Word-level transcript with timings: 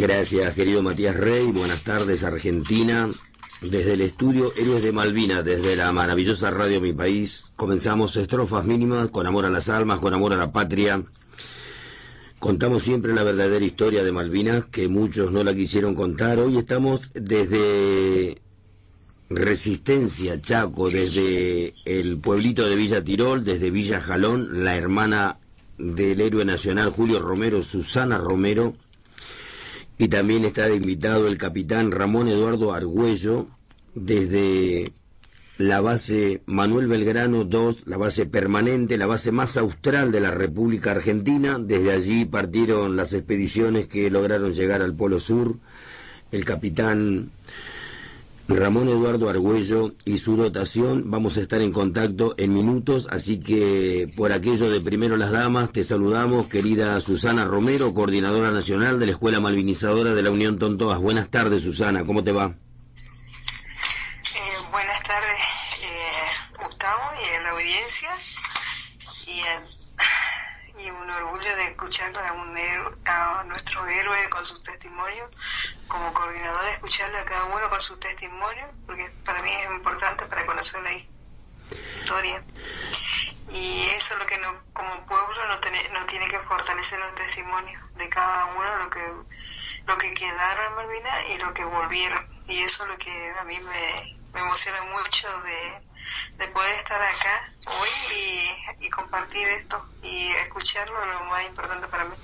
Gracias, 0.00 0.54
querido 0.54 0.82
Matías 0.82 1.14
Rey. 1.14 1.52
Buenas 1.52 1.84
tardes, 1.84 2.24
Argentina. 2.24 3.06
Desde 3.60 3.92
el 3.92 4.00
estudio 4.00 4.50
Héroes 4.56 4.82
de 4.82 4.92
Malvinas, 4.92 5.44
desde 5.44 5.76
la 5.76 5.92
maravillosa 5.92 6.50
radio 6.50 6.80
Mi 6.80 6.94
País, 6.94 7.44
comenzamos 7.54 8.16
estrofas 8.16 8.64
mínimas 8.64 9.10
con 9.10 9.26
amor 9.26 9.44
a 9.44 9.50
las 9.50 9.68
almas, 9.68 10.00
con 10.00 10.14
amor 10.14 10.32
a 10.32 10.38
la 10.38 10.52
patria. 10.52 11.02
Contamos 12.38 12.82
siempre 12.82 13.12
la 13.12 13.24
verdadera 13.24 13.62
historia 13.62 14.02
de 14.02 14.10
Malvinas, 14.10 14.64
que 14.64 14.88
muchos 14.88 15.32
no 15.32 15.44
la 15.44 15.54
quisieron 15.54 15.94
contar. 15.94 16.38
Hoy 16.38 16.56
estamos 16.56 17.10
desde 17.12 18.40
Resistencia, 19.28 20.40
Chaco, 20.40 20.88
desde 20.88 21.74
el 21.84 22.16
pueblito 22.16 22.66
de 22.66 22.74
Villa 22.74 23.04
Tirol, 23.04 23.44
desde 23.44 23.70
Villa 23.70 24.00
Jalón, 24.00 24.64
la 24.64 24.76
hermana 24.76 25.36
del 25.76 26.22
héroe 26.22 26.46
nacional 26.46 26.88
Julio 26.88 27.20
Romero, 27.20 27.62
Susana 27.62 28.16
Romero, 28.16 28.74
y 30.00 30.08
también 30.08 30.46
está 30.46 30.70
invitado 30.70 31.28
el 31.28 31.36
capitán 31.36 31.92
Ramón 31.92 32.26
Eduardo 32.28 32.72
Argüello 32.72 33.48
desde 33.94 34.92
la 35.58 35.82
base 35.82 36.40
Manuel 36.46 36.88
Belgrano 36.88 37.44
2, 37.44 37.86
la 37.86 37.98
base 37.98 38.24
permanente, 38.24 38.96
la 38.96 39.04
base 39.04 39.30
más 39.30 39.58
austral 39.58 40.10
de 40.10 40.20
la 40.20 40.30
República 40.30 40.92
Argentina. 40.92 41.58
Desde 41.60 41.92
allí 41.92 42.24
partieron 42.24 42.96
las 42.96 43.12
expediciones 43.12 43.88
que 43.88 44.10
lograron 44.10 44.54
llegar 44.54 44.80
al 44.80 44.94
Polo 44.94 45.20
Sur. 45.20 45.56
El 46.32 46.46
capitán 46.46 47.30
Ramón 48.56 48.88
Eduardo 48.88 49.30
Argüello 49.30 49.94
y 50.04 50.18
su 50.18 50.36
dotación. 50.36 51.10
Vamos 51.10 51.36
a 51.36 51.40
estar 51.40 51.60
en 51.62 51.72
contacto 51.72 52.34
en 52.36 52.52
minutos, 52.52 53.06
así 53.10 53.40
que 53.40 54.12
por 54.16 54.32
aquello 54.32 54.68
de 54.70 54.80
primero 54.80 55.16
las 55.16 55.30
damas, 55.30 55.70
te 55.72 55.84
saludamos, 55.84 56.48
querida 56.48 57.00
Susana 57.00 57.44
Romero, 57.44 57.94
coordinadora 57.94 58.50
nacional 58.50 58.98
de 58.98 59.06
la 59.06 59.12
Escuela 59.12 59.40
Malvinizadora 59.40 60.14
de 60.14 60.22
la 60.22 60.30
Unión 60.30 60.58
Tontoas. 60.58 60.98
Buenas 60.98 61.28
tardes, 61.28 61.62
Susana, 61.62 62.04
¿cómo 62.04 62.24
te 62.24 62.32
va? 62.32 62.46
Eh, 62.46 62.54
buenas 64.70 65.02
tardes, 65.04 65.40
eh, 65.82 66.62
Gustavo, 66.62 67.02
y 67.22 67.34
a 67.36 67.42
la 67.42 67.50
audiencia, 67.50 68.10
y 69.26 69.40
y 70.84 70.90
un 70.90 71.10
escuchar 71.70 72.16
a, 72.16 72.32
un 72.32 72.56
a 73.06 73.44
nuestro 73.44 73.86
héroe 73.86 74.28
con 74.30 74.44
sus 74.44 74.62
testimonios, 74.62 75.28
como 75.88 76.12
coordinadora, 76.12 76.72
escucharle 76.72 77.18
a 77.18 77.24
cada 77.24 77.44
uno 77.44 77.68
con 77.68 77.80
sus 77.80 77.98
testimonios, 77.98 78.68
porque 78.86 79.10
para 79.24 79.42
mí 79.42 79.50
es 79.52 79.70
importante 79.70 80.26
para 80.26 80.46
conocer 80.46 80.82
la 80.82 80.92
historia. 80.92 82.42
Y 83.52 83.82
eso 83.96 84.14
es 84.14 84.20
lo 84.20 84.26
que 84.26 84.38
no, 84.38 84.54
como 84.72 85.06
pueblo 85.06 85.46
no, 85.46 85.54
no 85.54 86.06
tiene 86.06 86.28
que 86.28 86.38
fortalecer 86.40 86.98
los 87.00 87.14
testimonios 87.14 87.82
de 87.96 88.08
cada 88.08 88.46
uno, 88.46 88.76
lo 88.78 88.90
que, 88.90 89.02
lo 89.86 89.98
que 89.98 90.14
quedaron 90.14 90.66
en 90.66 90.74
Malvinas 90.74 91.24
y 91.30 91.38
lo 91.38 91.52
que 91.52 91.64
volvieron. 91.64 92.44
Y 92.46 92.62
eso 92.62 92.84
es 92.84 92.90
lo 92.90 92.98
que 92.98 93.32
a 93.38 93.44
mí 93.44 93.58
me, 93.60 94.18
me 94.32 94.40
emociona 94.40 94.82
mucho 94.82 95.28
de 95.42 95.89
de 96.38 96.46
poder 96.48 96.74
estar 96.76 97.00
acá 97.00 97.52
hoy 97.66 97.88
y, 98.80 98.90
compartir 98.90 99.46
esto 99.60 99.84
y 100.02 100.28
escucharlo 100.44 100.94
lo 100.94 101.30
más 101.30 101.46
importante 101.48 101.86
para 101.86 102.04
mí. 102.06 102.14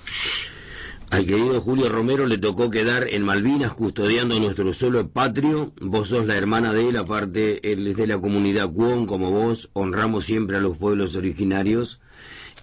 Al 1.11 1.25
querido 1.25 1.61
Julio 1.61 1.89
Romero 1.89 2.27
le 2.27 2.39
tocó 2.39 2.69
quedar 2.71 3.07
en 3.09 3.23
Malvinas 3.23 3.75
custodiando 3.75 4.41
nuestro 4.41 4.73
suelo 4.73 5.09
patrio. 5.09 5.73
Vos 5.81 6.09
sos 6.09 6.27
la 6.27 6.35
hermana 6.35 6.73
de 6.73 6.89
él, 6.89 6.97
aparte 6.97 7.73
él 7.73 7.87
es 7.87 7.97
de 7.97 8.09
la 8.09 8.19
comunidad 8.19 8.71
Cuón, 8.73 9.07
como 9.07 9.31
vos. 9.31 9.71
Honramos 9.73 10.25
siempre 10.25 10.57
a 10.57 10.61
los 10.61 10.77
pueblos 10.77 11.15
originarios. 11.15 12.01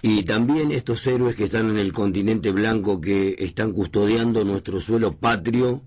Y 0.02 0.24
también 0.24 0.74
estos 0.74 1.08
héroes 1.08 1.38
que 1.38 1.46
están 1.46 1.70
en 1.70 1.78
el 1.78 1.94
continente 1.94 2.52
blanco 2.52 3.00
que 3.00 3.38
están 3.40 3.72
custodiando 3.72 4.44
nuestro 4.44 4.81
suelo 4.81 5.14
patrio 5.14 5.81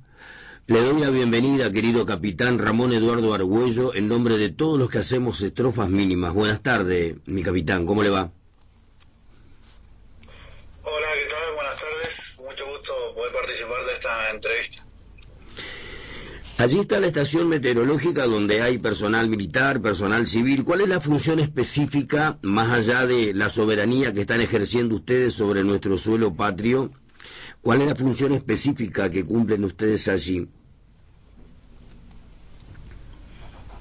le 0.69 0.81
doy 0.81 1.01
la 1.01 1.11
bienvenida, 1.11 1.71
querido 1.71 2.05
capitán 2.05 2.59
Ramón 2.59 2.93
Eduardo 2.93 3.33
Argüello, 3.33 3.95
en 3.95 4.09
nombre 4.09 4.37
de 4.37 4.49
todos 4.49 4.77
los 4.77 4.91
que 4.91 4.99
hacemos 4.99 5.41
estrofas 5.43 5.89
mínimas. 5.89 6.35
Buenas 6.35 6.61
tardes, 6.61 7.15
mi 7.27 7.45
capitán, 7.45 7.87
¿cómo 7.87 8.03
le 8.03 8.11
va? 8.11 8.29
Hola, 10.83 11.07
¿qué 11.15 11.31
tal? 11.31 11.55
Buenas 11.55 11.77
tardes. 11.79 12.39
Mucho 12.45 12.67
gusto 12.67 12.93
poder 13.15 13.33
participar 13.33 13.87
de 13.87 13.93
esta 13.93 14.31
entrevista. 14.33 14.87
Allí 16.59 16.81
está 16.81 16.99
la 16.99 17.07
estación 17.07 17.49
meteorológica 17.49 18.27
donde 18.27 18.61
hay 18.63 18.79
personal 18.79 19.29
militar, 19.29 19.81
personal 19.81 20.27
civil. 20.27 20.65
¿Cuál 20.65 20.81
es 20.81 20.89
la 20.89 21.01
función 21.01 21.39
específica, 21.39 22.39
más 22.43 22.73
allá 22.73 23.07
de 23.07 23.35
la 23.35 23.51
soberanía 23.51 24.13
que 24.13 24.23
están 24.23 24.41
ejerciendo 24.41 24.97
ustedes 24.97 25.35
sobre 25.35 25.63
nuestro 25.63 25.97
suelo 25.97 26.35
patrio? 26.35 26.91
¿Cuál 27.61 27.83
es 27.83 27.89
la 27.89 27.95
función 27.95 28.33
específica 28.33 29.11
que 29.11 29.25
cumplen 29.25 29.65
ustedes 29.65 30.09
allí? 30.09 30.49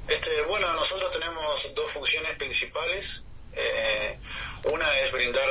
Este, 0.07 0.41
bueno, 0.43 0.71
nosotros 0.73 1.11
tenemos 1.11 1.73
dos 1.73 1.91
funciones 1.91 2.35
principales. 2.37 3.23
Eh, 3.53 4.19
una 4.65 4.99
es 4.99 5.11
brindar 5.11 5.49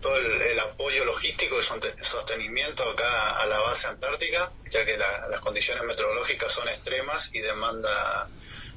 todo 0.00 0.16
el, 0.16 0.58
apoyo 0.60 1.04
logístico 1.04 1.58
y 1.58 1.62
sostenimiento 2.04 2.82
acá 2.84 3.40
a 3.40 3.46
la 3.46 3.58
base 3.60 3.86
antártica, 3.88 4.52
ya 4.70 4.84
que 4.84 4.96
las 4.96 5.40
condiciones 5.40 5.84
meteorológicas 5.84 6.52
son 6.52 6.68
extremas 6.68 7.30
y 7.32 7.40
demanda, 7.40 8.28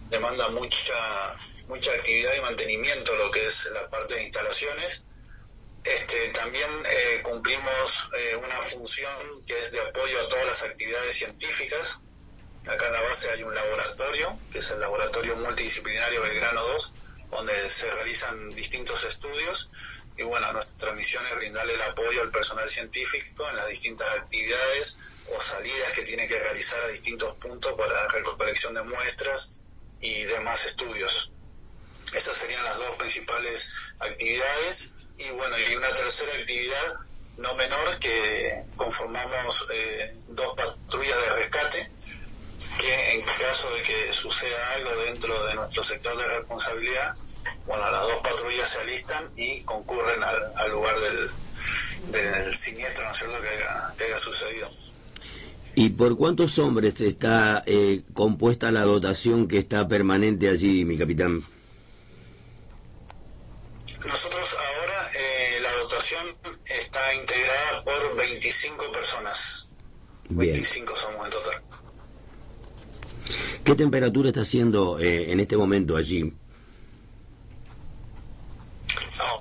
demanda 0.09 0.49
mucha, 0.49 1.37
mucha 1.67 1.91
actividad 1.91 2.33
y 2.35 2.41
mantenimiento 2.41 3.15
lo 3.15 3.31
que 3.31 3.45
es 3.45 3.69
la 3.73 3.89
parte 3.89 4.15
de 4.15 4.23
instalaciones. 4.23 5.03
Este, 5.83 6.29
también 6.29 6.69
eh, 6.85 7.21
cumplimos 7.23 8.09
eh, 8.17 8.35
una 8.35 8.55
función 8.57 9.45
que 9.47 9.57
es 9.59 9.71
de 9.71 9.79
apoyo 9.79 10.19
a 10.21 10.27
todas 10.27 10.45
las 10.45 10.63
actividades 10.63 11.15
científicas. 11.15 12.01
Acá 12.67 12.87
en 12.87 12.93
la 12.93 13.01
base 13.01 13.29
hay 13.31 13.43
un 13.43 13.53
laboratorio, 13.53 14.39
que 14.51 14.59
es 14.59 14.71
el 14.71 14.79
Laboratorio 14.79 15.35
Multidisciplinario 15.37 16.21
Belgrano 16.21 16.61
2, 16.61 16.93
donde 17.31 17.69
se 17.69 17.89
realizan 17.91 18.49
distintos 18.55 19.03
estudios. 19.03 19.69
Y 20.17 20.23
bueno, 20.23 20.51
nuestra 20.51 20.91
misión 20.93 21.25
es 21.27 21.35
brindarle 21.35 21.73
el 21.73 21.81
apoyo 21.83 22.21
al 22.21 22.31
personal 22.31 22.67
científico 22.67 23.49
en 23.49 23.55
las 23.55 23.67
distintas 23.69 24.07
actividades 24.17 24.97
o 25.33 25.39
salidas 25.39 25.93
que 25.93 26.03
tiene 26.03 26.27
que 26.27 26.37
realizar 26.37 26.81
a 26.81 26.87
distintos 26.87 27.35
puntos 27.37 27.73
para 27.73 27.93
la 27.93 28.07
recolección 28.07 28.73
de 28.73 28.83
muestras 28.83 29.51
y 30.01 30.23
demás 30.25 30.65
estudios. 30.65 31.31
Esas 32.13 32.35
serían 32.35 32.63
las 32.63 32.77
dos 32.77 32.95
principales 32.97 33.71
actividades 33.99 34.93
y 35.17 35.29
bueno, 35.31 35.55
y 35.57 35.75
una 35.75 35.93
tercera 35.93 36.33
actividad 36.33 36.95
no 37.37 37.53
menor 37.55 37.99
que 37.99 38.65
conformamos 38.75 39.67
eh, 39.71 40.15
dos 40.27 40.55
patrullas 40.55 41.21
de 41.21 41.35
rescate 41.35 41.91
que 42.79 43.13
en 43.13 43.21
caso 43.21 43.69
de 43.73 43.81
que 43.83 44.13
suceda 44.13 44.73
algo 44.75 44.91
dentro 45.05 45.45
de 45.45 45.55
nuestro 45.55 45.83
sector 45.83 46.17
de 46.17 46.27
responsabilidad, 46.27 47.15
bueno, 47.65 47.89
las 47.91 48.01
dos 48.01 48.17
patrullas 48.23 48.69
se 48.69 48.79
alistan 48.79 49.31
y 49.35 49.61
concurren 49.61 50.21
al, 50.23 50.71
lugar 50.71 50.95
del, 50.99 51.29
del, 52.11 52.53
siniestro, 52.53 53.05
¿no 53.05 53.11
es 53.11 53.17
cierto?, 53.17 53.41
que 53.41 53.47
haya, 53.49 53.93
que 53.97 54.03
haya 54.05 54.19
sucedido. 54.19 54.69
¿Y 55.75 55.89
por 55.91 56.17
cuántos 56.17 56.59
hombres 56.59 56.99
está 56.99 57.63
eh, 57.65 58.03
compuesta 58.13 58.71
la 58.71 58.83
dotación 58.83 59.47
que 59.47 59.59
está 59.59 59.87
permanente 59.87 60.49
allí, 60.49 60.83
mi 60.83 60.97
capitán? 60.97 61.45
Nosotros 64.05 64.55
ahora 64.55 65.11
eh, 65.13 65.59
la 65.61 65.71
dotación 65.83 66.37
está 66.65 67.13
integrada 67.13 67.83
por 67.83 68.15
25 68.17 68.91
personas. 68.91 69.69
25 70.29 70.95
somos 70.95 71.25
en 71.25 71.31
total. 71.31 71.61
¿Qué 73.63 73.75
temperatura 73.75 74.29
está 74.29 74.41
haciendo 74.41 74.99
eh, 74.99 75.31
en 75.31 75.39
este 75.39 75.57
momento 75.57 75.95
allí? 75.95 76.33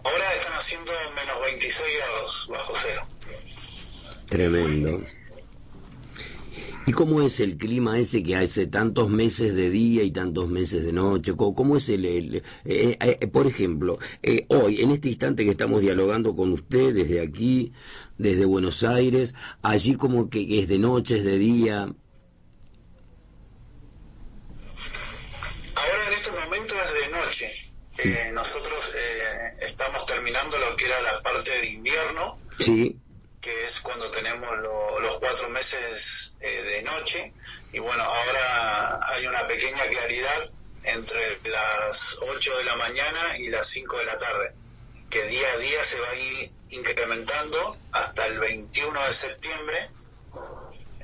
ahora 0.05 0.35
están 0.39 0.53
haciendo 0.55 0.93
menos 1.15 1.37
26 1.45 1.89
grados 1.99 2.49
bajo 2.51 2.73
cero. 2.77 3.03
Tremendo. 4.29 5.03
¿Y 6.89 6.93
cómo 6.93 7.21
es 7.21 7.39
el 7.41 7.59
clima 7.59 7.99
ese 7.99 8.23
que 8.23 8.35
hace 8.35 8.67
tantos 8.67 9.11
meses 9.11 9.55
de 9.55 9.69
día 9.69 10.05
y 10.05 10.11
tantos 10.11 10.49
meses 10.49 10.87
de 10.87 10.93
noche? 10.95 11.35
¿Cómo, 11.37 11.77
es 11.77 11.91
el... 11.91 12.07
Eh, 12.07 12.43
eh, 12.65 12.97
eh, 13.21 13.27
por 13.27 13.47
ejemplo, 13.47 13.99
hoy, 14.49 14.81
en 14.81 14.93
este 14.93 15.09
instante 15.11 15.45
que 15.45 15.51
estamos 15.51 15.83
dialogando 15.83 16.35
con 16.35 16.51
usted 16.51 16.95
desde 16.95 17.21
aquí, 17.21 17.73
desde 18.17 18.47
Buenos 18.47 18.85
Aires, 18.85 19.35
allí 19.61 19.97
como 19.97 20.31
que 20.31 20.61
es 20.61 20.69
de 20.69 20.79
noche, 20.79 21.19
es 21.19 21.25
de 21.25 21.37
día. 21.39 21.81
Ahora 21.83 21.95
en 26.07 26.15
este 26.15 26.31
momento 26.31 26.75
es 26.75 26.95
de 26.95 27.09
noche. 28.05 28.33
nosotros 28.33 28.93
estamos 29.61 30.07
terminando 30.07 30.59
lo 30.59 30.77
que 30.77 30.87
era 30.87 31.01
la 31.03 31.23
parte 31.23 31.51
de 31.51 31.67
invierno. 31.69 32.37
Sí 32.59 32.97
que 33.41 33.67
es 33.67 33.81
cuando 33.81 34.11
tenemos 34.11 34.49
los 34.59 35.17
cuatro 35.19 35.49
meses 35.51 36.33
eh, 36.41 36.63
de 36.63 36.83
noche. 36.83 37.33
Y 37.73 37.79
bueno, 37.79 38.03
ahora 38.03 39.01
hay 39.13 39.27
una 39.27 39.47
pequeña 39.47 39.87
claridad 39.87 40.51
entre 40.83 41.39
las 41.49 42.19
8 42.21 42.59
de 42.59 42.65
la 42.65 42.77
mañana 42.77 43.39
y 43.39 43.49
las 43.49 43.69
5 43.69 43.99
de 43.99 44.05
la 44.07 44.19
tarde, 44.19 44.55
que 45.11 45.25
día 45.27 45.47
a 45.55 45.59
día 45.59 45.85
se 45.85 46.01
va 46.01 46.09
a 46.09 46.15
ir 46.15 46.53
incrementando 46.71 47.77
hasta 47.93 48.27
el 48.27 48.39
21 48.39 49.07
de 49.07 49.13
septiembre, 49.13 49.91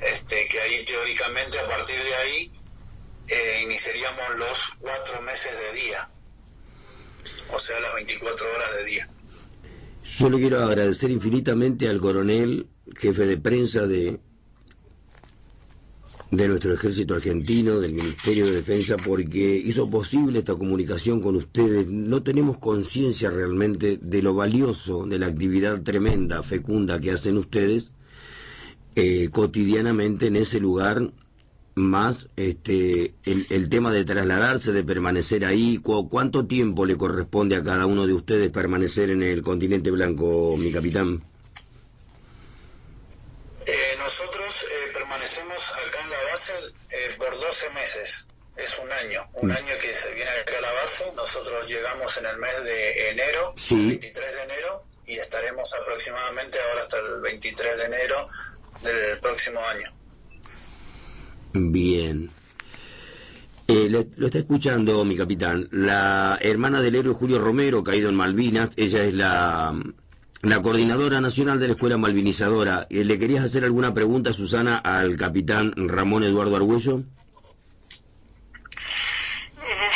este, 0.01 0.47
que 0.49 0.61
ahí 0.61 0.85
teóricamente 0.85 1.59
a 1.59 1.69
partir 1.69 2.03
de 2.03 2.15
ahí 2.15 2.53
eh, 3.29 3.61
iniciaríamos 3.63 4.37
los 4.37 4.73
cuatro 4.81 5.21
meses 5.23 5.53
de 5.59 5.73
día, 5.73 6.09
o 7.55 7.59
sea, 7.59 7.79
las 7.81 7.95
24 7.95 8.47
horas 8.55 8.77
de 8.79 8.91
día. 8.91 9.09
Yo 10.05 10.29
le 10.31 10.39
quiero 10.39 10.65
agradecer 10.65 11.11
infinitamente 11.11 11.89
al 11.89 12.01
coronel, 12.01 12.67
jefe 12.99 13.27
de 13.27 13.39
prensa 13.39 13.87
de, 13.87 14.19
de 16.31 16.49
nuestro 16.49 16.75
ejército 16.75 17.15
argentino, 17.15 17.81
del 17.81 17.93
Ministerio 17.93 18.45
de 18.45 18.53
Defensa, 18.53 18.97
porque 18.97 19.57
hizo 19.57 19.91
posible 19.91 20.41
esta 20.41 20.55
comunicación 20.55 21.21
con 21.21 21.37
ustedes. 21.37 21.87
No 21.87 22.23
tenemos 22.23 22.59
conciencia 22.59 23.31
realmente 23.31 23.99
de 24.01 24.23
lo 24.23 24.35
valioso, 24.35 25.07
de 25.07 25.19
la 25.19 25.27
actividad 25.27 25.81
tremenda, 25.83 26.43
fecunda 26.43 27.01
que 27.01 27.13
hacen 27.13 27.39
ustedes 27.39 27.91
eh, 28.97 29.29
cotidianamente 29.31 30.27
en 30.27 30.37
ese 30.37 30.61
lugar 30.61 31.11
más 31.75 32.29
este 32.37 33.15
el, 33.25 33.47
el, 33.51 33.69
tema 33.69 33.93
de 33.93 34.05
trasladarse, 34.05 34.73
de 34.73 34.85
permanecer 34.85 35.45
ahí, 35.45 35.81
¿cuánto 35.83 36.47
tiempo 36.47 36.87
le 36.87 36.97
corresponde 36.97 37.57
a 37.57 37.65
cada 37.65 37.87
uno 37.87 38.07
de 38.07 38.13
ustedes 38.13 38.51
permanecer 38.51 39.11
en 39.11 39.23
el 39.23 39.43
continente 39.43 39.91
blanco, 39.91 40.57
mi 40.57 40.73
capitán? 40.73 41.23
Eh, 43.67 43.97
nosotros 43.99 44.67
eh, 44.71 44.93
permanecemos 44.93 45.73
acá 45.73 46.01
en 46.03 46.11
la 46.11 46.23
base 46.31 46.53
eh, 46.91 47.15
por 47.19 47.35
12 47.35 47.71
meses, 47.71 48.27
es 48.57 48.79
un 48.79 48.93
año, 48.93 49.29
un 49.35 49.49
mm. 49.49 49.53
año 49.53 49.79
que 49.81 49.95
se 49.95 50.15
viene 50.15 50.31
acá 50.31 50.59
a 50.59 50.61
la 50.61 50.73
base, 50.73 51.13
nosotros 51.17 51.67
llegamos 51.69 52.17
en 52.19 52.27
el 52.27 52.37
mes 52.37 52.63
de 52.63 53.11
enero, 53.11 53.55
sí. 53.57 53.75
23 53.75 54.35
de 54.35 54.43
enero, 54.43 54.85
y 55.07 55.19
estaremos 55.19 55.75
aproximadamente 55.75 56.59
ahora 56.61 56.83
hasta 56.83 56.99
el 56.99 57.21
23 57.21 57.77
de 57.79 57.85
enero 57.85 58.29
del 58.83 59.19
próximo 59.19 59.61
año. 59.61 59.93
Bien. 61.55 62.31
Eh, 63.69 63.89
lo 63.89 64.27
está 64.27 64.39
escuchando 64.39 65.05
mi 65.05 65.17
capitán. 65.17 65.69
La 65.71 66.37
hermana 66.41 66.83
del 66.83 66.97
héroe 66.97 67.15
Julio 67.15 67.39
Romero, 67.39 67.85
caído 67.85 68.09
en 68.09 68.17
Malvinas, 68.17 68.71
ella 68.77 69.05
es 69.05 69.15
la, 69.15 69.73
la 70.43 70.61
coordinadora 70.61 71.21
nacional 71.21 71.61
de 71.61 71.69
la 71.69 71.75
Escuela 71.75 71.97
Malvinizadora. 71.97 72.89
Eh, 72.91 73.05
¿Le 73.05 73.19
querías 73.21 73.45
hacer 73.45 73.63
alguna 73.63 73.95
pregunta, 73.95 74.33
Susana, 74.33 74.79
al 74.79 75.17
capitán 75.17 75.73
Ramón 75.77 76.25
Eduardo 76.25 76.57
Argüello? 76.57 77.05
Eh, 79.63 79.91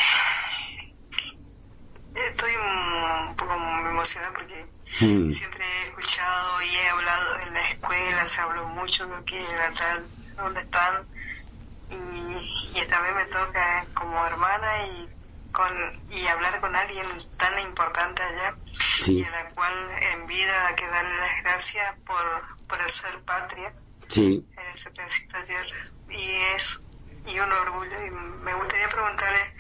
estoy 2.31 2.53
un 2.53 3.37
poco 3.37 3.55
emocionada 3.91 4.33
porque 4.33 4.65
hmm. 5.05 5.29
siempre 5.31 5.65
he 5.65 5.89
escuchado 5.89 6.63
y 6.63 6.69
he 6.69 6.89
hablado 6.89 7.41
en 7.49 7.53
la 7.53 7.69
escuela, 7.69 8.27
se 8.27 8.41
habló 8.41 8.69
mucho 8.69 9.09
de 9.09 9.17
lo 9.17 9.25
que 9.25 9.41
era 9.41 9.73
tal, 9.73 10.07
dónde 10.37 10.61
están 10.61 11.05
y, 11.91 12.81
vez 12.81 13.15
me 13.15 13.25
toca 13.27 13.87
como 13.95 14.27
hermana 14.27 14.87
y 14.87 15.09
con 15.53 15.73
y 16.11 16.27
hablar 16.27 16.61
con 16.61 16.75
alguien 16.75 17.07
tan 17.37 17.59
importante 17.61 18.23
allá 18.23 18.57
y 19.07 19.25
a 19.25 19.31
la 19.31 19.51
cual 19.51 19.75
en 20.13 20.27
vida 20.27 20.69
hay 20.69 20.75
que 20.75 20.87
darle 20.87 21.17
las 21.17 21.43
gracias 21.43 21.97
por, 22.07 22.67
por 22.67 22.81
el 22.81 22.91
ser 22.91 23.21
patria. 23.23 23.73
Sí. 24.09 24.47
en 24.57 24.95
de 24.95 25.47
tierra 25.47 25.77
y 26.09 26.31
es 26.57 26.81
y 27.27 27.39
un 27.39 27.53
orgullo 27.53 28.07
y 28.07 28.11
me 28.43 28.55
gustaría 28.55 28.89
preguntarle 28.89 29.55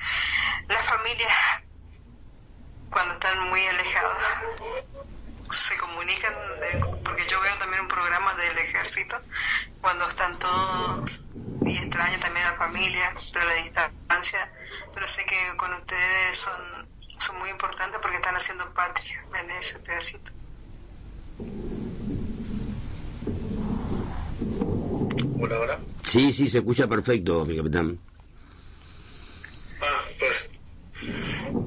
las 0.69 0.86
familias 0.86 1.32
cuando 2.90 3.14
están 3.14 3.50
muy 3.50 3.66
alejadas 3.66 4.16
se 5.50 5.76
comunican 5.76 6.34
porque 7.04 7.26
yo 7.28 7.40
veo 7.40 7.58
también 7.58 7.82
un 7.82 7.88
programa 7.88 8.34
del 8.34 8.56
ejército 8.58 9.20
cuando 9.80 10.08
están 10.08 10.38
todos 10.38 11.28
y 11.64 11.76
extraño 11.76 12.19
también 12.20 12.46
a 12.46 12.52
la 12.52 12.56
familia, 12.56 13.12
pero 13.32 13.46
la 13.46 13.55
distancia, 13.55 14.52
pero 14.94 15.08
sé 15.08 15.25
que 15.25 15.56
con 15.56 15.72
ustedes 15.75 16.38
son, 16.38 16.88
son 17.19 17.38
muy 17.38 17.50
importantes 17.50 18.00
porque 18.00 18.16
están 18.16 18.37
haciendo 18.37 18.72
patria 18.72 19.25
en 19.40 19.50
ese 19.52 19.78
pedacito. 19.81 20.31
¿Hola, 25.40 25.56
ahora? 25.56 25.81
Sí, 26.05 26.32
sí, 26.32 26.49
se 26.49 26.58
escucha 26.58 26.87
perfecto, 26.87 27.44
mi 27.44 27.56
capitán. 27.56 27.99
Ah, 29.81 30.04
pues. 30.19 30.50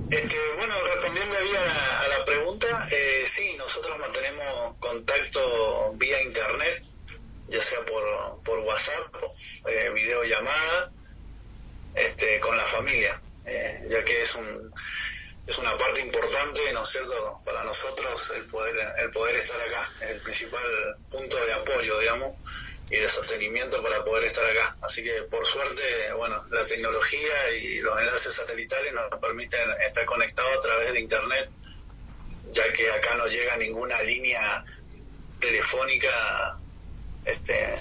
Este, 0.10 0.38
bueno, 0.58 0.74
respondiendo 0.94 1.38
ahí 1.38 1.50
a 1.56 1.66
la, 1.66 2.00
a 2.00 2.20
la 2.20 2.26
pregunta, 2.26 2.68
eh, 2.92 3.24
sí, 3.26 3.56
nosotros 3.58 3.98
mantenemos 4.00 4.76
contacto 4.80 5.94
vía 5.98 6.22
internet 6.24 6.91
ya 7.52 7.62
sea 7.62 7.86
por, 7.86 8.44
por 8.44 8.60
WhatsApp, 8.60 9.14
eh, 9.68 9.92
videollamada, 9.94 10.92
este, 11.94 12.40
con 12.40 12.56
la 12.56 12.64
familia, 12.64 13.22
eh, 13.46 13.86
ya 13.90 14.04
que 14.06 14.22
es 14.22 14.36
un 14.36 14.74
es 15.48 15.58
una 15.58 15.76
parte 15.78 16.00
importante, 16.00 16.62
¿no 16.72 16.84
es 16.84 16.90
cierto?, 16.90 17.42
para 17.44 17.64
nosotros 17.64 18.32
el 18.36 18.46
poder 18.46 18.76
el 19.00 19.12
poder 19.12 19.36
estar 19.36 19.60
acá, 19.60 19.92
el 20.02 20.22
principal 20.22 20.62
punto 21.10 21.36
de 21.46 21.54
apoyo, 21.54 22.00
digamos, 22.00 22.38
y 22.90 22.98
de 22.98 23.10
sostenimiento 23.10 23.82
para 23.82 24.06
poder 24.06 24.26
estar 24.26 24.46
acá. 24.46 24.78
Así 24.82 25.04
que 25.04 25.24
por 25.24 25.46
suerte, 25.46 26.14
bueno, 26.16 26.46
la 26.52 26.66
tecnología 26.66 27.52
y 27.60 27.80
los 27.80 28.00
enlaces 28.00 28.34
satelitales 28.34 28.94
nos 28.94 29.10
permiten 29.20 29.68
estar 29.86 30.06
conectados 30.06 30.58
a 30.58 30.62
través 30.62 30.94
de 30.94 31.00
internet, 31.02 31.50
ya 32.54 32.72
que 32.72 32.90
acá 32.92 33.16
no 33.16 33.28
llega 33.28 33.58
ninguna 33.58 34.02
línea 34.04 34.64
telefónica 35.42 36.58
este, 37.26 37.76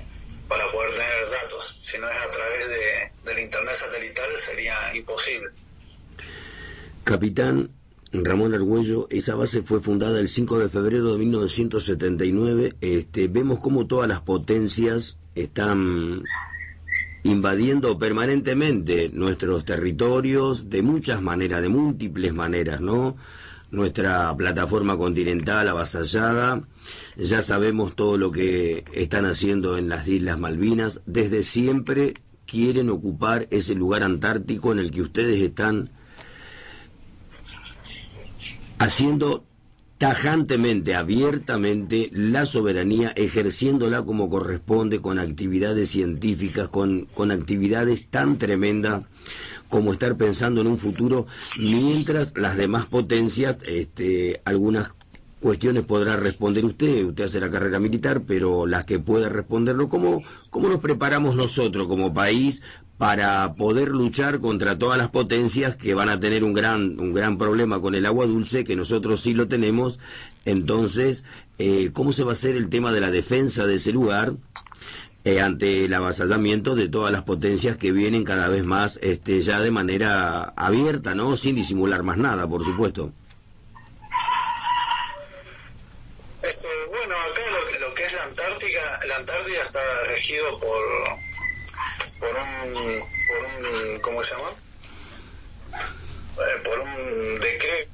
para 0.49 0.67
poder 0.71 0.91
tener 0.93 1.31
datos. 1.31 1.80
Si 1.91 1.99
no 1.99 2.09
es 2.09 2.17
a 2.17 2.31
través 2.31 2.69
de, 2.69 3.31
del 3.33 3.45
Internet 3.45 3.75
satelital 3.75 4.31
sería 4.37 4.95
imposible. 4.95 5.49
Capitán 7.03 7.71
Ramón 8.13 8.55
Argüello, 8.55 9.09
esa 9.11 9.35
base 9.35 9.63
fue 9.63 9.81
fundada 9.81 10.21
el 10.21 10.29
5 10.29 10.61
de 10.61 10.69
febrero 10.69 11.11
de 11.13 11.19
1979. 11.19 12.75
Este, 12.81 13.27
vemos 13.27 13.59
cómo 13.59 13.89
todas 13.89 14.09
las 14.09 14.21
potencias 14.21 15.17
están 15.35 16.23
invadiendo 17.25 17.99
permanentemente 17.99 19.09
nuestros 19.13 19.65
territorios 19.65 20.71
de 20.71 20.83
muchas 20.83 21.21
maneras, 21.23 21.61
de 21.61 21.71
múltiples 21.71 22.33
maneras, 22.33 22.81
¿no? 22.81 23.17
nuestra 23.71 24.35
plataforma 24.37 24.97
continental 24.97 25.69
avasallada, 25.69 26.63
ya 27.17 27.43
sabemos 27.43 27.95
todo 27.95 28.17
lo 28.17 28.31
que 28.33 28.85
están 28.93 29.27
haciendo 29.27 29.77
en 29.77 29.89
las 29.89 30.09
Islas 30.09 30.39
Malvinas, 30.39 31.01
desde 31.07 31.43
siempre 31.43 32.15
quieren 32.47 32.91
ocupar 32.91 33.47
ese 33.51 33.75
lugar 33.75 34.03
antártico 34.03 34.73
en 34.73 34.79
el 34.81 34.91
que 34.91 35.03
ustedes 35.03 35.41
están 35.41 35.91
haciendo 38.79 39.45
tajantemente, 39.99 40.95
abiertamente 40.95 42.09
la 42.13 42.47
soberanía, 42.47 43.11
ejerciéndola 43.11 44.03
como 44.03 44.31
corresponde 44.31 45.03
con 45.03 45.19
actividades 45.19 45.91
científicas, 45.91 46.71
con, 46.71 47.05
con 47.15 47.31
actividades 47.31 48.09
tan 48.09 48.39
tremendas 48.39 49.05
como 49.69 49.93
estar 49.93 50.17
pensando 50.17 50.63
en 50.63 50.69
un 50.69 50.79
futuro 50.79 51.27
mientras 51.61 52.33
las 52.35 52.57
demás 52.57 52.87
potencias, 52.87 53.61
este, 53.67 54.41
algunas 54.47 54.91
cuestiones 55.41 55.85
podrá 55.85 56.17
responder 56.17 56.65
usted, 56.65 57.05
usted 57.05 57.25
hace 57.25 57.41
la 57.41 57.51
carrera 57.51 57.79
militar, 57.79 58.23
pero 58.27 58.67
las 58.67 58.85
que 58.85 58.99
pueda 58.99 59.29
responderlo, 59.29 59.89
¿cómo, 59.89 60.23
¿cómo 60.51 60.69
nos 60.69 60.81
preparamos 60.81 61.35
nosotros 61.35 61.89
como 61.89 62.15
país 62.15 62.63
para 62.99 63.55
poder 63.55 63.89
luchar 63.89 64.41
contra 64.41 64.79
todas 64.79 64.99
las 64.99 65.09
potencias 65.09 65.77
que 65.77 65.95
van 65.95 66.11
a 66.11 66.21
tener 66.21 66.45
un 66.45 66.53
gran, 66.53 67.01
un 67.01 67.15
gran 67.15 67.39
problema 67.39 67.81
con 67.81 67.95
el 67.95 68.07
agua 68.07 68.27
dulce, 68.27 68.65
que 68.65 68.77
nosotros 68.77 69.21
sí 69.21 69.35
lo 69.35 69.49
tenemos? 69.49 69.99
Entonces, 70.45 71.25
eh, 71.59 71.91
¿cómo 71.93 72.13
se 72.13 72.25
va 72.25 72.31
a 72.31 72.35
hacer 72.35 72.57
el 72.57 72.69
tema 72.69 72.93
de 72.93 73.01
la 73.01 73.11
defensa 73.11 73.67
de 73.67 73.77
ese 73.77 73.93
lugar? 73.93 74.35
eh, 75.25 75.41
ante 75.41 75.85
el 75.85 75.95
avasallamiento 75.95 76.75
de 76.75 76.89
todas 76.89 77.13
las 77.13 77.23
potencias 77.23 77.77
que 77.77 77.93
vienen 77.93 78.25
cada 78.25 78.49
vez 78.49 78.65
más 78.65 78.99
este, 79.03 79.43
ya 79.43 79.61
de 79.61 79.71
manera 79.71 80.53
abierta, 80.57 81.15
¿no? 81.15 81.37
Sin 81.37 81.57
disimular 81.57 82.03
más 82.03 82.17
nada, 82.17 82.49
por 82.49 82.65
supuesto. 82.65 83.13
Este, 86.43 86.69
bueno, 86.89 87.15
acá 87.15 87.43
lo, 87.51 87.89
lo 87.89 87.95
que 87.95 88.05
es 88.05 88.15
la 88.15 88.25
Antártica, 88.25 88.81
la 89.09 89.17
Antártida 89.17 89.60
está 89.71 90.05
regido 90.05 90.59
por, 90.59 90.83
por 92.19 92.29
un, 92.29 93.01
por 93.29 93.45
un, 93.45 94.01
¿cómo 94.01 94.25
se 94.25 94.35
llama? 94.35 94.51
Eh, 96.39 96.61
por 96.65 96.81
un 96.81 97.41
decreto 97.41 97.91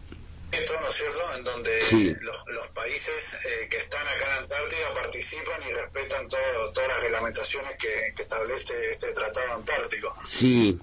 ¿no 0.80 0.88
es 0.88 0.94
cierto?, 0.94 1.20
en 1.36 1.44
donde 1.44 2.16
los, 2.20 2.68
países 2.68 3.36
eh, 3.44 3.68
que 3.70 3.78
están 3.78 4.06
acá 4.06 4.26
en 4.26 4.42
Antártida 4.42 4.94
participan 4.94 5.62
y 5.68 5.72
respetan 5.72 6.28
todas 6.28 6.88
las 6.88 7.00
reglamentaciones 7.00 7.76
que, 7.76 8.14
establece 8.16 8.90
este 8.90 9.12
tratado 9.12 9.54
antártico. 9.54 10.14
Sí. 10.26 10.78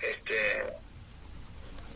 Este, 0.00 0.64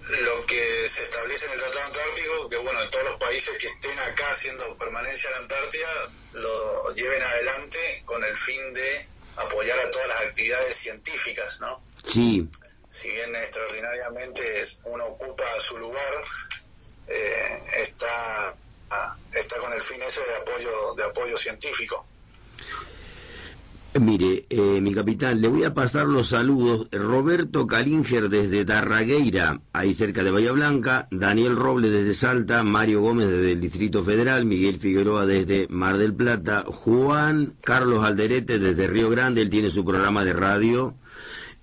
lo 0.08 0.46
que 0.46 0.88
se 0.88 1.04
establece 1.04 1.46
en 1.46 1.52
el 1.52 1.58
tratado 1.58 1.86
antártico, 1.86 2.48
que 2.48 2.56
bueno, 2.56 2.90
todos 2.90 3.04
los 3.04 3.16
países 3.16 3.56
que 3.58 3.68
estén 3.68 3.98
acá 4.00 4.30
haciendo 4.32 4.76
permanencia 4.76 5.28
en 5.28 5.34
la 5.34 5.38
Antártida 5.40 5.88
lo 6.32 6.94
lleven 6.94 7.22
adelante 7.22 8.02
con 8.04 8.22
el 8.24 8.36
fin 8.36 8.74
de 8.74 9.06
apoyar 9.36 9.78
a 9.78 9.90
todas 9.90 10.08
las 10.08 10.22
actividades 10.22 10.76
científicas, 10.76 11.60
¿no? 11.60 11.82
Sí. 12.04 12.48
Si 12.88 13.10
bien 13.10 13.34
extraordinariamente 13.36 14.62
uno 14.84 15.06
ocupa 15.06 15.44
su 15.60 15.78
lugar, 15.78 16.24
eh, 17.06 17.62
está, 17.78 18.56
está 19.32 19.58
con 19.58 19.72
el 19.72 19.80
fin 19.80 20.02
ese 20.02 20.20
de 20.20 20.36
apoyo, 20.36 20.94
de 20.94 21.04
apoyo 21.04 21.38
científico. 21.38 22.06
Mire, 23.94 24.31
capitán, 24.94 25.40
le 25.40 25.48
voy 25.48 25.64
a 25.64 25.74
pasar 25.74 26.06
los 26.06 26.28
saludos. 26.28 26.88
Roberto 26.90 27.66
Calinger 27.66 28.28
desde 28.28 28.64
Tarragueira, 28.64 29.60
ahí 29.72 29.94
cerca 29.94 30.22
de 30.22 30.30
Bahía 30.30 30.52
Blanca. 30.52 31.08
Daniel 31.10 31.56
Roble 31.56 31.90
desde 31.90 32.14
Salta. 32.14 32.62
Mario 32.62 33.00
Gómez 33.00 33.28
desde 33.28 33.52
el 33.52 33.60
Distrito 33.60 34.04
Federal. 34.04 34.44
Miguel 34.44 34.78
Figueroa 34.78 35.26
desde 35.26 35.66
Mar 35.68 35.98
del 35.98 36.14
Plata. 36.14 36.64
Juan 36.66 37.54
Carlos 37.62 38.04
Alderete 38.04 38.58
desde 38.58 38.86
Río 38.86 39.10
Grande. 39.10 39.42
Él 39.42 39.50
tiene 39.50 39.70
su 39.70 39.84
programa 39.84 40.24
de 40.24 40.32
radio 40.32 40.94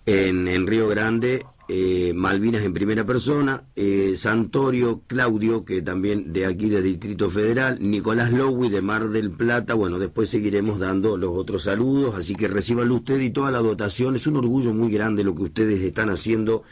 en, 0.05 0.67
Río 0.67 0.88
Grande, 0.88 1.43
eh, 1.71 2.13
Malvinas 2.15 2.63
en 2.63 2.73
primera 2.73 3.05
persona, 3.05 3.63
eh, 3.75 4.15
Santorio 4.15 5.03
Claudio, 5.05 5.63
que 5.63 5.83
también 5.83 6.33
de 6.33 6.47
aquí 6.47 6.67
de 6.67 6.81
Distrito 6.81 7.29
Federal, 7.29 7.77
Nicolás 7.79 8.31
Lowy 8.31 8.69
de 8.69 8.81
Mar 8.81 9.09
del 9.09 9.29
Plata, 9.29 9.75
bueno, 9.75 9.99
después 9.99 10.29
seguiremos 10.29 10.79
dando 10.79 11.15
los 11.15 11.29
otros 11.29 11.63
saludos, 11.63 12.15
así 12.15 12.35
que 12.35 12.47
recibanlo 12.47 12.95
usted 12.95 13.19
y 13.19 13.29
toda 13.29 13.51
la 13.51 13.59
dotación, 13.59 14.15
es 14.15 14.25
un 14.25 14.38
orgullo 14.38 14.73
muy 14.73 14.91
grande 14.91 15.23
lo 15.23 15.35
que 15.35 15.43
ustedes 15.43 15.79
están 15.81 16.09
haciendo, 16.09 16.63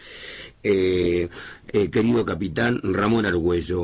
eh, 0.63 1.30
querido 1.92 2.25
capitán 2.25 2.82
Ramón 2.82 3.27
Argüello. 3.27 3.84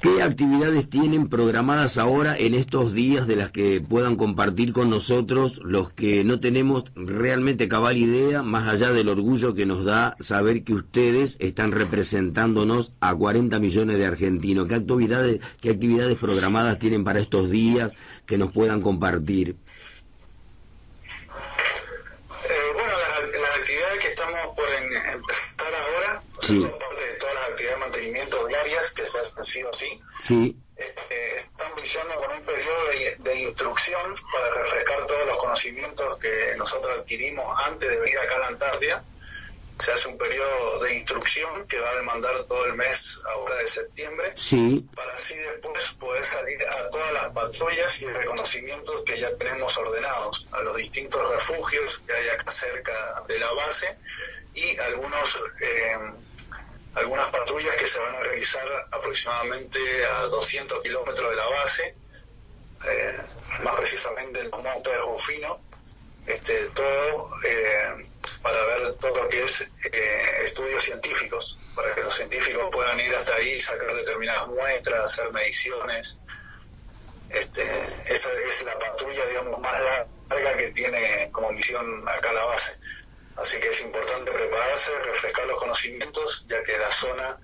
¿Qué 0.00 0.22
actividades 0.22 0.88
tienen 0.88 1.28
programadas 1.28 1.98
ahora 1.98 2.36
en 2.36 2.54
estos 2.54 2.94
días 2.94 3.26
de 3.26 3.34
las 3.34 3.50
que 3.50 3.80
puedan 3.80 4.14
compartir 4.14 4.72
con 4.72 4.90
nosotros 4.90 5.60
los 5.64 5.92
que 5.92 6.22
no 6.22 6.38
tenemos 6.38 6.84
realmente 6.94 7.66
cabal 7.66 7.96
idea, 7.96 8.44
más 8.44 8.72
allá 8.72 8.92
del 8.92 9.08
orgullo 9.08 9.54
que 9.54 9.66
nos 9.66 9.84
da 9.84 10.14
saber 10.16 10.62
que 10.62 10.74
ustedes 10.74 11.36
están 11.40 11.72
representándonos 11.72 12.92
a 13.00 13.12
40 13.12 13.58
millones 13.58 13.98
de 13.98 14.06
argentinos? 14.06 14.68
¿Qué 14.68 14.76
actividades, 14.76 15.40
qué 15.60 15.70
actividades 15.70 16.16
programadas 16.16 16.78
tienen 16.78 17.02
para 17.02 17.18
estos 17.18 17.50
días 17.50 17.90
que 18.24 18.38
nos 18.38 18.52
puedan 18.52 18.80
compartir? 18.80 19.48
Eh, 19.48 19.54
bueno, 22.72 22.92
las, 23.32 23.58
actividades 23.58 23.98
que 24.00 24.08
estamos 24.08 24.40
por 24.54 24.68
empezar 24.78 25.72
ahora, 25.74 26.22
sí 26.40 26.64
sí 29.44 29.62
o 29.62 29.72
sí. 29.72 30.00
Sí. 30.20 30.56
Este, 30.76 31.36
están 31.38 31.72
iniciando 31.76 32.14
con 32.16 32.30
un 32.36 32.42
periodo 32.42 32.88
de, 33.18 33.34
instrucción 33.40 34.14
para 34.32 34.50
refrescar 34.62 35.06
todos 35.06 35.26
los 35.26 35.38
conocimientos 35.38 36.18
que 36.18 36.54
nosotros 36.56 37.00
adquirimos 37.00 37.44
antes 37.66 37.88
de 37.88 37.96
venir 37.96 38.18
acá 38.18 38.36
a 38.36 38.38
la 38.38 38.46
Antártida. 38.48 39.04
Se 39.80 39.92
hace 39.92 40.08
un 40.08 40.18
periodo 40.18 40.80
de 40.80 40.94
instrucción 40.94 41.66
que 41.68 41.78
va 41.78 41.90
a 41.90 41.94
demandar 41.96 42.44
todo 42.44 42.66
el 42.66 42.74
mes 42.74 43.20
ahora 43.26 43.56
de 43.56 43.68
septiembre. 43.68 44.32
Sí. 44.34 44.84
Para 44.94 45.14
así 45.14 45.36
después 45.36 45.92
poder 46.00 46.24
salir 46.24 46.58
a 46.64 46.90
todas 46.90 47.12
las 47.12 47.32
patrullas 47.32 48.02
y 48.02 48.06
reconocimientos 48.06 49.02
que 49.04 49.20
ya 49.20 49.36
tenemos 49.36 49.76
ordenados, 49.78 50.48
a 50.50 50.62
los 50.62 50.76
distintos 50.76 51.28
refugios 51.30 52.02
que 52.06 52.12
hay 52.12 52.28
acá 52.28 52.50
cerca 52.50 53.22
de 53.28 53.38
la 53.38 53.52
base 53.52 53.98
y 54.54 54.76
algunos 54.78 55.38
eh, 55.60 55.96
algunas 56.98 57.30
patrullas 57.30 57.76
que 57.76 57.86
se 57.86 57.98
van 57.98 58.14
a 58.14 58.20
realizar 58.20 58.88
aproximadamente 58.90 59.78
a 60.06 60.22
200 60.22 60.82
kilómetros 60.82 61.30
de 61.30 61.36
la 61.36 61.46
base, 61.46 61.96
eh, 62.86 63.18
más 63.62 63.74
precisamente 63.76 64.40
en 64.40 64.50
los 64.50 64.62
montes 64.62 64.92
de 64.92 64.98
Rufino, 64.98 65.60
este, 66.26 66.66
todo 66.74 67.30
eh, 67.44 68.02
para 68.42 68.64
ver 68.66 68.94
todo 68.94 69.22
lo 69.22 69.28
que 69.28 69.44
es 69.44 69.60
eh, 69.60 70.42
estudios 70.44 70.82
científicos, 70.82 71.58
para 71.74 71.94
que 71.94 72.02
los 72.02 72.14
científicos 72.14 72.68
puedan 72.70 73.00
ir 73.00 73.14
hasta 73.14 73.34
ahí, 73.34 73.60
sacar 73.60 73.94
determinadas 73.94 74.48
muestras, 74.48 75.12
hacer 75.12 75.32
mediciones. 75.32 76.18
Este, 77.30 77.62
esa 78.06 78.28
es 78.48 78.62
la 78.64 78.78
patrulla, 78.78 79.26
digamos, 79.26 79.60
más 79.60 79.74
larga 80.30 80.56
que 80.56 80.70
tiene 80.72 81.30
como 81.30 81.52
misión 81.52 82.08
acá 82.08 82.32
la 82.32 82.44
base. 82.44 82.77
Así 83.38 83.58
que 83.60 83.70
es 83.70 83.80
importante 83.82 84.32
prepararse, 84.32 84.98
refrescar 85.04 85.46
los 85.46 85.58
conocimientos, 85.58 86.44
ya 86.48 86.62
que 86.64 86.74
en 86.74 86.80
la 86.80 86.90
zona 86.90 87.38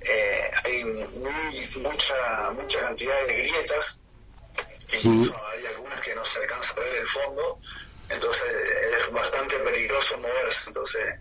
eh, 0.00 0.50
hay 0.64 0.84
mucha, 0.84 2.50
mucha 2.52 2.80
cantidad 2.80 3.26
de 3.26 3.34
grietas, 3.34 3.98
incluso 4.92 5.36
hay 5.48 5.66
algunas 5.66 6.00
que 6.00 6.14
no 6.14 6.24
se 6.24 6.38
alcanza 6.38 6.74
a 6.74 6.80
ver 6.80 6.94
el 6.94 7.08
fondo, 7.08 7.58
entonces 8.08 8.44
es 9.00 9.12
bastante 9.12 9.58
peligroso 9.58 10.16
moverse, 10.18 10.68
entonces 10.68 11.14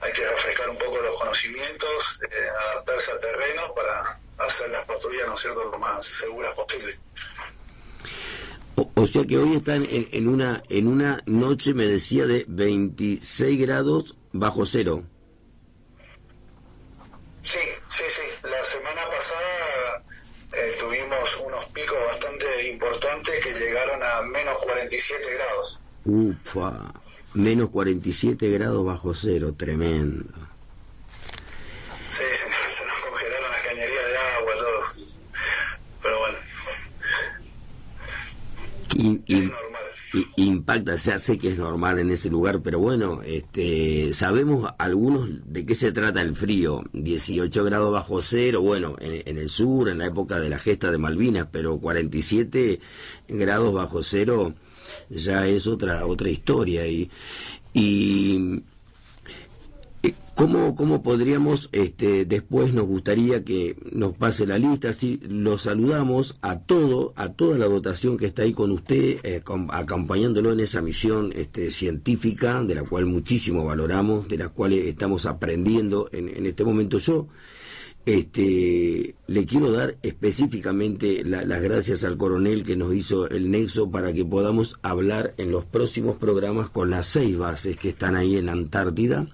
hay 0.00 0.12
que 0.12 0.24
refrescar 0.24 0.70
un 0.70 0.78
poco 0.78 1.00
los 1.00 1.18
conocimientos, 1.18 2.20
eh, 2.30 2.48
adaptarse 2.48 3.10
al 3.10 3.20
terreno 3.20 3.74
para 3.74 4.20
hacer 4.38 4.70
las 4.70 4.84
patrullas, 4.84 5.26
¿no 5.26 5.34
es 5.34 5.40
cierto?, 5.40 5.64
lo 5.64 5.78
más 5.78 6.04
seguras 6.04 6.54
posible. 6.54 6.96
O, 8.74 9.06
sea 9.06 9.24
que 9.26 9.36
hoy 9.36 9.56
están 9.56 9.86
en, 9.90 10.28
una 10.28 10.62
en 10.70 10.86
una 10.86 11.22
noche, 11.26 11.74
me 11.74 11.84
decía, 11.84 12.26
de 12.26 12.46
26 12.48 13.60
grados 13.60 14.16
bajo 14.32 14.64
cero. 14.64 15.04
Sí, 17.42 17.58
sí, 17.90 18.04
sí. 18.08 18.22
La 18.44 18.64
semana 18.64 19.02
pasada 19.10 20.04
eh, 20.52 20.72
tuvimos 20.80 21.42
unos 21.44 21.64
picos 21.66 21.98
bastante 22.06 22.70
importantes 22.70 23.44
que 23.44 23.52
llegaron 23.52 24.02
a 24.02 24.22
menos 24.22 24.56
47 24.62 25.34
grados. 25.34 25.80
Ufa, 26.04 26.92
menos 27.34 27.70
47 27.70 28.48
grados 28.50 28.84
bajo 28.86 29.14
cero, 29.14 29.54
tremendo. 29.56 30.24
Sí, 32.08 32.22
se, 32.30 32.76
se 32.76 32.86
nos 32.86 32.98
congelaron 33.00 33.50
las 33.50 33.62
cañerías 33.62 34.06
de 34.06 34.16
agua, 34.16 34.52
todo. 34.54 34.82
Pero 36.02 36.18
bueno 36.20 36.38
impacta, 40.36 40.96
se 40.96 41.12
hace 41.12 41.38
que 41.38 41.48
es 41.48 41.58
normal 41.58 41.98
en 41.98 42.10
ese 42.10 42.30
lugar, 42.30 42.60
pero 42.62 42.78
bueno, 42.78 43.22
este, 43.22 44.12
sabemos 44.12 44.70
algunos 44.78 45.28
de 45.46 45.64
qué 45.64 45.74
se 45.74 45.92
trata 45.92 46.20
el 46.20 46.34
frío. 46.34 46.82
18 46.92 47.64
grados 47.64 47.92
bajo 47.92 48.20
cero, 48.22 48.60
bueno, 48.60 48.96
en, 49.00 49.38
el 49.38 49.48
sur, 49.48 49.88
en 49.88 49.98
la 49.98 50.06
época 50.06 50.38
de 50.40 50.50
la 50.50 50.58
gesta 50.58 50.90
de 50.90 50.98
Malvinas, 50.98 51.48
pero 51.50 51.78
47 51.78 52.80
grados 53.28 53.72
bajo 53.72 54.02
cero 54.02 54.52
ya 55.08 55.46
es 55.46 55.66
otra 55.66 56.06
otra 56.06 56.28
historia 56.28 56.86
y, 56.86 57.10
y 57.72 58.62
¿Cómo, 60.34 60.74
¿Cómo 60.74 61.02
podríamos, 61.02 61.68
este, 61.72 62.24
después 62.24 62.72
nos 62.72 62.86
gustaría 62.86 63.44
que 63.44 63.76
nos 63.92 64.14
pase 64.14 64.46
la 64.46 64.58
lista, 64.58 64.92
si 64.92 65.20
lo 65.22 65.58
saludamos 65.58 66.36
a 66.40 66.58
todo, 66.58 67.12
a 67.16 67.34
toda 67.34 67.58
la 67.58 67.66
dotación 67.66 68.16
que 68.16 68.26
está 68.26 68.42
ahí 68.42 68.52
con 68.52 68.72
usted, 68.72 69.18
eh, 69.22 69.42
acompañándolo 69.68 70.50
en 70.50 70.60
esa 70.60 70.80
misión 70.80 71.32
este, 71.36 71.70
científica, 71.70 72.62
de 72.64 72.74
la 72.74 72.82
cual 72.82 73.06
muchísimo 73.06 73.64
valoramos, 73.64 74.26
de 74.26 74.38
la 74.38 74.48
cual 74.48 74.72
estamos 74.72 75.26
aprendiendo 75.26 76.08
en, 76.12 76.28
en 76.28 76.46
este 76.46 76.64
momento 76.64 76.98
yo. 76.98 77.28
Este, 78.04 79.14
le 79.28 79.46
quiero 79.46 79.70
dar 79.70 79.96
específicamente 80.02 81.22
las 81.24 81.62
gracias 81.62 82.02
al 82.02 82.16
coronel 82.16 82.64
que 82.64 82.76
nos 82.76 82.92
hizo 82.94 83.28
el 83.28 83.50
nexo 83.50 83.92
para 83.92 84.12
que 84.12 84.24
podamos 84.24 84.76
hablar 84.82 85.34
en 85.36 85.52
los 85.52 85.66
próximos 85.66 86.16
programas 86.16 86.70
con 86.70 86.90
las 86.90 87.06
seis 87.06 87.38
bases 87.38 87.76
que 87.76 87.90
están 87.90 88.16
ahí 88.16 88.36
en 88.36 88.48
Antártida 88.48 89.28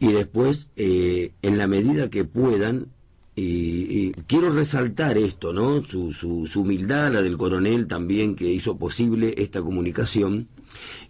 y 0.00 0.12
después, 0.12 0.68
eh, 0.76 1.32
en 1.42 1.58
la 1.58 1.66
medida 1.66 2.10
que 2.10 2.24
puedan, 2.24 2.88
y, 3.34 4.12
quiero 4.26 4.50
resaltar 4.50 5.16
esto, 5.16 5.52
¿no? 5.52 5.82
Su, 5.82 6.12
su, 6.12 6.46
su, 6.46 6.62
humildad, 6.62 7.12
la 7.12 7.22
del 7.22 7.38
coronel 7.38 7.86
también, 7.86 8.34
que 8.34 8.52
hizo 8.52 8.76
posible 8.76 9.34
esta 9.38 9.62
comunicación, 9.62 10.48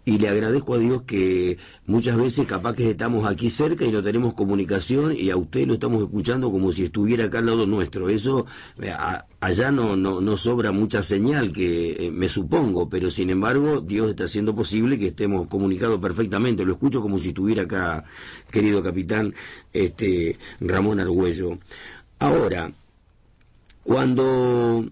y 0.05 0.19
le 0.19 0.29
agradezco 0.29 0.75
a 0.75 0.79
Dios 0.79 1.03
que 1.03 1.59
muchas 1.87 2.17
veces 2.17 2.47
capaz 2.47 2.75
que 2.75 2.91
estamos 2.91 3.25
aquí 3.27 3.51
cerca 3.51 3.85
y 3.85 3.93
no 3.93 4.03
tenemos 4.03 4.35
comunicación 4.35 5.15
y 5.17 5.31
a 5.31 5.37
usted 5.37 5.67
lo 5.67 5.75
estamos 5.75 6.03
escuchando 6.03 6.51
como 6.51 6.73
si 6.73 6.85
estuviera 6.85 7.27
acá 7.27 7.39
al 7.39 7.47
lado 7.47 7.67
nuestro. 7.67 8.09
Eso 8.09 8.47
eh, 8.81 8.93
allá 9.41 9.71
no, 9.71 9.95
no, 9.97 10.21
no 10.21 10.37
sobra 10.37 10.73
mucha 10.73 11.03
señal 11.05 11.53
que 11.53 12.07
eh, 12.07 12.11
me 12.11 12.29
supongo, 12.29 12.89
pero 12.89 13.11
sin 13.11 13.31
embargo 13.31 13.81
Dios 13.81 14.11
está 14.11 14.25
haciendo 14.25 14.57
posible 14.57 14.99
que 14.99 15.09
estemos 15.09 15.47
comunicados 15.47 16.01
perfectamente. 16.01 16.65
Lo 16.65 16.73
escucho 16.73 17.01
como 17.01 17.19
si 17.19 17.29
estuviera 17.29 17.63
acá, 17.63 18.05
querido 18.51 18.83
capitán 18.83 19.35
este 19.73 20.37
Ramón 20.61 20.99
Argüello. 20.99 21.59
Ahora, 22.19 22.73
cuando 23.85 24.85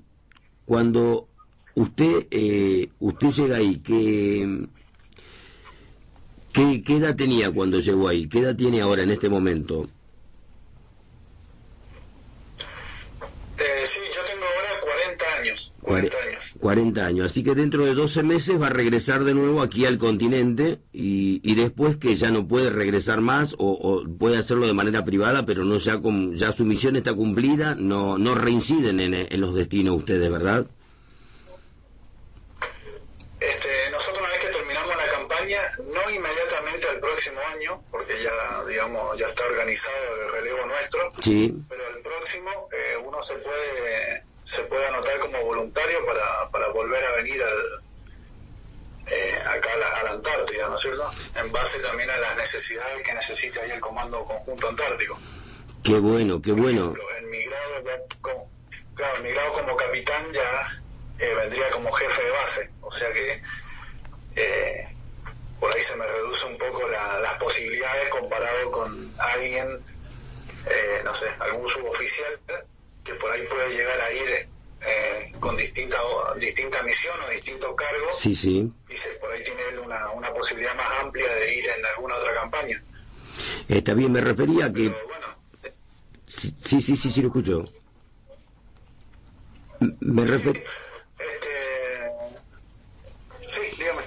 cuando 0.65 1.27
usted 1.75 2.27
eh, 2.31 2.89
usted 3.01 3.31
llega 3.31 3.57
ahí 3.57 3.79
que 3.79 4.69
¿Qué, 6.53 6.83
edad 6.89 7.15
tenía 7.15 7.51
cuando 7.51 7.81
llegó 7.81 8.09
ahí? 8.09 8.29
¿Qué 8.29 8.41
edad 8.41 8.57
tiene 8.57 8.81
ahora 8.81 9.03
en 9.03 9.11
este 9.11 9.29
momento? 9.29 9.89
Eh, 13.59 13.87
sí, 13.87 14.01
yo 14.15 14.21
tengo 14.25 14.45
ahora 14.45 14.81
40 14.81 15.25
años. 15.41 15.73
40 15.83 16.17
años. 16.17 16.55
40 16.59 17.07
años. 17.07 17.31
Así 17.31 17.45
que 17.45 17.55
dentro 17.55 17.85
de 17.85 17.95
12 17.95 18.23
meses 18.23 18.61
va 18.61 18.67
a 18.67 18.71
regresar 18.71 19.25
de 19.25 19.35
nuevo 19.35 19.63
aquí 19.63 19.87
al 19.87 19.99
continente 19.99 20.81
y, 20.93 21.41
y 21.43 21.55
después 21.55 21.97
que 21.97 22.17
ya 22.17 22.31
no 22.31 22.49
puede 22.49 22.71
regresar 22.71 23.21
más 23.21 23.55
o, 23.59 24.05
puede 24.19 24.39
hacerlo 24.39 24.67
de 24.67 24.73
manera 24.73 25.05
privada, 25.05 25.47
pero 25.47 25.65
no 25.65 25.79
ya, 25.79 26.01
con, 26.01 26.37
ya 26.37 26.53
su 26.53 26.65
misión 26.65 26.97
está 26.97 27.15
cumplida, 27.15 27.75
no, 27.77 28.19
no 28.19 28.35
reinciden 28.35 29.01
en, 29.01 29.15
en 29.15 29.41
los 29.41 29.55
destinos 29.55 29.99
ustedes, 29.99 30.31
¿verdad? 30.31 30.67
Este, 33.41 33.69
nosotros 33.91 34.21
una 34.21 34.29
vez 34.29 34.39
que 34.41 34.53
terminamos 34.53 34.95
la 34.97 35.11
campaña, 35.13 35.59
no 35.79 36.11
inmediatamente 36.11 36.89
al 36.89 37.01
próximo 37.41 37.75
año, 37.75 37.85
porque 37.91 38.23
ya, 38.23 38.65
digamos, 38.67 39.19
ya 39.19 39.27
está 39.27 39.45
organizado 39.47 40.23
el 40.23 40.33
relevo 40.33 40.67
nuestro, 40.67 41.13
sí. 41.21 41.55
pero 41.69 41.89
el 41.89 42.03
próximo 42.03 42.51
eh, 42.73 42.97
uno 43.05 43.21
se 43.23 43.35
puede 43.37 44.25
se 44.45 44.63
puede 44.63 44.85
anotar 44.89 45.19
como 45.21 45.45
voluntario 45.45 46.05
para, 46.07 46.51
para 46.51 46.69
volver 46.71 47.05
a 47.05 47.17
venir 47.17 47.41
al, 47.41 47.85
eh, 49.07 49.35
acá 49.47 49.71
a 49.75 49.79
la, 49.79 49.89
a 49.89 50.05
la, 50.05 50.11
Antártida, 50.11 50.69
¿no 50.69 50.75
es 50.75 50.83
cierto? 50.83 51.09
En 51.37 51.53
base 51.53 51.79
también 51.79 52.11
a 52.11 52.19
las 52.19 52.37
necesidades 52.37 53.03
que 53.03 53.15
necesita 53.15 53.61
ahí 53.61 53.71
el 53.71 53.81
Comando 53.81 54.25
Conjunto 54.25 54.69
Antártico. 54.69 55.19
Qué 55.85 55.99
bueno, 56.01 56.43
qué 56.43 56.51
bueno. 56.53 56.95
en 57.19 57.31
mi 57.31 57.45
grado, 57.45 58.07
como, 58.21 58.51
claro, 58.95 59.17
en 59.19 59.23
mi 59.23 59.31
grado 59.31 59.53
como 59.53 59.77
capitán 59.77 60.33
ya 60.33 60.83
eh, 61.21 61.35
vendría 61.35 61.71
como 61.71 61.93
jefe 61.93 62.25
de 62.25 62.31
base, 62.31 62.71
o 62.81 62.93
sea 62.93 63.13
que 63.13 63.43
eh, 64.35 64.89
por 65.61 65.75
ahí 65.77 65.83
se 65.83 65.95
me 65.95 66.07
reduce 66.07 66.47
un 66.47 66.57
poco 66.57 66.89
la, 66.89 67.21
las 67.21 67.35
posibilidades 67.35 68.09
comparado 68.09 68.71
con 68.71 69.15
alguien, 69.19 69.69
eh, 70.67 71.03
no 71.05 71.15
sé, 71.15 71.27
algún 71.39 71.69
suboficial 71.69 72.41
que 73.05 73.15
por 73.15 73.31
ahí 73.31 73.47
puede 73.47 73.75
llegar 73.75 74.01
a 74.01 74.13
ir 74.13 74.49
eh, 74.81 75.33
con 75.39 75.57
distinta, 75.59 75.99
distinta 76.39 76.83
misión 76.83 77.15
o 77.27 77.31
distintos 77.31 77.75
cargos. 77.77 78.19
Sí, 78.19 78.35
sí. 78.35 78.73
Y 78.89 78.97
se, 78.97 79.11
por 79.17 79.31
ahí 79.31 79.43
tiene 79.43 79.79
una, 79.81 80.11
una 80.11 80.33
posibilidad 80.33 80.75
más 80.75 81.01
amplia 81.03 81.33
de 81.35 81.55
ir 81.55 81.69
en 81.69 81.85
alguna 81.85 82.17
otra 82.17 82.35
campaña. 82.35 82.83
Está 83.69 83.93
bien, 83.93 84.13
me 84.13 84.23
refería 84.23 84.67
a 84.67 84.73
que... 84.73 84.89
bueno, 84.89 85.27
sí, 86.27 86.55
sí, 86.65 86.81
sí, 86.81 86.97
sí, 86.97 87.21
lo 87.21 87.29
escucho. 87.29 87.65
Me 90.01 90.27
refería... 90.27 90.63
Este... 91.19 92.11
Sí, 93.47 93.61
dígame 93.77 94.03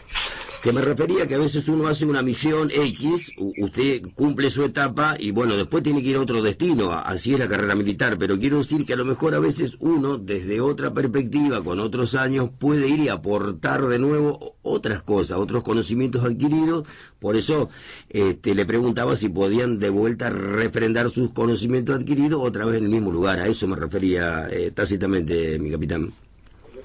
que 0.63 0.72
me 0.72 0.79
refería 0.79 1.27
que 1.27 1.36
a 1.36 1.39
veces 1.39 1.67
uno 1.67 1.89
hace 1.89 2.05
una 2.05 2.22
misión 2.22 2.72
X, 2.72 3.34
usted 3.58 4.01
cumple 4.15 4.50
su 4.50 4.63
etapa 4.63 5.17
y 5.20 5.32
bueno, 5.32 5.58
después 5.58 5.84
tiene 5.84 6.01
que 6.01 6.08
ir 6.08 6.15
a 6.15 6.22
otro 6.22 6.41
destino, 6.41 6.93
así 6.93 7.34
es 7.34 7.39
la 7.39 7.50
carrera 7.50 7.75
militar, 7.75 8.17
pero 8.17 8.39
quiero 8.39 8.60
decir 8.60 8.86
que 8.86 8.93
a 8.93 8.96
lo 8.96 9.03
mejor 9.03 9.36
a 9.36 9.39
veces 9.39 9.75
uno, 9.82 10.17
desde 10.17 10.62
otra 10.62 10.93
perspectiva, 10.93 11.62
con 11.62 11.82
otros 11.82 12.15
años, 12.15 12.50
puede 12.58 12.88
ir 12.88 13.01
y 13.01 13.10
aportar 13.10 13.86
de 13.88 14.00
nuevo 14.00 14.55
otras 14.62 15.03
cosas, 15.03 15.38
otros 15.38 15.65
conocimientos 15.65 16.24
adquiridos, 16.24 16.88
por 17.20 17.36
eso 17.36 17.70
este, 18.08 18.55
le 18.55 18.65
preguntaba 18.65 19.17
si 19.17 19.27
podían 19.27 19.79
de 19.79 19.89
vuelta 19.89 20.29
refrendar 20.29 21.10
sus 21.10 21.34
conocimientos 21.34 22.00
adquiridos 22.00 22.41
otra 22.41 22.63
vez 22.63 22.77
en 22.77 22.86
el 22.86 22.89
mismo 22.89 23.12
lugar, 23.12 23.39
a 23.39 23.48
eso 23.48 23.67
me 23.67 23.75
refería 23.75 24.48
eh, 24.50 24.72
tácitamente 24.72 25.60
mi 25.60 25.72
capitán. 25.72 26.13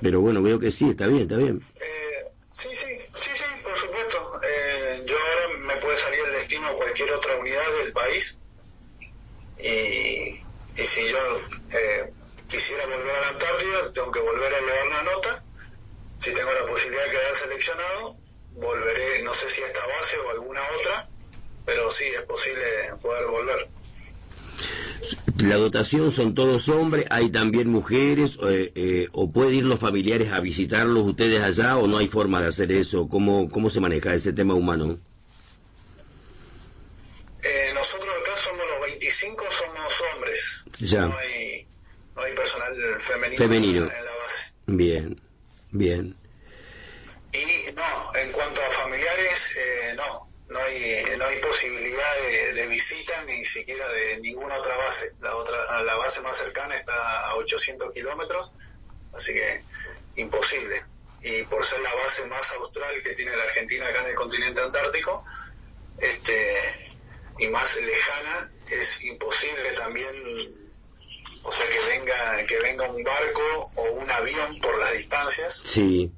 Pero 0.03 0.21
bueno, 0.21 0.43
veo 0.43 0.59
que 0.59 0.73
sí, 0.73 0.91
está 0.91 1.07
bien, 1.07 1.23
está 1.23 1.37
bien. 1.37 1.61
Eh, 1.77 2.33
sí, 2.51 2.69
sí, 2.73 2.98
cualquier 6.99 7.17
otra 7.17 7.37
unidad 7.37 7.83
del 7.83 7.93
país. 7.93 8.39
Y, 9.59 10.41
y 10.81 10.87
si 10.87 11.09
yo 11.09 11.19
eh, 11.73 12.13
quisiera 12.49 12.85
volver 12.87 13.15
a 13.15 13.21
la 13.21 13.29
Antártida, 13.29 13.93
tengo 13.93 14.11
que 14.13 14.21
volver 14.21 14.53
a 14.53 14.59
elevar 14.59 14.87
una 14.89 15.03
nota. 15.03 15.45
Si 16.19 16.33
tengo 16.33 16.51
la 16.53 16.69
posibilidad 16.69 17.05
de 17.05 17.11
quedar 17.11 17.37
seleccionado, 17.37 18.17
volveré, 18.55 19.23
no 19.23 19.35
sé 19.35 19.49
si 19.49 19.63
a 19.63 19.67
esta 19.67 19.81
base 19.81 20.19
o 20.19 20.31
alguna 20.31 20.61
otra, 20.81 21.09
pero 21.65 21.91
sí 21.91 22.05
es 22.07 22.23
posible 22.23 22.65
poder 23.01 23.27
volver. 23.27 23.69
La 25.39 25.57
dotación 25.57 26.11
son 26.11 26.35
todos 26.35 26.69
hombres, 26.69 27.07
hay 27.11 27.31
también 27.31 27.69
mujeres, 27.69 28.37
eh, 28.43 28.73
eh, 28.75 29.09
o 29.13 29.31
pueden 29.31 29.55
ir 29.55 29.65
los 29.65 29.79
familiares 29.79 30.33
a 30.33 30.41
visitarlos 30.41 31.05
ustedes 31.05 31.41
allá, 31.41 31.77
o 31.77 31.87
no 31.87 31.99
hay 31.99 32.09
forma 32.09 32.43
de 32.43 32.49
hacer 32.49 32.73
eso. 32.73 33.09
¿Cómo, 33.09 33.49
cómo 33.49 33.71
se 33.71 33.79
maneja 33.79 34.15
ese 34.15 34.33
tema 34.33 34.55
humano? 34.55 34.99
Ya. 40.81 41.07
No 41.07 41.17
hay, 41.17 41.67
no 42.15 42.23
hay 42.23 42.35
personal 42.35 42.75
femenino, 43.03 43.39
femenino. 43.39 43.83
En, 43.83 43.89
la 43.89 44.17
base. 44.25 44.53
Bien, 44.67 45.21
bien. 45.73 46.17
Y 47.33 47.73
no, 47.73 48.15
en 48.17 48.33
cuanto 48.33 48.61
a 48.63 48.71
familiares, 48.71 49.57
eh, 49.57 49.95
no. 49.97 50.29
No 50.49 50.59
hay, 50.61 51.05
no 51.19 51.27
hay 51.27 51.41
posibilidad 51.41 52.17
de, 52.23 52.55
de, 52.55 52.67
visita 52.69 53.23
ni 53.27 53.45
siquiera 53.45 53.87
de 53.89 54.19
ninguna 54.21 54.57
otra 54.57 54.75
base. 54.79 55.13
La 55.21 55.37
otra, 55.37 55.83
la 55.83 55.95
base 55.97 56.23
más 56.23 56.39
cercana 56.39 56.75
está 56.75 57.29
a 57.29 57.35
800 57.35 57.93
kilómetros, 57.93 58.51
así 59.13 59.35
que 59.35 59.63
imposible. 60.17 60.83
Y 61.23 61.43
por 61.43 61.65
ser 61.67 61.81
la 61.81 61.93
base 61.95 62.25
más 62.27 62.51
austral 62.53 63.03
que 63.03 63.15
tiene 63.15 63.37
la 63.37 63.43
Argentina 63.43 63.89
acá 63.89 64.01
en 64.05 64.11
el 64.11 64.15
continente 64.15 64.63
antártico, 64.63 65.23
este, 65.99 66.57
y 67.39 67.49
más 67.49 67.77
lejana 67.77 68.51
es 68.71 69.05
imposible 69.05 69.73
también 69.73 70.07
o 71.49 71.53
sea 71.53 71.67
que 71.69 71.81
venga 71.89 72.47
que 72.47 72.61
venga 72.61 72.91
un 72.91 73.03
barco 73.03 73.41
o 73.77 73.93
un 73.93 74.11
avión 74.11 74.61
por 74.61 74.79
las 74.79 74.93
distancias. 74.93 75.63
Sí. 75.65 76.13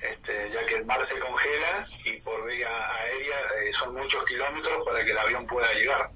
Este, 0.00 0.50
ya 0.50 0.64
que 0.66 0.76
el 0.76 0.84
mar 0.84 1.02
se 1.04 1.18
congela 1.18 1.84
y 1.88 2.22
por 2.24 2.46
vía 2.46 2.66
aérea 3.00 3.36
eh, 3.62 3.72
son 3.72 3.94
muchos 3.94 4.24
kilómetros 4.24 4.86
para 4.86 5.04
que 5.04 5.10
el 5.10 5.18
avión 5.18 5.46
pueda 5.46 5.72
llegar. 5.74 6.10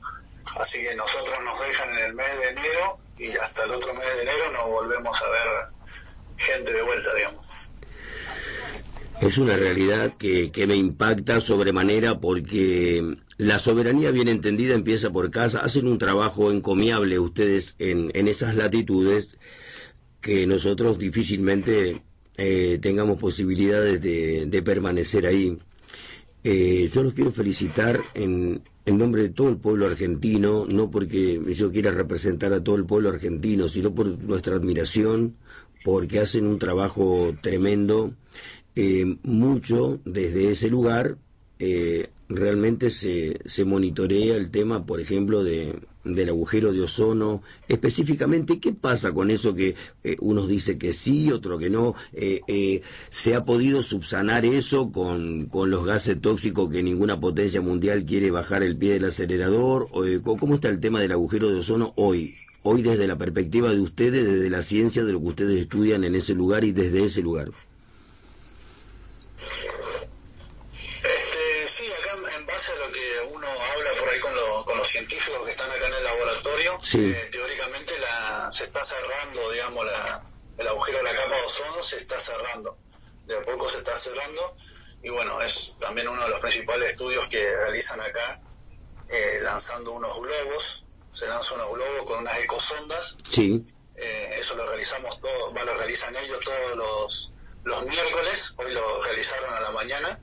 Así 0.59 0.79
que 0.79 0.94
nosotros 0.94 1.38
nos 1.44 1.61
dejan 1.61 1.90
en 1.90 2.05
el 2.05 2.14
mes 2.14 2.38
de 2.38 2.48
enero 2.48 2.98
y 3.18 3.37
hasta 3.37 3.64
el 3.64 3.70
otro 3.72 3.94
mes 3.94 4.07
de 4.14 4.22
enero 4.22 4.51
no 4.53 4.68
volvemos 4.68 5.22
a 5.22 5.29
ver 5.29 5.48
gente 6.37 6.72
de 6.72 6.83
vuelta 6.83 7.14
digamos. 7.14 7.46
Es 9.20 9.37
una 9.37 9.57
realidad 9.57 10.12
que, 10.18 10.53
que 10.53 10.66
me 10.66 10.77
impacta 10.77 11.40
sobremanera 11.40 12.18
porque 12.18 13.03
la 13.38 13.61
soberanía 13.61 14.11
bien 14.11 14.29
entendida 14.29 14.74
empieza 14.74 15.11
por 15.11 15.31
casa. 15.31 15.61
Hacen 15.61 15.87
un 15.87 15.98
trabajo 15.98 16.51
encomiable 16.51 17.20
ustedes 17.20 17.77
en, 17.79 18.11
esas 18.27 18.57
latitudes 18.57 19.37
que 20.20 20.46
nosotros 20.46 20.98
difícilmente 20.98 22.03
eh, 22.37 22.79
tengamos 22.83 23.18
posibilidades 23.18 24.03
de, 24.03 24.46
de 24.46 24.62
permanecer 24.62 25.27
ahí. 25.27 25.57
Eh, 26.42 26.90
yo 26.92 27.05
los 27.05 27.14
quiero 27.14 27.31
felicitar 27.31 28.01
en, 28.14 28.61
en 28.85 28.98
nombre 28.98 29.22
de 29.22 29.29
todo 29.29 29.51
el 29.51 29.59
pueblo 29.59 29.87
argentino, 29.87 30.66
no 30.66 30.90
porque 30.90 31.40
yo 31.55 31.70
quiera 31.70 31.92
representar 31.92 32.53
a 32.53 32.62
todo 32.62 32.74
el 32.74 32.87
pueblo 32.87 33.11
argentino, 33.11 33.68
sino 33.68 33.94
por 33.94 34.07
nuestra 34.22 34.57
admiración, 34.57 35.37
porque 35.85 36.18
hacen 36.18 36.46
un 36.46 36.59
trabajo 36.59 37.35
tremendo 37.40 38.14
eh, 38.74 39.16
mucho 39.22 40.01
desde 40.05 40.51
ese 40.51 40.70
lugar 40.70 41.18
eh, 41.59 42.09
realmente 42.29 42.90
se, 42.90 43.40
se 43.44 43.64
monitorea 43.64 44.37
el 44.37 44.51
tema, 44.51 44.85
por 44.85 45.01
ejemplo, 45.01 45.42
de, 45.42 45.75
del 46.05 46.29
agujero 46.29 46.73
de 46.73 46.83
ozono. 46.83 47.42
Específicamente, 47.68 48.61
¿qué 48.61 48.73
pasa 48.73 49.12
con 49.12 49.31
eso 49.31 49.55
que 49.55 49.75
eh, 50.05 50.16
unos 50.21 50.49
dicen 50.49 50.79
que 50.79 50.92
sí, 50.92 51.33
otro 51.33 51.59
que 51.59 51.71
no? 51.71 51.94
Eh, 52.12 52.40
eh, 52.49 52.83
¿Se 53.11 53.35
ha 53.35 53.40
podido 53.40 53.83
subsanar 53.83 54.44
eso 54.44 54.92
con, 54.92 55.47
con 55.47 55.71
los 55.71 55.85
gases 55.85 56.21
tóxicos 56.21 56.71
que 56.71 56.83
ninguna 56.83 57.18
potencia 57.18 57.61
mundial 57.61 58.05
quiere 58.05 58.31
bajar 58.31 58.62
el 58.62 58.77
pie 58.77 58.94
del 58.94 59.07
acelerador? 59.07 59.88
Eh, 60.07 60.21
¿Cómo 60.23 60.55
está 60.55 60.68
el 60.68 60.81
tema 60.81 61.01
del 61.01 61.12
agujero 61.12 61.51
de 61.51 61.61
ozono 61.61 61.92
hoy? 61.97 62.31
Hoy 62.64 62.83
desde 62.83 63.07
la 63.07 63.16
perspectiva 63.16 63.71
de 63.71 63.81
ustedes, 63.81 64.27
desde 64.27 64.51
la 64.51 64.62
ciencia, 64.62 65.05
de 65.05 65.12
lo 65.12 65.21
que 65.21 65.29
ustedes 65.29 65.61
estudian 65.61 66.05
en 66.05 66.14
ese 66.14 66.35
lugar 66.35 66.64
y 66.64 66.73
desde 66.73 67.05
ese 67.05 67.23
lugar. 67.23 67.51
científicos 74.88 75.44
que 75.44 75.51
están 75.53 75.71
acá 75.71 75.87
en 75.87 75.92
el 75.92 76.07
laboratorio, 76.94 77.16
eh, 77.16 77.29
teóricamente 77.31 77.98
la, 77.98 78.51
se 78.53 78.64
está 78.64 78.83
cerrando, 78.85 79.51
digamos, 79.51 79.85
la, 79.87 80.24
el 80.57 80.68
agujero 80.68 80.98
de 80.98 81.05
la 81.05 81.14
capa 81.14 81.35
de 81.35 81.42
ozono 81.42 81.83
se 81.83 81.98
está 81.98 82.18
cerrando. 82.20 82.79
De 83.27 83.37
a 83.37 83.42
poco 83.42 83.68
se 83.68 83.79
está 83.79 83.96
cerrando. 83.96 84.57
Y 85.03 85.11
bueno, 85.11 85.40
es 85.42 85.77
también 85.79 86.09
uno 86.09 86.22
de 86.22 86.31
los 86.31 86.40
principales 86.40 86.92
estudios 86.92 87.29
que 87.29 87.57
realizan 87.57 88.01
acá, 88.01 88.40
eh, 89.09 89.38
lanzando 89.42 89.92
unos 89.92 90.20
globos. 90.20 90.85
Se 91.12 91.27
lanzan 91.27 91.61
unos 91.61 91.74
globos 91.74 92.07
con 92.07 92.18
unas 92.20 92.38
ecosondas. 92.38 93.16
Sí. 93.31 93.64
Eh, 93.96 94.37
eso 94.38 94.55
lo 94.55 94.66
realizamos 94.66 95.20
todo, 95.20 95.53
lo 95.53 95.74
realizan 95.74 96.14
ellos 96.16 96.40
todos 96.44 96.77
los, 96.77 97.33
los 97.64 97.85
miércoles. 97.85 98.55
Hoy 98.59 98.72
lo 98.72 99.03
realizaron 99.03 99.53
a 99.55 99.61
la 99.61 99.70
mañana 99.72 100.20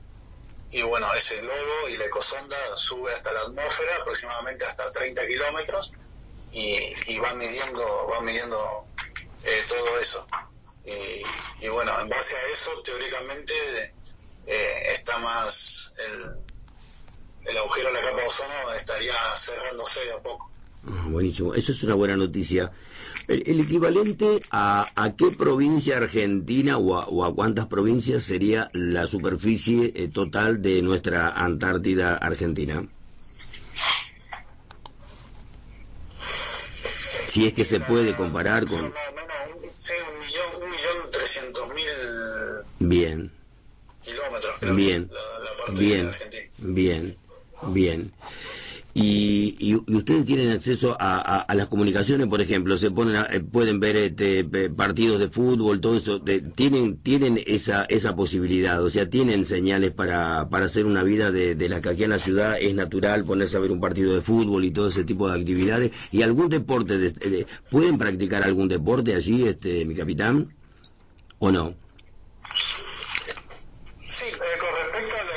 y 0.70 0.82
bueno, 0.82 1.12
ese 1.14 1.40
globo 1.40 1.88
y 1.88 1.96
la 1.96 2.06
ecosonda 2.06 2.56
sube 2.76 3.12
hasta 3.12 3.32
la 3.32 3.40
atmósfera, 3.40 3.96
aproximadamente 4.00 4.64
hasta 4.66 4.90
30 4.90 5.26
kilómetros, 5.26 5.92
y, 6.56 6.78
y 7.12 7.18
va 7.18 7.34
midiendo, 7.34 7.84
va 8.10 8.20
midiendo 8.22 8.86
eh, 9.44 9.62
todo 9.68 10.00
eso. 10.00 10.26
y, 11.60 11.68
bueno, 11.68 11.92
en 12.00 12.08
base 12.08 12.34
a 12.34 12.52
eso, 12.52 12.70
teóricamente, 12.82 13.52
eh, 14.46 14.82
está 14.94 15.18
más 15.18 15.92
el, 15.98 17.50
el 17.50 17.58
agujero 17.58 17.88
de 17.88 17.94
la 17.94 18.00
capa 18.00 18.20
de 18.20 18.26
ozono 18.26 18.72
estaría 18.74 19.12
cerrándose 19.36 20.00
de 20.06 20.12
a 20.12 20.18
poco. 20.22 20.50
Ah, 20.88 21.06
buenísimo, 21.08 21.54
eso 21.54 21.72
es 21.72 21.82
una 21.82 21.94
buena 21.94 22.16
noticia. 22.16 22.72
El, 23.28 23.60
equivalente 23.60 24.40
a, 24.50 24.86
a, 24.94 25.16
qué 25.16 25.32
provincia 25.32 25.96
argentina 25.96 26.78
o 26.78 27.24
a, 27.24 27.34
cuántas 27.34 27.66
provincias 27.66 28.22
sería 28.22 28.70
la 28.72 29.06
superficie 29.06 29.92
eh, 29.94 30.08
total 30.08 30.62
de 30.62 30.80
nuestra 30.80 31.30
Antártida 31.30 32.16
argentina? 32.16 32.86
Si 37.36 37.46
es 37.46 37.52
que 37.52 37.66
se 37.66 37.80
puede 37.80 38.14
comparar 38.14 38.64
con... 38.64 38.94
Sí, 39.76 39.92
un 40.08 40.18
millón, 40.20 40.62
un 40.62 40.70
millón 40.70 41.10
trescientos 41.12 41.68
mil 41.68 42.88
bien. 42.88 43.30
kilómetros. 44.02 44.74
bien, 44.74 45.10
bien, 45.76 46.10
bien, 46.56 47.18
bien. 47.60 48.12
Y, 48.98 49.56
y, 49.58 49.74
ustedes 49.94 50.24
tienen 50.24 50.52
acceso 50.52 50.96
a, 50.98 51.42
a, 51.42 51.54
las 51.54 51.68
comunicaciones, 51.68 52.28
por 52.28 52.40
ejemplo, 52.40 52.78
se 52.78 52.90
ponen 52.90 53.26
eh, 53.30 53.40
pueden 53.40 53.78
ver 53.78 53.94
este, 53.94 54.42
partidos 54.70 55.20
de 55.20 55.28
fútbol, 55.28 55.82
todo 55.82 55.98
eso, 55.98 56.22
tienen 56.54 56.96
tienen 57.02 57.38
esa 57.46 57.84
esa 57.90 58.16
posibilidad, 58.16 58.82
o 58.82 58.88
sea, 58.88 59.10
tienen 59.10 59.44
señales 59.44 59.90
para, 59.90 60.46
para 60.48 60.64
hacer 60.64 60.86
una 60.86 61.02
vida 61.02 61.30
de, 61.30 61.54
de 61.54 61.68
la 61.68 61.82
que 61.82 61.90
aquí 61.90 62.04
en 62.04 62.10
la 62.10 62.18
ciudad 62.18 62.56
es 62.58 62.74
natural 62.74 63.24
ponerse 63.24 63.58
a 63.58 63.60
ver 63.60 63.70
un 63.70 63.80
partido 63.82 64.14
de 64.14 64.22
fútbol 64.22 64.64
y 64.64 64.70
todo 64.70 64.88
ese 64.88 65.04
tipo 65.04 65.28
de 65.28 65.38
actividades. 65.38 65.92
¿Y 66.10 66.22
algún 66.22 66.48
deporte, 66.48 66.96
de, 66.96 67.46
pueden 67.70 67.98
practicar 67.98 68.44
algún 68.44 68.68
deporte 68.68 69.14
allí, 69.14 69.46
este, 69.46 69.84
mi 69.84 69.94
capitán, 69.94 70.48
o 71.38 71.52
no? 71.52 71.74
Sí, 74.08 74.24
eh, 74.24 74.58
con 74.58 74.70
respecto 74.80 75.16
a, 75.16 75.18
los 75.18 75.35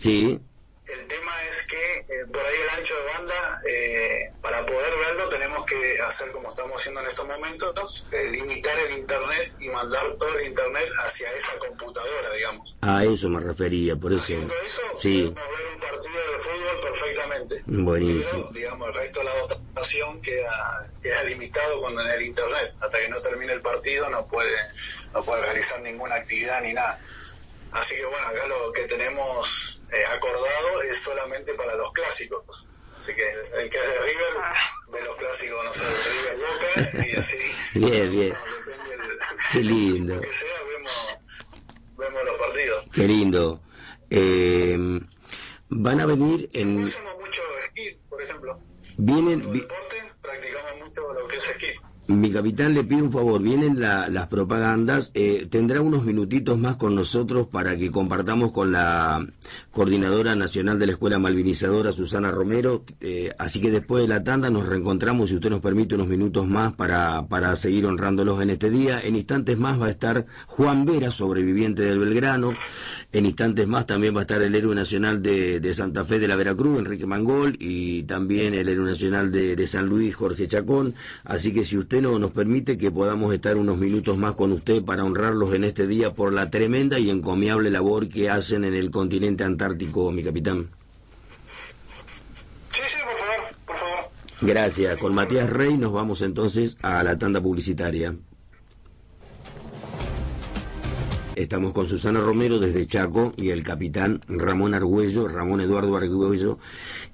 Sí. 0.00 0.40
El 0.86 1.06
tema 1.06 1.32
es 1.48 1.66
que 1.66 1.98
eh, 1.98 2.26
por 2.32 2.42
ahí 2.44 2.56
el 2.62 2.78
ancho 2.78 2.94
de 2.96 3.12
banda, 3.12 3.62
eh, 3.68 4.32
para 4.42 4.66
poder 4.66 4.92
verlo 5.06 5.28
tenemos 5.28 5.64
que 5.64 6.00
hacer 6.00 6.32
como 6.32 6.48
estamos 6.48 6.80
haciendo 6.80 7.00
en 7.02 7.06
estos 7.06 7.26
momentos, 7.28 8.06
limitar 8.10 8.76
el 8.78 8.98
internet 8.98 9.54
y 9.60 9.68
mandar 9.68 10.02
todo 10.18 10.36
el 10.38 10.48
internet 10.48 10.88
hacia 11.04 11.30
esa 11.32 11.56
computadora, 11.58 12.32
digamos. 12.34 12.76
A 12.80 13.04
eso 13.04 13.28
me 13.28 13.40
refería, 13.40 13.94
por 13.94 14.12
eso. 14.12 14.22
Haciendo 14.22 14.54
eso, 14.66 14.80
sí. 14.98 15.32
podemos 15.32 15.58
ver 15.58 15.74
un 15.74 15.80
partido 15.80 16.14
de 16.32 16.38
fútbol 16.38 16.80
perfectamente. 16.82 17.62
Buenísimo. 17.66 18.32
Pero, 18.32 18.52
digamos, 18.52 18.88
el 18.88 18.94
resto 18.94 19.20
de 19.20 19.26
la 19.26 19.38
dotación 19.38 20.22
queda, 20.22 20.90
queda 21.02 21.22
limitado 21.24 21.80
cuando 21.80 22.00
en 22.00 22.08
el 22.08 22.22
internet. 22.22 22.74
Hasta 22.80 22.98
que 22.98 23.08
no 23.08 23.20
termine 23.20 23.52
el 23.52 23.60
partido 23.60 24.08
no 24.10 24.26
puede 24.26 24.56
no 25.12 25.22
puede 25.22 25.42
realizar 25.42 25.80
ninguna 25.82 26.16
actividad 26.16 26.62
ni 26.62 26.72
nada. 26.72 27.00
Así 27.72 27.94
que 27.94 28.04
bueno, 28.04 28.26
acá 28.26 28.46
lo 28.46 28.72
que 28.72 28.82
tenemos 28.86 29.79
eh, 29.92 30.04
acordado 30.06 30.82
es 30.82 30.98
solamente 30.98 31.54
para 31.54 31.74
los 31.74 31.92
clásicos. 31.92 32.66
Así 32.98 33.14
que 33.14 33.22
el 33.56 33.70
que 33.70 33.78
es 33.78 33.86
de 33.86 33.98
River 33.98 34.34
ve 34.92 35.00
los 35.04 35.16
clásicos, 35.16 35.64
no 35.64 35.72
sé, 35.72 35.84
de 35.84 36.00
River 36.10 36.36
Boca 36.36 37.06
y 37.06 37.16
así. 37.16 37.38
Bien, 37.74 38.10
bien. 38.10 38.34
Qué 39.52 39.60
lindo. 39.60 40.20
que 40.20 40.32
sea, 40.32 40.48
vemos, 40.68 40.92
vemos 41.96 42.24
los 42.24 42.38
partidos. 42.38 42.86
Qué 42.92 43.02
lindo. 43.08 43.60
Eh, 44.10 44.76
van 45.70 46.00
a 46.00 46.06
venir 46.06 46.50
en. 46.52 46.84
Hacemos 46.84 47.18
mucho 47.20 47.42
esquí, 47.64 47.98
por 48.08 48.22
ejemplo. 48.22 48.60
Vienen. 48.98 49.50
deporte, 49.50 49.96
practicamos 50.20 50.76
mucho 50.84 51.12
lo 51.14 51.26
que 51.26 51.36
es 51.36 51.48
esquí. 51.48 51.72
Mi 52.10 52.30
capitán 52.30 52.74
le 52.74 52.82
pide 52.82 53.02
un 53.02 53.12
favor, 53.12 53.40
vienen 53.40 53.78
las 53.80 54.26
propagandas, 54.26 55.12
eh, 55.14 55.46
tendrá 55.48 55.80
unos 55.80 56.04
minutitos 56.04 56.58
más 56.58 56.76
con 56.76 56.96
nosotros 56.96 57.46
para 57.46 57.76
que 57.76 57.92
compartamos 57.92 58.50
con 58.50 58.72
la 58.72 59.24
coordinadora 59.70 60.34
nacional 60.34 60.80
de 60.80 60.86
la 60.86 60.92
Escuela 60.92 61.20
Malvinizadora, 61.20 61.92
Susana 61.92 62.32
Romero, 62.32 62.84
eh, 63.00 63.32
así 63.38 63.60
que 63.60 63.70
después 63.70 64.02
de 64.02 64.08
la 64.08 64.24
tanda 64.24 64.50
nos 64.50 64.66
reencontramos, 64.66 65.28
si 65.28 65.36
usted 65.36 65.50
nos 65.50 65.60
permite, 65.60 65.94
unos 65.94 66.08
minutos 66.08 66.48
más 66.48 66.72
para, 66.72 67.26
para 67.28 67.54
seguir 67.54 67.86
honrándolos 67.86 68.42
en 68.42 68.50
este 68.50 68.70
día. 68.70 69.00
En 69.00 69.14
instantes 69.14 69.56
más 69.56 69.80
va 69.80 69.86
a 69.86 69.90
estar 69.90 70.26
Juan 70.46 70.84
Vera, 70.84 71.12
sobreviviente 71.12 71.82
del 71.82 72.00
Belgrano, 72.00 72.50
en 73.12 73.26
instantes 73.26 73.66
más 73.66 73.86
también 73.86 74.14
va 74.14 74.20
a 74.20 74.22
estar 74.22 74.40
el 74.40 74.54
héroe 74.54 74.74
nacional 74.74 75.20
de, 75.20 75.74
Santa 75.74 76.04
Fe 76.04 76.20
de 76.20 76.28
la 76.28 76.36
Veracruz, 76.36 76.78
Enrique 76.78 77.06
Mangol, 77.06 77.56
y 77.58 78.04
también 78.04 78.54
el 78.54 78.68
héroe 78.68 78.88
nacional 78.88 79.32
de, 79.32 79.56
de 79.56 79.66
San 79.66 79.86
Luis, 79.86 80.14
Jorge 80.14 80.46
Chacón, 80.46 80.94
así 81.24 81.52
que 81.52 81.64
si 81.64 81.76
usted 81.76 82.02
no 82.02 82.18
nos 82.18 82.30
permite 82.30 82.78
que 82.78 82.90
podamos 82.90 83.34
estar 83.34 83.56
unos 83.56 83.78
minutos 83.78 84.16
más 84.16 84.36
con 84.36 84.52
usted 84.52 84.84
para 84.84 85.04
honrarlos 85.04 85.52
en 85.54 85.64
este 85.64 85.88
día 85.88 86.12
por 86.12 86.32
la 86.32 86.50
tremenda 86.50 86.98
y 87.00 87.10
encomiable 87.10 87.70
labor 87.70 88.08
que 88.08 88.30
hacen 88.30 88.64
en 88.64 88.74
el 88.74 88.90
continente 88.90 89.42
antártico, 89.42 90.12
mi 90.12 90.22
capitán. 90.22 90.68
Sí, 92.70 92.82
sí, 92.86 92.98
por 93.04 93.18
favor, 93.18 93.56
por 93.66 93.76
favor. 93.76 94.10
Gracias. 94.42 94.98
Con 94.98 95.14
Matías 95.14 95.50
Rey 95.50 95.76
nos 95.76 95.92
vamos 95.92 96.22
entonces 96.22 96.76
a 96.82 97.02
la 97.02 97.18
tanda 97.18 97.40
publicitaria. 97.40 98.14
Estamos 101.40 101.72
con 101.72 101.88
Susana 101.88 102.20
Romero 102.20 102.58
desde 102.58 102.86
Chaco 102.86 103.32
y 103.34 103.48
el 103.48 103.62
capitán 103.62 104.20
Ramón 104.28 104.74
Argüello, 104.74 105.26
Ramón 105.26 105.62
Eduardo 105.62 105.96
Argüello, 105.96 106.58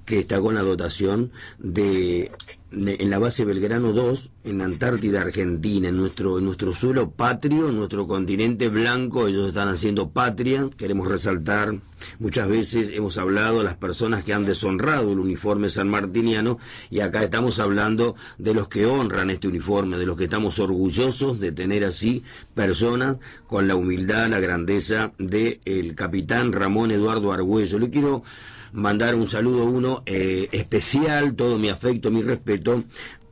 que 0.05 0.19
está 0.19 0.41
con 0.41 0.53
la 0.53 0.63
dotación 0.63 1.31
de, 1.59 2.29
en 2.71 3.09
la 3.09 3.17
base 3.17 3.45
Belgrano 3.45 3.93
2, 3.93 4.29
en 4.43 4.61
Antártida, 4.61 5.21
Argentina, 5.21 5.87
en 5.87 5.95
nuestro, 5.95 6.37
en 6.37 6.45
nuestro 6.45 6.73
suelo 6.73 7.11
patrio, 7.11 7.69
en 7.69 7.77
nuestro 7.77 8.07
continente 8.07 8.67
blanco, 8.67 9.27
ellos 9.27 9.47
están 9.47 9.69
haciendo 9.69 10.09
patria, 10.09 10.69
queremos 10.75 11.07
resaltar, 11.07 11.75
muchas 12.19 12.49
veces 12.49 12.89
hemos 12.93 13.17
hablado 13.17 13.59
de 13.59 13.63
las 13.63 13.77
personas 13.77 14.25
que 14.25 14.33
han 14.33 14.45
deshonrado 14.45 15.13
el 15.13 15.19
uniforme 15.19 15.69
sanmartiniano 15.69 16.59
y 16.89 16.99
acá 16.99 17.23
estamos 17.23 17.59
hablando 17.59 18.15
de 18.37 18.53
los 18.53 18.67
que 18.67 18.85
honran 18.85 19.29
este 19.29 19.47
uniforme, 19.47 19.97
de 19.97 20.05
los 20.05 20.17
que 20.17 20.25
estamos 20.25 20.59
orgullosos 20.59 21.39
de 21.39 21.53
tener 21.53 21.85
así 21.85 22.23
personas 22.53 23.17
con 23.47 23.69
la 23.69 23.75
humildad, 23.75 24.27
la 24.27 24.41
grandeza 24.41 25.13
de 25.17 25.61
el 25.63 25.95
capitán 25.95 26.51
Ramón 26.51 26.91
Eduardo 26.91 27.31
Argüello. 27.31 27.79
Le 27.79 27.89
quiero 27.89 28.23
mandar 28.71 29.15
un 29.15 29.27
saludo 29.27 29.65
uno 29.65 30.03
eh, 30.05 30.49
especial, 30.51 31.35
todo 31.35 31.59
mi 31.59 31.69
afecto, 31.69 32.11
mi 32.11 32.21
respeto 32.21 32.83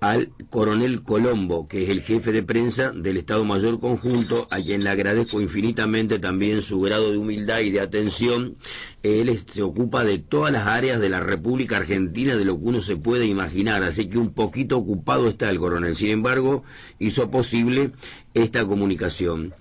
al 0.02 0.30
coronel 0.50 1.02
Colombo, 1.02 1.68
que 1.68 1.84
es 1.84 1.90
el 1.90 2.02
jefe 2.02 2.32
de 2.32 2.44
prensa 2.44 2.92
del 2.92 3.18
Estado 3.18 3.44
Mayor 3.44 3.80
Conjunto, 3.80 4.48
a 4.52 4.58
quien 4.58 4.84
le 4.84 4.90
agradezco 4.90 5.42
infinitamente 5.42 6.20
también 6.20 6.62
su 6.62 6.80
grado 6.82 7.12
de 7.12 7.18
humildad 7.18 7.62
y 7.62 7.72
de 7.72 7.80
atención. 7.80 8.56
Él 9.04 9.36
se 9.40 9.64
ocupa 9.64 10.04
de 10.04 10.20
todas 10.20 10.52
las 10.52 10.68
áreas 10.68 11.00
de 11.00 11.10
la 11.10 11.22
República 11.22 11.78
Argentina, 11.78 12.36
de 12.36 12.46
lo 12.46 12.58
que 12.58 12.66
uno 12.66 12.82
se 12.82 12.98
puede 12.98 13.26
imaginar, 13.26 13.84
así 13.84 14.08
que 14.08 14.18
un 14.18 14.34
poquito 14.34 14.78
ocupado 14.78 15.28
está 15.28 15.50
el 15.50 15.60
coronel. 15.60 15.96
Sin 15.96 16.10
embargo, 16.10 16.64
hizo 17.00 17.32
posible 17.32 17.92
esta 18.34 18.66
comunicación. 18.66 19.54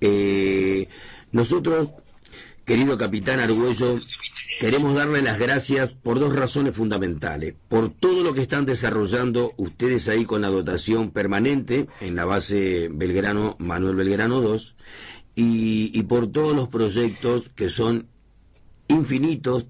Eh, 0.00 0.88
nosotros, 1.32 1.90
querido 2.64 2.96
capitán 2.98 3.40
Argüello, 3.40 3.98
Queremos 4.58 4.92
darle 4.96 5.22
las 5.22 5.38
gracias 5.38 5.92
por 5.92 6.18
dos 6.18 6.34
razones 6.34 6.74
fundamentales. 6.74 7.54
Por 7.68 7.90
todo 7.90 8.24
lo 8.24 8.34
que 8.34 8.42
están 8.42 8.66
desarrollando 8.66 9.52
ustedes 9.56 10.08
ahí 10.08 10.24
con 10.24 10.40
la 10.42 10.48
dotación 10.48 11.12
permanente 11.12 11.86
en 12.00 12.16
la 12.16 12.24
base 12.24 12.88
Belgrano, 12.90 13.54
Manuel 13.60 13.94
Belgrano 13.94 14.40
2, 14.40 14.74
y, 15.36 16.02
por 16.02 16.26
todos 16.32 16.56
los 16.56 16.66
proyectos 16.66 17.50
que 17.50 17.70
son 17.70 18.08
infinitos. 18.88 19.68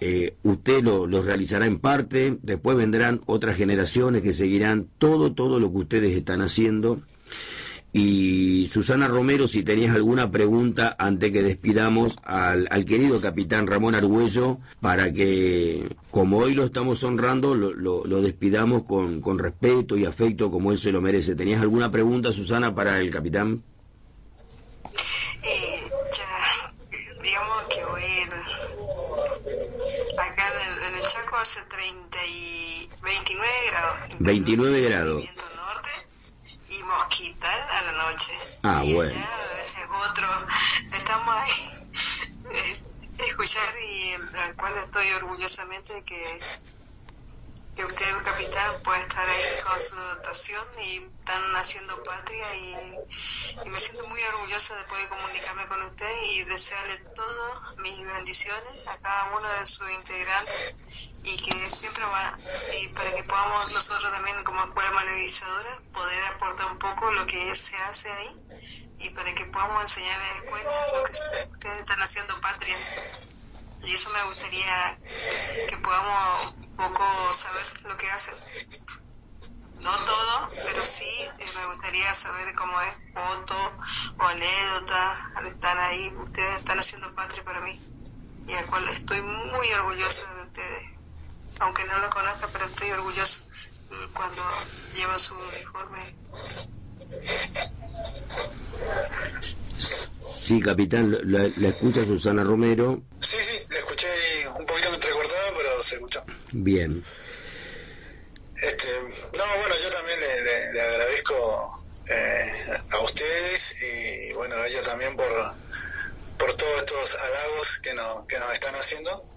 Eh, 0.00 0.34
usted 0.42 0.82
los 0.82 1.24
realizará 1.24 1.66
en 1.66 1.78
parte, 1.78 2.36
después 2.42 2.76
vendrán 2.76 3.20
otras 3.26 3.56
generaciones 3.56 4.22
que 4.22 4.32
seguirán 4.32 4.88
todo, 4.98 5.32
todo 5.32 5.60
lo 5.60 5.70
que 5.70 5.78
ustedes 5.78 6.16
están 6.16 6.40
haciendo 6.40 7.00
y 7.96 8.66
Susana 8.72 9.06
Romero, 9.06 9.46
si 9.46 9.62
tenías 9.62 9.94
alguna 9.94 10.28
pregunta 10.32 10.96
antes 10.98 11.30
que 11.30 11.44
despidamos 11.44 12.16
al, 12.24 12.84
querido 12.86 13.20
capitán 13.20 13.68
Ramón 13.68 13.94
Argüello, 13.94 14.58
para 14.80 15.12
que, 15.12 15.94
como 16.10 16.38
hoy 16.38 16.54
lo 16.54 16.64
estamos 16.64 17.04
honrando, 17.04 17.54
lo, 17.54 18.20
despidamos 18.20 18.82
con, 18.82 19.20
con, 19.20 19.38
respeto 19.38 19.96
y 19.96 20.06
afecto 20.06 20.50
como 20.50 20.72
él 20.72 20.78
se 20.78 20.90
lo 20.90 21.00
merece. 21.00 21.36
¿Tenías 21.36 21.60
alguna 21.60 21.92
pregunta, 21.92 22.32
Susana, 22.32 22.74
para 22.74 22.98
el 22.98 23.10
capitán? 23.12 23.62
Eh, 25.44 25.88
ya, 26.10 26.74
digamos 27.22 27.62
que 27.72 27.84
hoy 27.84 28.02
acá 30.18 30.44
en 30.88 30.94
el, 30.96 31.04
Chaco 31.06 31.36
hace 31.36 31.60
30 31.60 32.18
y 32.26 32.88
29 33.04 33.52
grados. 33.70 33.96
29 34.18 34.80
grados 34.82 35.44
y 36.78 36.82
Mosquital 36.82 37.60
a 37.60 37.82
la 37.82 37.92
noche. 38.14 38.34
Ah, 38.62 38.82
bueno. 38.92 39.12
es 39.12 40.10
otro, 40.10 40.28
estamos 40.92 41.36
ahí. 41.36 41.86
Eh, 42.52 42.82
escuchar 43.18 43.74
y 43.88 44.12
al 44.38 44.54
cual 44.56 44.76
estoy 44.78 45.10
orgullosamente 45.12 46.02
que 46.04 46.40
que 47.74 47.84
usted, 47.84 48.22
capitán, 48.24 48.82
pueda 48.84 49.00
estar 49.00 49.28
ahí 49.28 49.62
con 49.64 49.80
su 49.80 49.96
dotación 49.96 50.64
y 50.84 50.98
están 51.18 51.56
haciendo 51.56 52.00
patria 52.04 52.56
y, 52.56 53.68
me 53.68 53.80
siento 53.80 54.06
muy 54.06 54.22
orgullosa 54.22 54.76
de 54.76 54.84
poder 54.84 55.08
comunicarme 55.08 55.66
con 55.66 55.82
usted 55.82 56.22
y 56.30 56.44
desearle 56.44 56.98
todas 57.16 57.76
mis 57.78 57.98
bendiciones 58.06 58.86
a 58.86 58.96
cada 58.98 59.36
uno 59.36 59.48
de 59.48 59.66
sus 59.66 59.90
integrantes 59.90 60.76
y 61.24 61.36
que 61.38 61.72
siempre 61.72 62.04
va, 62.04 62.36
y 62.80 62.88
para 62.88 63.14
que 63.14 63.24
podamos 63.24 63.72
nosotros 63.72 64.12
también 64.12 64.44
como 64.44 64.62
escuela 64.62 64.90
manualizadora 64.90 65.80
poder 65.92 66.24
aportar 66.26 66.70
un 66.70 66.78
poco 66.78 67.10
lo 67.12 67.26
que 67.26 67.54
se 67.56 67.76
hace 67.78 68.12
ahí 68.12 68.36
y 69.00 69.10
para 69.10 69.34
que 69.34 69.46
podamos 69.46 69.82
enseñar 69.82 70.20
a 70.20 70.24
la 70.24 70.38
escuela 70.38 70.86
lo 70.92 71.04
que 71.04 71.12
ustedes 71.12 71.78
están 71.78 72.00
haciendo 72.00 72.40
patria. 72.40 72.76
Y 73.82 73.92
eso 73.92 74.10
me 74.10 74.24
gustaría 74.24 74.98
que 75.68 75.76
podamos 75.78 76.54
un 76.56 76.76
poco 76.76 77.04
saber 77.32 77.82
lo 77.82 77.96
que 77.96 78.10
hacen. 78.10 78.34
No 79.80 79.92
todo, 79.98 80.48
pero 80.50 80.82
sí 80.82 81.28
eh, 81.38 81.46
me 81.56 81.66
gustaría 81.74 82.14
saber 82.14 82.54
cómo 82.54 82.80
es 82.80 82.94
fotos 83.12 83.72
o 84.18 84.22
anécdotas, 84.22 85.18
están 85.46 85.78
ahí, 85.78 86.08
ustedes 86.16 86.58
están 86.60 86.78
haciendo 86.78 87.14
patria 87.14 87.44
para 87.44 87.60
mí 87.60 87.78
y 88.46 88.52
al 88.54 88.66
cual 88.66 88.88
estoy 88.88 89.20
muy 89.20 89.72
orgullosa 89.72 90.32
de 90.34 90.42
ustedes. 90.44 90.93
Aunque 91.60 91.84
no 91.84 91.98
lo 91.98 92.10
conozca, 92.10 92.48
pero 92.52 92.64
estoy 92.64 92.90
orgullosa 92.90 93.44
cuando 94.12 94.42
llevan 94.94 95.18
su 95.18 95.34
uniforme. 95.34 96.14
Sí, 100.36 100.60
capitán, 100.60 101.16
la, 101.22 101.44
escucha 101.44 102.04
Susana 102.04 102.44
Romero. 102.44 103.02
Sí, 103.20 103.36
sí, 103.40 103.64
la 103.68 103.78
escuché 103.78 104.08
un 104.58 104.66
poquito 104.66 104.94
entrecortada, 104.94 105.52
pero 105.56 105.82
se 105.82 105.94
escuchó. 105.94 106.22
Bien. 106.52 107.04
Este, 108.60 108.88
no, 109.36 109.44
bueno, 109.58 109.74
yo 109.82 109.90
también 109.90 110.20
le, 110.20 110.80
agradezco 110.80 111.84
eh, 112.08 112.78
a 112.90 112.98
ustedes 113.00 113.76
y 113.80 114.32
bueno, 114.34 114.56
a 114.56 114.66
ella 114.66 114.82
también 114.82 115.16
por, 115.16 115.54
por 116.38 116.54
todos 116.54 116.78
estos 116.78 117.14
halagos 117.16 117.80
que 117.82 117.94
nos, 117.94 118.26
que 118.26 118.38
nos 118.38 118.52
están 118.52 118.74
haciendo. 118.74 119.33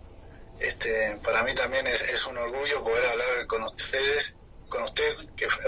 Este, 0.60 1.20
para 1.24 1.44
mí 1.44 1.54
también 1.54 1.86
es, 1.88 2.26
un 2.26 2.38
orgullo 2.38 2.84
poder 2.84 3.06
hablar 3.06 3.48
con 3.48 3.64
ustedes 3.64 4.36
con 4.70 4.84
usted, 4.84 5.16
que 5.38 5.50
fue 5.50 5.64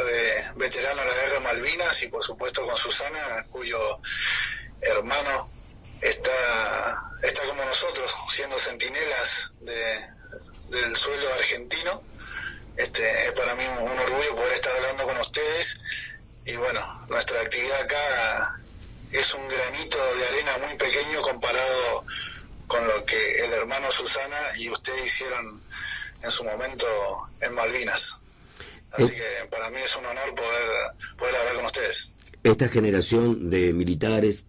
veterano 0.55 1.01
de 1.01 1.07
la 1.07 1.13
guerra 1.13 1.33
de 1.35 1.39
Malvinas, 1.39 2.03
y 2.03 2.07
por 2.07 2.21
supuesto 2.21 2.65
con 2.65 2.75
Susana, 2.75 3.45
cuyo 3.49 3.99
hermano 4.81 5.49
está, 6.01 7.11
está 7.21 7.43
como 7.43 7.63
nosotros, 7.63 8.13
siendo 8.29 8.59
centinelas 8.59 9.51
de, 9.61 10.05
del 10.69 10.95
suelo 10.95 11.33
argentino. 11.33 12.03
Este, 12.75 13.27
es 13.27 13.33
para 13.33 13.55
mí 13.55 13.63
un, 13.65 13.99
orgullo 13.99 14.35
poder 14.35 14.53
estar 14.53 14.73
hablando 14.75 15.05
con 15.05 15.17
ustedes 15.17 15.77
y 16.45 16.55
bueno, 16.55 17.05
nuestra 17.09 17.41
actividad 17.41 17.81
acá 17.81 18.59
es 19.11 19.33
un 19.33 19.47
granito 19.47 19.97
de 20.15 20.27
arena 20.27 20.57
muy 20.59 20.77
pequeño 20.77 21.21
comparado 21.21 22.05
con 22.69 22.87
lo 22.87 23.03
que 23.03 23.43
el 23.43 23.51
hermano 23.51 23.91
Susana 23.91 24.37
y 24.57 24.69
usted 24.69 24.93
hicieron 25.03 25.61
en 26.23 26.31
su 26.31 26.45
momento 26.45 26.87
en 27.41 27.53
Malvinas. 27.53 28.15
Así 28.93 29.11
que 29.11 29.47
para 29.51 29.69
mí 29.69 29.79
es 29.83 29.93
un 29.97 30.05
honor 30.05 30.33
poder, 30.33 30.69
poder 31.17 31.35
hablar 31.35 31.55
con 31.55 31.65
ustedes. 31.65 32.11
Esta 32.43 32.69
generación 32.69 33.49
de 33.49 33.73
militares 33.73 34.45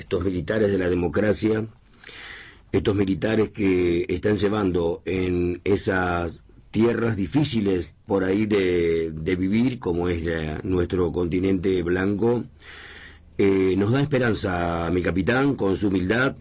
estos 0.00 0.24
militares 0.24 0.72
de 0.72 0.78
la 0.78 0.88
democracia, 0.88 1.66
estos 2.72 2.94
militares 2.96 3.50
que 3.50 4.06
están 4.08 4.38
llevando 4.38 5.02
en 5.04 5.60
esas 5.64 6.42
tierras 6.70 7.16
difíciles 7.16 7.94
por 8.06 8.24
ahí 8.24 8.46
de, 8.46 9.36
vivir, 9.38 9.78
como 9.78 10.08
es 10.08 10.64
nuestro 10.64 11.12
continente 11.12 11.82
blanco, 11.82 12.44
eh, 13.36 13.74
nos 13.76 13.92
da 13.92 14.00
esperanza, 14.00 14.90
mi 14.90 15.02
capitán, 15.02 15.54
con 15.54 15.76
su 15.76 15.88
humildad, 15.88 16.34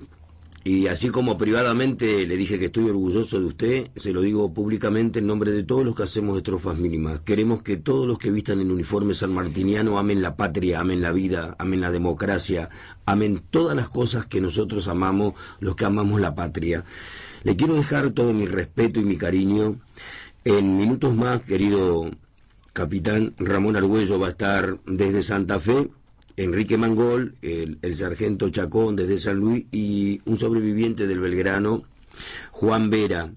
y 0.63 0.87
así 0.87 1.07
como 1.09 1.37
privadamente 1.37 2.27
le 2.27 2.35
dije 2.35 2.59
que 2.59 2.65
estoy 2.65 2.89
orgulloso 2.89 3.39
de 3.39 3.45
usted, 3.45 3.87
se 3.95 4.11
lo 4.11 4.21
digo 4.21 4.53
públicamente 4.53 5.19
en 5.19 5.27
nombre 5.27 5.53
de 5.53 5.63
todos 5.63 5.85
los 5.85 5.95
que 5.95 6.03
hacemos 6.03 6.35
estrofas 6.37 6.77
mínimas. 6.77 7.21
Queremos 7.21 7.61
que 7.61 7.77
todos 7.77 8.05
los 8.05 8.19
que 8.19 8.29
vistan 8.29 8.59
el 8.59 8.69
uniforme 8.69 9.13
sanmartiniano 9.13 9.97
amen 9.97 10.21
la 10.21 10.35
patria, 10.35 10.81
amen 10.81 11.01
la 11.01 11.13
vida, 11.13 11.55
amen 11.59 11.79
la 11.79 11.91
democracia, 11.91 12.69
amen 13.05 13.41
todas 13.49 13.75
las 13.75 13.87
cosas 13.87 14.25
que 14.25 14.41
nosotros 14.41 14.89
amamos, 14.89 15.33
los 15.61 15.77
que 15.77 15.85
amamos 15.85 16.19
la 16.19 16.35
patria. 16.35 16.83
Le 17.43 17.55
quiero 17.55 17.75
dejar 17.75 18.11
todo 18.11 18.33
mi 18.33 18.45
respeto 18.45 18.99
y 18.99 19.05
mi 19.05 19.15
cariño. 19.15 19.77
En 20.43 20.75
minutos 20.75 21.15
más, 21.15 21.41
querido 21.41 22.11
capitán 22.73 23.33
Ramón 23.37 23.77
Argüello 23.77 24.19
va 24.19 24.27
a 24.27 24.31
estar 24.31 24.77
desde 24.85 25.23
Santa 25.23 25.59
Fe 25.59 25.89
Enrique 26.39 26.77
Mangol, 26.77 27.35
el, 27.41 27.95
sargento 27.95 28.49
Chacón 28.49 28.95
desde 28.95 29.17
San 29.17 29.37
Luis 29.37 29.65
y 29.73 30.21
un 30.23 30.37
sobreviviente 30.37 31.05
del 31.05 31.19
Belgrano, 31.19 31.83
Juan 32.51 32.89
Vera, 32.89 33.29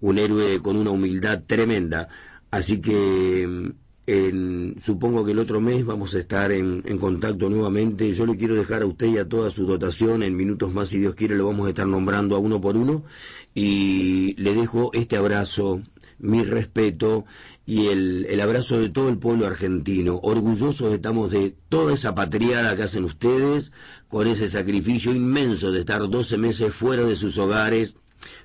un 0.00 0.18
héroe 0.18 0.60
con 0.62 0.76
una 0.76 0.90
humildad 0.90 1.42
tremenda. 1.48 2.08
Así 2.52 2.80
que 2.80 3.72
supongo 4.78 5.24
que 5.24 5.32
el 5.32 5.40
otro 5.40 5.60
mes 5.60 5.84
vamos 5.84 6.14
a 6.14 6.20
estar 6.20 6.52
en, 6.52 6.84
en, 6.86 6.98
contacto 6.98 7.50
nuevamente. 7.50 8.12
Yo 8.12 8.24
le 8.24 8.36
quiero 8.36 8.54
dejar 8.54 8.82
a 8.82 8.86
usted 8.86 9.08
y 9.08 9.18
a 9.18 9.28
toda 9.28 9.50
su 9.50 9.66
dotación, 9.66 10.22
en 10.22 10.36
minutos 10.36 10.72
más, 10.72 10.88
si 10.88 11.00
Dios 11.00 11.16
quiere, 11.16 11.34
lo 11.34 11.46
vamos 11.46 11.66
a 11.66 11.70
estar 11.70 11.88
nombrando 11.88 12.36
a 12.36 12.38
uno 12.38 12.60
por 12.60 12.76
uno. 12.76 13.02
Y 13.52 14.36
le 14.40 14.54
dejo 14.54 14.90
este 14.92 15.16
abrazo, 15.16 15.82
mi 16.20 16.44
respeto 16.44 17.24
y 17.66 17.86
el, 17.86 18.26
el, 18.28 18.40
abrazo 18.40 18.78
de 18.78 18.90
todo 18.90 19.08
el 19.08 19.18
pueblo 19.18 19.46
argentino. 19.46 20.20
Orgullosos 20.22 20.92
estamos 20.92 21.30
de 21.30 21.54
toda 21.68 21.94
esa 21.94 22.14
patriada 22.14 22.76
que 22.76 22.82
hacen 22.82 23.04
ustedes, 23.04 23.72
con 24.08 24.26
ese 24.26 24.48
sacrificio 24.48 25.12
inmenso 25.12 25.72
de 25.72 25.80
estar 25.80 26.08
12 26.08 26.36
meses 26.38 26.74
fuera 26.74 27.04
de 27.04 27.16
sus 27.16 27.38
hogares, 27.38 27.96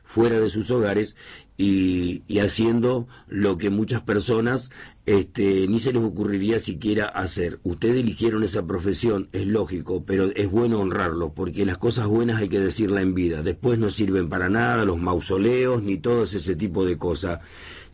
fuera 0.05 0.39
de 0.39 0.49
sus 0.49 0.71
hogares 0.71 1.15
y, 1.57 2.23
y 2.27 2.39
haciendo 2.39 3.07
lo 3.27 3.57
que 3.57 3.69
muchas 3.69 4.01
personas 4.01 4.69
este, 5.09 5.67
ni 5.67 5.79
se 5.79 5.91
les 5.91 6.03
ocurriría 6.03 6.59
siquiera 6.59 7.05
hacer. 7.05 7.59
Ustedes 7.63 8.01
eligieron 8.01 8.43
esa 8.43 8.67
profesión, 8.67 9.27
es 9.31 9.47
lógico, 9.47 10.03
pero 10.05 10.31
es 10.35 10.51
bueno 10.51 10.79
honrarlo, 10.79 11.33
porque 11.33 11.65
las 11.65 11.79
cosas 11.79 12.05
buenas 12.05 12.39
hay 12.39 12.47
que 12.47 12.59
decirla 12.59 13.01
en 13.01 13.15
vida. 13.15 13.41
Después 13.41 13.79
no 13.79 13.89
sirven 13.89 14.29
para 14.29 14.49
nada 14.49 14.85
los 14.85 14.99
mausoleos 14.99 15.81
ni 15.81 15.97
todo 15.97 16.23
ese 16.23 16.55
tipo 16.55 16.85
de 16.85 16.99
cosas. 16.99 17.41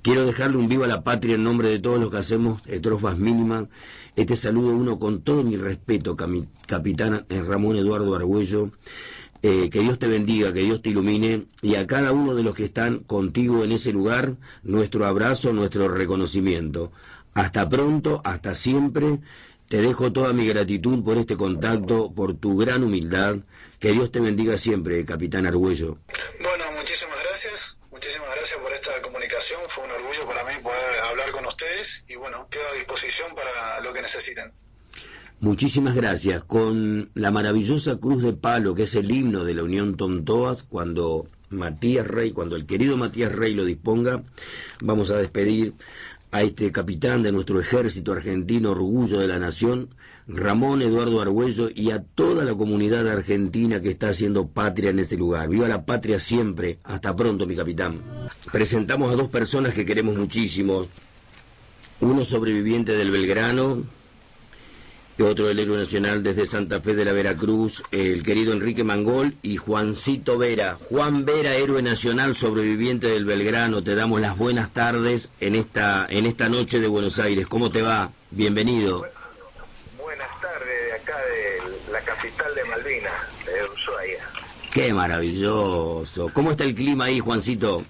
Quiero 0.06 0.24
dejarle 0.24 0.58
un 0.58 0.70
vivo 0.70 0.84
a 0.84 0.88
la 0.88 1.04
patria 1.04 1.34
en 1.34 1.44
nombre 1.44 1.68
de 1.68 1.80
todos 1.80 2.00
los 2.00 2.12
que 2.12 2.18
hacemos 2.18 2.62
estrofas 2.68 3.18
mínimas. 3.18 3.70
Este 4.16 4.36
saludo 4.36 4.76
uno 4.76 5.00
con 5.00 5.24
todo 5.24 5.44
mi 5.44 5.58
respeto, 5.58 6.16
capitán 6.16 7.26
Ramón 7.28 7.76
Eduardo 7.76 8.14
Argüello. 8.14 8.70
Eh, 9.42 9.72
que 9.72 9.80
Dios 9.80 9.98
te 9.98 10.08
bendiga, 10.08 10.54
que 10.54 10.60
Dios 10.60 10.84
te 10.84 10.92
ilumine 10.92 11.48
y 11.64 11.74
a 11.74 11.88
cada 11.88 12.12
uno 12.12 12.36
de 12.36 12.44
los 12.44 12.54
que 12.54 12.66
están 12.66 13.00
contigo 13.00 13.64
en 13.64 13.72
ese 13.72 13.94
lugar, 13.94 14.36
nuestro 14.62 15.08
abrazo, 15.08 15.54
nuestro 15.54 15.88
reconocimiento. 15.88 16.92
Hasta 17.34 17.68
pronto, 17.68 18.22
hasta 18.26 18.54
siempre. 18.54 19.22
Te 19.70 19.82
dejo 19.82 20.14
toda 20.14 20.34
mi 20.34 20.46
gratitud 20.46 21.04
por 21.04 21.18
este 21.18 21.36
contacto, 21.36 22.14
por 22.14 22.36
tu 22.36 22.58
gran 22.58 22.84
humildad. 22.84 23.38
Que 23.80 23.94
Dios 23.94 24.12
te 24.12 24.20
bendiga 24.20 24.60
siempre, 24.60 25.04
capitán 25.04 25.48
Argüello. 25.48 25.98
Bueno, 26.40 26.64
muchísimas 26.78 27.25
Fue 29.68 29.84
un 29.84 29.92
orgullo 29.92 30.26
para 30.26 30.44
mí 30.44 30.54
poder 30.64 31.02
hablar 31.08 31.30
con 31.32 31.46
ustedes 31.46 32.04
y 32.08 32.16
bueno, 32.16 32.48
quedo 32.50 32.64
a 32.74 32.78
disposición 32.78 33.28
para 33.36 33.80
lo 33.82 33.94
que 33.94 34.02
necesiten. 34.02 34.52
Muchísimas 35.40 35.94
gracias. 35.94 36.44
Con 36.44 37.12
la 37.14 37.30
maravillosa 37.30 37.98
cruz 37.98 38.24
de 38.24 38.34
palo 38.34 38.74
que 38.74 38.84
es 38.84 38.96
el 38.96 39.12
himno 39.12 39.44
de 39.44 39.54
la 39.54 39.62
Unión 39.62 39.98
Tontoas, 39.98 40.64
cuando 40.64 41.28
Matías 41.52 42.08
Rey, 42.08 42.32
cuando 42.32 42.56
el 42.56 42.66
querido 42.66 42.98
Matías 42.98 43.32
Rey 43.32 43.54
lo 43.54 43.66
disponga, 43.66 44.24
vamos 44.82 45.12
a 45.12 45.18
despedir 45.18 45.74
a 46.32 46.42
este 46.42 46.72
capitán 46.72 47.22
de 47.22 47.32
nuestro 47.32 47.60
ejército 47.60 48.14
argentino, 48.14 48.72
orgullo 48.72 49.20
de 49.20 49.28
la 49.28 49.38
nación, 49.38 49.90
Ramón 50.28 50.82
Eduardo 50.82 51.22
Argüello 51.22 51.70
y 51.74 51.92
a 51.92 52.02
toda 52.02 52.44
la 52.44 52.56
comunidad 52.56 53.08
argentina 53.08 53.80
que 53.80 53.90
está 53.90 54.10
haciendo 54.10 54.48
patria 54.48 54.90
en 54.90 55.00
este 55.00 55.18
lugar. 55.18 55.50
Viva 55.50 55.68
la 55.68 55.86
patria 55.86 56.18
siempre. 56.18 56.80
Hasta 56.84 57.16
pronto, 57.16 57.46
mi 57.46 57.56
capitán. 57.56 58.02
Presentamos 58.52 59.14
a 59.14 59.16
dos 59.16 59.30
personas 59.30 59.74
que 59.74 59.86
queremos 59.86 60.18
muchísimo. 60.18 60.88
Uno 62.02 62.26
sobreviviente 62.26 62.94
del 62.94 63.12
Belgrano, 63.12 63.84
otro 65.20 65.48
del 65.48 65.60
héroe 65.60 65.78
nacional 65.78 66.24
desde 66.24 66.48
Santa 66.48 66.82
Fe 66.82 66.96
de 66.96 67.06
la 67.06 67.14
Veracruz, 67.14 67.84
el 67.92 68.24
querido 68.24 68.52
Enrique 68.52 68.84
Mangol 68.84 69.36
y 69.44 69.58
Juancito 69.58 70.38
Vera. 70.40 70.78
Juan 70.90 71.24
Vera, 71.24 71.56
héroe 71.56 71.82
nacional 71.84 72.36
sobreviviente 72.36 73.08
del 73.08 73.26
Belgrano, 73.26 73.84
te 73.84 73.96
damos 73.96 74.20
las 74.20 74.38
buenas 74.38 74.74
tardes 74.74 75.30
en 75.40 75.56
esta, 75.56 76.06
en 76.10 76.26
esta 76.26 76.50
noche 76.50 76.80
de 76.80 76.88
Buenos 76.88 77.20
Aires. 77.20 77.48
¿Cómo 77.48 77.70
te 77.70 77.84
va? 77.84 78.12
Bienvenido. 78.32 79.06
Acá 81.06 81.18
de 81.20 81.92
la 81.92 82.02
capital 82.02 82.56
de 82.56 82.64
Malvinas, 82.66 83.14
de 83.46 83.62
Ushuaia. 83.62 84.28
Qué 84.72 84.92
maravilloso. 84.92 86.32
¿Cómo 86.34 86.50
está 86.50 86.64
el 86.64 86.74
clima 86.74 87.06
ahí, 87.06 87.20
Juancito? 87.20 87.84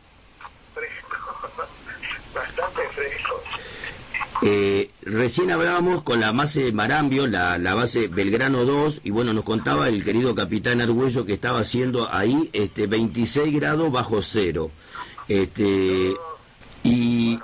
Fresco. 0.74 1.18
bastante 2.36 2.82
fresco. 2.94 3.42
Eh, 4.42 4.92
recién 5.04 5.50
hablábamos 5.50 6.04
con 6.04 6.20
la 6.20 6.34
base 6.34 6.74
Marambio, 6.74 7.26
la, 7.26 7.58
la, 7.58 7.74
base 7.74 8.10
Belgrano 8.10 8.66
2, 8.66 9.00
y 9.06 9.12
bueno, 9.12 9.32
nos 9.32 9.46
contaba 9.46 9.88
el 9.88 10.04
querido 10.04 10.36
capitán 10.36 10.82
Argüello 10.82 11.26
que 11.26 11.36
estaba 11.36 11.62
haciendo 11.62 12.14
ahí 12.14 12.50
este 12.52 12.86
26 12.86 13.56
grados 13.56 13.94
bajo 13.94 14.22
cero. 14.24 14.72
Este, 15.30 16.14
y, 16.84 17.40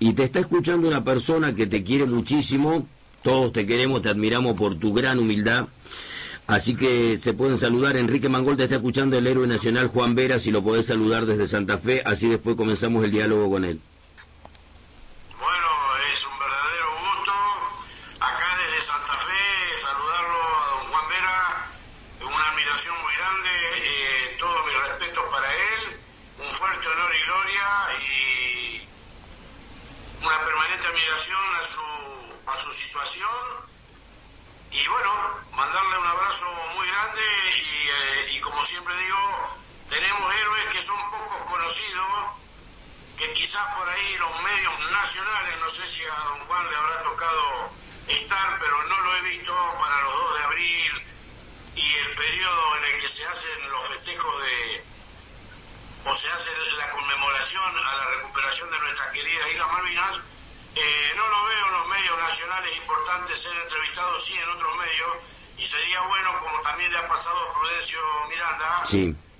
y 0.00 0.12
te 0.12 0.24
está 0.24 0.40
escuchando 0.40 0.86
una 0.86 1.02
persona 1.02 1.54
que 1.54 1.66
te 1.66 1.82
quiere 1.82 2.04
muchísimo, 2.04 2.86
todos 3.22 3.52
te 3.52 3.66
queremos, 3.66 4.02
te 4.02 4.08
admiramos 4.08 4.56
por 4.58 4.78
tu 4.78 4.92
gran 4.92 5.18
humildad. 5.18 5.68
Así 6.46 6.74
que 6.74 7.18
se 7.18 7.34
pueden 7.34 7.58
saludar. 7.58 7.96
Enrique 7.96 8.28
Mangol 8.28 8.56
te 8.56 8.64
está 8.64 8.76
escuchando 8.76 9.18
el 9.18 9.26
héroe 9.26 9.46
nacional 9.46 9.88
Juan 9.88 10.14
Vera, 10.14 10.38
si 10.38 10.50
lo 10.50 10.62
podés 10.62 10.86
saludar 10.86 11.26
desde 11.26 11.46
Santa 11.46 11.76
Fe, 11.78 12.02
así 12.04 12.28
después 12.28 12.56
comenzamos 12.56 13.04
el 13.04 13.10
diálogo 13.10 13.50
con 13.50 13.64
él. 13.64 13.80
a 31.58 31.64
su, 31.64 31.80
a 32.46 32.56
su 32.56 32.70
situación 32.70 33.28
y 34.70 34.86
bueno, 34.86 35.12
mandarle 35.52 35.98
un 35.98 36.06
abrazo 36.06 36.46
muy 36.76 36.86
grande 36.86 37.20
y, 37.56 37.88
eh, 37.88 38.32
y 38.34 38.40
como 38.40 38.62
siempre 38.64 38.96
digo, 38.96 39.58
tenemos 39.88 40.34
héroes 40.34 40.66
que 40.66 40.82
son 40.82 41.10
pocos 41.10 41.50
conocidos, 41.50 42.08
que 43.16 43.32
quizás 43.32 43.74
por 43.74 43.88
ahí 43.88 44.16
los 44.18 44.42
medios 44.42 44.90
nacionales, 44.92 45.58
no 45.60 45.68
sé 45.70 45.88
si 45.88 46.04
a 46.04 46.14
don 46.14 46.46
Juan 46.46 46.70
le 46.70 46.76
habrá 46.76 47.02
tocado 47.02 47.72
estar, 48.06 48.58
pero 48.60 48.82
no 48.84 49.00
lo 49.00 49.16
he 49.16 49.22
visto 49.22 49.54
para 49.80 50.02
los 50.02 50.12
2 50.12 50.38
de 50.38 50.44
abril 50.44 51.06
y 51.74 51.92
el 51.94 52.14
periodo 52.14 52.76
en 52.76 52.84
el 52.84 53.00
que 53.00 53.08
se 53.08 53.26
hacen 53.26 53.70
los 53.70 53.88
festejos 53.88 54.42
de, 54.42 54.84
o 56.04 56.14
se 56.14 56.28
hace 56.30 56.50
la 56.76 56.90
conmemoración 56.90 57.78
a 57.78 57.96
la 57.96 58.04
recuperación 58.16 58.70
de 58.70 58.78
nuestras 58.78 59.08
queridas 59.08 59.50
Islas 59.50 59.72
Malvinas, 59.72 60.20
eh, 60.74 61.12
no 61.16 61.26
lo 61.26 61.44
veo 61.44 61.66
en 61.66 61.72
los 61.72 61.86
medios 61.88 62.18
nacionales 62.18 62.76
importantes 62.76 63.42
ser 63.42 63.56
entrevistado, 63.56 64.16
sí 64.18 64.36
en 64.36 64.48
otros 64.48 64.76
medios, 64.76 65.16
y 65.56 65.64
sería 65.64 66.00
bueno, 66.02 66.38
como 66.38 66.60
también 66.62 66.92
le 66.92 66.98
ha 66.98 67.08
pasado 67.08 67.36
a 67.36 67.52
Prudencio 67.52 67.98
Miranda, 68.28 68.84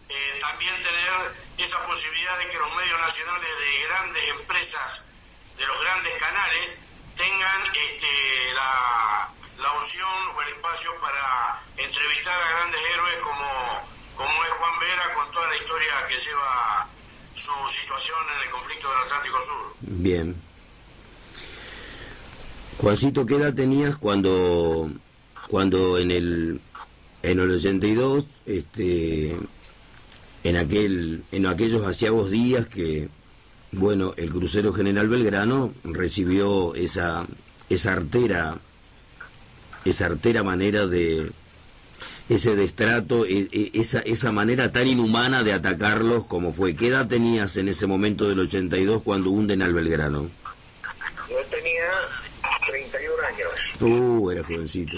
eh, 0.09 0.39
también 0.41 0.75
tener 0.83 1.35
esa 1.59 1.79
posibilidad 1.87 2.39
de 2.39 2.49
que 2.49 2.59
los 2.59 2.75
medios 2.75 3.01
nacionales 3.01 3.51
de 3.57 3.83
grandes 3.85 4.29
empresas, 4.31 5.09
de 5.57 5.67
los 5.67 5.81
grandes 5.81 6.13
canales, 6.21 6.81
tengan 7.17 7.77
este, 7.87 8.53
la, 8.55 9.31
la 9.59 9.73
opción 9.75 10.11
o 10.35 10.43
el 10.43 10.49
espacio 10.49 10.91
para 11.01 11.63
entrevistar 11.77 12.35
a 12.41 12.49
grandes 12.59 12.81
héroes 12.95 13.17
como, 13.19 13.89
como 14.17 14.45
es 14.45 14.51
Juan 14.51 14.79
Vera, 14.81 15.15
con 15.15 15.31
toda 15.31 15.47
la 15.49 15.57
historia 15.57 16.07
que 16.09 16.17
lleva 16.17 16.89
su 17.35 17.53
situación 17.69 18.19
en 18.35 18.43
el 18.43 18.51
conflicto 18.51 18.91
del 18.91 18.99
Atlántico 19.05 19.41
Sur. 19.41 19.75
Bien. 19.81 20.49
Juancito, 22.89 23.27
¿qué 23.27 23.35
edad 23.35 23.53
tenías 23.53 23.99
cuando, 23.99 24.91
cuando 25.51 25.99
en 25.99 26.11
el, 26.11 26.59
en 27.23 27.39
el 27.39 27.51
82, 27.51 28.25
este, 28.47 29.37
en 30.43 30.57
aquel, 30.57 31.23
en 31.31 31.45
aquellos 31.45 31.85
asiagos 31.85 32.31
días 32.31 32.67
que, 32.67 33.11
bueno, 33.73 34.15
el 34.17 34.31
crucero 34.31 34.73
General 34.73 35.07
Belgrano 35.07 35.75
recibió 35.85 36.75
esa, 36.75 37.27
esa 37.69 37.93
artera, 37.93 38.57
esa 39.85 40.07
artera 40.07 40.43
manera 40.43 40.87
de, 40.87 41.31
ese 42.31 42.57
destrato, 42.57 43.27
e, 43.27 43.51
e, 43.53 43.71
esa, 43.75 43.99
esa 44.01 44.33
manera 44.33 44.73
tan 44.73 44.87
inhumana 44.87 45.43
de 45.43 45.53
atacarlos 45.53 46.25
como 46.25 46.55
fue. 46.55 46.75
¿Qué 46.75 46.87
edad 46.87 47.07
tenías 47.07 47.59
en 47.59 47.69
ese 47.69 47.87
momento 47.87 48.31
del 48.31 48.39
82 48.39 49.03
cuando 49.03 49.29
hunden 49.29 49.61
al 49.61 49.75
Belgrano? 49.75 50.31
Yo 51.29 51.37
tenía 51.51 51.85
31 52.69 53.23
años. 53.27 53.51
Uh, 53.81 54.31
era 54.31 54.45
jovencito. 54.45 54.97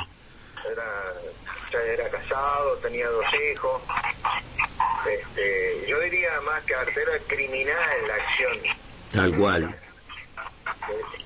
Era, 0.71 1.15
ya 1.73 1.79
era 1.83 2.09
casado, 2.11 2.77
tenía 2.79 3.09
dos 3.09 3.25
hijos. 3.53 3.83
Este, 5.09 5.87
yo 5.89 5.99
diría 6.01 6.41
más 6.43 6.63
que 6.65 6.75
artera 6.75 7.13
criminal 7.27 7.77
la 8.07 8.15
acción. 8.15 8.59
Tal 9.13 9.37
cual. 9.37 9.77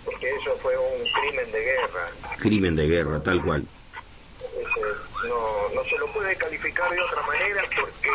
Porque 0.04 0.30
eso 0.30 0.56
fue 0.62 0.76
un 0.76 1.02
crimen 1.12 1.50
de 1.52 1.60
guerra. 1.60 2.10
Crimen 2.38 2.76
de 2.76 2.88
guerra, 2.88 3.22
tal 3.22 3.42
cual. 3.42 3.64
no, 5.28 5.68
no 5.74 5.84
se 5.84 5.98
lo 5.98 6.06
puede 6.12 6.36
calificar 6.36 6.90
de 6.90 7.00
otra 7.00 7.22
manera 7.22 7.62
porque 7.80 8.10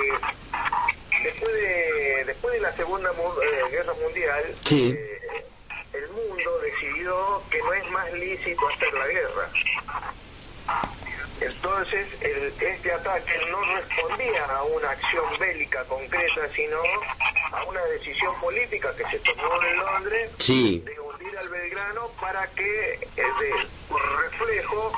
después 1.23 1.53
de 1.53 2.23
después 2.25 2.53
de 2.53 2.61
la 2.61 2.75
segunda 2.75 3.09
eh, 3.11 3.71
guerra 3.71 3.93
mundial 4.01 4.55
sí. 4.63 4.95
eh, 4.95 5.38
decidió 6.79 7.43
que 7.49 7.59
no 7.59 7.73
es 7.73 7.91
más 7.91 8.13
lícito 8.13 8.67
hacer 8.67 8.93
la 8.93 9.07
guerra. 9.07 9.49
Entonces, 11.41 12.07
el, 12.21 12.53
este 12.59 12.91
ataque 12.91 13.33
no 13.49 13.61
respondía 13.61 14.45
a 14.45 14.63
una 14.63 14.91
acción 14.91 15.23
bélica 15.39 15.83
concreta, 15.85 16.49
sino 16.53 16.77
a 17.51 17.63
una 17.63 17.81
decisión 17.85 18.37
política 18.39 18.93
que 18.95 19.05
se 19.05 19.19
tomó 19.19 19.63
en 19.63 19.77
Londres 19.77 20.37
de 20.37 20.99
hundir 20.99 21.37
al 21.37 21.49
Belgrano 21.49 22.09
para 22.19 22.45
que, 22.51 22.93
eh, 22.93 23.23
por 23.87 24.01
reflejo, 24.21 24.91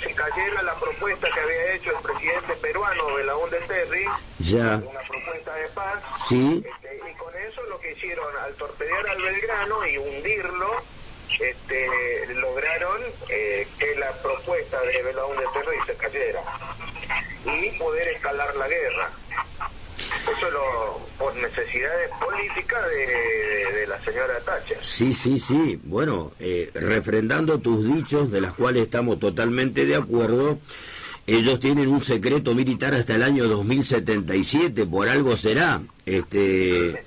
se 0.00 0.12
cayera 0.14 0.62
la 0.62 0.74
propuesta 0.78 1.28
que 1.32 1.40
había 1.40 1.74
hecho 1.74 1.90
el 1.90 2.02
presidente 2.02 2.54
peruano 2.56 3.14
Belaúnde 3.14 3.60
Terry, 3.62 4.04
ya. 4.38 4.76
una 4.76 5.00
propuesta 5.00 5.54
de 5.54 5.68
paz, 5.68 6.02
sí. 6.28 6.62
este, 6.64 7.00
y 7.10 7.14
con 7.14 7.34
eso 7.36 7.62
lo 7.64 7.80
que 7.80 7.92
hicieron 7.92 8.36
al 8.36 8.54
torpedear 8.54 9.06
al 9.08 9.22
Belgrano 9.22 9.86
y 9.86 9.98
hundirlo, 9.98 10.82
este, 11.30 12.34
lograron 12.34 13.02
eh, 13.28 13.66
que 13.78 13.94
la 13.96 14.12
propuesta 14.22 14.80
de 14.80 15.02
Belaúnde 15.02 15.44
Terry 15.52 15.76
se 15.86 15.94
cayera 15.94 16.40
y 17.44 17.78
poder 17.78 18.08
escalar 18.08 18.54
la 18.56 18.68
guerra. 18.68 19.10
Eso 20.36 20.50
lo, 20.50 21.00
por 21.18 21.34
necesidades 21.36 22.10
políticas 22.20 22.80
de, 22.90 23.86
la 23.86 24.02
señora 24.02 24.40
Thatcher. 24.44 24.78
Sí, 24.80 25.14
sí, 25.14 25.38
sí. 25.38 25.80
Bueno, 25.84 26.32
eh, 26.40 26.70
refrendando 26.74 27.60
tus 27.60 27.84
dichos, 27.84 28.30
de 28.32 28.40
las 28.40 28.54
cuales 28.54 28.82
estamos 28.82 29.20
totalmente 29.20 29.86
de 29.86 29.94
acuerdo, 29.94 30.58
ellos 31.26 31.60
tienen 31.60 31.88
un 31.88 32.02
secreto 32.02 32.54
militar 32.54 32.94
hasta 32.94 33.14
el 33.14 33.22
año 33.22 33.46
2077, 33.46 34.86
por 34.86 35.08
algo 35.08 35.36
será. 35.36 35.82
Este. 36.04 37.04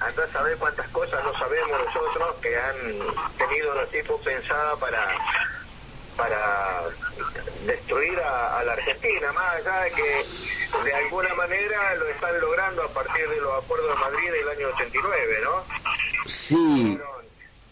Andá 0.00 0.24
a 0.24 0.32
saber 0.32 0.56
cuántas 0.58 0.88
cosas 0.90 1.22
no 1.24 1.32
sabemos 1.38 1.84
nosotros 1.84 2.36
que 2.40 2.56
han 2.56 2.76
tenido 3.38 3.74
los 3.74 3.90
tipos 3.90 4.20
pensada 4.22 4.76
para 4.76 5.08
para 6.16 6.84
destruir 7.66 8.18
a, 8.20 8.62
la 8.64 8.72
Argentina, 8.72 9.32
más 9.32 9.54
allá 9.54 9.80
de 9.82 9.90
que 9.92 10.26
de 10.84 10.94
alguna 10.94 11.34
manera 11.34 11.94
lo 11.96 12.06
están 12.08 12.40
logrando 12.40 12.82
a 12.82 12.88
partir 12.88 13.28
de 13.28 13.40
los 13.40 13.62
acuerdos 13.62 13.88
de 13.88 14.00
Madrid 14.00 14.30
del 14.30 14.48
año 14.48 14.68
89, 14.68 15.40
¿no? 15.42 15.64
Sí. 16.26 16.98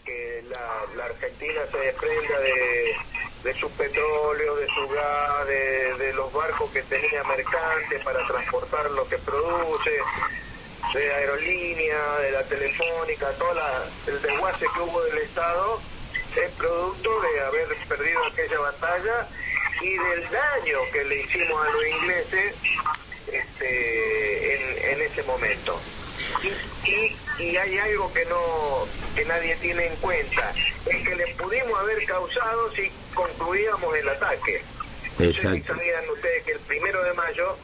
Que 0.05 0.43
la, 0.49 1.05
Argentina 1.05 1.61
se 1.71 1.77
desprenda 1.77 2.39
de, 2.39 2.95
de 3.43 3.53
su 3.59 3.69
petróleo, 3.71 4.55
de 4.55 4.67
su 4.67 4.89
gas, 4.89 5.47
de, 5.47 6.13
los 6.13 6.31
barcos 6.31 6.71
que 6.71 6.81
tenía 6.83 7.23
mercantes 7.23 8.03
para 8.03 8.23
transportar 8.25 8.89
lo 8.91 9.07
que 9.07 9.17
produce, 9.17 9.97
de 10.93 11.13
aerolínea, 11.13 12.17
de 12.19 12.31
la 12.31 12.43
telefónica, 12.43 13.29
todo 13.31 13.53
el 14.07 14.21
desguace 14.21 14.65
que 14.73 14.81
hubo 14.81 15.01
del 15.03 15.17
Estado 15.19 15.81
es 16.35 16.51
producto 16.51 17.21
de 17.21 17.41
haber 17.41 17.67
perdido 17.87 18.25
aquella 18.25 18.59
batalla 18.59 19.27
y 19.81 19.97
del 19.97 20.29
daño 20.29 20.77
que 20.91 21.03
le 21.03 21.21
hicimos 21.21 21.67
a 21.67 21.71
los 21.71 21.87
ingleses 21.87 22.55
este, 23.31 24.91
en, 24.91 25.01
ese 25.01 25.23
momento. 25.23 25.79
Y, 26.85 27.43
y, 27.43 27.57
hay 27.57 27.77
algo 27.77 28.11
que 28.13 28.25
no 28.25 28.87
que 29.15 29.25
nadie 29.25 29.55
tiene 29.57 29.87
en 29.87 29.95
cuenta, 29.97 30.53
es 30.85 31.07
que 31.07 31.15
le 31.15 31.27
pudimos 31.35 31.79
haber 31.79 32.05
causado 32.05 32.71
si 32.73 32.91
concluíamos 33.13 33.95
el 33.95 34.09
ataque. 34.09 34.61
Exacto. 35.19 35.57
si 35.57 35.61
sabían 35.61 36.09
ustedes 36.09 36.43
que 36.43 36.51
el 36.53 36.59
primero 36.61 37.03
de 37.03 37.13
mayo 37.13 37.57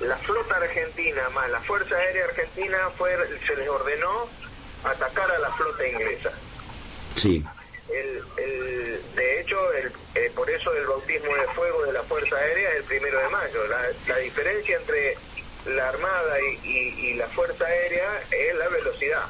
la 0.00 0.16
flota 0.18 0.56
argentina 0.56 1.28
más 1.30 1.50
la 1.50 1.60
Fuerza 1.60 1.96
Aérea 1.96 2.24
Argentina 2.26 2.76
fue, 2.96 3.16
se 3.46 3.56
les 3.56 3.68
ordenó 3.68 4.28
atacar 4.84 5.30
a 5.30 5.38
la 5.38 5.50
flota 5.52 5.86
inglesa. 5.86 6.32
Sí 7.16 7.44
el, 7.88 8.22
el, 8.36 9.00
de 9.14 9.40
hecho, 9.40 9.72
el, 9.74 9.92
eh, 10.14 10.30
por 10.34 10.48
eso 10.50 10.72
el 10.74 10.86
bautismo 10.86 11.34
de 11.34 11.46
fuego 11.54 11.84
de 11.84 11.92
la 11.92 12.02
Fuerza 12.02 12.36
Aérea 12.36 12.70
es 12.70 12.76
el 12.76 12.84
primero 12.84 13.18
de 13.18 13.28
mayo. 13.28 13.66
La, 13.68 13.82
la 14.08 14.18
diferencia 14.18 14.76
entre 14.76 15.16
la 15.66 15.88
Armada 15.88 16.40
y, 16.62 17.14
la 17.14 17.26
Fuerza 17.28 17.64
Aérea 17.64 18.22
es 18.30 18.54
la 18.56 18.68
velocidad. 18.68 19.24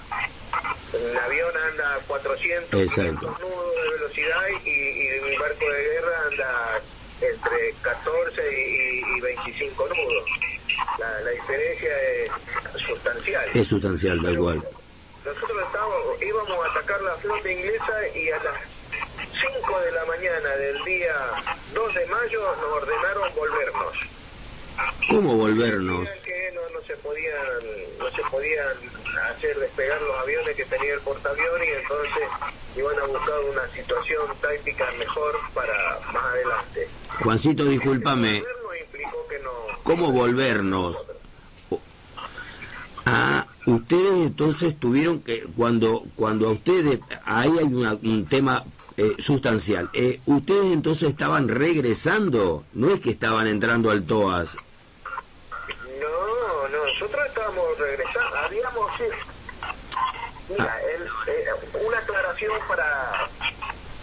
Un 0.92 1.16
avión 1.16 1.52
anda 1.70 1.94
a 1.94 1.98
400 1.98 2.72
nudos 2.72 3.74
de 3.82 3.90
velocidad 3.90 4.42
y, 4.64 4.70
y, 4.70 5.36
barco 5.38 5.70
de 5.70 5.82
guerra 5.82 6.22
anda 6.30 6.82
entre 7.20 7.74
14 7.82 8.42
y, 8.52 9.20
25 9.20 9.88
nudos. 9.88 10.24
La, 10.98 11.20
la, 11.20 11.30
diferencia 11.30 11.90
es 12.12 12.30
sustancial. 12.86 13.48
Es 13.54 13.68
sustancial, 13.68 14.22
da 14.22 14.30
igual. 14.30 14.62
Nosotros 15.24 15.62
estábamos, 15.66 16.22
íbamos 16.22 16.66
a 16.66 16.70
atacar 16.70 17.00
la 17.02 17.16
flota 17.16 17.50
inglesa 17.50 18.08
y 18.14 18.30
a 18.30 18.42
las 18.42 18.60
5 19.40 19.80
de 19.80 19.92
la 19.92 20.04
mañana 20.06 20.48
del 20.56 20.84
día 20.84 21.14
2 21.74 21.94
de 21.94 22.06
mayo 22.06 22.40
nos 22.56 22.82
ordenaron 22.82 23.34
volvernos. 23.34 24.16
¿Cómo 25.08 25.36
volvernos? 25.36 26.08
Que 26.24 26.52
no, 26.54 26.60
no, 26.78 26.84
se 26.86 26.96
podían, 26.96 27.34
no 27.98 28.08
se 28.10 28.22
podían 28.30 28.66
hacer 29.30 29.58
despegar 29.58 30.00
los 30.02 30.18
aviones 30.18 30.54
que 30.54 30.64
tenía 30.64 30.94
el 30.94 31.00
portaaviones 31.00 31.68
y 31.68 31.72
entonces 31.80 32.22
iban 32.76 32.98
a 32.98 33.06
buscar 33.06 33.38
una 33.50 33.68
situación 33.74 34.26
táctica 34.40 34.90
mejor 34.98 35.34
para 35.54 35.98
más 36.12 36.24
adelante. 36.24 36.88
Juancito, 37.22 37.64
discúlpame. 37.64 38.44
¿Cómo 39.86 40.10
volvernos? 40.10 40.96
Ah, 43.06 43.46
ustedes 43.66 44.26
entonces 44.26 44.76
tuvieron 44.80 45.20
que, 45.20 45.44
cuando, 45.56 46.02
cuando 46.16 46.48
a 46.48 46.50
ustedes, 46.50 46.98
ahí 47.24 47.52
hay 47.56 47.64
un 47.66 48.26
tema 48.28 48.64
eh, 48.96 49.14
sustancial, 49.20 49.88
eh, 49.92 50.18
ustedes 50.26 50.72
entonces 50.72 51.10
estaban 51.10 51.48
regresando, 51.48 52.64
no 52.72 52.92
es 52.92 53.00
que 53.00 53.10
estaban 53.10 53.46
entrando 53.46 53.92
al 53.92 54.02
TOAS. 54.02 54.56
No, 56.00 56.68
no, 56.68 56.84
nosotros 56.84 57.24
estábamos 57.28 57.78
regresando, 57.78 58.36
habíamos, 58.38 58.90
mira, 60.48 60.64
ah. 60.68 60.80
eh, 61.28 61.78
una 61.86 61.98
aclaración 61.98 62.50
para 62.66 63.30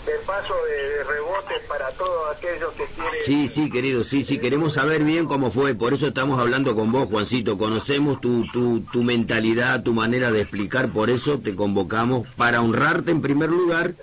de 0.06 0.12
paso 0.26 0.54
de, 0.66 1.04
rebote 1.04 1.54
para 1.68 1.90
todos 1.92 2.36
aquellos 2.36 2.74
que. 2.74 2.84
Sí, 3.26 3.48
sí, 3.48 3.70
querido, 3.70 4.04
sí, 4.04 4.24
sí, 4.24 4.38
queremos 4.38 4.74
saber 4.74 5.04
bien 5.04 5.26
cómo 5.26 5.52
fue, 5.52 5.76
por 5.76 5.94
eso 5.94 6.08
estamos 6.08 6.40
hablando 6.40 6.76
con 6.76 6.92
vos, 6.92 7.08
Juancito, 7.10 7.58
conocemos 7.58 8.20
tu, 8.20 8.44
tu, 8.52 8.82
tu 8.82 9.04
mentalidad, 9.04 9.84
tu 9.84 9.94
manera 9.94 10.32
de 10.32 10.42
explicar, 10.42 10.90
por 10.90 11.10
eso 11.10 11.40
te 11.40 11.56
convocamos 11.56 12.28
para 12.36 12.62
honrarte 12.62 13.12
en 13.12 13.22
primer 13.22 13.50
lugar 13.50 13.96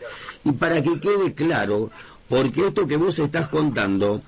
y 0.45 0.53
para 0.53 0.83
que 0.83 1.01
quede 1.01 1.35
claro 1.35 1.91
porque 2.31 2.69
esto 2.69 2.87
que 2.87 2.97
vos 2.97 3.19
estás 3.19 3.49
contando, 3.49 4.23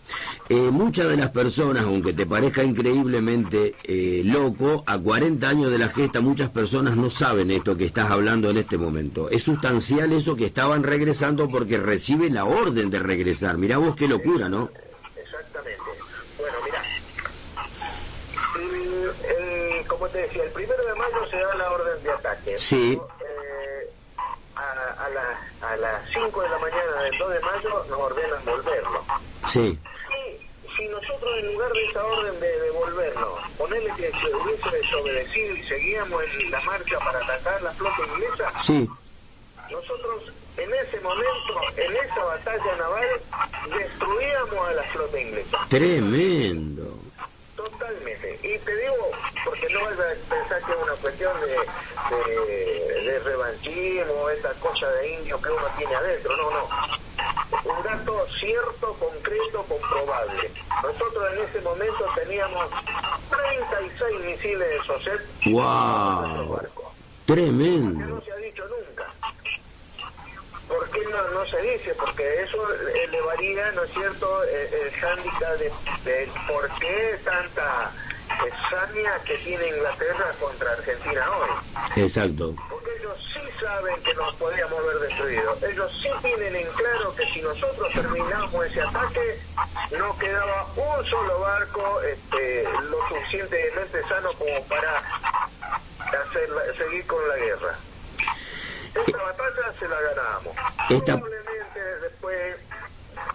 eh, 0.48 0.70
muchas 0.72 1.08
de 1.08 1.16
las 1.16 1.30
personas, 1.30 1.84
aunque 1.84 2.12
te 2.12 2.26
parezca 2.26 2.64
increíblemente 2.64 3.76
eh, 3.84 4.22
loco, 4.24 4.82
a 4.86 4.98
40 4.98 5.48
años 5.48 5.70
de 5.70 5.78
la 5.78 5.88
gesta 5.88 6.20
muchas 6.20 6.50
personas 6.50 6.96
no 6.96 7.10
saben 7.10 7.52
esto 7.52 7.76
que 7.76 7.84
estás 7.84 8.10
hablando 8.10 8.50
en 8.50 8.56
este 8.56 8.76
momento. 8.76 9.30
Es 9.30 9.44
sustancial 9.44 10.12
eso 10.12 10.34
que 10.34 10.46
estaban 10.46 10.82
regresando 10.82 11.48
porque 11.48 11.78
reciben 11.78 12.34
la 12.34 12.44
orden 12.44 12.90
de 12.90 12.98
regresar. 12.98 13.56
Mirá 13.56 13.78
vos 13.78 13.94
qué 13.94 14.08
locura, 14.08 14.48
¿no? 14.48 14.68
Exactamente. 15.16 15.82
Bueno, 16.38 16.56
mirá. 16.64 16.82
como 19.86 20.08
te 20.08 20.18
decía, 20.18 20.42
el 20.42 20.50
primero 20.50 20.82
de 20.84 20.94
mayo 20.96 21.30
se 21.30 21.36
da 21.36 21.54
la 21.54 21.70
orden 21.70 22.02
de 22.02 22.10
ataque. 22.10 22.56
Sí 22.58 22.98
a, 24.92 25.66
a, 25.66 25.72
a 25.72 25.76
las 25.76 26.08
5 26.12 26.42
de 26.42 26.48
la 26.48 26.58
mañana 26.58 27.02
del 27.02 27.18
2 27.18 27.32
de 27.32 27.40
mayo 27.40 27.84
nos 27.88 27.98
ordenan 27.98 28.44
volvernos. 28.44 29.02
Sí. 29.48 29.78
si 30.76 30.88
nosotros 30.88 31.38
en 31.38 31.52
lugar 31.52 31.72
de 31.72 31.84
esa 31.84 32.04
orden 32.04 32.40
de 32.40 32.60
devolvernos, 32.60 33.40
ponerle 33.58 33.92
que 33.96 34.10
se 34.10 34.34
hubiese 34.34 34.76
desobedecido 34.76 35.56
y 35.56 35.62
seguíamos 35.68 36.22
en 36.40 36.50
la 36.50 36.60
marcha 36.62 36.98
para 36.98 37.18
atacar 37.18 37.62
la 37.62 37.72
flota 37.72 38.02
inglesa, 38.14 38.60
sí. 38.60 38.88
nosotros 39.70 40.32
en 40.56 40.70
ese 40.74 41.00
momento, 41.00 41.60
en 41.76 41.96
esa 41.96 42.24
batalla 42.24 42.76
naval, 42.76 43.08
destruíamos 43.78 44.68
a 44.68 44.72
la 44.74 44.82
flota 44.84 45.20
inglesa. 45.20 45.58
Tremendo. 45.68 46.98
Totalmente. 47.70 48.40
Y 48.42 48.58
te 48.58 48.76
digo, 48.76 49.10
porque 49.44 49.68
no 49.72 49.80
vas 49.82 49.92
a 49.92 50.28
pensar 50.28 50.62
que 50.64 50.72
es 50.72 50.78
una 50.82 50.94
cuestión 50.94 51.32
de, 51.40 51.56
de, 52.16 53.02
de 53.02 53.18
revanchismo, 53.20 54.28
esta 54.30 54.52
cosa 54.54 54.90
de 54.90 55.12
indio 55.14 55.40
que 55.40 55.50
uno 55.50 55.66
tiene 55.76 55.94
adentro. 55.94 56.36
No, 56.36 56.50
no. 56.50 56.68
Un 57.64 57.82
dato 57.84 58.26
cierto, 58.40 58.94
concreto, 58.98 59.64
comprobable. 59.68 60.52
Nosotros 60.82 61.24
en 61.34 61.44
ese 61.44 61.60
momento 61.60 62.04
teníamos 62.16 62.68
36 63.30 64.20
misiles 64.24 64.68
de 64.68 64.82
SOCET. 64.82 65.20
¡Wow! 65.46 66.58
Tremendo. 67.26 68.16
no 68.16 68.20
se 68.22 68.32
ha 68.32 68.36
dicho 68.36 68.64
nunca. 68.66 69.14
¿Por 70.72 70.88
qué 70.90 71.04
no, 71.04 71.28
no 71.30 71.44
se 71.44 71.60
dice? 71.60 71.94
Porque 71.94 72.42
eso 72.42 72.66
elevaría, 73.04 73.72
¿no 73.72 73.84
es 73.84 73.92
cierto?, 73.92 74.44
el, 74.44 74.74
el 74.74 74.92
hándicap 74.92 75.58
de, 75.58 75.72
de 76.04 76.30
por 76.48 76.68
qué 76.78 77.20
tanta 77.24 77.92
extraña 78.46 79.18
que 79.24 79.36
tiene 79.38 79.68
Inglaterra 79.68 80.32
contra 80.40 80.72
Argentina 80.72 81.26
hoy. 81.36 81.50
Exacto. 81.96 82.54
Porque 82.70 82.90
ellos 82.98 83.18
sí 83.34 83.40
saben 83.60 84.02
que 84.02 84.14
nos 84.14 84.34
podíamos 84.36 84.78
haber 84.78 84.98
destruido. 85.00 85.58
Ellos 85.62 85.92
sí 86.00 86.08
tienen 86.22 86.56
en 86.56 86.68
claro 86.72 87.14
que 87.14 87.26
si 87.32 87.42
nosotros 87.42 87.92
terminamos 87.92 88.66
ese 88.66 88.80
ataque, 88.80 89.40
no 89.98 90.18
quedaba 90.18 90.66
un 90.74 91.04
solo 91.06 91.40
barco 91.40 92.00
este, 92.00 92.64
lo 92.84 93.08
suficientemente 93.08 94.02
sano 94.08 94.32
como 94.38 94.64
para 94.64 94.96
hacer, 94.96 96.48
seguir 96.78 97.06
con 97.06 97.28
la 97.28 97.36
guerra. 97.36 97.78
Esta 98.94 99.22
batalla 99.22 99.74
se 99.78 99.88
la 99.88 100.00
Probablemente 101.00 101.80
después 102.02 102.56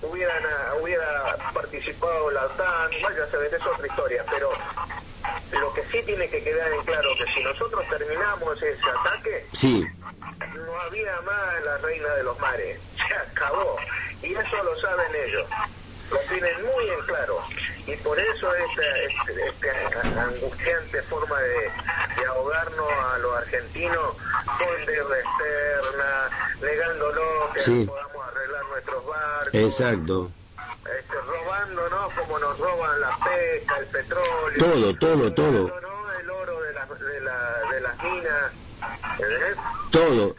hubieran, 0.01 0.43
hubiera 0.82 1.38
participado 1.53 2.30
la 2.32 2.45
OTAN, 2.45 2.91
vaya 3.03 3.24
a 3.24 3.32
saber, 3.32 3.53
es 3.53 3.66
otra 3.66 3.88
historia, 3.88 4.24
pero 4.30 4.51
lo 5.60 5.74
que 5.74 5.84
sí 5.91 6.03
tiene 6.05 6.30
que 6.30 6.43
quedar 6.43 6.72
en 6.72 6.84
claro 6.84 7.10
que 7.18 7.32
si 7.34 7.43
nosotros 7.43 7.84
terminamos 7.89 8.62
ese 8.62 8.89
ataque, 8.89 9.47
sí. 9.53 9.86
no 10.55 10.80
había 10.82 11.22
más 11.22 11.64
la 11.64 11.78
reina 11.80 12.10
de 12.16 12.24
los 12.24 12.39
mares, 12.39 12.80
se 13.08 13.14
acabó, 13.16 13.78
y 14.22 14.34
eso 14.34 14.64
lo 14.64 14.80
saben 14.80 15.16
ellos 15.28 15.47
lo 16.12 16.20
tienen 16.20 16.55
muy 16.64 16.89
en 16.89 17.01
claro 17.01 17.41
y 17.86 17.95
por 17.97 18.18
eso 18.20 18.49
esta, 18.55 18.97
esta, 19.45 20.24
angustiante 20.24 21.01
forma 21.03 21.39
de, 21.39 21.72
ahogarnos 22.28 22.91
a 22.91 23.18
los 23.20 23.38
argentinos 23.38 24.16
con 24.58 24.86
guerra 24.86 25.18
externa, 25.18 26.30
negándolo 26.62 27.26
que 27.68 27.86
podamos 27.86 28.28
arreglar 28.28 28.65
nuestros 28.70 29.05
barcos. 29.05 29.53
Exacto. 29.53 30.32
Este, 30.99 31.15
robándonos 31.22 32.13
como 32.13 32.39
nos 32.39 32.57
roban 32.57 33.01
la 33.01 33.09
pesca, 33.20 33.78
el 33.80 33.86
petróleo. 33.88 34.57
Todo, 34.57 34.95
todo, 34.95 35.34
todo. 35.34 35.80
El 36.20 36.30
oro 36.30 36.61
de, 36.61 36.74
la, 36.74 36.86
de, 36.86 37.22
la, 37.22 37.59
de 37.72 37.82
las 37.82 38.03
minas. 38.03 38.51
Todo. 39.91 40.36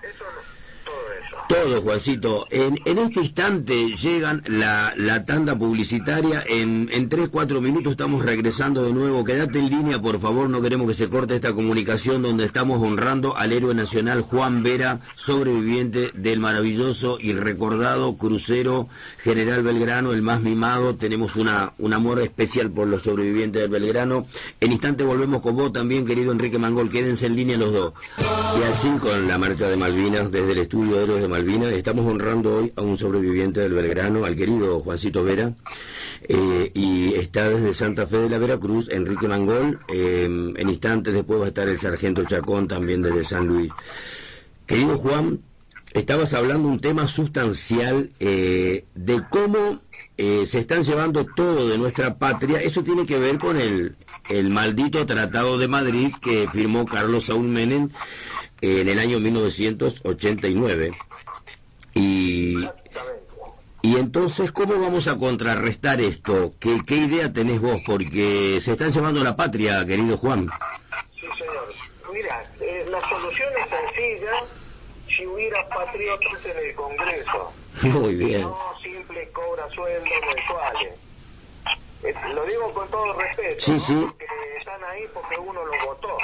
Todo, 1.49 1.81
Juancito. 1.81 2.47
En, 2.51 2.77
este 2.99 3.21
instante 3.21 3.97
llegan 3.97 4.43
la, 4.47 4.93
la 4.99 5.25
tanda 5.25 5.59
publicitaria. 5.59 6.45
En, 6.47 6.91
en 6.93 7.09
3, 7.09 7.31
4 7.31 7.63
minutos 7.63 7.93
estamos 7.93 8.23
regresando 8.23 8.85
de 8.85 8.93
nuevo. 8.93 9.25
Quédate 9.25 9.59
en 9.59 9.71
línea, 9.71 9.99
por 9.99 10.21
favor. 10.21 10.51
No 10.51 10.61
queremos 10.61 10.89
que 10.89 10.93
se 10.93 11.09
corte 11.09 11.35
esta 11.35 11.55
comunicación 11.55 12.21
donde 12.21 12.45
estamos 12.45 12.83
honrando 12.83 13.35
al 13.35 13.53
héroe 13.53 13.75
nacional 13.75 14.21
Juan 14.21 14.63
Vera, 14.63 15.01
sobreviviente 15.15 16.11
del 16.13 16.39
maravilloso 16.39 17.17
y 17.19 17.33
recordado 17.33 18.19
crucero 18.19 18.89
General 19.23 19.63
Belgrano, 19.63 20.13
el 20.13 20.21
más 20.21 20.43
mimado. 20.43 20.97
Tenemos 20.97 21.37
una, 21.37 21.73
un 21.79 21.95
amor 21.95 22.21
especial 22.21 22.71
por 22.71 22.89
los 22.89 23.05
sobrevivientes 23.05 23.63
del 23.63 23.71
Belgrano. 23.71 24.27
En 24.61 24.71
instante 24.71 25.03
volvemos 25.03 25.41
con 25.41 25.57
vos 25.57 25.73
también, 25.73 26.05
querido 26.05 26.31
Enrique 26.31 26.59
Mangol. 26.59 26.91
Quédense 26.91 27.25
en 27.25 27.37
línea 27.37 27.57
los 27.57 27.73
dos. 27.73 27.95
Y 28.61 28.63
así 28.65 28.91
con 29.01 29.27
la 29.27 29.39
marcha 29.39 29.67
de 29.67 29.79
Malvinas 29.79 30.31
desde 30.31 30.53
el 30.53 30.59
estudio 30.59 30.97
de 30.97 31.05
Héroes 31.05 31.23
de 31.23 31.29
Malvinas 31.29 31.38
Estamos 31.39 32.05
honrando 32.05 32.57
hoy 32.57 32.73
a 32.75 32.83
un 32.83 32.99
sobreviviente 32.99 33.61
del 33.61 33.73
Belgrano, 33.73 34.25
al 34.25 34.35
querido 34.35 34.81
Juancito 34.81 35.23
Vera, 35.23 35.55
eh, 36.23 36.73
y 36.75 37.15
está 37.15 37.49
desde 37.49 37.75
Santa 37.75 38.09
Fe 38.09 38.19
de 38.19 38.29
la 38.29 38.39
Veracruz, 38.39 38.89
Enrique 38.89 39.29
Mangol. 39.29 39.79
Eh, 39.89 40.25
en 40.25 40.69
instantes 40.69 41.15
después 41.15 41.41
va 41.41 41.45
a 41.45 41.49
estar 41.49 41.69
el 41.69 41.79
sargento 41.79 42.25
Chacón 42.25 42.67
también 42.67 43.03
desde 43.03 43.23
San 43.23 43.47
Luis. 43.47 43.71
Querido 44.67 44.99
Juan, 44.99 45.39
estabas 45.95 46.35
hablando 46.35 46.67
un 46.67 46.81
tema 46.81 47.07
sustancial 47.07 48.11
eh, 48.19 48.85
de 48.97 49.23
cómo 49.31 49.81
se 50.17 50.59
están 50.59 50.83
llevando 50.83 51.25
todo 51.25 51.69
de 51.69 51.79
nuestra 51.79 52.19
patria. 52.19 52.61
Eso 52.61 52.83
tiene 52.83 53.07
que 53.07 53.21
ver 53.21 53.39
con 53.39 53.57
el, 53.57 53.95
el 54.29 54.51
maldito 54.51 55.07
Tratado 55.07 55.57
de 55.57 55.69
Madrid 55.69 56.13
que 56.21 56.49
firmó 56.53 56.85
Carlos 56.85 57.27
Saúl 57.27 57.47
Menem 57.47 57.91
en 58.61 58.89
el 58.89 58.99
año 58.99 59.21
1989. 59.21 60.91
Y, 61.99 62.69
y 63.83 63.97
entonces 63.97 64.53
¿cómo 64.53 64.79
vamos 64.81 65.09
a 65.09 65.19
contrarrestar 65.19 66.01
esto? 66.01 66.55
¿Qué, 66.61 66.79
¿Qué 66.87 66.95
idea 66.97 67.33
tenés 67.33 67.61
vos? 67.61 67.81
Porque 67.85 68.61
se 68.61 68.73
están 68.73 68.93
llevando 68.93 69.23
la 69.25 69.37
patria, 69.37 69.85
querido 69.85 70.17
Juan. 70.17 70.49
Sí, 71.21 71.27
señor. 71.39 71.69
Mira, 72.13 72.43
eh, 72.61 72.87
la 72.89 73.01
solución 73.09 73.49
es 73.61 73.69
sencilla 73.69 74.33
si 75.17 75.27
hubiera 75.27 75.69
patriotas 75.69 76.45
en 76.45 76.57
el 76.69 76.75
Congreso. 76.75 77.53
Muy 77.83 78.15
bien. 78.15 78.43
No 78.43 78.57
simples 78.83 79.29
cobra 79.33 79.69
sueldos 79.75 80.09
mensuales. 80.37 80.95
Eh, 82.05 82.15
lo 82.33 82.45
digo 82.47 82.73
con 82.75 82.89
todo 82.91 83.13
respeto, 83.15 83.57
Sí, 83.59 83.73
¿no? 83.73 83.81
sí. 83.81 83.95
porque 84.09 84.27
están 84.59 84.85
ahí 84.85 85.03
porque 85.13 85.37
uno 85.37 85.65
los 85.65 85.77
votó. 85.85 86.17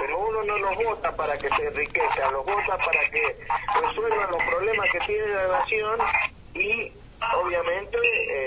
Pero 0.00 0.18
uno 0.18 0.42
no 0.44 0.58
los 0.58 0.76
vota 0.84 1.14
para 1.16 1.38
que 1.38 1.48
se 1.50 1.66
enriquezcan, 1.66 2.32
los 2.32 2.44
vota 2.44 2.76
para 2.78 3.00
que 3.10 3.38
resuelvan 3.82 4.30
los 4.30 4.42
problemas 4.42 4.90
que 4.90 4.98
tiene 5.00 5.26
la 5.28 5.48
nación 5.58 6.00
y 6.54 6.92
obviamente 7.36 7.98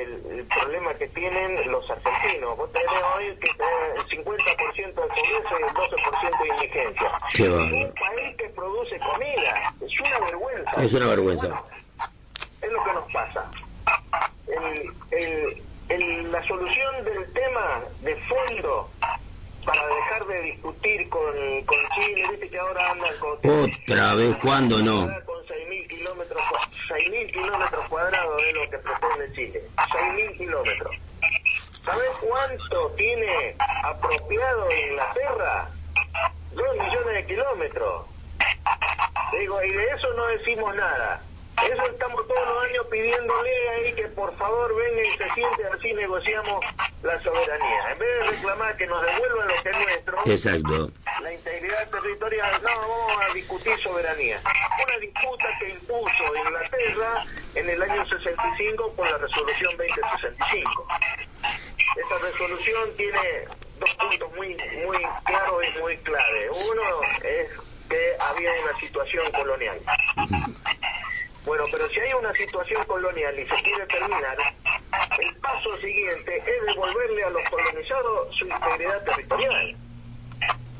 el, 0.01 0.25
el 0.39 0.47
problema 0.47 0.93
que 0.95 1.07
tienen 1.09 1.71
los 1.71 1.89
argentinos. 1.89 2.57
Vos 2.57 2.71
tenés 2.73 2.91
hoy 3.15 3.37
que 3.37 3.49
el 3.49 4.05
50% 4.05 4.85
de 4.85 4.93
pobreza 4.93 5.55
y 5.59 5.63
el 5.63 5.69
12% 5.69 6.41
de 6.43 6.47
indigencia. 6.49 7.11
Qué 7.31 7.43
Es 7.45 7.49
un 7.49 7.93
país 7.95 8.35
que 8.37 8.49
produce 8.49 8.99
comida, 8.99 9.73
es 9.81 9.99
una 10.01 10.19
vergüenza. 10.19 10.81
Es 10.83 10.93
una 10.93 11.07
vergüenza. 11.07 11.47
Bueno, 11.47 11.65
es 12.61 12.71
lo 12.71 12.83
que 12.83 12.93
nos 12.93 13.11
pasa. 13.13 13.49
El- 14.47 14.93
el- 15.11 16.31
la 16.31 16.45
solución 16.47 17.05
del 17.05 17.31
tema 17.33 17.83
de 17.99 18.15
fondo 18.27 18.91
para 19.67 19.85
dejar 19.85 20.25
de 20.27 20.41
discutir 20.43 21.09
con, 21.09 21.33
con 21.65 21.77
Chile, 21.95 22.23
viste 22.31 22.49
que 22.49 22.57
ahora 22.57 22.89
andan 22.91 23.13
con... 23.19 23.33
Otra 23.33 24.15
vez, 24.15 24.37
¿cuándo 24.41 24.77
no? 24.81 25.01
Con 25.25 25.43
6.000 25.45 25.87
kilómetros, 25.89 26.41
cua- 26.43 26.69
6.000 26.89 27.31
kilómetros 27.33 27.87
cuadrados 27.89 28.41
es 28.43 28.53
lo 28.53 28.69
que 28.69 28.77
pretende 28.77 29.33
Chile. 29.35 29.61
6.000 29.75 30.37
kilómetros. 30.37 30.95
¿Sabes 31.83 32.09
cuánto 32.21 32.91
tiene 32.95 33.55
apropiado 33.83 34.71
Inglaterra? 34.71 35.69
Dos 36.53 36.73
millones 36.75 37.07
de 37.13 37.25
kilómetros. 37.25 38.05
Digo, 39.37 39.61
y 39.63 39.71
de 39.71 39.83
eso 39.89 40.13
no 40.13 40.27
decimos 40.27 40.73
nada. 40.75 41.21
Eso 41.65 41.83
estamos 41.91 42.25
todos 42.27 42.47
los 42.47 42.63
años 42.65 42.85
pidiéndole 42.89 43.69
ahí 43.69 43.93
que 43.93 44.07
por 44.09 44.33
favor 44.37 44.73
venga 44.75 45.01
y 45.03 45.11
se 45.17 45.29
siente 45.33 45.65
así 45.67 45.93
negociamos 45.93 46.63
la 47.03 47.21
soberanía. 47.21 47.91
En 47.91 47.99
vez 47.99 48.19
de 48.19 48.27
reclamar 48.31 48.75
que 48.77 48.87
nos 48.87 49.01
devuelvan 49.01 49.47
lo 49.47 49.63
que 49.63 49.69
es 49.69 49.77
nuestro, 49.77 50.17
Exacto. 50.25 50.91
la 51.21 51.33
integridad 51.33 51.89
territorial, 51.89 52.51
no, 52.63 52.69
vamos 52.87 53.23
a 53.29 53.33
discutir 53.33 53.73
soberanía. 53.81 54.41
Una 54.83 54.97
disputa 54.97 55.45
que 55.59 55.69
impuso 55.69 56.35
Inglaterra 56.35 57.25
en 57.55 57.69
el 57.69 57.81
año 57.83 58.05
65 58.05 58.93
con 58.95 59.09
la 59.09 59.17
resolución 59.17 59.77
2065. 59.77 60.87
Esta 61.97 62.15
resolución 62.15 62.95
tiene 62.95 63.47
dos 63.79 63.93
puntos 63.95 64.35
muy, 64.35 64.49
muy 64.85 64.97
claros 65.23 65.65
y 65.75 65.81
muy 65.81 65.97
clave. 65.97 66.49
Uno 66.49 67.01
es 67.23 67.49
que 67.89 68.17
había 68.19 68.51
una 68.63 68.79
situación 68.79 69.31
colonial. 69.31 69.79
Bueno, 71.47 71.63
pero 71.71 71.87
si 71.87 72.01
hay 72.01 72.11
una 72.11 72.33
situación 72.33 72.83
colonial 72.83 73.39
y 73.39 73.47
se 73.47 73.55
quiere 73.63 73.85
terminar, 73.85 74.37
el 75.17 75.35
paso 75.37 75.77
siguiente 75.77 76.37
es 76.39 76.75
devolverle 76.75 77.23
a 77.23 77.29
los 77.29 77.49
colonizados 77.49 78.35
su 78.35 78.45
integridad 78.45 79.01
territorial. 79.05 79.77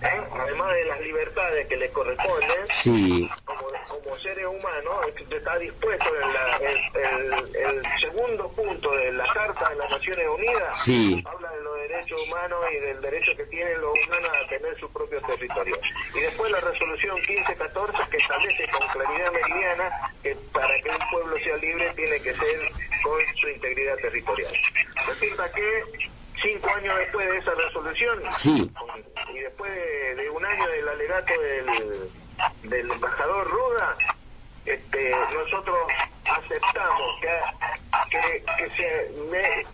¿Eh? 0.02 0.28
Además 0.32 0.74
de 0.76 0.86
las 0.86 1.00
libertades 1.02 1.68
que 1.68 1.78
les 1.78 1.92
corresponden, 1.92 2.66
Sí, 2.68 3.30
como, 3.46 3.62
como 4.04 4.18
seres 4.20 4.46
humanos, 4.46 5.08
está 5.30 5.58
dispuesto 5.58 6.06
en 6.22 6.34
la- 6.34 6.58
el 7.70 7.82
segundo 8.00 8.52
punto 8.52 8.92
de 8.96 9.12
la 9.14 9.26
Carta 9.34 9.70
de 9.70 9.76
las 9.76 9.90
Naciones 9.92 10.28
Unidas, 10.28 10.84
Sí. 10.84 11.24
habla 11.26 11.52
de 11.52 11.62
los 11.62 11.76
derechos 11.78 12.22
humanos 12.22 12.60
y 12.72 12.76
del 12.80 13.02
derecho 13.02 13.36
que 13.36 13.46
tienen 13.46 13.82
los 13.82 13.94
humanos 14.06 14.32
a 14.44 14.48
tener 14.50 14.80
su 14.80 14.92
propio 14.92 15.22
territorio. 15.22 15.80
Y 16.14 16.20
después 16.20 16.52
la 16.52 16.60
resolución 16.62 17.16
1514 17.28 18.10
que 18.10 18.18
establece 18.18 18.68
con 18.68 18.88
claridad 18.88 19.32
meridiana 19.32 20.12
que 20.22 20.36
para 20.54 20.76
que 20.82 20.90
un 20.90 21.10
pueblo 21.12 21.38
sea 21.40 21.58
libre 21.58 21.92
tiene 21.96 22.20
que 22.22 22.34
ser 22.34 22.60
con 23.04 23.20
su 23.40 23.50
integridad 23.50 23.96
territorial. 23.98 24.54
Resulta 25.08 25.52
que 25.52 25.84
cinco 26.42 26.70
años 26.76 26.96
después 26.98 27.28
de 27.30 27.38
esa 27.38 27.52
resolución, 27.52 28.20
Sí. 28.38 28.72
y 29.34 29.40
después 29.40 29.72
de, 29.74 30.16
de 30.16 30.30
un 30.30 30.46
año 30.46 30.68
del 30.68 30.88
alegato 30.88 31.34
del, 31.42 32.10
del 32.70 32.92
embajador 32.92 33.48
Ruda, 33.50 33.98
este, 34.66 35.12
nosotros 35.34 35.78
aceptamos 36.30 37.20
que, 37.22 37.40
que, 38.10 38.44
que 38.58 38.70
se 38.76 39.12
me- 39.32 39.66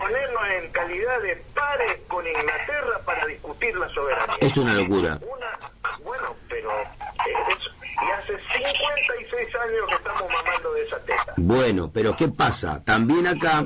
ponernos 0.00 0.42
en 0.58 0.70
calidad 0.72 1.20
de 1.22 1.36
pares 1.54 1.98
con 2.08 2.26
Inglaterra 2.26 3.00
para 3.04 3.24
discutir 3.26 3.76
la 3.76 3.88
soberanía. 3.90 4.36
es 4.40 4.56
una 4.56 4.74
locura. 4.74 5.18
Una, 5.22 5.58
bueno, 6.02 6.34
pero 6.48 6.70
es- 6.80 7.66
y 8.06 8.10
hace 8.10 8.34
56 8.36 9.54
años 9.56 9.86
que 9.88 9.94
estamos 9.94 10.30
mamando 10.30 10.72
de 10.74 10.82
esa 10.82 10.98
teta. 11.00 11.32
Bueno, 11.38 11.90
pero 11.92 12.14
¿qué 12.14 12.28
pasa? 12.28 12.82
También 12.84 13.26
acá 13.26 13.64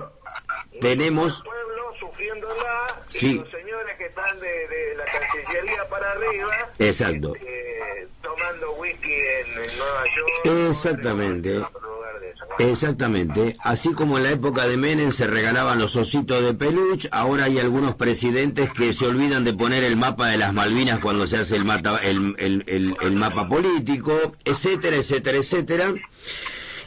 tenemos... 0.81 1.43
Pueblo 1.43 1.83
sufriéndola 1.99 2.87
Sí. 3.09 3.33
y 3.33 3.35
los 3.39 3.51
señores 3.51 3.95
que 3.99 4.07
están 4.07 4.39
de, 4.41 4.47
de 4.47 4.95
la 4.97 5.05
Cancillería 5.05 5.89
para 5.89 6.12
arriba 6.12 6.70
Exacto. 6.78 7.35
eh, 7.37 8.09
tomando 8.22 8.72
whisky 8.74 9.12
en, 9.12 9.64
en 9.70 9.78
Nueva 9.78 10.05
York 10.16 10.68
Exactamente. 10.70 11.55
en 11.57 11.62
otro 11.62 11.81
lugar 11.81 12.20
de 12.20 12.31
eso. 12.31 12.45
Bueno, 12.57 12.72
Exactamente. 12.72 13.57
Así 13.62 13.93
como 13.93 14.16
en 14.18 14.24
la 14.24 14.31
época 14.31 14.66
de 14.66 14.76
Menem 14.76 15.12
se 15.12 15.26
regalaban 15.26 15.78
los 15.78 15.97
ositos 15.97 16.43
de 16.43 16.55
peluche, 16.55 17.09
ahora 17.12 17.45
hay 17.45 17.59
algunos 17.59 17.97
presidentes 17.97 18.72
que 18.72 18.93
se 18.93 19.07
olvidan 19.07 19.45
de 19.45 19.55
poner 19.55 19.83
el 19.85 19.97
mapa 19.97 20.28
de 20.28 20.39
las 20.39 20.53
Malvinas 20.53 21.01
cuando 21.01 21.26
se 21.26 21.39
hace 21.39 21.57
el, 21.57 21.64
mata- 21.64 22.01
el, 22.03 22.35
el- 22.39 22.64
el- 22.68 22.97
el 23.01 23.12
mapa 23.16 23.49
político, 23.49 24.35
etcétera, 24.45 24.97
etcétera, 24.97 25.39
etcétera. 25.39 25.93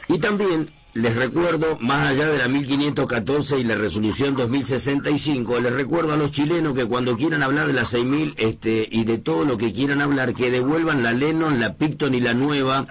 Y 0.08 0.18
también 0.18 0.70
les 0.94 1.14
recuerdo, 1.16 1.76
más 1.80 2.08
allá 2.08 2.28
de 2.28 2.38
la 2.38 2.46
1514 2.46 3.58
y 3.58 3.64
la 3.64 3.74
resolución 3.74 4.36
2065, 4.36 5.58
les 5.60 5.72
recuerdo 5.72 6.12
a 6.12 6.16
los 6.16 6.30
chilenos 6.30 6.74
que 6.74 6.86
cuando 6.86 7.16
quieran 7.16 7.42
hablar 7.42 7.66
de 7.66 7.72
la 7.72 7.84
6000 7.84 8.34
este, 8.38 8.88
y 8.88 9.04
de 9.04 9.18
todo 9.18 9.44
lo 9.44 9.56
que 9.56 9.72
quieran 9.72 10.00
hablar, 10.00 10.34
que 10.34 10.52
devuelvan 10.52 11.02
la 11.02 11.12
Lennon, 11.12 11.58
la 11.58 11.74
Picton 11.74 12.14
y 12.14 12.20
la 12.20 12.34
Nueva, 12.34 12.86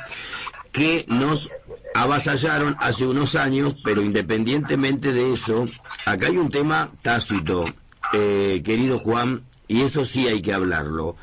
que 0.73 1.05
nos 1.07 1.49
avasallaron 1.95 2.75
hace 2.79 3.07
unos 3.07 3.35
años, 3.35 3.77
pero 3.85 4.01
independientemente 4.01 5.13
de 5.13 5.31
eso, 5.33 5.69
acá 6.05 6.27
hay 6.27 6.35
un 6.35 6.49
tema 6.49 6.91
tácito, 7.03 7.63
eh, 8.11 8.61
querido 8.65 8.99
Juan, 8.99 9.43
y 9.69 9.81
eso 9.81 10.03
sí 10.03 10.27
hay 10.27 10.41
que 10.41 10.53
hablarlo. 10.53 11.15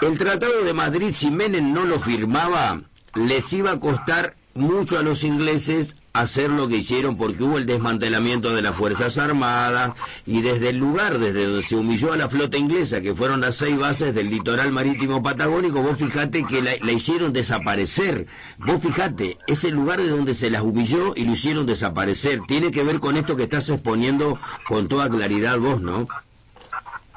El 0.00 0.16
Tratado 0.16 0.62
de 0.62 0.72
Madrid, 0.72 1.10
si 1.12 1.32
Menem 1.32 1.72
no 1.72 1.84
lo 1.84 1.98
firmaba, 1.98 2.82
les 3.14 3.52
iba 3.52 3.72
a 3.72 3.80
costar 3.80 4.36
mucho 4.56 4.98
a 4.98 5.02
los 5.02 5.24
ingleses 5.24 5.96
hacer 6.12 6.50
lo 6.50 6.66
que 6.66 6.76
hicieron 6.76 7.16
porque 7.16 7.44
hubo 7.44 7.58
el 7.58 7.66
desmantelamiento 7.66 8.54
de 8.54 8.62
las 8.62 8.74
Fuerzas 8.74 9.18
Armadas 9.18 9.92
y 10.24 10.40
desde 10.40 10.70
el 10.70 10.78
lugar 10.78 11.18
desde 11.18 11.46
donde 11.46 11.62
se 11.62 11.76
humilló 11.76 12.12
a 12.12 12.16
la 12.16 12.28
flota 12.28 12.56
inglesa, 12.56 13.00
que 13.00 13.14
fueron 13.14 13.42
las 13.42 13.56
seis 13.56 13.78
bases 13.78 14.14
del 14.14 14.30
litoral 14.30 14.72
marítimo 14.72 15.22
patagónico, 15.22 15.82
vos 15.82 15.98
fijate 15.98 16.44
que 16.44 16.62
la, 16.62 16.92
hicieron 16.92 17.32
desaparecer. 17.32 18.26
Vos 18.58 18.82
fijate, 18.82 19.36
ese 19.46 19.70
lugar 19.70 20.00
de 20.00 20.08
donde 20.08 20.32
se 20.32 20.50
las 20.50 20.62
humilló 20.62 21.12
y 21.14 21.24
lo 21.24 21.32
hicieron 21.32 21.66
desaparecer. 21.66 22.40
Tiene 22.48 22.70
que 22.70 22.82
ver 22.82 23.00
con 23.00 23.16
esto 23.16 23.36
que 23.36 23.42
estás 23.42 23.68
exponiendo 23.68 24.38
con 24.66 24.88
toda 24.88 25.10
claridad 25.10 25.58
vos, 25.58 25.80
¿no? 25.80 26.08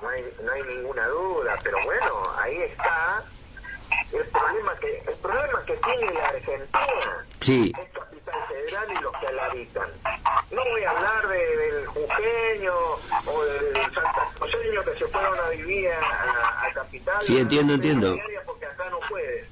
no 0.01 0.51
hay 0.51 0.75
ninguna 0.75 1.07
duda, 1.07 1.55
pero 1.63 1.77
bueno, 1.85 2.31
ahí 2.37 2.55
está 2.57 3.23
el 4.11 4.27
problema 4.29 4.75
que 4.79 5.03
el 5.07 5.17
problema 5.19 5.65
que 5.65 5.77
tiene 5.77 6.13
la 6.13 6.27
Argentina 6.27 7.27
Sí, 7.41 7.71
es 7.77 7.89
capital 7.91 8.35
federal 8.47 8.87
y 8.91 9.01
los 9.01 9.11
que 9.13 9.31
la 9.33 9.45
habitan. 9.45 9.89
No 10.51 10.63
voy 10.65 10.83
a 10.83 10.91
hablar 10.91 11.27
de- 11.27 11.57
del 11.57 11.87
jujeño 11.87 12.73
o 13.25 13.43
del 13.45 13.73
santacruceño 13.93 14.83
que 14.83 14.95
se 14.97 15.07
fueron 15.07 15.39
a 15.39 15.49
vivir 15.49 15.89
a, 15.91 15.99
a- 15.99 16.73
capital. 16.73 17.23
Sí, 17.23 17.39
entiendo, 17.39 17.73
entiendo. 17.75 18.15
Porque 18.45 18.65
acá 18.65 18.89
no 18.89 18.99
pueden. 19.09 19.45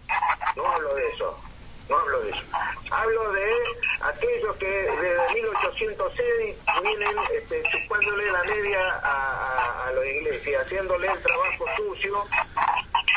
No 0.56 0.68
hablo 0.68 0.94
de 0.96 1.08
eso. 1.10 1.40
No 1.90 1.98
hablo 1.98 2.22
de 2.22 2.30
eso. 2.32 2.44
Hablo 2.92 3.32
de 3.32 3.50
aquellos 4.02 4.58
que 4.58 4.68
desde 4.68 5.34
1806 5.36 6.58
vienen 6.82 7.16
este, 7.34 7.64
chupándole 7.72 8.26
la 8.32 8.44
media 8.44 8.80
a, 9.04 9.12
a, 9.14 9.88
a 9.88 9.92
la 9.94 10.06
iglesia, 10.06 10.62
haciéndole 10.62 11.08
el 11.08 11.22
trabajo 11.22 11.66
sucio 11.78 12.26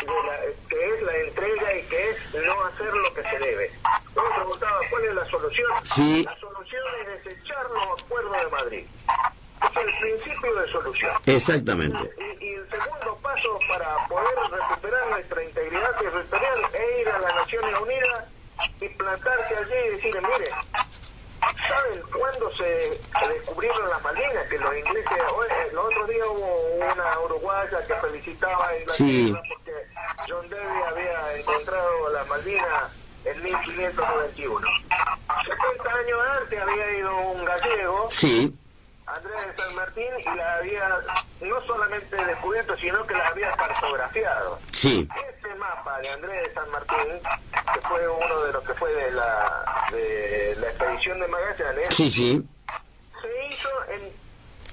de 0.01 0.07
la- 0.07 0.69
que 0.69 0.95
es 0.95 1.03
la 1.03 1.17
entrega 1.17 1.75
y 1.77 1.83
que 1.89 2.11
es 2.11 2.17
no 2.35 2.65
hacer 2.65 2.95
lo 2.95 3.15
que 3.15 3.23
se 3.23 3.39
debe. 3.39 3.71
Yo 4.17 4.23
me 4.23 4.35
preguntaba 4.37 4.79
cuál 4.91 5.05
es 5.05 5.15
la 5.15 5.27
solución. 5.27 5.71
Sí. 5.85 6.25
La 6.25 6.39
solución 6.39 6.83
es 7.01 7.25
desechar 7.25 7.67
los 7.71 8.01
acuerdos 8.01 8.37
de 8.45 8.49
Madrid. 8.51 8.87
Es 9.63 9.77
el 9.77 9.99
principio 10.01 10.55
de 10.55 10.73
solución. 10.73 11.13
exactamente. 11.27 11.99
Y, 12.19 12.45
y 12.47 12.55
el 12.55 12.71
segundo 12.71 13.19
paso 13.23 13.59
para 13.69 13.97
poder 14.09 14.39
recuperar 14.51 15.07
nuestra 15.11 15.45
integridad 15.45 15.97
territorial 15.99 16.61
es 16.73 17.01
ir 17.01 17.09
a 17.09 17.19
las 17.19 17.35
Naciones 17.35 17.81
Unidas 17.81 18.25
y 18.81 18.89
plantarse 18.89 19.57
allí 19.57 19.75
y 19.87 19.91
decirle, 19.97 20.21
mire, 20.23 20.51
se 22.57 23.29
descubrieron 23.29 23.89
las 23.89 24.03
Malvinas, 24.03 24.47
que 24.49 24.59
los 24.59 24.77
ingleses, 24.77 25.19
el 25.71 25.79
otro 25.79 26.07
día 26.07 26.27
hubo 26.27 26.77
una 26.77 27.21
uruguaya 27.21 27.87
que 27.87 27.95
felicitaba 27.95 28.69
a 28.69 28.79
Inglaterra 28.79 29.43
porque 29.49 29.73
John 30.29 30.49
Davy 30.49 30.83
había 30.89 31.37
encontrado 31.37 32.11
las 32.11 32.27
Malvinas 32.29 32.93
en 33.25 33.43
1591. 33.43 34.67
70 35.45 35.95
años 35.95 36.19
antes 36.43 36.61
había 36.61 36.99
ido 36.99 37.19
un 37.19 37.45
gallego, 37.45 38.09
sí. 38.11 38.55
Andrés 39.17 39.47
de 39.47 39.57
San 39.57 39.75
Martín, 39.75 40.09
y 40.19 40.37
la 40.37 40.55
había 40.57 40.89
no 41.41 41.61
solamente 41.67 42.25
descubierto, 42.25 42.77
sino 42.77 43.07
que 43.07 43.15
la 43.15 43.29
había 43.29 43.51
cartografiado. 43.53 44.59
Sí. 44.73 45.09
Ese 45.29 45.55
mapa 45.57 45.99
de 46.01 46.11
Andrés 46.11 46.49
de 46.49 46.55
San 46.55 46.71
Martín, 46.71 47.21
que 47.75 47.81
fue 47.81 48.09
uno 48.09 48.43
de 48.43 48.53
los 48.53 48.65
que 48.65 48.75
fue 48.75 48.93
de 48.93 49.11
la, 49.13 49.89
de 49.91 50.57
la 50.61 50.69
expedición 50.69 51.21
de 51.21 51.29
Magallanes, 51.29 51.95
sí, 51.95 52.11
sí. 52.11 52.43
se 53.21 53.47
hizo 53.47 53.69
en, 53.89 54.13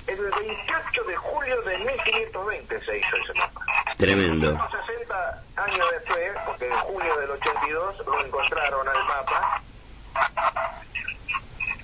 el 0.08 0.32
28 0.32 1.04
de 1.04 1.16
julio 1.18 1.62
de 1.64 1.78
1520 1.80 2.86
se 2.86 2.98
hizo 2.98 3.18
ese 3.18 3.34
mapa. 3.34 3.62
Tremendo. 3.98 4.58
60 4.88 5.44
años 5.58 5.88
después, 5.92 6.32
porque 6.46 6.68
en 6.68 6.74
julio 6.76 7.18
del 7.18 7.32
82 7.32 8.06
lo 8.06 8.26
encontraron 8.26 8.88
al 8.88 9.06
mapa, 9.06 9.62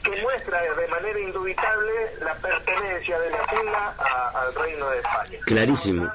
que 0.04 0.22
muestra 0.22 0.62
de 0.62 0.88
manera 0.88 1.20
indubitable 1.20 2.16
la 2.20 2.36
pertenencia 2.36 3.20
de 3.20 3.30
la 3.30 3.38
isla 3.38 3.96
al 4.34 4.56
Reino 4.56 4.90
de 4.90 5.00
España. 5.00 5.40
Clarísimo. 5.46 6.12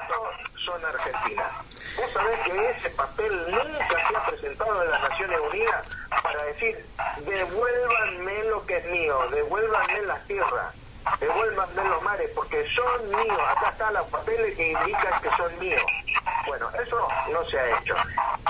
son 0.65 0.85
argentinas. 0.85 1.51
Vos 1.97 2.11
sabés 2.13 2.39
que 2.45 2.69
ese 2.69 2.89
papel 2.91 3.31
nunca 3.49 4.07
se 4.07 4.15
ha 4.15 4.25
presentado 4.25 4.83
en 4.83 4.91
las 4.91 5.01
Naciones 5.01 5.39
Unidas 5.51 5.87
para 6.23 6.43
decir, 6.43 6.85
devuélvanme 7.25 8.43
lo 8.45 8.65
que 8.65 8.77
es 8.77 8.85
mío, 8.85 9.17
devuélvanme 9.31 10.01
las 10.03 10.25
tierras, 10.27 10.75
devuélvanme 11.19 11.83
los 11.83 12.03
mares, 12.03 12.29
porque 12.35 12.65
son 12.75 13.09
míos, 13.09 13.41
acá 13.57 13.69
están 13.71 13.93
los 13.95 14.07
papeles 14.07 14.55
que 14.55 14.67
indican 14.67 15.21
que 15.21 15.29
son 15.35 15.59
míos. 15.59 15.81
Bueno, 16.45 16.69
eso 16.83 17.07
no 17.31 17.45
se 17.49 17.59
ha 17.59 17.79
hecho. 17.79 17.95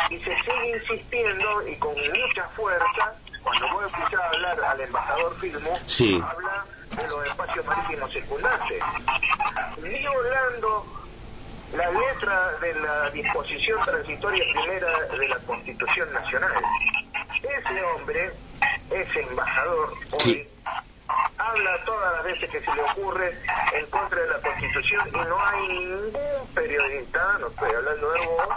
Y 0.10 0.20
se 0.20 0.36
sigue 0.38 0.78
insistiendo 0.78 1.68
y 1.68 1.76
con 1.78 1.96
mucha 1.96 2.44
fuerza 2.56 3.16
cuando 3.44 3.68
vos 3.70 3.86
escuchás 3.86 4.22
hablar 4.34 4.60
al 4.64 4.82
embajador 4.82 5.36
Filmo, 5.40 5.80
habla 6.24 6.66
de 6.90 7.08
los 7.08 7.28
espacios 7.28 7.66
marítimos 7.66 8.12
circundantes, 8.12 8.84
violando 9.78 10.86
la 11.74 11.92
letra 11.92 12.52
de 12.60 12.74
la 12.76 13.10
disposición 13.12 13.80
transitoria 13.84 14.44
primera 14.54 15.00
de 15.08 15.28
la 15.28 15.38
Constitución 15.40 16.12
Nacional. 16.12 16.52
Ese 17.42 17.84
hombre, 17.84 18.32
ese 18.90 19.22
embajador, 19.22 19.94
hoy, 20.12 20.48
habla 21.38 21.86
todas 21.86 22.16
las 22.16 22.24
veces 22.26 22.50
que 22.50 22.62
se 22.62 22.76
le 22.76 22.82
ocurre 22.82 23.38
en 23.74 23.86
contra 23.88 24.20
de 24.20 24.28
la 24.28 24.42
Constitución 24.42 25.08
y 25.10 25.18
no 25.18 25.46
hay 25.46 25.68
ningún 25.68 26.48
periodista, 26.54 27.38
no 27.40 27.48
estoy 27.48 27.72
hablando 27.72 28.12
de 28.12 28.26
vos, 28.26 28.48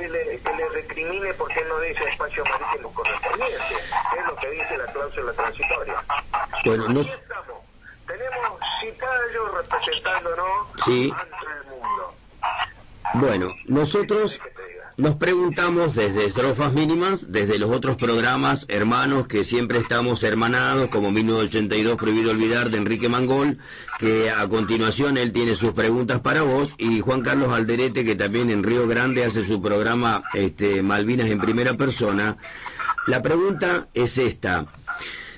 que 0.00 0.08
le, 0.08 0.40
que 0.40 0.56
le 0.56 0.68
recrimine 0.70 1.34
porque 1.34 1.62
no 1.68 1.78
dice 1.80 2.04
espacio 2.08 2.42
marítimo 2.44 2.92
correspondiente, 2.94 3.74
es 4.18 4.26
lo 4.26 4.34
que 4.36 4.50
dice 4.50 4.78
la 4.78 4.86
cláusula 4.86 5.32
transitoria. 5.34 6.04
Bueno, 6.64 6.84
Aquí 6.88 7.10
estamos, 7.10 7.58
tenemos 8.06 8.60
Cipallo 8.80 9.48
representándonos 9.58 10.66
sí. 10.86 11.12
ante 11.14 11.46
el 11.58 11.64
mundo. 11.64 12.14
Bueno, 13.14 13.54
nosotros 13.66 14.40
nos 15.00 15.16
preguntamos 15.16 15.94
desde 15.94 16.26
Estrofas 16.26 16.74
Mínimas, 16.74 17.32
desde 17.32 17.58
los 17.58 17.70
otros 17.70 17.96
programas 17.96 18.66
hermanos 18.68 19.26
que 19.26 19.44
siempre 19.44 19.78
estamos 19.78 20.22
hermanados, 20.22 20.90
como 20.90 21.10
1982 21.10 21.96
Prohibido 21.96 22.30
Olvidar 22.30 22.68
de 22.68 22.76
Enrique 22.76 23.08
Mangol, 23.08 23.58
que 23.98 24.30
a 24.30 24.46
continuación 24.48 25.16
él 25.16 25.32
tiene 25.32 25.56
sus 25.56 25.72
preguntas 25.72 26.20
para 26.20 26.42
vos, 26.42 26.74
y 26.76 27.00
Juan 27.00 27.22
Carlos 27.22 27.50
Alderete, 27.50 28.04
que 28.04 28.14
también 28.14 28.50
en 28.50 28.62
Río 28.62 28.86
Grande 28.86 29.24
hace 29.24 29.42
su 29.42 29.62
programa 29.62 30.22
este, 30.34 30.82
Malvinas 30.82 31.30
en 31.30 31.40
primera 31.40 31.74
persona. 31.78 32.36
La 33.06 33.22
pregunta 33.22 33.88
es 33.94 34.18
esta. 34.18 34.66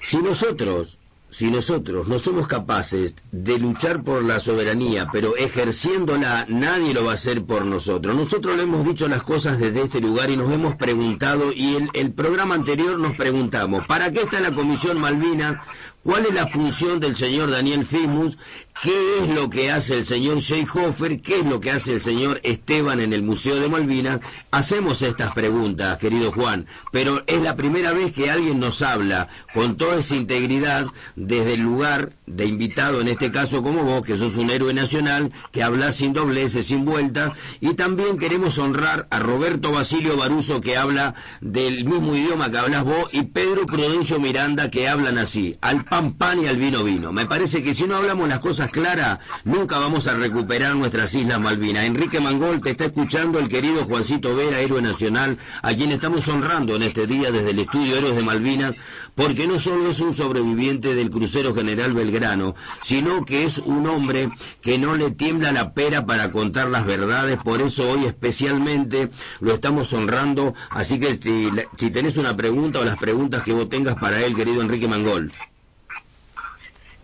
Si 0.00 0.18
nosotros 0.18 0.98
si 1.32 1.50
nosotros 1.50 2.08
no 2.08 2.18
somos 2.18 2.46
capaces 2.46 3.14
de 3.32 3.58
luchar 3.58 4.04
por 4.04 4.22
la 4.22 4.38
soberanía, 4.38 5.08
pero 5.10 5.34
ejerciéndola, 5.34 6.44
nadie 6.48 6.92
lo 6.92 7.06
va 7.06 7.12
a 7.12 7.14
hacer 7.14 7.42
por 7.42 7.64
nosotros. 7.64 8.14
Nosotros 8.14 8.54
le 8.56 8.64
hemos 8.64 8.84
dicho 8.84 9.08
las 9.08 9.22
cosas 9.22 9.58
desde 9.58 9.82
este 9.82 10.02
lugar 10.02 10.30
y 10.30 10.36
nos 10.36 10.52
hemos 10.52 10.76
preguntado, 10.76 11.50
y 11.50 11.76
en 11.76 11.88
el 11.94 12.12
programa 12.12 12.54
anterior 12.54 12.98
nos 12.98 13.16
preguntamos, 13.16 13.86
¿para 13.86 14.12
qué 14.12 14.20
está 14.20 14.40
la 14.40 14.52
Comisión 14.52 15.00
Malvina? 15.00 15.64
¿Cuál 16.02 16.26
es 16.26 16.34
la 16.34 16.48
función 16.48 16.98
del 16.98 17.14
señor 17.14 17.52
Daniel 17.52 17.86
Fimus? 17.86 18.36
¿Qué 18.82 19.18
es 19.22 19.28
lo 19.28 19.48
que 19.48 19.70
hace 19.70 19.98
el 19.98 20.04
señor 20.04 20.38
Hofer? 20.38 21.20
¿Qué 21.20 21.38
es 21.38 21.46
lo 21.46 21.60
que 21.60 21.70
hace 21.70 21.92
el 21.92 22.02
señor 22.02 22.40
Esteban 22.42 22.98
en 22.98 23.12
el 23.12 23.22
Museo 23.22 23.60
de 23.60 23.68
Malvinas? 23.68 24.18
Hacemos 24.50 25.02
estas 25.02 25.32
preguntas, 25.32 25.98
querido 25.98 26.32
Juan, 26.32 26.66
pero 26.90 27.22
es 27.28 27.40
la 27.40 27.54
primera 27.54 27.92
vez 27.92 28.12
que 28.12 28.30
alguien 28.30 28.58
nos 28.58 28.82
habla 28.82 29.28
con 29.54 29.76
toda 29.76 30.00
esa 30.00 30.16
integridad 30.16 30.86
desde 31.14 31.54
el 31.54 31.60
lugar 31.60 32.14
de 32.26 32.46
invitado, 32.46 33.00
en 33.00 33.08
este 33.08 33.30
caso 33.30 33.62
como 33.62 33.84
vos, 33.84 34.04
que 34.04 34.16
sos 34.16 34.34
un 34.36 34.50
héroe 34.50 34.74
nacional, 34.74 35.30
que 35.52 35.62
habla 35.62 35.92
sin 35.92 36.12
dobleces, 36.12 36.66
sin 36.66 36.84
vuelta, 36.84 37.34
y 37.60 37.74
también 37.74 38.18
queremos 38.18 38.58
honrar 38.58 39.06
a 39.10 39.20
Roberto 39.20 39.70
Basilio 39.70 40.16
Baruso, 40.16 40.60
que 40.60 40.76
habla 40.76 41.14
del 41.40 41.84
mismo 41.84 42.16
idioma 42.16 42.50
que 42.50 42.58
hablas 42.58 42.84
vos, 42.84 43.10
y 43.12 43.22
Pedro 43.22 43.66
Prudencio 43.66 44.18
Miranda, 44.18 44.70
que 44.70 44.88
hablan 44.88 45.18
así, 45.18 45.56
pan 45.92 46.14
pan 46.14 46.42
y 46.42 46.46
al 46.46 46.56
vino 46.56 46.82
vino. 46.84 47.12
Me 47.12 47.26
parece 47.26 47.62
que 47.62 47.74
si 47.74 47.84
no 47.84 47.96
hablamos 47.96 48.26
las 48.26 48.38
cosas 48.38 48.70
claras, 48.70 49.18
nunca 49.44 49.78
vamos 49.78 50.06
a 50.06 50.14
recuperar 50.14 50.74
nuestras 50.74 51.14
Islas 51.14 51.38
Malvinas. 51.38 51.84
Enrique 51.84 52.18
Mangol 52.18 52.62
te 52.62 52.70
está 52.70 52.86
escuchando 52.86 53.38
el 53.38 53.50
querido 53.50 53.84
Juancito 53.84 54.34
Vera, 54.34 54.60
héroe 54.60 54.80
nacional, 54.80 55.36
a 55.60 55.74
quien 55.74 55.90
estamos 55.92 56.26
honrando 56.28 56.76
en 56.76 56.84
este 56.84 57.06
día 57.06 57.30
desde 57.30 57.50
el 57.50 57.58
estudio 57.58 57.94
Héroes 57.94 58.16
de 58.16 58.22
Malvinas, 58.22 58.72
porque 59.14 59.46
no 59.46 59.58
solo 59.58 59.90
es 59.90 60.00
un 60.00 60.14
sobreviviente 60.14 60.94
del 60.94 61.10
crucero 61.10 61.52
general 61.52 61.92
Belgrano, 61.92 62.54
sino 62.80 63.26
que 63.26 63.44
es 63.44 63.58
un 63.58 63.86
hombre 63.86 64.30
que 64.62 64.78
no 64.78 64.96
le 64.96 65.10
tiembla 65.10 65.52
la 65.52 65.74
pera 65.74 66.06
para 66.06 66.30
contar 66.30 66.70
las 66.70 66.86
verdades, 66.86 67.36
por 67.36 67.60
eso 67.60 67.86
hoy 67.90 68.06
especialmente 68.06 69.10
lo 69.40 69.52
estamos 69.52 69.92
honrando, 69.92 70.54
así 70.70 70.98
que 70.98 71.16
si, 71.16 71.50
si 71.76 71.90
tenés 71.90 72.16
una 72.16 72.34
pregunta 72.34 72.78
o 72.78 72.84
las 72.84 72.96
preguntas 72.96 73.42
que 73.42 73.52
vos 73.52 73.68
tengas 73.68 73.96
para 73.96 74.24
él, 74.24 74.34
querido 74.34 74.62
Enrique 74.62 74.88
Mangol. 74.88 75.30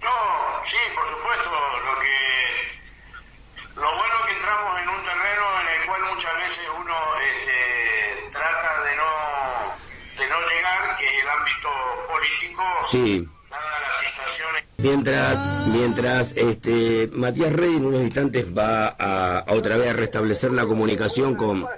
No, 0.09 0.65
sí, 0.65 0.79
por 0.95 1.07
supuesto. 1.07 1.51
Lo 1.85 2.01
que 2.01 2.17
lo 3.77 3.95
bueno 3.95 4.15
que 4.27 4.33
entramos 4.33 4.81
en 4.83 4.89
un 4.89 5.05
terreno 5.05 5.45
en 5.61 5.81
el 5.81 5.87
cual 5.87 6.03
muchas 6.15 6.35
veces 6.37 6.67
uno 6.81 6.95
este, 7.37 8.31
trata 8.31 8.85
de 8.85 8.97
no 8.97 9.11
de 10.19 10.29
no 10.29 10.41
llegar, 10.41 10.97
que 10.97 11.07
es 11.07 11.23
el 11.23 11.29
ámbito 11.29 11.69
político. 12.09 12.63
Sí. 12.87 13.29
Dadas 13.51 13.83
las 13.83 13.99
situaciones. 13.99 14.65
Mientras, 14.79 15.39
mientras 15.67 16.33
este 16.37 17.11
Matías 17.13 17.53
Rey 17.53 17.77
en 17.77 17.85
unos 17.85 18.01
instantes 18.01 18.47
va 18.47 18.97
a, 18.99 19.45
otra 19.49 19.77
vez 19.77 19.91
a 19.91 19.93
restablecer 19.93 20.53
la 20.53 20.65
comunicación 20.65 21.35
con. 21.35 21.69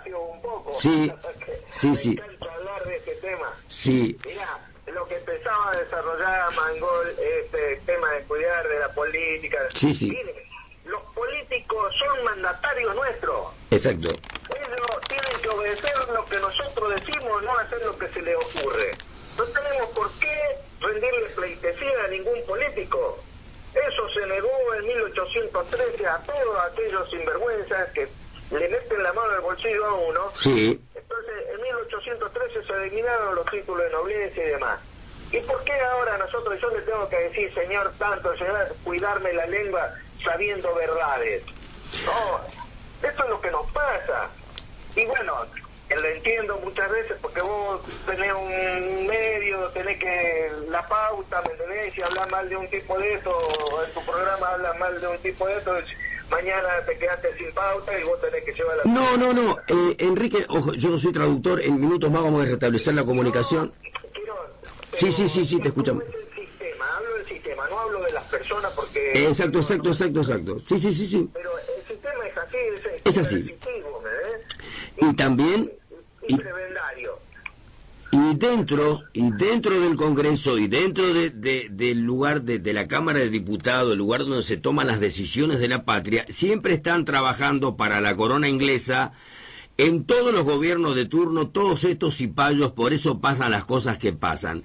Sí, 0.79 1.13
sí, 1.71 1.97
sí. 1.97 2.21
Este 2.87 3.37
sí 3.69 4.19
lo 4.93 5.07
que 5.07 5.17
empezaba 5.17 5.73
a 5.73 5.77
desarrollar 5.77 6.55
Mangol, 6.55 7.09
este 7.19 7.77
tema 7.87 8.11
de 8.13 8.23
cuidar 8.25 8.69
de 8.69 8.79
la 8.79 8.93
política. 8.93 9.59
Sí, 9.75 9.95
sí. 9.95 10.17
los 10.85 11.03
políticos 11.15 11.95
son 11.99 12.25
mandatarios 12.25 12.95
nuestros. 12.95 13.49
Exacto. 13.71 14.09
Ellos 14.09 15.01
tienen 15.09 15.43
que 15.43 15.49
obedecer 15.49 15.93
lo 16.13 16.25
que 16.27 16.39
nosotros 16.39 17.01
decimos, 17.01 17.43
no 17.43 17.59
hacer 17.59 17.85
lo 17.85 17.97
que 17.99 18.09
se 18.09 18.23
les 18.23 18.37
ocurre. 18.37 18.91
No 19.37 19.45
tenemos 19.45 19.91
por 19.91 20.11
qué 20.19 20.59
rendirle 20.81 21.29
pleitesía 21.37 22.05
a 22.05 22.09
ningún 22.09 22.45
político. 22.47 23.23
Eso 23.75 24.09
se 24.11 24.27
negó 24.27 24.51
en 24.75 24.87
1813 24.87 26.07
a 26.07 26.19
todos 26.23 26.59
aquellos 26.71 27.09
sinvergüenzas 27.11 27.93
que 27.93 28.09
le 28.51 28.69
meten 28.69 29.03
la 29.03 29.13
mano 29.13 29.33
al 29.33 29.41
bolsillo 29.43 29.87
a 29.87 29.95
uno. 29.95 30.33
Sí. 30.37 30.81
Entonces, 32.07 32.33
en 32.47 32.63
1813 32.63 32.67
se 32.67 32.73
eliminaron 32.73 33.35
los 33.35 33.47
títulos 33.51 33.85
de 33.85 33.91
nobleza 33.91 34.41
y 34.41 34.49
demás. 34.49 34.81
¿Y 35.33 35.41
por 35.41 35.63
qué 35.65 35.73
ahora 35.73 36.19
nosotros, 36.19 36.61
yo 36.61 36.71
le 36.71 36.83
tengo 36.83 37.09
que 37.09 37.17
decir, 37.17 37.55
señor 37.55 37.93
tanto, 37.99 38.37
señor, 38.37 38.75
cuidarme 38.83 39.33
la 39.33 39.47
lengua 39.47 39.93
sabiendo 40.25 40.75
verdades? 40.75 41.45
No, 42.05 42.41
esto 43.07 43.25
es 43.25 43.31
lo 43.31 43.41
que 43.41 43.51
nos 43.51 43.71
pasa. 43.71 44.29
Y 44.97 45.07
bueno, 45.07 45.47
lo 45.91 46.09
entiendo 46.09 46.59
muchas 46.65 46.91
veces 46.91 47.17
porque 47.21 47.43
vos 47.43 47.83
tenés 48.07 48.33
un 48.33 49.07
medio, 49.07 49.69
tenés 49.69 49.99
que 49.99 50.51
la 50.69 50.87
pauta, 50.89 51.43
¿me 51.43 51.53
entendés? 51.53 51.95
Si 51.95 52.03
hablas 52.03 52.31
mal 52.31 52.49
de 52.49 52.57
un 52.57 52.69
tipo 52.69 52.99
de 52.99 53.13
esto, 53.13 53.85
en 53.87 53.93
tu 53.93 54.05
programa 54.05 54.49
hablas 54.49 54.79
mal 54.79 55.01
de 55.01 55.07
un 55.07 55.19
tipo 55.19 55.47
de 55.47 55.59
esto, 55.59 55.77
mañana 56.31 56.69
te 56.87 56.99
quedaste 56.99 57.37
sin 57.39 57.53
pauta 57.53 57.99
y 57.99 58.05
vos 58.05 58.21
tenés 58.21 58.45
que 58.45 58.53
llevar 58.53 58.77
la... 58.79 58.85
No, 58.85 59.17
no, 59.17 59.33
no, 59.33 59.59
eh, 59.69 59.97
Enrique, 59.99 60.45
ojo, 60.49 60.75
yo 60.75 60.91
no 60.91 60.99
soy 60.99 61.13
traductor, 61.13 61.61
en 61.61 61.81
minutos 61.81 62.11
más 62.11 62.23
vamos 62.23 62.43
a 62.43 62.47
restablecer 62.47 62.95
la 62.95 63.05
comunicación. 63.05 63.75
quiero, 64.13 64.35
sí, 64.93 65.13
sí, 65.13 65.29
sí, 65.29 65.45
sí, 65.45 65.61
te 65.61 65.69
escuchamos. 65.69 66.05
Es 66.05 66.15
el 66.15 66.35
sistema, 66.35 66.97
hablo 66.97 67.15
del 67.15 67.27
sistema, 67.27 67.69
no 67.69 67.79
hablo 67.79 68.01
persona 68.31 68.71
porque... 68.75 69.27
Exacto, 69.27 69.59
exacto, 69.59 69.91
exacto, 69.91 70.21
exacto. 70.21 70.59
Sí, 70.61 70.79
sí, 70.79 70.95
sí, 70.95 71.07
sí. 71.07 71.31
Pero 71.33 71.51
el 71.59 71.87
sistema 71.87 72.27
es 72.27 72.37
así, 72.39 72.57
es, 72.57 73.03
Es 73.05 73.19
así. 73.19 73.37
¿me 74.03 74.11
ves? 74.11 74.41
Y 74.97 75.17
también... 75.17 75.73
Y 76.27 76.35
y- 76.35 76.37
prebendario. 76.37 77.20
Y 78.13 78.35
dentro, 78.37 79.03
y 79.13 79.31
dentro 79.31 79.81
del 79.81 79.95
Congreso 79.97 80.59
y 80.59 80.67
dentro 80.67 81.15
de, 81.15 81.31
de- 81.31 81.69
del 81.71 82.01
lugar 82.01 82.43
de, 82.43 82.59
de 82.59 82.73
la 82.73 82.89
Cámara 82.89 83.21
de 83.21 83.31
Diputados, 83.31 83.93
el 83.93 83.99
lugar 83.99 84.21
donde 84.23 84.43
se 84.43 84.57
toman 84.57 84.89
las 84.89 84.99
decisiones 84.99 85.61
de 85.61 85.69
la 85.69 85.85
patria, 85.85 86.25
siempre 86.29 86.75
están 86.75 87.05
trabajando 87.05 87.77
para 87.77 88.01
la 88.01 88.17
corona 88.17 88.49
inglesa 88.49 89.13
en 89.79 90.05
todos 90.05 90.33
los 90.33 90.43
gobiernos 90.45 90.97
de 90.97 91.05
turno, 91.07 91.49
todos 91.49 91.85
estos 91.85 92.17
cipayos, 92.17 92.73
por 92.73 92.93
eso 92.93 93.21
pasan 93.21 93.53
las 93.53 93.65
cosas 93.65 93.97
que 93.99 94.13
pasan. 94.13 94.65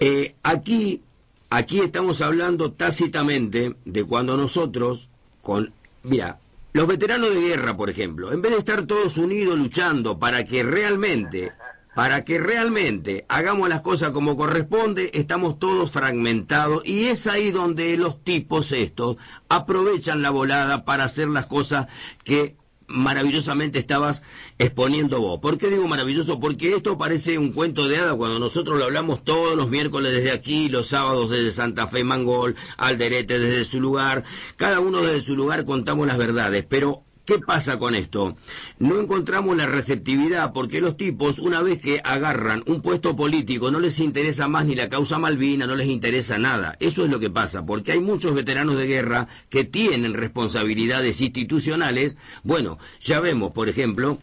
Eh, 0.00 0.34
aquí, 0.44 1.02
aquí 1.50 1.80
estamos 1.80 2.22
hablando 2.22 2.70
tácitamente 2.72 3.74
de 3.84 4.04
cuando 4.04 4.36
nosotros, 4.36 5.08
con, 5.42 5.72
mira, 6.04 6.38
los 6.72 6.86
veteranos 6.86 7.34
de 7.34 7.40
guerra, 7.40 7.76
por 7.76 7.90
ejemplo, 7.90 8.32
en 8.32 8.40
vez 8.40 8.52
de 8.52 8.58
estar 8.58 8.86
todos 8.86 9.16
unidos 9.18 9.58
luchando 9.58 10.18
para 10.18 10.44
que 10.44 10.62
realmente, 10.62 11.52
para 11.94 12.24
que 12.24 12.38
realmente 12.38 13.24
hagamos 13.28 13.68
las 13.68 13.80
cosas 13.80 14.10
como 14.10 14.36
corresponde, 14.36 15.10
estamos 15.14 15.58
todos 15.58 15.90
fragmentados 15.90 16.86
y 16.86 17.06
es 17.06 17.26
ahí 17.26 17.50
donde 17.50 17.96
los 17.96 18.22
tipos 18.22 18.72
estos 18.72 19.16
aprovechan 19.48 20.22
la 20.22 20.30
volada 20.30 20.84
para 20.84 21.04
hacer 21.04 21.28
las 21.28 21.46
cosas 21.46 21.86
que 22.24 22.56
maravillosamente 22.90 23.78
estabas 23.78 24.22
exponiendo 24.58 25.20
vos. 25.20 25.40
¿Por 25.40 25.58
qué 25.58 25.70
digo 25.70 25.86
maravilloso? 25.86 26.40
Porque 26.40 26.74
esto 26.74 26.98
parece 26.98 27.38
un 27.38 27.52
cuento 27.52 27.88
de 27.88 27.98
hada 27.98 28.14
cuando 28.16 28.38
nosotros 28.38 28.78
lo 28.78 28.84
hablamos 28.84 29.24
todos 29.24 29.56
los 29.56 29.68
miércoles 29.68 30.12
desde 30.12 30.32
aquí, 30.32 30.68
los 30.68 30.88
sábados 30.88 31.30
desde 31.30 31.52
Santa 31.52 31.86
Fe 31.86 32.04
Mangol, 32.04 32.56
Alderete 32.76 33.38
desde 33.38 33.64
su 33.64 33.80
lugar, 33.80 34.24
cada 34.56 34.80
uno 34.80 35.02
desde 35.02 35.22
su 35.22 35.36
lugar 35.36 35.64
contamos 35.64 36.06
las 36.06 36.18
verdades, 36.18 36.66
pero 36.68 37.04
¿Qué 37.30 37.38
pasa 37.38 37.78
con 37.78 37.94
esto? 37.94 38.36
No 38.80 38.98
encontramos 38.98 39.56
la 39.56 39.66
receptividad 39.66 40.52
porque 40.52 40.80
los 40.80 40.96
tipos, 40.96 41.38
una 41.38 41.62
vez 41.62 41.80
que 41.80 42.00
agarran 42.02 42.64
un 42.66 42.82
puesto 42.82 43.14
político, 43.14 43.70
no 43.70 43.78
les 43.78 44.00
interesa 44.00 44.48
más 44.48 44.66
ni 44.66 44.74
la 44.74 44.88
causa 44.88 45.16
Malvina, 45.16 45.64
no 45.64 45.76
les 45.76 45.86
interesa 45.86 46.38
nada. 46.38 46.76
Eso 46.80 47.04
es 47.04 47.10
lo 47.12 47.20
que 47.20 47.30
pasa, 47.30 47.64
porque 47.64 47.92
hay 47.92 48.00
muchos 48.00 48.34
veteranos 48.34 48.76
de 48.76 48.88
guerra 48.88 49.28
que 49.48 49.62
tienen 49.62 50.14
responsabilidades 50.14 51.20
institucionales. 51.20 52.16
Bueno, 52.42 52.78
ya 53.00 53.20
vemos, 53.20 53.52
por 53.52 53.68
ejemplo, 53.68 54.18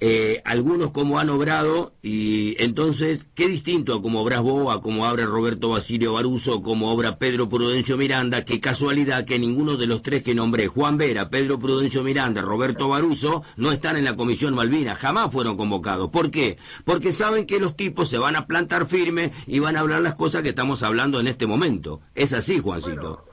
eh, 0.00 0.42
algunos 0.44 0.90
cómo 0.90 1.18
han 1.18 1.30
obrado 1.30 1.92
y 2.02 2.62
entonces, 2.62 3.26
qué 3.34 3.48
distinto 3.48 3.94
a 3.94 4.02
cómo 4.02 4.22
obras 4.22 4.42
vos, 4.42 4.74
a 4.74 4.80
cómo 4.80 5.08
obra 5.08 5.24
Roberto 5.24 5.70
Basilio 5.70 6.12
Baruso, 6.12 6.62
como 6.62 6.92
obra 6.92 7.18
Pedro 7.18 7.48
Prudencio 7.48 7.96
Miranda, 7.96 8.44
qué 8.44 8.60
casualidad 8.60 9.24
que 9.24 9.38
ninguno 9.38 9.76
de 9.76 9.86
los 9.86 10.02
tres 10.02 10.22
que 10.22 10.34
nombré, 10.34 10.66
Juan 10.66 10.98
Vera, 10.98 11.30
Pedro 11.30 11.58
Prudencio 11.58 12.02
Miranda, 12.02 12.42
Roberto 12.42 12.88
Baruso, 12.88 13.42
no 13.56 13.72
están 13.72 13.96
en 13.96 14.04
la 14.04 14.16
Comisión 14.16 14.54
Malvina, 14.54 14.96
jamás 14.96 15.32
fueron 15.32 15.56
convocados. 15.56 16.10
¿Por 16.10 16.30
qué? 16.30 16.58
Porque 16.84 17.12
saben 17.12 17.46
que 17.46 17.58
los 17.58 17.76
tipos 17.76 18.08
se 18.08 18.18
van 18.18 18.36
a 18.36 18.46
plantar 18.46 18.86
firme 18.86 19.32
y 19.46 19.60
van 19.60 19.76
a 19.76 19.80
hablar 19.80 20.02
las 20.02 20.14
cosas 20.14 20.42
que 20.42 20.50
estamos 20.50 20.82
hablando 20.82 21.20
en 21.20 21.26
este 21.26 21.46
momento. 21.46 22.00
Es 22.14 22.32
así, 22.32 22.60
Juancito. 22.60 23.24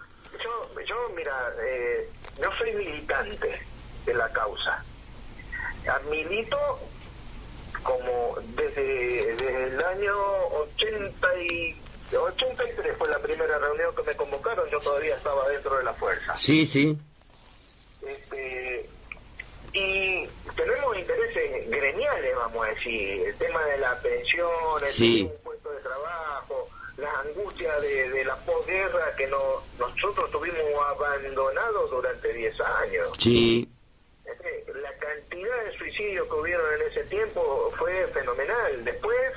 Yo, 0.42 0.84
yo, 0.88 0.96
mira, 1.16 1.34
eh, 1.66 2.10
no 2.42 2.50
soy 2.58 2.72
militante 2.74 3.50
de 4.06 4.14
la 4.14 4.32
causa. 4.32 4.84
Milito 6.10 6.80
como 7.84 8.36
desde, 8.56 9.36
desde 9.36 9.64
el 9.66 9.84
año 9.84 10.14
80 10.78 11.36
y, 11.44 11.76
83 12.16 12.98
fue 12.98 13.10
la 13.10 13.20
primera 13.20 13.58
reunión 13.58 13.96
que 13.96 14.04
me 14.04 14.16
convocaron, 14.16 14.70
yo 14.70 14.80
todavía 14.80 15.16
estaba 15.16 15.48
dentro 15.50 15.78
de 15.78 15.84
la 15.84 15.94
fuerza. 15.94 16.38
Sí, 16.38 16.66
sí. 16.68 16.98
Este, 18.06 18.88
y 19.74 20.28
tenemos 20.56 20.98
intereses 20.98 21.70
gremiales, 21.70 22.36
vamos 22.36 22.66
a 22.66 22.70
decir, 22.70 23.28
el 23.28 23.36
tema 23.38 23.64
de 23.66 23.78
la 23.80 24.00
pensión, 24.00 24.50
el 24.86 24.94
Sí. 24.94 25.24
un 25.24 25.44
puesto 25.44 25.72
de 25.72 25.82
trabajo, 25.82 26.70
las 26.98 27.14
angustias 27.26 27.82
de, 27.82 28.10
de 28.10 28.26
la 28.26 28.36
posguerra 28.38 29.16
que 29.16 29.28
no, 29.28 29.64
nosotros 29.80 30.30
tuvimos 30.32 30.60
abandonados 30.90 31.90
durante 31.90 32.32
10 32.34 32.60
años. 32.62 33.10
Sí, 33.18 33.68
La 34.82 34.94
cantidad 34.98 35.64
de 35.66 35.78
suicidios 35.78 36.28
que 36.28 36.34
hubieron 36.34 36.66
en 36.74 36.88
ese 36.90 37.04
tiempo 37.06 37.74
fue 37.78 38.08
fenomenal. 38.08 38.84
Después, 38.86 39.32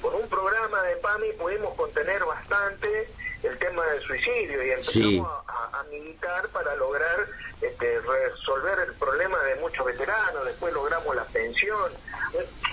con 0.00 0.14
un 0.14 0.28
programa 0.28 0.82
de 0.84 0.96
PAMI 0.96 1.32
pudimos 1.34 1.74
contener 1.76 2.24
bastante 2.24 3.08
el 3.42 3.58
tema 3.58 3.84
del 3.86 4.02
suicidio 4.02 4.64
y 4.64 4.70
empezamos 4.70 4.92
Sí. 4.92 5.22
a, 5.46 5.80
a 5.80 5.84
militar 5.84 6.48
para 6.48 6.74
lograr 6.76 7.26
este, 7.60 8.00
resolver 8.00 8.78
el 8.88 8.94
problema 8.94 9.38
de 9.44 9.56
muchos 9.56 9.84
veteranos. 9.86 10.44
Después 10.46 10.72
logramos 10.74 11.14
la 11.14 11.24
pensión. 11.26 11.92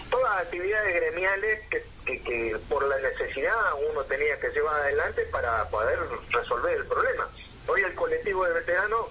Todas 0.10 0.38
actividades 0.42 0.96
gremiales 0.96 1.68
que, 1.70 1.86
que, 2.06 2.24
que 2.24 2.58
por 2.70 2.84
la 2.88 2.98
necesidad 3.00 3.56
uno 3.92 4.04
tenía 4.06 4.40
que 4.40 4.50
llevar 4.50 4.82
adelante 4.82 5.24
para 5.32 5.70
poder 5.70 6.00
resolver 6.32 6.78
el 6.78 6.86
problema. 6.86 7.30
Hoy 7.68 7.82
el 7.82 7.94
colectivo 7.96 8.46
de 8.46 8.54
veteranos 8.54 9.08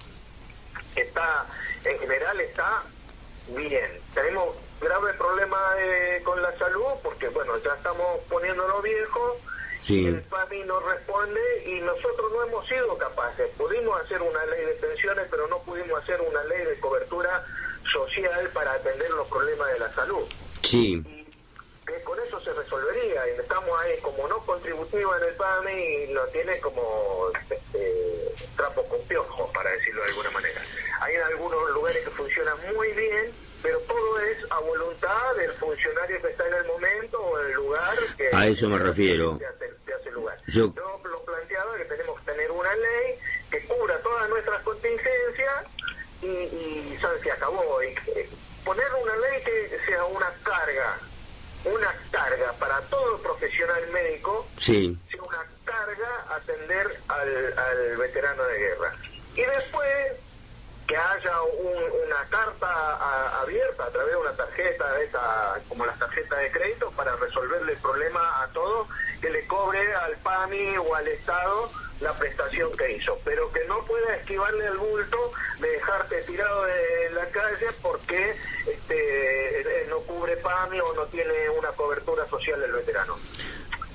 está, 0.94 1.46
en 1.86 1.98
general 1.98 2.40
está 2.40 2.84
bien. 3.48 4.00
Tenemos 4.14 4.56
graves 4.80 5.14
problemas 5.16 5.60
eh, 5.78 6.20
con 6.24 6.40
la 6.42 6.56
salud 6.58 6.94
porque, 7.02 7.28
bueno, 7.28 7.56
ya 7.58 7.74
estamos 7.74 8.20
poniéndonos 8.28 8.82
viejos. 8.82 9.36
Sí. 9.82 10.06
El 10.06 10.20
PAMI 10.22 10.64
no 10.64 10.80
responde 10.80 11.40
y 11.64 11.80
nosotros 11.80 12.32
no 12.32 12.42
hemos 12.42 12.66
sido 12.66 12.98
capaces. 12.98 13.48
Pudimos 13.56 14.00
hacer 14.00 14.20
una 14.20 14.44
ley 14.46 14.64
de 14.66 14.72
pensiones, 14.72 15.26
pero 15.30 15.46
no 15.46 15.62
pudimos 15.62 16.02
hacer 16.02 16.20
una 16.20 16.42
ley 16.44 16.64
de 16.64 16.80
cobertura 16.80 17.44
social 17.92 18.50
para 18.52 18.72
atender 18.72 19.10
los 19.10 19.28
problemas 19.28 19.68
de 19.72 19.78
la 19.78 19.92
salud. 19.92 20.26
sí. 20.62 21.02
Y 21.06 21.26
que 21.86 22.02
con 22.02 22.18
eso 22.18 22.40
se 22.40 22.52
resolvería. 22.52 23.28
Y 23.28 23.40
estamos 23.40 23.70
ahí 23.80 23.96
como 24.02 24.26
no 24.26 24.44
contributiva 24.44 25.16
en 25.18 25.24
el 25.28 25.34
PAMI 25.34 25.72
y 25.72 26.12
lo 26.12 26.26
tiene 26.28 26.58
como 26.58 27.30
este, 27.48 28.34
trapo 28.56 28.84
con 28.88 29.00
piojo, 29.02 29.50
para 29.52 29.70
decirlo 29.70 30.02
de 30.02 30.08
alguna 30.08 30.30
manera. 30.32 30.60
Hay 31.06 31.14
en 31.14 31.22
algunos 31.22 31.70
lugares 31.70 32.02
que 32.04 32.10
funcionan 32.10 32.56
muy 32.74 32.92
bien, 32.94 33.36
pero 33.62 33.78
todo 33.82 34.18
es 34.18 34.38
a 34.50 34.58
voluntad 34.58 35.36
del 35.36 35.52
funcionario 35.52 36.20
que 36.20 36.28
está 36.30 36.48
en 36.48 36.54
el 36.54 36.64
momento 36.66 37.22
o 37.22 37.38
en 37.40 37.46
el 37.46 37.52
lugar 37.52 37.96
que... 38.16 38.28
A 38.32 38.46
eso 38.48 38.68
me 38.68 38.78
refiero. 38.80 39.38
hace, 39.94 40.10
lugar. 40.10 40.36
Yo- 40.48 40.72
Yo 40.74 41.00
lo 41.04 41.24
planteaba 41.24 41.76
que 41.76 41.84
tenemos 41.84 42.18
que 42.20 42.32
tener 42.32 42.50
una 42.50 42.74
ley 42.74 43.18
que 43.52 43.64
cubra 43.68 44.02
todas 44.02 44.28
nuestras 44.30 44.60
contingencias 44.64 45.64
y, 46.22 46.26
y 46.26 46.98
¿sabes? 47.00 47.20
se 47.22 47.30
acabó. 47.30 47.80
Y, 47.84 47.86
eh, 48.16 48.28
poner 48.64 48.86
una 49.00 49.16
ley 49.16 49.42
que 49.44 49.78
sea 49.86 50.04
una 50.06 50.32
carga, 50.42 51.00
una 51.66 51.94
carga 52.10 52.52
para 52.58 52.80
todo 52.88 53.22
profesional 53.22 53.86
médico, 53.92 54.50
Sí, 54.58 54.98
sea 55.08 55.22
una 55.22 55.46
carga 55.64 56.26
atender 56.30 57.00
al, 57.08 57.54
al 57.58 57.96
veterano 57.96 58.42
de 58.44 58.58
guerra. 58.58 58.92
Y 59.34 59.42
después 59.44 60.16
que 60.86 60.96
haya 60.96 61.42
un- 61.42 61.90
una 62.06 62.28
carta 62.28 62.68
a- 62.68 63.40
abierta 63.42 63.84
a 63.86 63.90
través 63.90 64.12
de 64.12 64.16
una 64.18 64.36
tarjeta, 64.36 64.92
de 64.92 65.04
esa, 65.04 65.62
como 65.68 65.84
las 65.84 65.98
tarjetas 65.98 66.38
de 66.40 66.52
crédito, 66.52 66.90
para 66.92 67.16
resolverle 67.16 67.72
el 67.72 67.78
problema 67.78 68.42
a 68.42 68.52
todos, 68.52 68.88
que 69.20 69.30
le 69.30 69.46
cobre 69.46 69.80
al 69.96 70.16
PAMI 70.18 70.76
o 70.78 70.94
al 70.94 71.08
Estado 71.08 71.72
la 72.00 72.16
prestación 72.18 72.76
que 72.76 72.92
hizo, 72.92 73.18
pero 73.24 73.50
que 73.52 73.64
no 73.64 73.84
pueda 73.86 74.14
esquivarle 74.16 74.66
el 74.66 74.76
bulto 74.76 75.32
de 75.60 75.68
dejarte 75.70 76.22
tirado 76.22 76.68
en 76.68 77.14
la 77.14 77.28
calle 77.30 77.72
porque 77.82 78.36
este, 78.66 79.86
no 79.88 80.00
cubre 80.02 80.36
PAMI 80.36 80.78
o 80.80 80.92
no 80.92 81.06
tiene 81.06 81.48
una 81.50 81.72
cobertura 81.72 82.28
social 82.28 82.60
del 82.60 82.72
veterano 82.72 83.18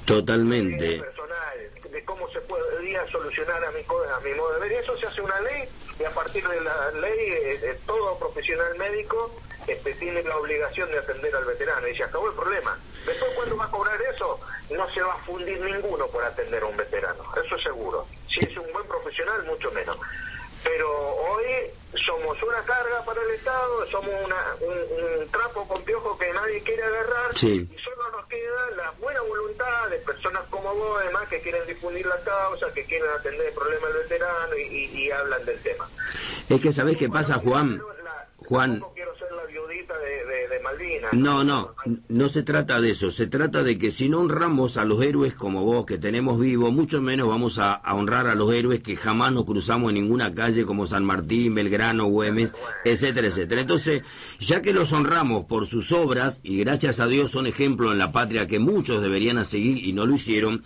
totalmente. 0.06 1.00
personal 1.00 1.72
de 1.92 2.06
cómo 2.06 2.28
se 2.30 2.42
podría 2.42 3.06
solucionar 3.12 3.64
a 3.64 3.72
mi, 3.72 3.82
a 3.82 4.20
mi 4.22 4.34
modo 4.34 4.54
de 4.56 4.60
ver. 4.62 4.72
Y 4.72 4.76
eso 4.76 4.98
se 4.98 5.06
hace 5.08 5.22
una 5.22 5.40
ley 5.42 5.70
y 6.02 6.06
a 6.06 6.12
partir 6.12 6.48
de 6.48 6.62
la 6.62 6.92
ley 6.92 7.20
eh, 7.20 7.80
todo 7.86 8.18
profesional 8.18 8.76
médico 8.78 9.36
este, 9.68 9.94
tiene 9.96 10.24
la 10.24 10.38
obligación 10.38 10.90
de 10.90 10.98
atender 10.98 11.36
al 11.36 11.46
veterano 11.46 11.88
y 11.88 11.96
se 11.96 12.04
acabó 12.04 12.30
el 12.30 12.36
problema. 12.36 12.78
Después 13.06 13.32
cuando 13.36 13.56
va 13.58 13.66
a 13.66 13.72
cobrar 13.72 14.00
eso, 14.02 14.40
no 14.72 14.90
se 14.90 15.02
va 15.02 15.14
a 15.14 15.20
fundir 15.20 15.60
ninguno 15.60 16.08
por 16.08 16.24
atender 16.24 16.64
a 16.64 16.66
un 16.66 16.76
veterano, 16.76 17.24
eso 17.44 17.56
es 17.56 17.64
seguro. 17.64 18.08
Si 18.34 18.40
es 18.40 18.58
un 18.58 18.72
buen 18.74 18.88
profesional, 18.88 19.44
mucho 19.46 19.72
menos. 19.72 19.98
Pero 20.64 20.88
hoy 21.16 21.46
somos 22.06 22.42
una 22.44 22.64
carga 22.64 23.04
para 23.06 23.22
el 23.22 23.32
Estado, 23.32 23.90
somos 23.92 24.14
una, 24.24 24.56
un, 24.62 25.20
un 25.22 25.30
trapo 25.32 25.68
con 25.68 25.82
piojo 25.84 26.18
que 26.18 26.32
nadie 26.34 26.62
quiere 26.64 26.84
agarrar 26.84 27.36
Sí. 27.36 27.68
y 27.70 27.78
solo 27.80 28.12
nos 28.12 28.26
queda 28.28 28.70
la 28.78 28.92
buena 29.00 29.22
voluntad 29.22 29.90
de 29.90 29.98
personas 30.00 30.42
como 30.50 30.74
vos, 30.74 31.00
además, 31.02 31.28
que 31.30 31.42
quieren 31.42 31.66
difundir 31.68 32.06
la 32.06 32.20
causa, 32.22 32.72
que 32.74 32.86
quieren 32.86 33.10
atender 33.10 33.48
el 33.48 33.54
problema 33.54 33.88
del 33.88 33.98
veterano 34.04 34.56
y, 34.58 34.62
y- 34.62 35.04
y 35.08 35.12
hablan 35.12 35.46
del 35.46 35.62
tema. 35.62 35.90
Es 36.50 36.62
que, 36.62 36.72
¿sabés 36.72 36.98
qué 36.98 37.10
pasa, 37.10 37.36
Juan? 37.36 37.82
Juan, 38.44 38.72
Tampoco 38.72 38.94
quiero 38.96 39.16
ser 39.18 39.28
la 39.34 39.46
viudita 39.46 39.94
de, 40.00 40.26
de, 40.26 40.48
de, 40.50 40.60
Malvinas. 40.64 41.14
No, 41.14 41.44
no, 41.44 41.76
no 42.10 42.28
se 42.28 42.42
trata 42.42 42.82
de 42.82 42.90
eso. 42.90 43.12
Se 43.12 43.28
trata 43.28 43.62
de 43.62 43.78
que 43.78 43.92
si 43.92 44.10
no 44.10 44.20
honramos 44.20 44.78
a 44.78 44.86
los 44.86 45.02
héroes 45.02 45.36
como 45.36 45.64
vos 45.64 45.86
que 45.86 46.00
tenemos 46.00 46.40
vivos, 46.40 46.74
mucho 46.74 47.02
menos 47.02 47.28
vamos 47.28 47.60
a, 47.60 47.82
honrar 47.94 48.28
a 48.28 48.36
los 48.36 48.52
héroes 48.52 48.82
que 48.82 48.96
jamás 48.96 49.32
nos 49.32 49.46
cruzamos 49.46 49.90
en 49.90 49.96
ninguna 49.96 50.34
calle 50.34 50.66
como 50.66 50.88
San 50.88 51.06
Martín, 51.06 51.54
Belgrano, 51.54 52.06
Güemes, 52.06 52.56
etcétera, 52.84 53.28
etcétera. 53.28 53.62
Entonces, 53.62 54.02
ya 54.40 54.62
que 54.64 54.74
los 54.74 54.92
honramos 54.92 55.46
por 55.46 55.68
sus 55.68 55.92
obras, 55.92 56.40
y 56.44 56.58
gracias 56.58 57.00
a 57.00 57.08
Dios 57.08 57.30
son 57.30 57.46
ejemplos 57.46 57.92
en 57.92 58.00
la 58.00 58.12
patria 58.12 58.48
que 58.48 58.58
muchos 58.58 59.04
deberían 59.04 59.44
seguir 59.46 59.86
y 59.86 59.94
no 59.94 60.08
lo 60.08 60.16
hicieron, 60.16 60.64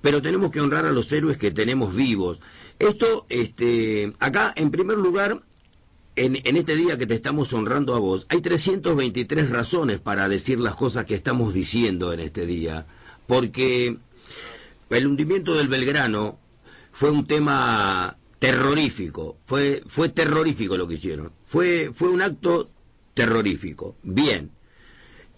pero 0.00 0.22
tenemos 0.22 0.52
que 0.52 0.60
honrar 0.60 0.86
a 0.86 0.92
los 0.92 1.10
héroes 1.12 1.38
que 1.38 1.50
tenemos 1.50 1.94
vivos. 1.94 2.40
Esto, 2.78 3.26
este, 3.30 4.12
acá, 4.20 4.52
en 4.54 4.70
primer 4.70 4.98
lugar, 4.98 5.40
en, 6.16 6.36
en, 6.44 6.56
este 6.56 6.74
día 6.74 6.98
que 6.98 7.06
te 7.06 7.14
estamos 7.14 7.52
honrando 7.52 7.94
a 7.94 7.98
vos, 7.98 8.26
hay 8.28 8.40
323 8.40 9.50
razones 9.50 10.00
para 10.00 10.28
decir 10.28 10.58
las 10.58 10.74
cosas 10.74 11.04
que 11.04 11.14
estamos 11.14 11.54
diciendo 11.54 12.12
en 12.12 12.20
este 12.20 12.46
día, 12.46 12.86
porque 13.26 13.98
el 14.90 15.06
hundimiento 15.06 15.54
del 15.54 15.68
Belgrano 15.68 16.38
fue 16.92 17.10
un 17.10 17.26
tema 17.26 18.16
terrorífico, 18.38 19.36
fue, 19.44 19.82
fue 19.86 20.08
terrorífico 20.08 20.76
lo 20.76 20.88
que 20.88 20.94
hicieron, 20.94 21.32
fue, 21.46 21.90
fue 21.94 22.08
un 22.08 22.22
acto 22.22 22.70
terrorífico. 23.14 23.96
Bien, 24.02 24.50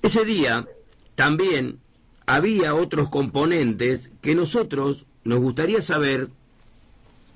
ese 0.02 0.24
día 0.24 0.66
también 1.14 1.80
había 2.26 2.74
otros 2.74 3.08
componentes 3.08 4.12
que 4.20 4.34
nosotros 4.34 5.06
nos 5.24 5.40
gustaría 5.40 5.80
saber 5.80 6.28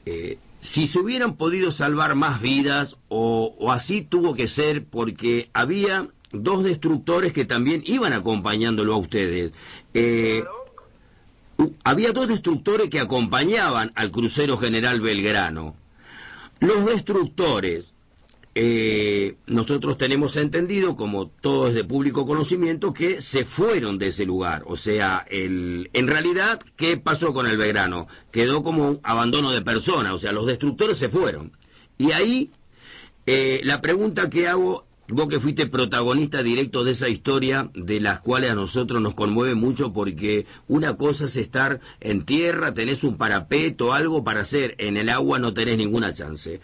eh, 0.06 0.38
si 0.62 0.86
se 0.86 1.00
hubieran 1.00 1.36
podido 1.36 1.72
salvar 1.72 2.14
más 2.14 2.40
vidas 2.40 2.96
o, 3.08 3.70
así 3.72 4.00
tuvo 4.00 4.34
que 4.34 4.46
ser 4.46 4.84
porque 4.84 5.50
había 5.52 6.08
dos 6.30 6.62
destructores 6.62 7.32
que 7.32 7.44
también 7.44 7.82
iban 7.84 8.12
acompañándolo 8.12 8.94
a 8.94 8.98
ustedes. 8.98 9.50
Eh, 9.92 10.44
había 11.82 12.12
dos 12.12 12.28
destructores 12.28 12.90
que 12.90 13.00
acompañaban 13.00 13.90
al 13.96 14.12
crucero 14.12 14.56
general 14.56 15.00
Belgrano. 15.00 15.74
Los 16.60 16.86
destructores 16.86 17.91
eh, 18.54 19.36
nosotros 19.46 19.96
tenemos 19.96 20.36
entendido, 20.36 20.94
como 20.94 21.28
todo 21.28 21.68
es 21.68 21.74
de 21.74 21.84
público 21.84 22.26
conocimiento, 22.26 22.92
que 22.92 23.22
se 23.22 23.44
fueron 23.44 23.98
de 23.98 24.08
ese 24.08 24.26
lugar. 24.26 24.62
O 24.66 24.76
sea, 24.76 25.24
el, 25.30 25.88
en 25.94 26.06
realidad, 26.06 26.60
¿qué 26.76 26.98
pasó 26.98 27.32
con 27.32 27.46
el 27.46 27.56
Belgrano? 27.56 28.08
Quedó 28.30 28.62
como 28.62 28.90
un 28.90 29.00
abandono 29.02 29.52
de 29.52 29.62
personas, 29.62 30.12
o 30.12 30.18
sea, 30.18 30.32
los 30.32 30.46
destructores 30.46 30.98
se 30.98 31.08
fueron. 31.08 31.52
Y 31.96 32.12
ahí, 32.12 32.50
eh, 33.26 33.62
la 33.64 33.80
pregunta 33.80 34.28
que 34.28 34.48
hago, 34.48 34.84
vos 35.08 35.28
que 35.28 35.40
fuiste 35.40 35.66
protagonista 35.66 36.42
directo 36.42 36.84
de 36.84 36.92
esa 36.92 37.08
historia, 37.08 37.70
de 37.72 38.00
las 38.00 38.20
cuales 38.20 38.50
a 38.50 38.54
nosotros 38.54 39.00
nos 39.00 39.14
conmueve 39.14 39.54
mucho, 39.54 39.94
porque 39.94 40.44
una 40.68 40.96
cosa 40.96 41.24
es 41.24 41.36
estar 41.36 41.80
en 42.00 42.26
tierra, 42.26 42.74
tenés 42.74 43.02
un 43.02 43.16
parapeto, 43.16 43.94
algo 43.94 44.24
para 44.24 44.40
hacer, 44.40 44.74
en 44.76 44.98
el 44.98 45.08
agua 45.08 45.38
no 45.38 45.54
tenés 45.54 45.78
ninguna 45.78 46.12
chance. 46.12 46.60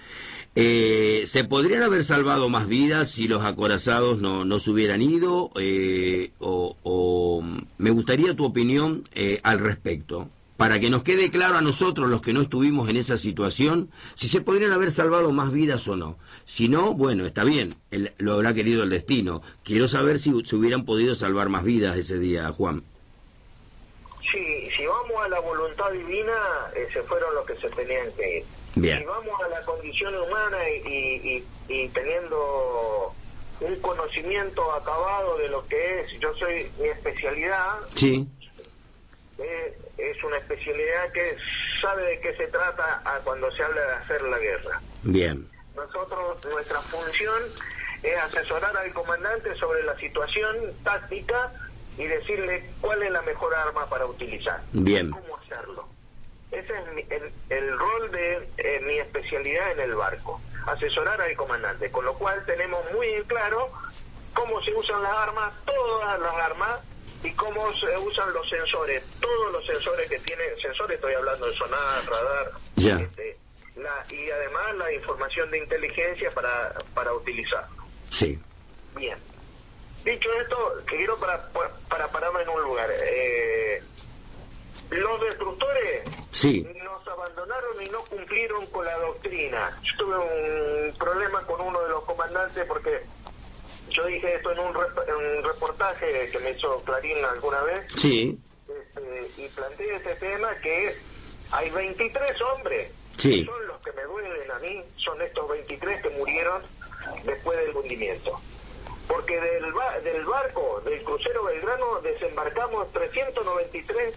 Eh, 0.54 1.24
¿Se 1.26 1.44
podrían 1.44 1.82
haber 1.82 2.02
salvado 2.02 2.48
más 2.48 2.66
vidas 2.66 3.10
si 3.10 3.28
los 3.28 3.44
acorazados 3.44 4.18
no, 4.18 4.44
no 4.44 4.58
se 4.58 4.70
hubieran 4.70 5.02
ido? 5.02 5.50
Eh, 5.60 6.32
o, 6.40 7.44
me 7.78 7.90
gustaría 7.90 8.34
tu 8.34 8.44
opinión 8.44 9.08
eh, 9.14 9.40
al 9.44 9.60
respecto, 9.60 10.28
para 10.56 10.80
que 10.80 10.90
nos 10.90 11.04
quede 11.04 11.30
claro 11.30 11.58
a 11.58 11.62
nosotros, 11.62 12.08
los 12.08 12.22
que 12.22 12.32
no 12.32 12.40
estuvimos 12.40 12.88
en 12.88 12.96
esa 12.96 13.16
situación, 13.16 13.90
si 14.14 14.28
se 14.28 14.40
podrían 14.40 14.72
haber 14.72 14.90
salvado 14.90 15.30
más 15.30 15.52
vidas 15.52 15.86
o 15.86 15.96
no. 15.96 16.18
Si 16.44 16.68
no, 16.68 16.92
bueno, 16.92 17.24
está 17.24 17.44
bien, 17.44 17.74
lo 18.18 18.32
habrá 18.32 18.52
querido 18.52 18.82
el 18.82 18.90
destino. 18.90 19.42
Quiero 19.62 19.86
saber 19.86 20.18
si 20.18 20.32
se 20.44 20.56
hubieran 20.56 20.84
podido 20.84 21.14
salvar 21.14 21.48
más 21.50 21.62
vidas 21.62 21.96
ese 21.96 22.18
día, 22.18 22.50
Juan. 22.50 22.82
Sí, 24.28 24.68
si 24.76 24.84
vamos 24.84 25.24
a 25.24 25.28
la 25.28 25.40
voluntad 25.40 25.92
divina, 25.92 26.34
se 26.92 27.02
fueron 27.02 27.32
los 27.34 27.46
que 27.46 27.54
se 27.56 27.70
tenían 27.70 28.10
que 28.16 28.38
ir 28.38 28.57
si 28.82 29.04
vamos 29.04 29.40
a 29.42 29.48
la 29.48 29.62
condición 29.62 30.14
humana 30.16 30.58
y, 30.68 31.42
teniendo 31.92 33.14
un 33.60 33.76
conocimiento 33.80 34.72
acabado 34.72 35.36
de 35.38 35.48
lo 35.48 35.66
que 35.66 36.00
es, 36.00 36.20
yo 36.20 36.34
soy 36.36 36.70
mi 36.78 36.88
especialidad, 36.88 37.78
sí. 37.94 38.26
Eh, 39.38 39.78
es 39.98 40.24
una 40.24 40.36
especialidad 40.36 41.12
que 41.12 41.36
sabe 41.80 42.02
de 42.02 42.20
qué 42.20 42.36
se 42.36 42.46
trata 42.48 43.02
a 43.04 43.18
cuando 43.20 43.50
se 43.52 43.62
habla 43.62 43.80
de 43.80 43.92
hacer 43.94 44.22
la 44.22 44.38
guerra. 44.38 44.80
Bien. 45.02 45.48
Nosotros, 45.76 46.44
nuestra 46.44 46.80
función 46.82 47.42
es 48.02 48.16
asesorar 48.16 48.76
al 48.76 48.92
comandante 48.92 49.54
sobre 49.56 49.82
la 49.84 49.96
situación 49.98 50.56
táctica 50.84 51.52
y 51.96 52.04
decirle 52.04 52.70
cuál 52.80 53.02
es 53.02 53.10
la 53.10 53.22
mejor 53.22 53.54
arma 53.54 53.88
para 53.88 54.06
utilizar. 54.06 54.60
Bien. 54.72 55.10
¿Cómo 55.10 55.36
hacerlo? 55.36 55.77
Ese 56.50 56.72
es 56.72 57.22
el, 57.50 57.78
rol 57.78 58.10
de 58.10 58.48
eh, 58.56 58.80
mi 58.80 58.98
especialidad 58.98 59.72
en 59.72 59.80
el 59.80 59.94
barco, 59.94 60.40
asesorar 60.66 61.20
al 61.20 61.36
comandante, 61.36 61.90
con 61.90 62.04
lo 62.04 62.14
cual 62.14 62.44
tenemos 62.46 62.80
muy 62.92 63.06
en 63.08 63.24
claro 63.24 63.70
cómo 64.32 64.62
se 64.62 64.72
usan 64.72 65.02
las 65.02 65.12
armas, 65.12 65.52
todas 65.66 66.18
las 66.20 66.34
armas, 66.34 66.80
y 67.22 67.32
cómo 67.32 67.70
se 67.74 67.98
usan 67.98 68.32
los 68.32 68.48
sensores, 68.48 69.02
todos 69.20 69.52
los 69.52 69.66
sensores 69.66 70.08
que 70.08 70.18
tiene, 70.20 70.42
sensores 70.60 70.96
estoy 70.96 71.14
hablando 71.14 71.48
de 71.48 71.56
sonar, 71.56 72.04
radar, 72.06 72.52
este, 72.76 73.36
y 74.10 74.30
además 74.30 74.74
la 74.76 74.92
información 74.92 75.50
de 75.50 75.58
inteligencia 75.58 76.30
para, 76.30 76.74
para 76.94 77.12
utilizarlo. 77.12 77.84
Sí. 78.10 78.38
Bien. 78.96 79.18
Dicho 80.04 80.32
esto, 80.40 80.82
quiero 80.86 81.18
para, 81.18 81.48
para 81.88 82.08
pararme 82.08 82.42
en 82.42 82.48
un 82.48 82.62
lugar. 82.62 82.88
Eh, 82.90 83.82
los 84.90 85.20
destructores 85.20 86.02
sí. 86.38 86.66
nos 86.82 87.06
abandonaron 87.08 87.82
y 87.82 87.88
no 87.90 88.04
cumplieron 88.04 88.66
con 88.66 88.84
la 88.84 88.96
doctrina. 88.98 89.80
Yo 89.82 89.96
tuve 89.98 90.16
un 90.18 90.96
problema 90.98 91.42
con 91.42 91.60
uno 91.60 91.80
de 91.80 91.88
los 91.88 92.04
comandantes 92.04 92.64
porque 92.66 93.02
yo 93.90 94.06
dije 94.06 94.34
esto 94.34 94.52
en 94.52 94.58
un, 94.60 94.74
reportaje 95.44 96.28
que 96.30 96.38
me 96.40 96.50
hizo 96.50 96.82
Clarín 96.84 97.24
alguna 97.24 97.62
vez. 97.62 97.80
Sí. 97.96 98.38
Este, 98.68 99.42
y 99.42 99.48
planteé 99.48 99.94
este 99.94 100.14
tema 100.16 100.54
que 100.56 100.96
hay 101.52 101.70
23 101.70 102.40
hombres. 102.42 102.92
Sí. 103.16 103.44
Son 103.44 103.66
los 103.66 103.80
que 103.80 103.92
me 103.92 104.02
duelen 104.04 104.50
a 104.50 104.58
mí, 104.60 104.84
son 104.96 105.20
estos 105.22 105.48
23 105.48 106.02
que 106.02 106.10
murieron 106.10 106.62
después 107.24 107.58
del 107.58 107.76
hundimiento. 107.76 108.40
Porque 109.08 109.40
del, 109.40 109.64
del 110.04 110.24
barco, 110.26 110.82
del 110.84 111.02
crucero 111.02 111.44
Belgrano, 111.44 112.00
desembarcamos 112.02 112.92
393 112.92 114.14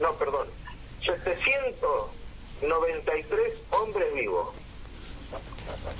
no, 0.00 0.14
perdón, 0.14 0.46
793 1.04 3.54
hombres 3.70 4.14
vivos. 4.14 4.54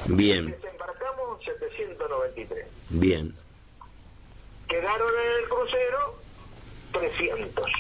Bien. 0.06 0.46
Desembarcamos 0.46 1.44
793. 1.44 2.66
Bien. 2.90 3.34
Quedaron 4.68 5.12
en 5.14 5.42
el 5.42 5.48
crucero 5.48 6.18
300, 6.92 7.72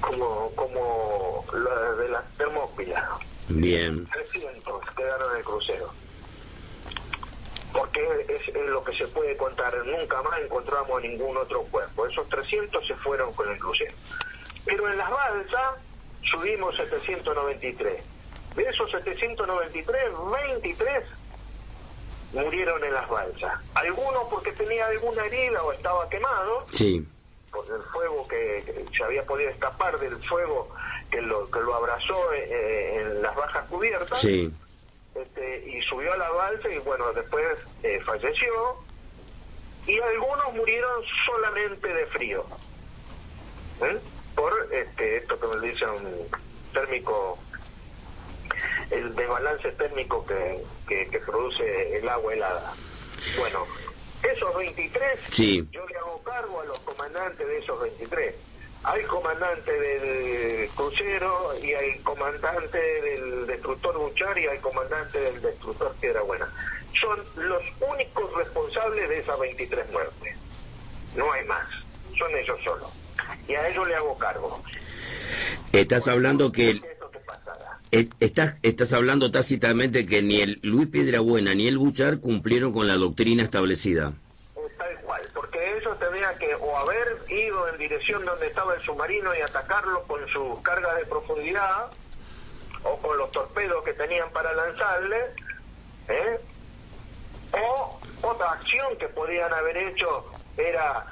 como, 0.00 0.50
como 0.54 1.44
la 1.52 1.92
de 1.92 2.08
las 2.08 2.24
termópilas. 2.36 3.04
Bien. 3.48 4.06
300 4.06 4.90
quedaron 4.96 5.32
en 5.32 5.38
el 5.38 5.44
crucero. 5.44 5.92
Porque 7.72 8.00
es, 8.28 8.48
es, 8.48 8.66
lo 8.66 8.84
que 8.84 8.96
se 8.96 9.06
puede 9.08 9.36
contar. 9.36 9.74
Nunca 9.86 10.22
más 10.22 10.38
encontramos 10.40 11.02
ningún 11.02 11.36
otro 11.36 11.62
cuerpo. 11.64 12.06
Esos 12.06 12.28
300 12.28 12.86
se 12.86 12.94
fueron 12.96 13.32
con 13.32 13.50
el 13.50 13.58
crucero. 13.58 13.92
Pero 14.64 14.88
en 14.88 14.96
las 14.96 15.10
balsas 15.10 15.74
subimos 16.30 16.76
793. 16.76 18.02
De 18.56 18.62
esos 18.62 18.90
793, 18.90 20.04
23 20.60 21.04
murieron 22.32 22.82
en 22.84 22.92
las 22.92 23.08
balsas. 23.08 23.60
Algunos 23.74 24.24
porque 24.30 24.52
tenía 24.52 24.86
alguna 24.86 25.24
herida 25.24 25.62
o 25.62 25.72
estaba 25.72 26.08
quemado. 26.08 26.66
Sí. 26.70 27.06
Por 27.50 27.64
el 27.66 27.82
fuego 27.82 28.26
que, 28.28 28.84
se 28.96 29.04
había 29.04 29.24
podido 29.24 29.50
escapar 29.50 29.98
del 29.98 30.16
fuego 30.24 30.68
que 31.10 31.20
lo, 31.20 31.48
que 31.50 31.60
lo 31.60 31.74
abrazó 31.74 32.32
eh, 32.32 33.00
en 33.00 33.22
las 33.22 33.34
bajas 33.34 33.68
cubiertas. 33.68 34.18
Sí. 34.18 34.52
Este, 35.14 35.64
y 35.68 35.80
subió 35.82 36.12
a 36.12 36.16
la 36.16 36.28
balsa 36.30 36.68
y 36.68 36.78
bueno, 36.78 37.12
después 37.12 37.46
eh, 37.82 38.00
falleció. 38.04 38.76
Y 39.86 40.00
algunos 40.00 40.54
murieron 40.54 41.02
solamente 41.26 41.88
de 41.88 42.06
frío. 42.06 42.44
¿Eh? 43.82 43.98
Por 44.34 44.68
este, 44.72 45.18
esto 45.18 45.38
que 45.38 45.46
me 45.46 45.66
dice 45.66 45.86
un 45.86 46.28
térmico, 46.72 47.38
el 48.90 49.14
desbalance 49.14 49.70
térmico 49.72 50.26
que, 50.26 50.62
que, 50.88 51.18
produce 51.20 51.96
el 51.96 52.08
agua 52.08 52.34
helada. 52.34 52.72
Bueno, 53.38 53.66
esos 54.22 54.56
23, 54.56 55.02
sí. 55.30 55.66
yo 55.70 55.86
le 55.86 55.96
hago 55.96 56.22
cargo 56.22 56.60
a 56.60 56.64
los 56.64 56.78
comandantes 56.80 57.46
de 57.46 57.58
esos 57.58 57.80
23. 57.80 58.34
Hay 58.82 59.02
comandante 59.04 59.72
del 59.72 60.68
crucero 60.70 61.54
y 61.62 61.72
hay 61.72 61.98
comandante 62.00 62.78
del 62.78 63.46
destructor 63.46 63.96
Buchar 63.96 64.36
y 64.36 64.46
hay 64.46 64.58
comandante 64.58 65.18
del 65.18 65.40
destructor 65.40 65.94
Piedra 66.00 66.20
Buena. 66.20 66.52
Son 67.00 67.24
los 67.36 67.62
únicos 67.80 68.32
responsables 68.34 69.08
de 69.08 69.20
esas 69.20 69.38
23 69.38 69.90
muertes. 69.90 70.36
A 73.18 73.68
ellos 73.68 73.88
le 73.88 73.94
hago 73.94 74.18
cargo. 74.18 74.62
Estás 75.72 76.08
hablando 76.08 76.52
que... 76.52 76.82
Eh, 77.92 78.08
estás, 78.18 78.56
estás 78.62 78.92
hablando 78.92 79.30
tácitamente 79.30 80.04
que 80.04 80.20
ni 80.22 80.40
el 80.40 80.58
Luis 80.62 80.88
Piedrabuena 80.88 81.54
ni 81.54 81.68
el 81.68 81.78
Buchar 81.78 82.18
cumplieron 82.18 82.72
con 82.72 82.88
la 82.88 82.94
doctrina 82.94 83.44
establecida. 83.44 84.12
Tal 84.78 85.00
cual, 85.02 85.22
porque 85.32 85.76
ellos 85.76 85.96
tenían 86.00 86.36
que 86.38 86.56
o 86.56 86.76
haber 86.76 87.18
ido 87.28 87.68
en 87.68 87.78
dirección 87.78 88.24
donde 88.24 88.48
estaba 88.48 88.74
el 88.74 88.80
submarino 88.82 89.32
y 89.36 89.42
atacarlo 89.42 90.02
con 90.08 90.26
sus 90.28 90.60
cargas 90.62 90.96
de 90.96 91.06
profundidad 91.06 91.90
o 92.82 92.98
con 92.98 93.16
los 93.16 93.30
torpedos 93.30 93.84
que 93.84 93.92
tenían 93.92 94.28
para 94.30 94.52
lanzarle, 94.54 95.16
¿eh? 96.08 96.40
o 97.52 98.00
otra 98.22 98.52
acción 98.52 98.96
que 98.98 99.08
podían 99.08 99.52
haber 99.52 99.76
hecho 99.76 100.26
era 100.56 101.06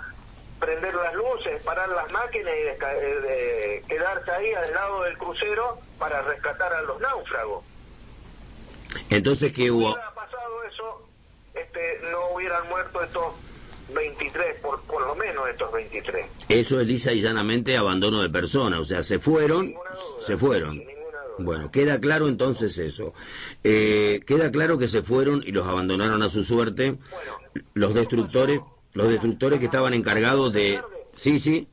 prender 0.62 0.94
las 0.94 1.12
luces, 1.14 1.60
parar 1.64 1.88
las 1.88 2.10
máquinas 2.12 2.52
y 2.54 2.84
eh, 3.28 3.82
quedarse 3.88 4.30
ahí 4.30 4.52
al 4.54 4.72
lado 4.72 5.02
del 5.02 5.18
crucero 5.18 5.78
para 5.98 6.22
rescatar 6.22 6.72
a 6.72 6.82
los 6.82 7.00
náufragos. 7.00 7.64
Entonces, 9.10 9.52
¿qué 9.52 9.72
hubo? 9.72 9.88
Si 9.88 9.92
hubiera 9.94 10.14
pasado 10.14 10.62
eso, 10.72 11.08
este, 11.54 12.00
no 12.12 12.36
hubieran 12.36 12.68
muerto 12.68 13.02
estos 13.02 13.34
23, 13.92 14.60
por, 14.60 14.80
por 14.82 15.04
lo 15.04 15.16
menos 15.16 15.48
estos 15.48 15.72
23. 15.72 16.26
Eso 16.48 16.80
es 16.80 16.86
lisa 16.86 17.12
y 17.12 17.20
llanamente 17.20 17.76
abandono 17.76 18.22
de 18.22 18.30
personas, 18.30 18.78
o 18.78 18.84
sea, 18.84 19.02
se 19.02 19.18
fueron, 19.18 19.74
se 20.24 20.36
fueron. 20.36 20.80
Bueno, 21.38 21.72
queda 21.72 21.98
claro 21.98 22.28
entonces 22.28 22.78
eso. 22.78 23.14
Eh, 23.64 24.20
queda 24.26 24.52
claro 24.52 24.78
que 24.78 24.86
se 24.86 25.02
fueron 25.02 25.42
y 25.44 25.50
los 25.50 25.66
abandonaron 25.66 26.22
a 26.22 26.28
su 26.28 26.44
suerte. 26.44 26.98
los 27.74 27.94
destructores 27.94 28.60
los 28.94 29.08
destructores 29.08 29.58
que 29.58 29.66
estaban 29.66 29.94
encargados 29.94 30.52
de... 30.52 30.80
Sí, 31.12 31.40
sí. 31.40 31.68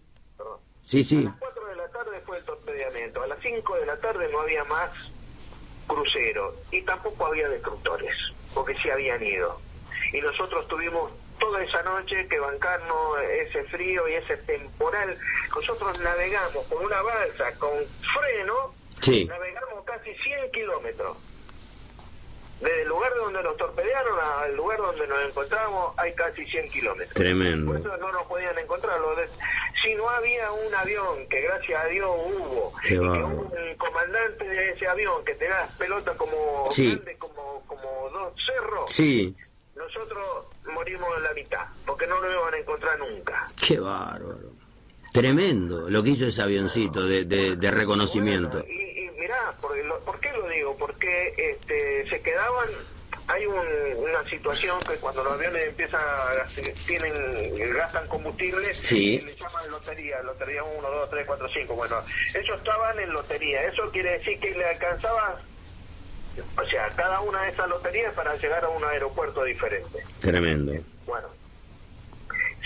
Sí, 0.85 1.03
sí. 1.03 1.17
A 1.17 1.29
las 1.29 1.39
4 1.39 1.65
de 1.67 1.75
la 1.75 1.87
tarde 1.89 2.21
fue 2.25 2.37
el 2.37 2.43
torpedeamiento. 2.45 3.21
A 3.21 3.27
las 3.27 3.39
5 3.41 3.75
de 3.75 3.85
la 3.85 3.97
tarde 3.99 4.29
no 4.31 4.39
había 4.39 4.63
más 4.65 4.89
crucero 5.87 6.55
y 6.71 6.81
tampoco 6.81 7.25
había 7.25 7.47
destructores, 7.49 8.13
porque 8.53 8.75
sí 8.81 8.89
habían 8.89 9.23
ido. 9.23 9.59
Y 10.13 10.21
nosotros 10.21 10.67
tuvimos 10.67 11.11
toda 11.39 11.63
esa 11.63 11.81
noche 11.83 12.27
que 12.27 12.39
bancarnos 12.39 13.19
ese 13.47 13.63
frío 13.65 14.07
y 14.07 14.13
ese 14.13 14.37
temporal. 14.37 15.15
Nosotros 15.55 15.99
navegamos 15.99 16.65
con 16.67 16.85
una 16.85 17.01
balsa, 17.01 17.53
con 17.57 17.71
freno, 18.13 18.73
sí. 18.99 19.25
navegamos 19.25 19.83
casi 19.85 20.13
100 20.15 20.51
kilómetros 20.51 21.17
desde 22.61 22.81
el 22.81 22.87
lugar 22.89 23.13
donde 23.15 23.41
nos 23.41 23.55
torpedearon 23.57 24.19
al 24.43 24.55
lugar 24.55 24.79
donde 24.79 25.07
nos 25.07 25.23
encontramos 25.23 25.93
hay 25.97 26.13
casi 26.13 26.45
100 26.45 26.69
kilómetros. 26.69 27.13
Tremendo. 27.13 27.71
Por 27.71 27.79
eso 27.79 27.97
no 27.97 28.11
nos 28.11 28.23
podían 28.23 28.57
encontrar. 28.57 28.99
Si 29.81 29.95
no 29.95 30.09
había 30.09 30.51
un 30.51 30.75
avión, 30.75 31.27
que 31.29 31.41
gracias 31.41 31.83
a 31.83 31.87
Dios 31.87 32.09
hubo, 32.09 32.73
y 32.83 32.87
que 32.87 32.99
un 32.99 33.75
comandante 33.77 34.47
de 34.47 34.71
ese 34.71 34.87
avión 34.87 35.23
que 35.23 35.35
te 35.35 35.47
da 35.47 35.69
pelota 35.77 36.15
como 36.17 36.69
grande, 36.75 37.17
como, 37.17 37.63
como 37.65 38.09
dos 38.11 38.33
cerros, 38.45 38.91
sí. 38.91 39.33
nosotros 39.75 40.47
morimos 40.73 41.07
en 41.17 41.23
la 41.23 41.33
mitad, 41.33 41.65
porque 41.85 42.07
no 42.07 42.19
lo 42.19 42.29
iban 42.31 42.53
a 42.53 42.57
encontrar 42.57 42.99
nunca. 42.99 43.49
Qué 43.55 43.79
bárbaro. 43.79 44.51
Tremendo 45.13 45.89
lo 45.89 46.03
que 46.03 46.11
hizo 46.11 46.27
ese 46.27 46.41
avioncito 46.41 47.03
de, 47.03 47.25
de, 47.25 47.71
reconocimiento. 47.71 48.63
y, 48.67 48.88
mirá, 49.19 49.55
¿por 49.59 50.19
qué 50.19 50.31
lo 50.33 50.47
digo? 50.47 50.77
Porque 50.77 51.33
este, 51.37 52.09
se 52.09 52.21
quedaban 52.21 52.69
hay 53.29 53.45
una 53.45 54.27
situación 54.27 54.79
que 54.87 54.95
cuando 54.95 55.23
los 55.23 55.33
aviones 55.33 55.67
empiezan 55.67 56.01
a, 56.01 56.45
tienen 56.87 57.73
gastan 57.73 58.07
combustible 58.07 58.73
sí. 58.73 59.19
le 59.19 59.35
llaman 59.35 59.69
lotería 59.69 60.21
lotería 60.23 60.63
1, 60.63 60.89
2, 60.89 61.09
3, 61.11 61.25
4, 61.27 61.49
5 61.53 61.75
bueno 61.75 62.03
ellos 62.33 62.57
estaban 62.57 62.99
en 62.99 63.13
lotería 63.13 63.65
eso 63.65 63.89
quiere 63.91 64.17
decir 64.17 64.39
que 64.39 64.51
le 64.51 64.65
alcanzaba 64.65 65.39
o 66.57 66.65
sea 66.65 66.89
cada 66.95 67.21
una 67.21 67.43
de 67.43 67.51
esas 67.51 67.69
loterías 67.69 68.13
para 68.15 68.35
llegar 68.35 68.63
a 68.63 68.69
un 68.69 68.83
aeropuerto 68.83 69.43
diferente 69.43 70.03
tremendo 70.19 70.73
bueno 71.05 71.27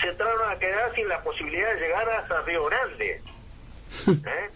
se 0.00 0.08
entraron 0.08 0.50
a 0.50 0.58
quedar 0.58 0.94
sin 0.94 1.08
la 1.08 1.22
posibilidad 1.22 1.74
de 1.74 1.80
llegar 1.80 2.08
hasta 2.08 2.40
Río 2.42 2.64
Grande 2.64 3.20
¿eh? 4.08 4.50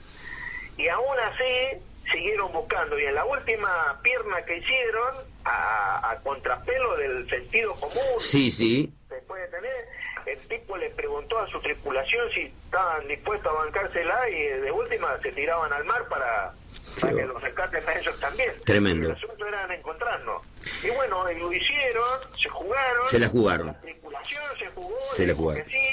y 0.79 0.89
aún 0.89 1.19
así 1.19 1.83
siguieron 2.11 2.53
buscando. 2.53 2.99
Y 2.99 3.05
en 3.05 3.15
la 3.15 3.25
última 3.25 4.01
pierna 4.03 4.45
que 4.45 4.59
hicieron 4.59 5.15
a, 5.45 6.19
contrapelo 6.23 6.97
del 6.97 7.29
sentido 7.31 7.73
común 7.75 8.03
sí 8.19 8.51
sí. 8.51 8.93
se 9.09 9.17
puede 9.23 9.47
tener 9.49 9.89
el 10.27 10.39
tipo 10.41 10.77
le 10.77 10.91
preguntó 10.91 11.39
a 11.39 11.49
su 11.49 11.59
tripulación 11.61 12.31
si 12.35 12.53
estaban 12.65 13.07
dispuestos 13.09 13.51
a 13.51 13.65
bancársela 13.65 14.29
y 14.29 14.43
de 14.43 14.71
última 14.71 15.19
se 15.23 15.33
tiraban 15.33 15.73
al 15.73 15.85
mar 15.85 16.07
para, 16.09 16.53
para 17.01 17.15
que 17.15 17.25
los 17.25 17.41
rescaten 17.41 17.89
a 17.89 17.93
ellos 17.95 18.21
también. 18.21 18.53
Tremendo. 18.65 19.07
El 19.07 19.17
asunto 19.17 19.47
era 19.47 19.75
encontrarnos. 19.75 20.43
Y 20.83 20.91
bueno 20.91 21.25
lo 21.33 21.53
hicieron 21.53 22.21
se 22.39 22.49
jugaron. 22.51 23.09
Se 23.09 23.19
la 23.19 23.29
jugaron. 23.29 23.67
La 23.69 23.81
tripulación 23.81 24.43
se 24.59 24.67
jugó 24.67 24.99
se 25.15 25.27
le 25.27 25.33
jugaron. 25.33 25.65
sí 25.71 25.89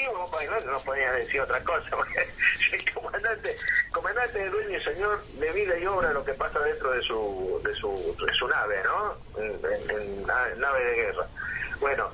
no 0.66 0.80
podía 0.80 1.12
decir 1.14 1.42
otra 1.42 1.64
cosa 1.64 1.90
porque 1.92 2.28
el 2.72 2.94
comandante 2.94 3.56
comandante 4.06 4.46
es 4.46 4.52
dueño 4.52 4.78
y 4.78 4.84
señor 4.84 5.24
de 5.40 5.52
vida 5.52 5.80
y 5.80 5.86
obra 5.88 6.14
lo 6.14 6.24
que 6.24 6.34
pasa 6.34 6.60
dentro 6.60 6.92
de 6.92 7.02
su, 7.02 7.60
de 7.64 7.74
su, 7.74 8.16
de 8.24 8.34
su 8.36 8.48
nave, 8.48 8.76
¿no? 8.84 9.42
En, 9.42 10.28
nave 10.60 10.86
de 10.86 10.96
guerra. 10.96 11.28
Bueno, 11.80 12.12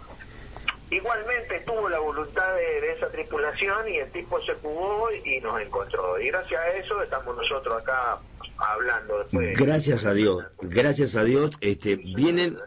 igualmente 0.89 1.59
tuvo 1.65 1.89
la 1.89 1.99
voluntad 1.99 2.55
de, 2.55 2.93
esa 2.93 3.09
tripulación 3.09 3.89
y 3.89 3.97
el 3.97 4.09
tipo 4.11 4.41
se 4.41 4.53
jugó 4.53 5.09
y 5.11 5.41
nos 5.41 5.59
encontró. 5.59 6.17
Y 6.17 6.27
gracias 6.27 6.61
a 6.61 6.69
eso 6.77 7.03
estamos 7.03 7.35
nosotros 7.35 7.83
acá 7.83 8.19
hablando 8.57 9.19
después. 9.19 9.59
Gracias 9.59 10.05
a 10.05 10.13
Dios, 10.13 10.45
gracias 10.61 11.17
a 11.17 11.25
Dios, 11.25 11.51
este, 11.59 11.97
vienen 11.97 12.57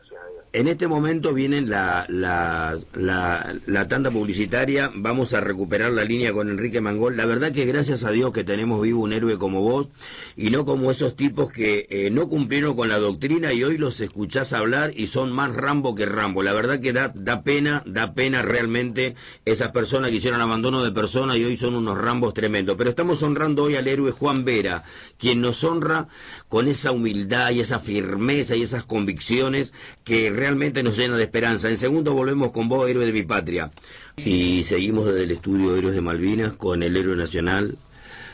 en 0.55 0.69
este 0.69 0.87
momento 0.87 1.35
viene 1.35 1.63
la, 1.63 2.07
la, 2.09 2.79
la, 2.95 3.89
tanda 3.89 4.13
publicitaria, 4.13 4.89
vamos 4.95 5.35
a 5.35 5.41
recuperar 5.41 5.91
la 5.91 6.05
línea 6.05 6.33
con 6.33 6.49
Enrique 6.49 6.81
Mangol. 6.81 7.17
La 7.17 7.27
verdad 7.27 7.51
que 7.51 7.65
gracias 7.65 8.05
a 8.05 8.13
Dios 8.13 8.31
que 8.33 8.45
tenemos 8.45 8.81
vivo 8.81 9.03
un 9.03 9.13
héroe 9.13 9.37
como 9.37 9.63
vos 9.63 9.89
y 10.37 10.51
no 10.51 10.65
como 10.65 10.93
esos 10.93 11.17
tipos 11.17 11.51
que 11.51 11.89
eh, 11.91 12.11
no 12.13 12.29
cumplieron 12.29 12.77
con 12.77 12.89
la 12.89 13.01
doctrina 13.01 13.53
y 13.53 13.65
hoy 13.65 13.79
los 13.79 14.01
escuchás 14.01 14.53
hablar 14.53 14.93
y 14.95 15.09
son 15.09 15.33
más 15.33 15.57
Rambo 15.57 15.97
que 15.97 16.07
Rambo. 16.07 16.45
La 16.45 16.53
verdad 16.53 16.79
que 16.79 16.93
da, 16.93 17.13
da 17.13 17.43
pena, 17.43 17.83
da 17.85 18.15
pena 18.15 18.43
realmente 18.43 19.17
esas 19.45 19.73
personas 19.73 20.11
que 20.11 20.19
hicieron 20.19 20.41
abandono 20.41 20.85
de 20.85 20.93
personas 20.93 21.37
y 21.37 21.45
hoy 21.45 21.57
son 21.57 21.75
unos 21.75 21.99
Rambos 21.99 22.33
tremendos. 22.33 22.77
Pero 22.77 22.91
estamos 22.91 23.21
honrando 23.25 23.65
hoy 23.65 23.75
al 23.75 23.89
héroe 23.89 24.13
Juan 24.13 24.45
Vera, 24.45 24.85
quien 25.19 25.41
nos 25.41 25.65
honra 25.65 26.07
con 26.55 26.69
esa 26.69 26.93
humildad 26.93 27.51
y 27.51 27.59
esa 27.59 27.81
firmeza 27.81 28.55
y 28.55 28.63
esas 28.63 28.85
convicciones 28.85 29.73
que 30.05 30.31
realmente 30.31 30.85
nos 30.85 30.97
llena 30.97 31.17
de 31.17 31.25
esperanza. 31.25 31.69
En 31.69 31.79
segundo 31.79 32.15
volvemos 32.15 32.53
con 32.53 32.69
vos, 32.69 32.89
héroe 32.89 33.07
de 33.07 33.13
mi 33.13 33.25
patria. 33.25 33.73
Y 34.17 34.63
seguimos 34.63 35.07
desde 35.07 35.25
el 35.25 35.33
estudio 35.33 35.75
Héroes 35.75 35.97
de 35.97 36.01
Malvinas 36.01 36.53
con 36.53 36.85
el 36.85 36.97
héroe 36.97 37.17
nacional, 37.17 37.77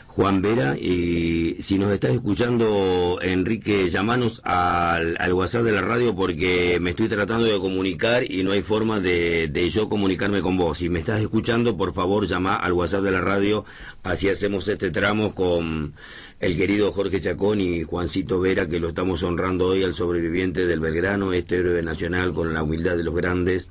Juan 0.05 0.43
Vera. 0.43 0.77
Y 0.77 1.57
si 1.61 1.79
nos 1.79 1.91
estás 1.91 2.11
escuchando, 2.11 3.17
Enrique, 3.23 3.89
llamanos 3.89 4.39
al, 4.43 5.17
WhatsApp 5.33 5.63
de 5.63 5.71
la 5.71 5.81
radio 5.81 6.15
porque 6.15 6.77
me 6.79 6.91
estoy 6.91 7.07
tratando 7.07 7.47
de 7.47 7.57
comunicar 7.57 8.31
y 8.31 8.43
no 8.43 8.51
hay 8.51 8.61
forma 8.61 8.99
de, 8.99 9.47
de, 9.47 9.67
yo 9.71 9.89
comunicarme 9.89 10.41
con 10.41 10.57
vos. 10.57 10.77
Si 10.77 10.89
me 10.89 10.99
estás 10.99 11.21
escuchando, 11.21 11.75
por 11.75 11.95
favor, 11.95 12.27
llama 12.27 12.53
al 12.53 12.73
WhatsApp 12.73 13.01
de 13.01 13.11
la 13.13 13.21
radio. 13.21 13.65
Así 14.03 14.29
hacemos 14.29 14.67
este 14.67 14.91
tramo 14.91 15.33
con 15.33 15.95
el 16.41 16.57
querido 16.57 16.91
Jorge 16.91 17.21
Chacón 17.21 17.61
y 17.61 17.83
Juancito 17.83 18.39
Vera, 18.39 18.67
que 18.67 18.79
lo 18.79 18.89
estamos 18.89 19.21
honrando 19.21 19.67
hoy 19.67 19.83
al 19.83 19.93
sobreviviente 19.93 20.65
del 20.65 20.79
Belgrano, 20.79 21.33
este 21.33 21.57
héroe 21.57 21.83
nacional 21.83 22.33
con 22.33 22.53
la 22.53 22.63
humildad 22.63 22.97
de 22.97 23.03
los 23.03 23.15
grandes. 23.15 23.69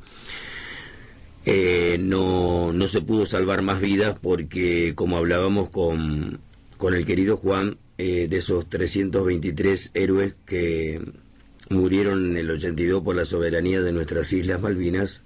Eh, 1.45 1.99
no, 2.01 2.73
no 2.73 2.87
se 2.87 3.01
pudo 3.01 3.27
salvar 3.27 3.63
más 3.63 3.81
vidas 3.81 4.17
porque, 4.23 4.95
como 4.95 5.17
hablábamos 5.17 5.69
con, 5.71 6.39
con 6.77 6.95
el 6.95 7.05
querido 7.05 7.37
Juan, 7.37 7.77
eh, 7.99 8.29
de 8.31 8.37
esos 8.37 8.69
323 8.69 9.91
héroes 9.95 10.37
que 10.47 11.03
murieron 11.71 12.31
en 12.31 12.37
el 12.37 12.51
82 12.53 13.03
por 13.03 13.17
la 13.17 13.25
soberanía 13.25 13.83
de 13.83 13.91
nuestras 13.91 14.33
Islas 14.33 14.61
Malvinas, 14.61 15.25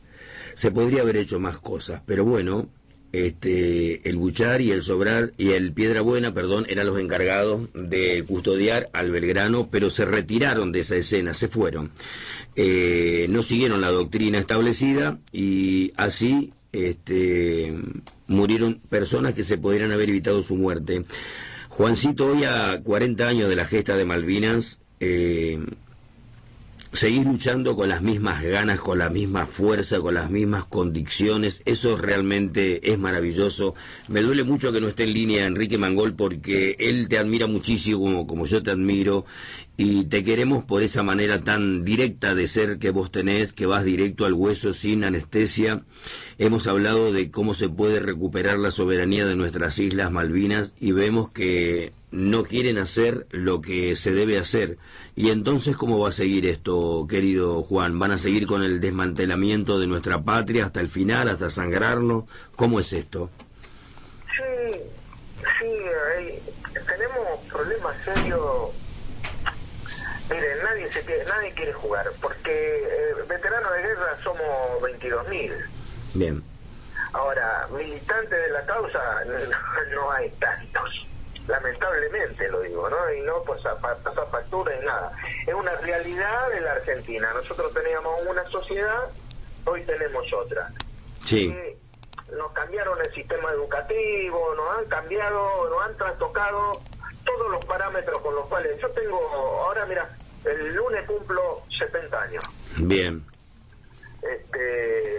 se 0.54 0.70
podría 0.70 1.02
haber 1.02 1.18
hecho 1.18 1.40
más 1.40 1.58
cosas, 1.58 2.00
pero 2.06 2.24
bueno, 2.24 2.70
este, 3.14 4.08
el 4.08 4.16
Buchar 4.16 4.60
y 4.60 4.72
el 4.72 4.82
Sobrar 4.82 5.34
y 5.38 5.50
el 5.50 5.72
Piedra 5.72 6.00
Buena, 6.00 6.34
perdón, 6.34 6.66
eran 6.68 6.88
los 6.88 6.98
encargados 6.98 7.68
de 7.72 8.24
custodiar 8.26 8.90
al 8.92 9.12
Belgrano, 9.12 9.68
pero 9.70 9.88
se 9.88 10.04
retiraron 10.04 10.72
de 10.72 10.80
esa 10.80 10.96
escena, 10.96 11.32
se 11.32 11.46
fueron. 11.46 11.92
Eh, 12.56 13.28
no 13.30 13.44
siguieron 13.44 13.80
la 13.80 13.90
doctrina 13.90 14.38
establecida 14.38 15.20
y 15.30 15.92
así 15.96 16.52
este, 16.72 17.72
murieron 18.26 18.80
personas 18.88 19.34
que 19.34 19.44
se 19.44 19.58
podrían 19.58 19.92
haber 19.92 20.10
evitado 20.10 20.42
su 20.42 20.56
muerte. 20.56 21.04
Juancito, 21.68 22.26
hoy 22.26 22.42
a 22.42 22.80
40 22.82 23.28
años 23.28 23.48
de 23.48 23.54
la 23.54 23.64
gesta 23.64 23.96
de 23.96 24.04
Malvinas, 24.04 24.80
eh, 24.98 25.60
seguir 26.94 27.26
luchando 27.26 27.74
con 27.74 27.88
las 27.88 28.02
mismas 28.02 28.42
ganas, 28.44 28.78
con 28.78 28.98
la 28.98 29.10
misma 29.10 29.46
fuerza, 29.46 29.98
con 29.98 30.14
las 30.14 30.30
mismas 30.30 30.64
condiciones, 30.64 31.60
eso 31.64 31.96
realmente 31.96 32.92
es 32.92 32.98
maravilloso. 33.00 33.74
Me 34.06 34.22
duele 34.22 34.44
mucho 34.44 34.72
que 34.72 34.80
no 34.80 34.86
esté 34.86 35.02
en 35.02 35.14
línea 35.14 35.46
Enrique 35.46 35.76
Mangol 35.76 36.14
porque 36.14 36.76
él 36.78 37.08
te 37.08 37.18
admira 37.18 37.48
muchísimo 37.48 38.26
como 38.28 38.46
yo 38.46 38.62
te 38.62 38.70
admiro 38.70 39.26
y 39.76 40.04
te 40.04 40.22
queremos 40.22 40.64
por 40.64 40.82
esa 40.82 41.02
manera 41.02 41.42
tan 41.42 41.84
directa 41.84 42.34
de 42.34 42.46
ser 42.46 42.78
que 42.78 42.90
vos 42.90 43.10
tenés, 43.10 43.52
que 43.52 43.66
vas 43.66 43.84
directo 43.84 44.24
al 44.24 44.32
hueso 44.32 44.72
sin 44.72 45.02
anestesia. 45.02 45.82
Hemos 46.38 46.68
hablado 46.68 47.12
de 47.12 47.30
cómo 47.30 47.54
se 47.54 47.68
puede 47.68 47.98
recuperar 47.98 48.58
la 48.58 48.70
soberanía 48.70 49.26
de 49.26 49.34
nuestras 49.34 49.78
Islas 49.80 50.12
Malvinas 50.12 50.72
y 50.78 50.92
vemos 50.92 51.30
que 51.30 51.92
no 52.12 52.44
quieren 52.44 52.78
hacer 52.78 53.26
lo 53.30 53.60
que 53.60 53.96
se 53.96 54.12
debe 54.12 54.38
hacer. 54.38 54.78
Y 55.16 55.30
entonces, 55.30 55.76
¿cómo 55.76 55.98
va 55.98 56.10
a 56.10 56.12
seguir 56.12 56.46
esto, 56.46 57.06
querido 57.08 57.64
Juan? 57.64 57.98
¿Van 57.98 58.12
a 58.12 58.18
seguir 58.18 58.46
con 58.46 58.62
el 58.62 58.80
desmantelamiento 58.80 59.80
de 59.80 59.88
nuestra 59.88 60.22
patria 60.22 60.66
hasta 60.66 60.80
el 60.80 60.88
final, 60.88 61.28
hasta 61.28 61.50
sangrarnos? 61.50 62.24
¿Cómo 62.54 62.78
es 62.78 62.92
esto? 62.92 63.28
Sí, 64.36 64.78
sí, 65.58 65.68
tenemos 66.86 67.40
problemas 67.50 67.96
serios. 68.04 68.83
Miren, 70.30 70.62
nadie, 70.62 70.92
se 70.92 71.02
quiere, 71.02 71.24
nadie 71.26 71.52
quiere 71.52 71.72
jugar, 71.72 72.10
porque 72.20 72.50
eh, 72.50 73.14
veteranos 73.28 73.72
de 73.74 73.82
guerra 73.82 74.18
somos 74.22 74.80
22.000. 74.80 75.66
Bien. 76.14 76.42
Ahora, 77.12 77.68
militantes 77.70 78.42
de 78.42 78.48
la 78.50 78.64
causa 78.66 79.24
no 79.94 80.10
hay 80.12 80.30
tantos 80.30 81.04
lamentablemente 81.46 82.48
lo 82.48 82.60
digo, 82.60 82.88
¿no? 82.88 83.12
Y 83.12 83.20
no 83.22 83.42
pues 83.44 83.60
pasar 83.62 84.30
factura 84.30 84.74
y 84.80 84.84
nada. 84.84 85.12
Es 85.46 85.54
una 85.54 85.74
realidad 85.76 86.50
de 86.50 86.60
la 86.60 86.72
Argentina. 86.72 87.32
Nosotros 87.34 87.72
teníamos 87.74 88.14
una 88.26 88.44
sociedad, 88.46 89.08
hoy 89.64 89.82
tenemos 89.82 90.24
otra. 90.32 90.72
Sí. 91.22 91.54
nos 92.36 92.52
cambiaron 92.52 92.98
el 93.00 93.14
sistema 93.14 93.50
educativo, 93.50 94.54
nos 94.56 94.78
han 94.78 94.84
cambiado, 94.86 95.68
nos 95.70 95.82
han 95.82 95.96
trastocado 95.96 96.82
todos 97.24 97.50
los 97.50 97.64
parámetros 97.64 98.18
con 98.20 98.34
los 98.34 98.46
cuales 98.46 98.80
yo 98.80 98.90
tengo, 98.90 99.18
ahora 99.18 99.86
mira, 99.86 100.16
el 100.44 100.74
lunes 100.74 101.02
cumplo 101.06 101.62
70 101.78 102.22
años. 102.22 102.44
Bien. 102.76 103.24
Este, 104.22 105.18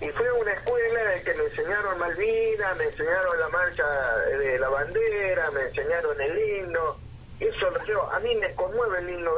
y 0.00 0.08
fue 0.10 0.32
una 0.32 0.52
escuela 0.52 1.14
en 1.14 1.24
que 1.24 1.34
me 1.34 1.44
enseñaron 1.44 1.98
Malvinas, 1.98 2.76
me 2.76 2.84
enseñaron 2.84 3.38
la 3.38 3.48
marcha 3.48 3.84
de 4.26 4.58
la 4.58 4.68
bandera, 4.68 5.50
me 5.52 5.62
enseñaron 5.62 6.20
el 6.20 6.38
himno. 6.38 6.96
Eso 7.38 7.70
lo 7.70 7.84
llevo. 7.84 8.10
A 8.10 8.20
mí 8.20 8.34
me 8.36 8.52
conmueve 8.54 8.98
el 8.98 9.10
himno. 9.10 9.30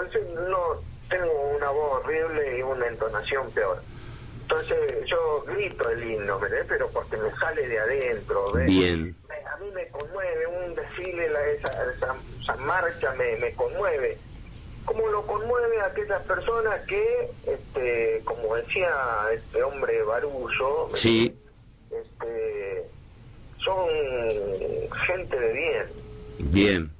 No 0.48 0.82
tengo 1.08 1.32
una 1.56 1.70
voz 1.70 2.00
horrible 2.00 2.58
y 2.58 2.62
una 2.62 2.86
entonación 2.86 3.50
peor. 3.50 3.82
Entonces 4.44 4.78
yo 5.06 5.42
grito 5.46 5.88
el 5.88 6.04
himno, 6.04 6.38
¿verdad? 6.38 6.66
pero 6.68 6.88
porque 6.90 7.16
me 7.16 7.30
sale 7.38 7.66
de 7.66 7.78
adentro. 7.78 8.52
Bien. 8.52 9.16
A 9.50 9.56
mí 9.56 9.70
me 9.72 9.88
conmueve 9.88 10.46
un 10.46 10.74
desfile, 10.74 11.26
esa, 11.56 11.90
esa, 11.90 12.56
marcha 12.56 13.12
me, 13.14 13.36
me 13.36 13.52
conmueve 13.54 14.18
cómo 14.84 15.06
lo 15.08 15.26
conmueve 15.26 15.80
a 15.80 15.86
aquellas 15.86 16.22
personas 16.22 16.80
que, 16.86 17.30
este, 17.46 18.20
como 18.24 18.54
decía 18.56 18.90
este 19.32 19.62
hombre 19.62 20.02
Barullo, 20.02 20.90
sí. 20.94 21.34
este, 21.90 22.84
son 23.64 23.88
gente 25.06 25.40
de 25.40 25.52
bien. 25.52 25.86
Bien. 26.38 26.90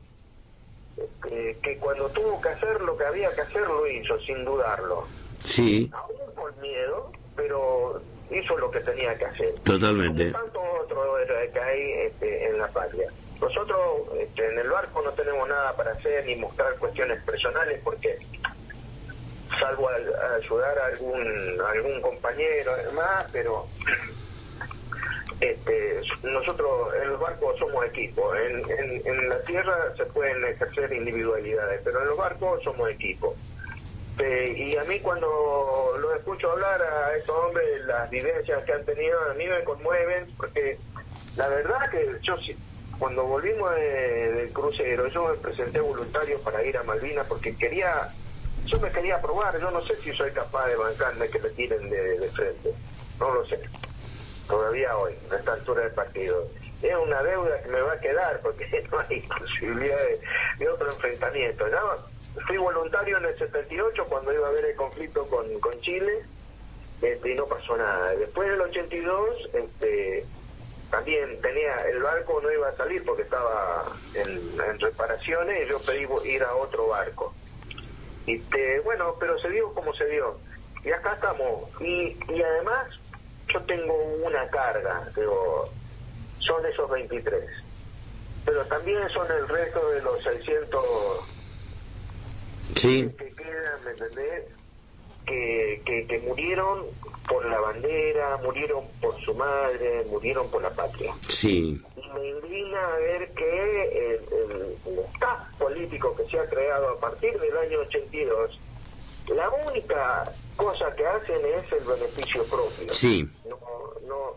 Este, 0.96 1.58
que 1.62 1.76
cuando 1.76 2.08
tuvo 2.08 2.40
que 2.40 2.48
hacer 2.48 2.80
lo 2.80 2.96
que 2.96 3.04
había 3.04 3.34
que 3.34 3.42
hacer 3.42 3.66
lo 3.68 3.86
hizo, 3.86 4.16
sin 4.18 4.44
dudarlo. 4.44 5.06
Sí. 5.42 5.90
Aún 5.92 6.34
con 6.34 6.58
miedo, 6.60 7.12
pero 7.36 8.00
hizo 8.30 8.56
lo 8.58 8.70
que 8.70 8.80
tenía 8.80 9.16
que 9.16 9.24
hacer. 9.24 9.54
Totalmente. 9.60 10.32
Como 10.32 10.44
tanto 10.44 10.60
otro 10.82 11.16
que 11.52 11.60
hay 11.60 11.92
este, 12.06 12.48
en 12.48 12.58
la 12.58 12.68
patria. 12.68 13.10
Nosotros 13.40 13.78
este, 14.18 14.46
en 14.46 14.58
el 14.58 14.68
barco 14.68 15.02
no 15.02 15.12
tenemos 15.12 15.48
nada 15.48 15.76
para 15.76 15.92
hacer 15.92 16.24
ni 16.24 16.36
mostrar 16.36 16.76
cuestiones 16.76 17.22
personales 17.24 17.80
porque 17.82 18.18
salvo 19.58 19.88
ayudar 19.88 20.78
a 20.78 20.86
algún 20.86 21.60
algún 21.66 22.00
compañero 22.00 22.72
más, 22.94 23.26
pero 23.32 23.66
este, 25.40 26.00
nosotros 26.22 26.94
en 27.02 27.10
los 27.10 27.20
barcos 27.20 27.58
somos 27.58 27.84
equipo. 27.86 28.34
En, 28.34 28.62
en, 29.04 29.28
la 29.28 29.40
tierra 29.42 29.94
se 29.96 30.06
pueden 30.06 30.44
ejercer 30.44 30.92
individualidades, 30.92 31.80
pero 31.84 32.00
en 32.00 32.08
los 32.08 32.16
barcos 32.16 32.62
somos 32.62 32.88
equipo. 32.90 33.34
Eh, 34.18 34.54
y 34.56 34.76
a 34.76 34.84
mí 34.84 35.00
cuando 35.00 35.26
lo 35.98 36.14
escucho 36.14 36.50
hablar 36.52 36.80
a 36.80 37.16
estos 37.16 37.36
hombres, 37.36 37.84
las 37.86 38.08
vivencias 38.10 38.64
que 38.64 38.72
han 38.72 38.84
tenido, 38.84 39.18
a 39.30 39.34
mí 39.34 39.46
me 39.46 39.64
conmueven, 39.64 40.32
porque 40.36 40.78
la 41.36 41.48
verdad 41.48 41.90
que 41.90 42.18
yo 42.22 42.36
cuando 42.98 43.24
volvimos 43.24 43.70
del 43.74 44.52
crucero, 44.52 45.08
yo 45.08 45.28
me 45.28 45.34
presenté 45.34 45.80
voluntario 45.80 46.40
para 46.42 46.64
ir 46.64 46.76
a 46.78 46.84
Malvinas 46.84 47.26
porque 47.26 47.56
quería, 47.56 48.08
yo 48.66 48.78
me 48.78 48.90
quería 48.90 49.20
probar, 49.20 49.58
yo 49.60 49.70
no 49.70 49.84
sé 49.84 49.96
si 50.02 50.12
soy 50.12 50.30
capaz 50.32 50.68
de 50.68 50.76
bancarme 50.76 51.28
que 51.28 51.40
me 51.40 51.50
tiren 51.50 51.90
de, 51.90 52.30
frente, 52.34 52.72
no 53.18 53.34
lo 53.34 53.44
sé, 53.46 53.60
todavía 54.46 54.96
hoy, 54.96 55.14
a 55.30 55.36
esta 55.36 55.54
altura 55.54 55.82
del 55.82 55.92
partido. 55.92 56.46
Es 56.82 56.96
una 56.96 57.22
deuda 57.22 57.62
que 57.62 57.68
me 57.68 57.80
va 57.80 57.92
a 57.94 58.00
quedar 58.00 58.40
porque 58.42 58.86
no 58.92 58.98
hay 59.00 59.20
posibilidad 59.22 59.98
de, 60.58 60.68
otro 60.68 60.92
enfrentamiento. 60.92 61.66
Fui 62.46 62.56
voluntario 62.56 63.18
en 63.18 63.26
el 63.26 63.38
78 63.38 64.04
cuando 64.06 64.32
iba 64.32 64.46
a 64.46 64.50
haber 64.50 64.64
el 64.64 64.76
conflicto 64.76 65.26
con, 65.28 65.60
con 65.60 65.80
Chile 65.80 66.24
este, 67.00 67.30
y 67.30 67.34
no 67.34 67.46
pasó 67.46 67.76
nada. 67.76 68.14
Después 68.16 68.50
del 68.50 68.60
82, 68.60 69.50
este, 69.52 70.26
también 70.90 71.40
tenía 71.40 71.88
el 71.88 72.02
barco 72.02 72.40
no 72.40 72.52
iba 72.52 72.68
a 72.68 72.76
salir 72.76 73.04
porque 73.04 73.22
estaba 73.22 73.92
en, 74.14 74.80
reparaciones 74.80 75.66
y 75.66 75.70
yo 75.70 75.78
pedí 75.80 76.06
ir 76.28 76.42
a 76.42 76.54
otro 76.54 76.88
barco. 76.88 77.34
Y 78.26 78.40
bueno 78.84 79.16
pero 79.20 79.38
se 79.38 79.50
dio 79.50 79.72
como 79.74 79.94
se 79.94 80.06
dio. 80.06 80.38
Y 80.82 80.90
acá 80.90 81.14
estamos. 81.14 81.68
Y, 81.80 82.16
y 82.28 82.42
además 82.42 82.86
yo 83.48 83.60
tengo 83.62 83.94
una 84.22 84.48
carga 84.48 85.06
digo 85.14 85.70
son 86.38 86.64
esos 86.66 86.90
23 86.90 87.44
pero 88.44 88.64
también 88.66 89.08
son 89.10 89.30
el 89.30 89.48
resto 89.48 89.90
de 89.90 90.02
los 90.02 90.22
600 90.22 90.84
sí. 92.74 93.10
que 93.18 93.32
quedan 93.34 93.84
¿me 93.84 93.90
entendés? 93.90 94.44
Que, 95.26 95.82
que, 95.86 96.06
que 96.06 96.18
murieron 96.20 96.84
por 97.26 97.44
la 97.46 97.58
bandera, 97.58 98.36
murieron 98.38 98.84
por 99.00 99.18
su 99.24 99.34
madre, 99.34 100.04
murieron 100.10 100.50
por 100.50 100.62
la 100.62 100.70
patria. 100.70 101.14
Sí. 101.28 101.80
Y 101.96 102.08
me 102.10 102.28
indigna 102.28 102.88
ver 102.96 103.32
que 103.32 104.14
el, 104.14 104.20
el, 104.86 104.98
staff 105.14 105.56
político 105.58 106.14
que 106.16 106.24
se 106.24 106.38
ha 106.38 106.46
creado 106.48 106.90
a 106.90 107.00
partir 107.00 107.38
del 107.40 107.56
año 107.56 107.78
82, 107.80 108.58
la 109.28 109.48
única 109.66 110.32
cosa 110.56 110.94
que 110.94 111.06
hacen 111.06 111.40
es 111.44 111.72
el 111.72 111.84
beneficio 111.84 112.44
propio. 112.44 112.92
Sí. 112.92 113.26
No, 113.48 113.58
no, 114.06 114.36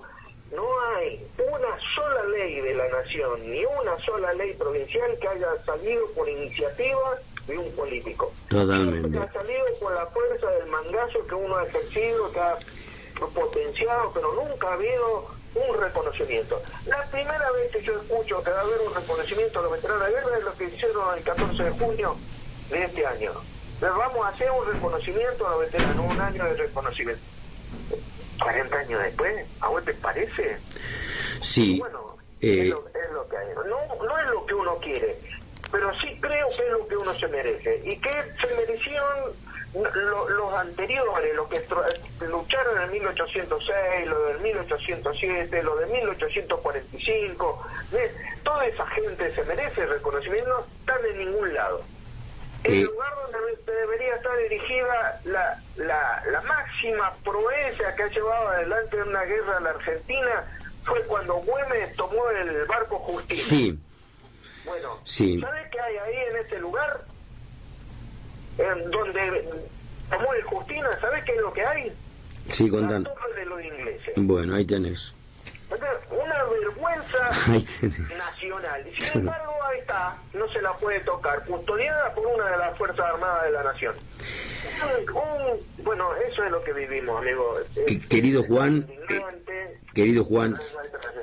no 0.55 0.67
hay 0.95 1.27
una 1.37 1.77
sola 1.95 2.23
ley 2.25 2.61
de 2.61 2.73
la 2.73 2.87
nación, 2.87 3.51
ni 3.51 3.65
una 3.65 3.97
sola 4.05 4.33
ley 4.33 4.53
provincial 4.53 5.17
que 5.19 5.27
haya 5.27 5.63
salido 5.65 6.07
por 6.15 6.29
iniciativa 6.29 7.19
de 7.47 7.57
un 7.57 7.71
político. 7.71 8.31
Totalmente. 8.49 9.17
ha 9.17 9.31
salido 9.31 9.65
por 9.79 9.93
la 9.93 10.05
fuerza 10.07 10.47
del 10.51 10.67
mangazo 10.67 11.25
que 11.27 11.35
uno 11.35 11.55
ha 11.55 11.63
ejercido, 11.65 12.31
que 12.31 12.39
ha 12.39 12.57
potenciado, 13.33 14.11
pero 14.13 14.33
nunca 14.33 14.69
ha 14.69 14.73
habido 14.73 15.29
un 15.55 15.81
reconocimiento. 15.81 16.61
La 16.85 17.05
primera 17.09 17.51
vez 17.51 17.71
que 17.71 17.81
yo 17.81 17.99
escucho 17.99 18.43
que 18.43 18.51
va 18.51 18.59
a 18.59 18.61
haber 18.61 18.79
un 18.81 18.93
reconocimiento 18.93 19.59
a 19.59 19.63
los 19.63 19.71
veteranos 19.71 20.05
de 20.05 20.11
guerra 20.11 20.37
es 20.37 20.43
lo 20.43 20.53
que 20.55 20.63
hicieron 20.65 21.17
el 21.17 21.23
14 21.23 21.63
de 21.63 21.71
junio 21.71 22.15
de 22.69 22.83
este 22.83 23.05
año. 23.05 23.31
Pero 23.79 23.97
vamos 23.97 24.25
a 24.25 24.29
hacer 24.29 24.51
un 24.51 24.71
reconocimiento 24.71 25.47
a 25.47 25.51
los 25.51 25.59
veteranos, 25.61 26.11
un 26.11 26.19
año 26.19 26.43
de 26.45 26.53
reconocimiento. 26.55 27.21
40 28.41 28.77
años 28.77 29.01
después, 29.03 29.45
¿a 29.61 29.69
vos 29.69 29.83
te 29.83 29.93
parece? 29.95 30.57
Sí. 31.41 31.79
Bueno, 31.79 32.17
eh, 32.41 32.61
es, 32.61 32.69
lo, 32.69 32.87
es, 32.87 33.11
lo, 33.13 33.27
que 33.27 33.37
hay. 33.37 33.47
No, 33.55 34.03
no 34.03 34.17
es 34.17 34.25
lo 34.27 34.45
que 34.45 34.53
uno 34.53 34.77
quiere, 34.77 35.17
pero 35.71 35.91
sí 35.99 36.17
creo 36.19 36.47
que 36.49 36.65
es 36.65 36.71
lo 36.71 36.87
que 36.87 36.97
uno 36.97 37.13
se 37.13 37.27
merece. 37.27 37.81
¿Y 37.85 37.97
que 37.97 38.11
se 38.11 38.55
merecieron 38.55 39.33
los 39.73 40.53
anteriores, 40.53 41.35
los 41.35 41.47
que 41.49 41.61
lucharon 42.27 42.81
en 42.81 42.91
1806, 42.91 44.07
lo 44.07 44.19
del 44.25 44.39
1807, 44.39 45.63
lo 45.63 45.75
de 45.75 45.85
1845, 45.87 47.67
toda 48.43 48.65
esa 48.65 48.87
gente 48.87 49.35
se 49.35 49.43
merece 49.43 49.85
reconocimiento, 49.85 50.49
no 50.49 50.65
están 50.79 51.05
en 51.05 51.17
ningún 51.17 51.53
lado. 51.53 51.83
El 52.63 52.83
lugar 52.83 53.13
donde 53.15 53.71
debería 53.71 54.15
estar 54.15 54.37
dirigida 54.37 55.21
la, 55.25 55.61
la, 55.75 56.23
la 56.31 56.41
máxima 56.41 57.13
proeza 57.23 57.95
que 57.95 58.03
ha 58.03 58.07
llevado 58.07 58.49
adelante 58.49 59.01
una 59.01 59.23
guerra 59.23 59.57
a 59.57 59.59
la 59.61 59.69
Argentina 59.69 60.45
fue 60.83 61.01
cuando 61.03 61.35
Güemes 61.35 61.95
tomó 61.95 62.29
el 62.31 62.65
barco 62.65 62.97
Justicia. 62.99 63.45
Sí. 63.45 63.79
Bueno, 64.67 64.99
sí. 65.05 65.39
¿sabes 65.39 65.63
qué 65.71 65.79
hay 65.79 65.97
ahí 65.97 66.15
en 66.29 66.45
ese 66.45 66.59
lugar? 66.59 67.01
En 68.57 68.91
donde 68.91 69.49
Samuel 70.09 70.43
Justina, 70.43 70.89
¿sabés 70.99 71.23
qué 71.23 71.33
es 71.33 71.41
lo 71.41 71.53
que 71.53 71.65
hay? 71.65 71.93
Sí, 72.49 72.69
contan. 72.69 73.03
La 73.03 73.13
torre 73.13 73.39
de 73.39 73.45
los 73.45 73.63
ingleses. 73.63 74.13
Bueno, 74.15 74.55
ahí 74.55 74.65
tenés. 74.65 75.13
Una 75.69 76.43
vergüenza 76.45 77.29
nacional. 78.17 78.87
Y 78.87 79.01
sin 79.01 79.21
embargo, 79.21 79.53
ahí 79.69 79.79
está, 79.79 80.17
no 80.33 80.47
se 80.51 80.61
la 80.61 80.73
puede 80.77 80.99
tocar, 81.01 81.45
custodiada 81.45 82.13
por 82.13 82.25
una 82.25 82.49
de 82.49 82.57
las 82.57 82.77
Fuerzas 82.77 83.05
Armadas 83.05 83.43
de 83.43 83.51
la 83.51 83.63
Nación. 83.63 83.95
Un, 85.13 85.83
bueno, 85.83 86.09
eso 86.29 86.43
es 86.43 86.51
lo 86.51 86.63
que 86.63 86.73
vivimos, 86.73 87.19
amigo. 87.19 87.55
Querido 88.09 88.43
Juan, 88.43 88.87
querido 89.93 90.23
Juan, 90.23 90.57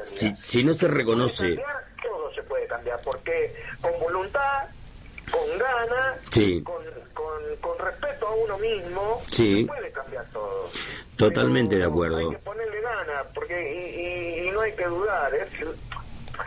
si, 0.06 0.34
si 0.36 0.64
no 0.64 0.74
se 0.74 0.88
reconoce... 0.88 1.62
todo 2.04 2.32
se 2.34 2.42
puede 2.44 2.66
cambiar, 2.66 3.00
porque 3.02 3.54
con 3.80 3.98
voluntad, 3.98 4.68
con 5.30 5.58
ganas, 5.58 6.20
con, 6.62 6.84
con, 7.14 7.56
con, 7.60 7.78
respeto 7.78 8.28
a 8.28 8.34
uno 8.34 8.58
mismo, 8.58 9.22
se 9.30 9.64
puede 9.66 9.90
cambiar 9.90 10.26
todo. 10.32 10.70
Totalmente 11.16 11.76
de 11.76 11.84
acuerdo. 11.84 12.18
Hay 12.18 12.30
que 12.30 12.38
ponerle 12.38 12.80
ganas, 12.80 13.26
porque 13.34 14.44
y, 14.44 14.48
y, 14.48 14.50
no 14.50 14.60
hay 14.60 14.72
que 14.72 14.84
dudar. 14.84 15.34
¿eh? 15.34 15.48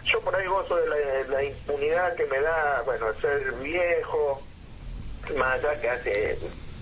Yo 0.06 0.22
por 0.22 0.36
ahí 0.36 0.48
gozo 0.48 0.76
de 0.76 1.26
la, 1.28 1.44
impunidad 1.44 2.16
que 2.16 2.26
me 2.26 2.40
da, 2.40 2.82
bueno, 2.84 3.08
ser 3.22 3.52
viejo, 3.54 4.42
más 5.36 5.64
allá 5.64 5.82
que 5.82 5.90
hace 5.90 6.40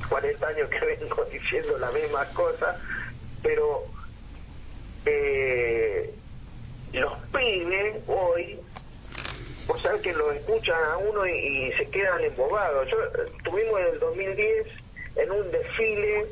40 0.10 0.48
años 0.48 0.70
que 0.70 0.80
vengo 1.00 1.26
diciendo 1.26 1.78
la 1.78 1.92
misma 1.92 2.26
cosa, 2.34 2.80
pero 3.42 3.86
eh, 5.06 6.14
los 6.96 7.14
pibes 7.34 7.96
hoy, 8.08 8.60
vos 9.68 9.82
sabés 9.82 10.02
que 10.02 10.14
lo 10.14 10.32
escuchan 10.32 10.82
a 10.92 10.98
uno 10.98 11.26
y, 11.28 11.72
se 11.78 11.90
quedan 11.90 12.24
embobados. 12.24 12.90
Yo, 12.90 12.98
estuvimos 13.38 13.80
en 13.80 13.88
el 13.88 14.00
2010 14.00 14.68
en 15.18 15.32
un 15.32 15.52
desfile 15.52 16.26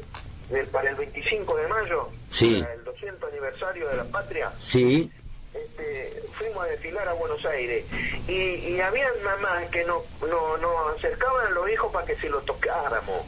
del, 0.50 0.68
para 0.68 0.90
el 0.90 0.96
25 0.96 1.56
de 1.56 1.68
mayo, 1.68 2.10
para 2.32 2.74
el 2.74 2.84
200 2.84 3.32
aniversario 3.32 3.90
de 3.90 3.98
la 3.98 4.04
patria. 4.06 4.52
Sí. 4.60 5.12
Este, 5.54 6.24
fuimos 6.34 6.64
a 6.64 6.68
desfilar 6.68 7.08
a 7.08 7.14
Buenos 7.14 7.46
Aires 7.46 7.86
y, 8.28 8.34
y 8.34 8.82
habían 8.82 9.12
mamás 9.24 9.70
que 9.70 9.84
nos 9.84 10.02
no, 10.22 10.58
no 10.58 10.88
acercaban 10.90 11.46
a 11.46 11.50
los 11.52 11.70
hijos 11.70 11.92
para 11.94 12.08
que 12.08 12.16
se 12.16 12.30
los 12.30 12.44
tocáramos. 12.46 13.22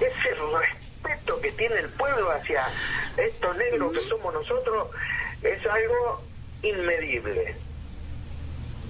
Ese 0.00 0.34
respeto 0.60 1.40
que 1.40 1.50
tiene 1.52 1.80
el 1.80 1.88
pueblo 1.90 2.30
hacia 2.30 2.64
estos 3.16 3.56
negros 3.56 3.92
que 3.92 3.98
somos 3.98 4.32
nosotros 4.32 4.88
es 5.46 5.66
algo 5.66 6.22
inmedible. 6.62 7.54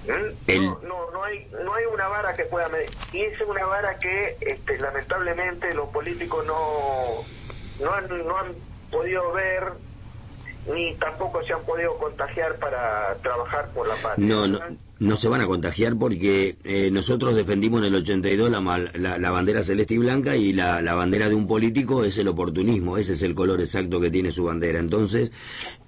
¿Mm? 0.06 0.60
No, 0.60 0.80
no, 0.82 1.10
no, 1.10 1.24
hay, 1.24 1.48
no 1.64 1.74
hay 1.74 1.84
una 1.86 2.08
vara 2.08 2.34
que 2.34 2.44
pueda 2.44 2.68
medir. 2.68 2.90
Y 3.12 3.22
es 3.22 3.40
una 3.40 3.66
vara 3.66 3.98
que 3.98 4.36
este, 4.40 4.78
lamentablemente 4.78 5.74
los 5.74 5.88
políticos 5.88 6.46
no, 6.46 7.24
no, 7.80 7.92
han, 7.92 8.26
no 8.26 8.38
han 8.38 8.54
podido 8.90 9.32
ver 9.32 9.72
ni 10.72 10.94
tampoco 10.94 11.44
se 11.44 11.52
han 11.52 11.62
podido 11.62 11.96
contagiar 11.98 12.56
para 12.56 13.14
trabajar 13.22 13.68
por 13.68 13.86
la 13.86 13.94
paz. 13.96 14.18
No, 14.18 14.46
no, 14.46 14.58
no 14.98 15.16
se 15.16 15.28
van 15.28 15.40
a 15.40 15.46
contagiar 15.46 15.96
porque 15.96 16.56
eh, 16.64 16.90
nosotros 16.90 17.34
defendimos 17.34 17.80
en 17.80 17.86
el 17.86 17.96
82 17.96 18.50
la, 18.50 19.18
la, 19.18 19.30
bandera 19.30 19.62
celeste 19.62 19.94
y 19.94 19.98
blanca 19.98 20.36
y 20.36 20.52
la, 20.52 20.80
la, 20.80 20.94
bandera 20.94 21.28
de 21.28 21.34
un 21.34 21.46
político 21.46 22.04
es 22.04 22.16
el 22.18 22.28
oportunismo, 22.28 22.96
ese 22.96 23.12
es 23.12 23.22
el 23.22 23.34
color 23.34 23.60
exacto 23.60 24.00
que 24.00 24.10
tiene 24.10 24.30
su 24.30 24.44
bandera. 24.44 24.78
Entonces, 24.78 25.32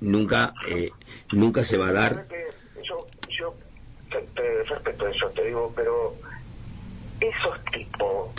nunca, 0.01 0.53
eh, 0.69 0.91
nunca 1.33 1.65
se 1.65 1.79
va 1.79 1.89
a 1.89 1.93
dar 1.93 2.27
te, 4.09 4.63
respeto 4.65 5.09
eso, 5.09 5.29
te 5.31 5.45
digo, 5.45 5.73
pero 5.75 6.15
esos 7.21 7.65
tipos 7.73 8.31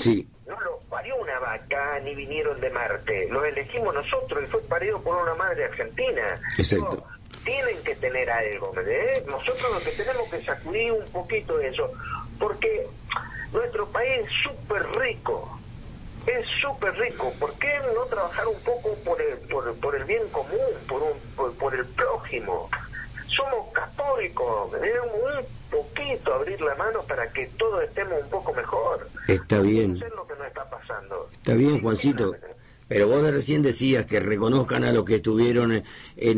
no 0.47 0.59
los 0.61 0.83
parió 0.89 1.15
una 1.17 1.39
vaca 1.39 1.99
ni 2.03 2.15
vinieron 2.15 2.59
de 2.59 2.69
Marte, 2.69 3.27
los 3.29 3.43
elegimos 3.45 3.93
nosotros 3.93 4.43
y 4.43 4.47
fue 4.47 4.61
parido 4.61 5.01
por 5.01 5.21
una 5.21 5.35
madre 5.35 5.65
argentina. 5.65 6.41
Exacto. 6.57 7.05
Tienen 7.43 7.81
que 7.83 7.95
tener 7.95 8.29
algo, 8.29 8.73
¿eh? 8.77 9.23
Nosotros 9.27 9.71
lo 9.71 9.79
que 9.79 9.91
tenemos 9.91 10.29
que 10.29 10.43
sacudir 10.43 10.91
un 10.91 11.05
poquito 11.11 11.57
de 11.57 11.69
eso, 11.69 11.91
porque 12.37 12.87
nuestro 13.51 13.87
país 13.87 14.25
es 14.25 14.31
súper 14.43 14.85
rico, 14.99 15.59
es 16.25 16.45
súper 16.61 16.93
rico. 16.95 17.33
¿Por 17.39 17.53
qué 17.55 17.79
no 17.95 18.05
trabajar 18.05 18.47
un 18.47 18.59
poco 18.61 18.95
por 19.05 19.21
el, 19.21 19.37
por, 19.47 19.73
por 19.75 19.95
el 19.95 20.03
bien 20.05 20.27
común, 20.29 20.59
por, 20.87 21.01
un, 21.01 21.53
por, 21.55 21.75
el 21.75 21.85
prójimo? 21.85 22.69
Somos 23.27 23.71
católicos, 23.73 24.73
¿eh? 24.83 24.93
un 25.01 25.45
poquito 25.69 26.33
abrir 26.33 26.59
la 26.61 26.75
mano 26.75 27.03
para 27.03 27.31
que 27.31 27.47
todos 27.57 27.83
estemos 27.83 28.21
un 28.21 28.29
poco 28.29 28.53
mejor. 28.53 29.07
Está 29.27 29.59
bien. 29.59 29.99
lo 29.99 30.27
que 30.27 30.35
nos 30.35 30.47
está 30.47 30.69
pasando. 30.69 31.29
Está 31.33 31.53
bien, 31.53 31.81
Juancito. 31.81 32.35
Pero 32.89 33.07
vos 33.07 33.21
recién 33.21 33.61
decías 33.61 34.07
que 34.07 34.19
reconozcan 34.19 34.83
a 34.83 34.91
los 34.91 35.05
que 35.05 35.15
estuvieron 35.15 35.71
en, 35.71 35.83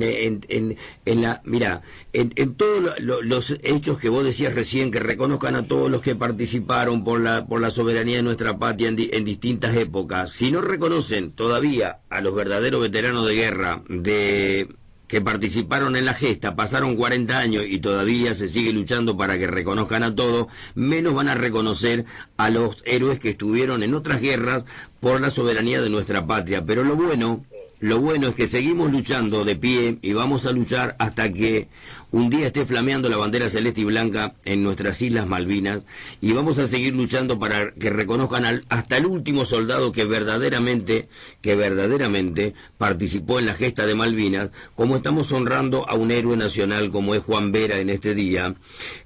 en, 0.03 0.41
en, 0.49 0.77
en 1.05 1.21
la... 1.21 1.41
Mira, 1.45 1.81
en, 2.11 2.55
todos 2.55 2.99
los 2.99 3.51
hechos 3.63 3.99
que 3.99 4.09
vos 4.09 4.25
decías 4.25 4.53
recién, 4.53 4.91
que 4.91 4.99
reconozcan 4.99 5.55
a 5.55 5.65
todos 5.65 5.89
los 5.89 6.01
que 6.01 6.15
participaron 6.15 7.05
por 7.05 7.21
la, 7.21 7.47
por 7.47 7.61
la 7.61 7.71
soberanía 7.71 8.17
de 8.17 8.23
nuestra 8.23 8.59
patria 8.59 8.89
en, 8.89 8.97
en 8.99 9.23
distintas 9.23 9.75
épocas. 9.77 10.31
Si 10.31 10.51
no 10.51 10.61
reconocen 10.61 11.31
todavía 11.31 12.01
a 12.09 12.19
los 12.19 12.35
verdaderos 12.35 12.81
veteranos 12.81 13.25
de 13.25 13.33
guerra 13.33 13.83
de 13.87 14.75
que 15.11 15.19
participaron 15.19 15.97
en 15.97 16.05
la 16.05 16.13
gesta, 16.13 16.55
pasaron 16.55 16.95
40 16.95 17.37
años 17.37 17.65
y 17.67 17.79
todavía 17.79 18.33
se 18.33 18.47
sigue 18.47 18.71
luchando 18.71 19.17
para 19.17 19.37
que 19.37 19.45
reconozcan 19.45 20.03
a 20.03 20.15
todos, 20.15 20.47
menos 20.73 21.13
van 21.13 21.27
a 21.27 21.35
reconocer 21.35 22.05
a 22.37 22.49
los 22.49 22.81
héroes 22.85 23.19
que 23.19 23.31
estuvieron 23.31 23.83
en 23.83 23.93
otras 23.93 24.21
guerras 24.21 24.63
por 25.01 25.19
la 25.19 25.29
soberanía 25.29 25.81
de 25.81 25.89
nuestra 25.89 26.25
patria. 26.25 26.63
Pero 26.65 26.85
lo 26.85 26.95
bueno, 26.95 27.43
lo 27.81 27.99
bueno 27.99 28.29
es 28.29 28.35
que 28.35 28.47
seguimos 28.47 28.89
luchando 28.89 29.43
de 29.43 29.57
pie 29.57 29.97
y 30.01 30.13
vamos 30.13 30.45
a 30.45 30.53
luchar 30.53 30.95
hasta 30.97 31.33
que 31.33 31.67
un 32.11 32.29
día 32.29 32.47
esté 32.47 32.65
flameando 32.65 33.09
la 33.09 33.17
bandera 33.17 33.49
celeste 33.49 33.81
y 33.81 33.85
blanca 33.85 34.35
en 34.43 34.63
nuestras 34.63 35.01
Islas 35.01 35.27
Malvinas 35.27 35.83
y 36.19 36.33
vamos 36.33 36.59
a 36.59 36.67
seguir 36.67 36.93
luchando 36.93 37.39
para 37.39 37.71
que 37.71 37.89
reconozcan 37.89 38.61
hasta 38.69 38.97
el 38.97 39.05
último 39.05 39.45
soldado 39.45 39.91
que 39.91 40.05
verdaderamente, 40.05 41.07
que 41.41 41.55
verdaderamente 41.55 42.53
participó 42.77 43.39
en 43.39 43.45
la 43.45 43.55
gesta 43.55 43.85
de 43.85 43.95
Malvinas, 43.95 44.49
como 44.75 44.97
estamos 44.97 45.31
honrando 45.31 45.89
a 45.89 45.95
un 45.95 46.11
héroe 46.11 46.35
nacional 46.35 46.89
como 46.89 47.15
es 47.15 47.23
Juan 47.23 47.51
Vera 47.51 47.79
en 47.79 47.89
este 47.89 48.13
día, 48.13 48.55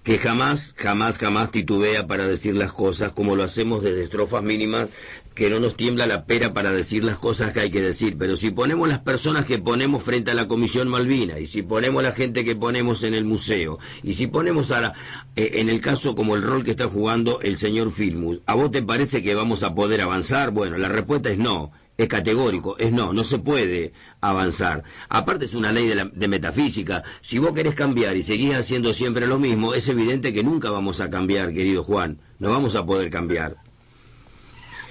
que 0.03 0.17
jamás, 0.17 0.73
jamás, 0.77 1.19
jamás 1.19 1.51
titubea 1.51 2.07
para 2.07 2.27
decir 2.27 2.55
las 2.55 2.73
cosas 2.73 3.11
como 3.11 3.35
lo 3.35 3.43
hacemos 3.43 3.83
desde 3.83 4.03
estrofas 4.03 4.43
mínimas 4.43 4.89
que 5.35 5.49
no 5.49 5.59
nos 5.59 5.75
tiembla 5.75 6.07
la 6.07 6.25
pera 6.25 6.53
para 6.53 6.71
decir 6.71 7.03
las 7.03 7.19
cosas 7.19 7.51
que 7.51 7.59
hay 7.59 7.69
que 7.69 7.81
decir, 7.81 8.15
pero 8.17 8.37
si 8.37 8.51
ponemos 8.51 8.87
las 8.87 8.99
personas 8.99 9.45
que 9.45 9.59
ponemos 9.59 10.01
frente 10.01 10.31
a 10.31 10.33
la 10.33 10.47
Comisión 10.47 10.87
Malvina 10.87 11.39
y 11.39 11.47
si 11.47 11.61
ponemos 11.61 12.01
la 12.01 12.13
gente 12.13 12.45
que 12.45 12.55
ponemos 12.55 13.03
en 13.03 13.13
el 13.13 13.25
museo 13.25 13.77
y 14.01 14.13
si 14.13 14.27
ponemos 14.27 14.71
a 14.71 14.93
eh, 15.35 15.51
en 15.55 15.69
el 15.69 15.81
caso 15.81 16.15
como 16.15 16.35
el 16.35 16.41
rol 16.41 16.63
que 16.63 16.71
está 16.71 16.87
jugando 16.87 17.41
el 17.41 17.57
señor 17.57 17.91
Filmus, 17.91 18.39
¿a 18.45 18.53
vos 18.53 18.71
te 18.71 18.81
parece 18.81 19.21
que 19.21 19.35
vamos 19.35 19.63
a 19.63 19.75
poder 19.75 19.99
avanzar? 19.99 20.51
Bueno, 20.51 20.77
la 20.77 20.87
respuesta 20.87 21.29
es 21.29 21.37
no. 21.37 21.71
Es 21.97 22.09
categórico, 22.09 22.77
es 22.77 22.91
no, 22.91 23.13
no 23.13 23.23
se 23.23 23.39
puede 23.39 23.93
avanzar. 24.19 24.83
Aparte 25.07 25.45
es 25.45 25.53
una 25.53 25.71
ley 25.71 25.87
de, 25.87 26.11
de 26.13 26.27
metafísica. 26.27 27.03
Si 27.21 27.39
vos 27.39 27.53
querés 27.53 27.73
cambiar 27.73 28.17
y 28.17 28.21
seguís 28.21 28.53
haciendo 28.53 28.93
siempre 28.93 29.27
lo 29.27 29.39
mismo, 29.39 29.73
es 29.73 29.87
evidente 29.87 30.33
que 30.33 30.43
nunca 30.43 30.71
vamos 30.71 30.99
a 30.99 31.09
cambiar, 31.09 31.53
querido 31.53 31.85
Juan. 31.85 32.19
No 32.37 32.49
vamos 32.49 32.75
a 32.75 32.85
poder 32.85 33.09
cambiar. 33.09 33.55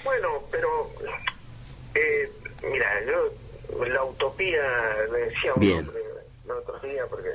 Bueno, 0.04 0.44
pero 0.50 0.90
eh, 1.94 2.30
mira, 2.70 3.02
yo 3.06 3.86
la 3.86 4.04
utopía 4.04 4.62
me 5.10 5.18
decía 5.18 5.54
un 5.54 5.60
Bien. 5.60 5.78
hombre 5.78 6.02
el 6.44 6.50
otro 6.50 6.78
día 6.80 7.06
porque 7.08 7.30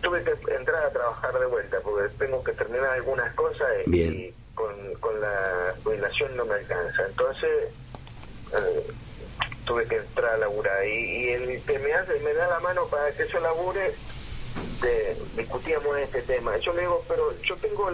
tuve 0.00 0.24
que 0.24 0.30
entrar 0.54 0.84
a 0.84 0.90
trabajar 0.90 1.38
de 1.38 1.46
vuelta 1.46 1.78
porque 1.82 2.08
tengo 2.18 2.42
que 2.42 2.52
terminar 2.52 2.90
algunas 2.90 3.32
cosas 3.34 3.68
y, 3.86 4.32
con, 4.54 4.94
con, 4.94 5.20
la 5.20 5.74
jubilación 5.84 6.36
no 6.36 6.46
me 6.46 6.54
alcanza. 6.54 7.06
Entonces 7.06 7.68
eh, 8.52 8.86
tuve 9.64 9.86
que 9.86 9.96
entrar 9.96 10.34
a 10.34 10.38
laburar 10.38 10.86
y, 10.86 11.28
el 11.28 11.62
que 11.62 11.78
me 11.78 11.92
hace, 11.92 12.18
me 12.20 12.32
da 12.32 12.48
la 12.48 12.60
mano 12.60 12.86
para 12.86 13.12
que 13.12 13.28
yo 13.28 13.38
labure, 13.40 13.94
de, 14.80 15.16
discutíamos 15.36 15.98
este 15.98 16.22
tema. 16.22 16.56
Yo 16.56 16.72
le 16.72 16.80
digo, 16.80 17.04
pero 17.06 17.38
yo 17.42 17.56
tengo 17.56 17.90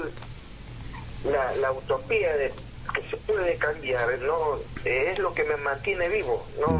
la, 1.24 1.56
la 1.56 1.72
utopía 1.72 2.36
de 2.36 2.52
que 2.94 3.02
se 3.08 3.16
puede 3.18 3.56
cambiar, 3.56 4.18
no 4.20 4.58
es 4.84 5.18
lo 5.18 5.32
que 5.32 5.44
me 5.44 5.56
mantiene 5.56 6.08
vivo, 6.08 6.46
no, 6.60 6.78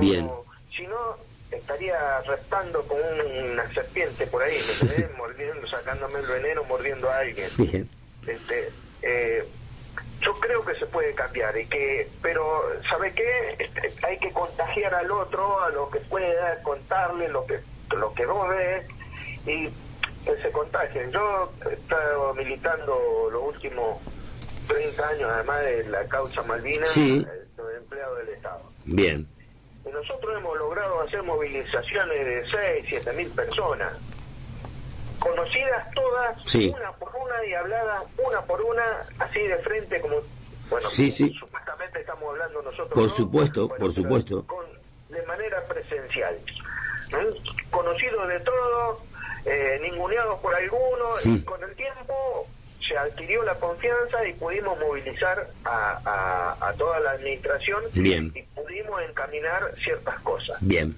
si 0.75 0.87
no 0.87 1.17
estaría 1.51 2.21
restando 2.23 2.83
con 2.85 2.99
una 2.99 3.73
serpiente 3.75 4.27
por 4.27 4.43
ahí, 4.43 4.57
mordiendo, 5.17 5.67
sacándome 5.67 6.21
el 6.21 6.27
veneno, 6.27 6.65
mordiendo 6.65 7.11
a 7.11 7.19
alguien. 7.19 7.49
Este, 8.27 8.71
eh, 9.03 9.45
yo 10.21 10.39
creo 10.39 10.65
que 10.65 10.75
se 10.77 10.87
puede 10.87 11.15
cambiar 11.15 11.57
y 11.59 11.67
que, 11.67 12.09
pero 12.23 12.63
¿sabe 12.89 13.13
qué? 13.13 13.57
Este, 13.59 13.93
hay 14.07 14.19
que 14.19 14.33
contagiar 14.33 14.95
al 14.95 15.11
otro, 15.11 15.61
a 15.61 15.71
lo 15.71 15.91
que 15.91 16.01
pueda, 16.01 16.63
contarle 16.63 17.29
lo 17.29 17.47
que 17.47 17.61
lo 17.97 18.15
que 18.15 18.25
no 18.25 18.49
ve 18.49 18.87
y 19.47 19.69
que 20.25 20.41
se 20.41 20.51
contagien. 20.51 21.11
Yo 21.11 21.53
he 21.69 21.75
estado 21.75 22.35
militando 22.35 23.29
los 23.31 23.43
últimos 23.55 23.99
30 24.73 25.09
años 25.09 25.31
además 25.33 25.61
de 25.63 25.85
la 25.91 26.05
causa 26.09 26.43
Malvinas, 26.43 26.91
Sí. 26.91 27.27
soy 27.57 27.75
empleado 27.77 28.15
del 28.17 28.29
Estado. 28.31 28.63
Bien. 28.85 29.27
Y 29.85 29.89
nosotros 29.91 30.37
hemos 30.39 30.57
logrado 30.59 31.01
hacer 31.03 31.23
movilizaciones 31.23 32.25
de 32.25 32.45
6, 32.51 32.87
7 32.89 33.13
mil 33.13 33.29
personas, 33.31 33.93
conocidas 35.19 35.89
todas, 35.95 36.37
Sí. 36.47 36.73
una 36.75 36.93
por 36.93 37.11
una 37.17 37.45
y 37.47 37.55
habladas 37.55 38.03
una 38.25 38.43
por 38.43 38.61
una, 38.63 38.83
así 39.19 39.41
de 39.41 39.59
frente 39.59 40.01
como, 40.01 40.17
bueno, 40.71 40.89
Sí, 40.89 41.11
sí. 41.11 41.33
supuestamente 41.39 42.01
estamos 42.01 42.29
hablando 42.31 42.63
nosotros. 42.63 42.91
Por 42.95 43.03
¿no? 43.05 43.09
supuesto, 43.11 43.69
por 43.69 43.93
supuesto. 43.93 44.47
con- 44.47 44.67
de 45.09 45.23
manera 45.27 45.63
presencial. 45.67 46.39
¿Mm? 47.11 47.71
Conocidos 47.71 48.27
de 48.29 48.41
todo, 48.41 49.03
eh, 49.45 49.79
ninguneados 49.83 50.39
por 50.41 50.55
algunos, 50.55 51.27
y 51.27 51.43
con 51.43 51.63
el 51.63 51.75
tiempo 51.77 52.47
se 52.87 52.97
adquirió 52.97 53.43
la 53.45 53.55
confianza 53.57 54.27
y 54.27 54.33
pudimos 54.35 54.79
movilizar 54.79 55.51
a, 55.65 56.01
a- 56.05 56.69
a 56.69 56.73
toda 56.75 57.01
la 57.01 57.13
administración 57.13 57.83
Bien. 57.95 58.33
y 58.35 58.43
pudimos 58.43 59.01
encaminar 59.03 59.75
ciertas 59.83 60.19
cosas 60.21 60.57
Bien. 60.61 60.97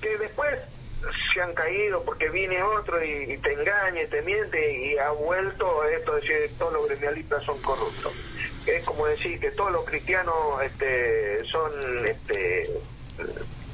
que 0.00 0.16
después 0.18 0.58
se 1.32 1.40
han 1.40 1.54
caído 1.54 2.02
porque 2.04 2.28
viene 2.28 2.62
otro 2.62 3.02
y, 3.02 3.32
y 3.32 3.38
te 3.38 3.52
engaña 3.54 4.02
y 4.02 4.06
te 4.08 4.20
miente 4.22 4.72
y 4.86 4.98
ha 4.98 5.10
vuelto 5.12 5.84
esto 5.84 6.14
de 6.14 6.20
decir 6.20 6.36
que 6.42 6.48
todos 6.58 6.72
los 6.74 6.88
gremialistas 6.88 7.42
son 7.44 7.58
corruptos. 7.62 8.12
Es 8.66 8.84
como 8.84 9.06
decir 9.06 9.40
que 9.40 9.50
todos 9.52 9.72
los 9.72 9.84
cristianos 9.86 10.34
este, 10.62 11.42
son 11.50 11.72
este, 12.06 12.62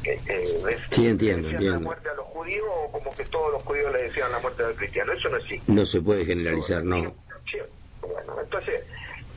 eh, 0.04 0.20
eh, 0.28 0.78
Sí, 0.90 1.08
entiendo, 1.08 1.48
decían 1.48 1.54
entiendo. 1.54 1.70
la 1.72 1.78
muerte 1.80 2.08
a 2.10 2.14
los 2.14 2.26
judíos 2.26 2.64
o 2.68 2.92
como 2.92 3.14
que 3.16 3.24
todos 3.24 3.52
los 3.52 3.62
judíos 3.64 3.92
le 3.92 4.02
decían 4.04 4.30
la 4.30 4.38
muerte 4.38 4.62
al 4.62 4.74
cristiano. 4.76 5.12
Eso 5.12 5.28
no 5.28 5.36
existe. 5.38 5.72
No 5.72 5.84
se 5.84 6.00
puede 6.00 6.24
generalizar, 6.24 6.84
no. 6.84 7.12
Sí, 7.50 7.58
bueno, 8.02 8.40
entonces, 8.40 8.82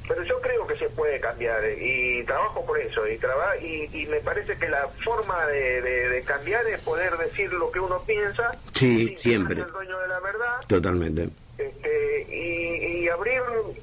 pero 0.07 0.23
yo 0.23 0.41
creo 0.41 0.65
que 0.65 0.77
se 0.77 0.89
puede 0.89 1.19
cambiar 1.19 1.63
eh, 1.63 1.77
y 1.79 2.25
trabajo 2.25 2.65
por 2.65 2.79
eso 2.79 3.07
y 3.07 3.17
traba 3.19 3.55
y, 3.61 3.89
y 4.03 4.07
me 4.07 4.21
parece 4.21 4.57
que 4.57 4.67
la 4.69 4.91
forma 5.05 5.45
de, 5.47 5.81
de- 5.81 6.09
de 6.09 6.23
cambiar 6.23 6.65
es 6.67 6.81
poder 6.81 7.15
decir 7.17 7.51
lo 7.53 7.69
que 7.71 7.79
uno 7.79 8.03
piensa 8.05 8.59
Sí, 8.73 9.15
siempre. 9.17 9.55
ser 9.57 9.65
el 9.65 9.71
dueño 9.71 9.99
de 9.99 10.07
la 10.07 10.19
verdad 10.21 10.59
Totalmente. 10.67 11.29
este, 11.57 12.25
y, 12.29 13.03
y 13.03 13.09
abrir 13.09 13.41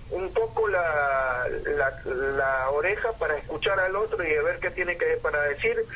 un 0.08 0.32
poco 0.32 0.66
la, 0.68 1.44
la, 1.66 1.94
la 2.04 2.70
oreja 2.70 3.16
para 3.18 3.36
escuchar 3.36 3.78
al 3.78 3.94
otro 3.94 4.24
y 4.26 4.34
a 4.34 4.42
ver 4.42 4.58
qué 4.60 4.70
tiene 4.70 4.96
que 4.96 5.18
para 5.22 5.40
decir 5.44 5.86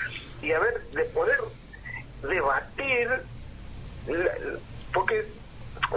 y 0.40 0.52
a 0.52 0.60
ver 0.60 0.88
de 0.92 1.04
poder 1.06 1.40
debatir 2.22 3.08
la- 4.04 4.34
porque 4.92 5.39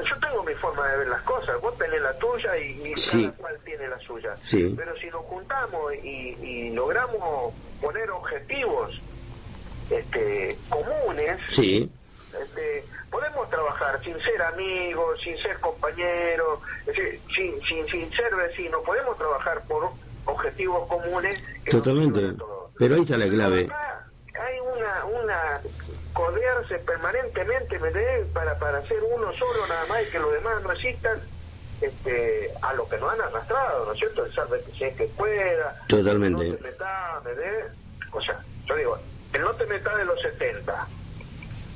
yo 0.02 0.20
tengo 0.20 0.44
mi 0.44 0.53
forma 0.56 0.88
de 0.88 0.98
ver 0.98 1.07
las 1.07 1.22
cosas 1.22 1.60
vos 1.61 1.78
tenés 1.78 2.02
la 2.02 2.18
tuya 2.18 2.57
y, 2.57 2.82
y 2.91 2.95
Sí. 2.98 3.24
cada 3.26 3.38
cual 3.38 3.60
tiene 3.64 3.88
la 3.88 3.99
suya 3.99 4.36
Sí. 4.41 4.74
pero 4.78 4.95
si 4.98 5.07
nos 5.07 5.22
juntamos 5.26 5.94
y, 6.03 6.36
y 6.41 6.70
logramos 6.72 7.53
poner 7.82 8.10
objetivos 8.11 8.91
este, 9.90 10.57
comunes 10.70 11.38
Sí. 11.49 11.91
este, 12.41 12.86
podemos 13.11 13.49
trabajar 13.49 14.03
sin 14.03 14.20
ser 14.24 14.41
amigos, 14.41 15.20
sin 15.24 15.38
ser 15.44 15.60
compañeros, 15.60 16.60
sin, 17.36 17.61
sin, 17.64 17.88
sin 17.88 18.11
ser 18.11 18.36
vecinos, 18.36 18.82
podemos 18.86 19.15
trabajar 19.18 19.61
por 19.68 19.91
objetivos 20.26 20.88
comunes. 20.88 21.36
que 21.64 21.72
Totalmente. 21.72 22.34
Pero 22.80 22.95
ahí 22.95 23.02
está 23.02 23.18
la 23.18 23.28
clave. 23.28 23.65
Acá 23.65 24.07
hay 24.48 24.60
una, 24.60 25.06
una 25.06 25.61
codearse 26.14 26.80
permanentemente, 26.80 27.80
¿me? 27.80 27.91
Para, 28.34 28.57
para 28.60 28.85
ser 28.88 28.99
uno 29.03 29.34
solo 29.34 29.68
nada 29.68 29.85
más 29.88 30.03
y 30.03 30.11
que 30.11 30.19
los 30.19 30.31
demás 30.34 30.61
no 30.64 30.72
existan. 30.72 31.22
Este, 31.81 32.49
a 32.61 32.73
lo 32.76 32.88
que 32.88 32.98
nos 32.98 33.11
han 33.11 33.19
arrastrado, 33.19 33.85
¿no 33.85 33.91
es 33.91 33.99
cierto? 33.99 34.23
El 34.26 34.34
salve 34.34 34.61
que 34.61 34.72
si 34.72 34.84
es 34.85 34.95
que 34.95 35.03
pueda, 35.06 35.76
Totalmente. 35.88 36.48
no 36.48 36.56
te 36.56 36.64
metas, 36.64 37.23
¿me 37.26 37.31
entendés? 37.31 37.65
O 38.14 38.22
sea, 38.22 38.41
yo 38.68 38.76
digo, 38.77 38.98
el 39.34 39.41
no 39.41 39.52
te 39.56 39.65
metas 39.65 39.98
de 39.98 40.06
los 40.06 40.22
70 40.22 40.88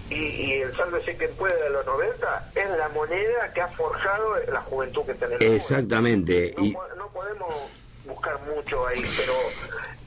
y, 0.09 0.15
y 0.15 0.53
el 0.61 0.73
sálvese 0.73 1.17
quien 1.17 1.31
pueda 1.35 1.55
de 1.61 1.69
los 1.71 1.85
90 1.85 2.51
es 2.55 2.69
la 2.77 2.87
moneda 2.89 3.51
que 3.53 3.59
ha 3.61 3.67
forjado 3.69 4.37
la 4.49 4.61
juventud 4.61 5.03
que 5.05 5.13
tenemos. 5.15 5.41
Exactamente. 5.43 6.53
No, 6.57 6.63
Y 6.63 6.71
no 6.97 7.07
podemos 7.09 7.53
buscar 8.07 8.41
mucho 8.41 8.85
ahí, 8.87 9.05
pero 9.15 9.53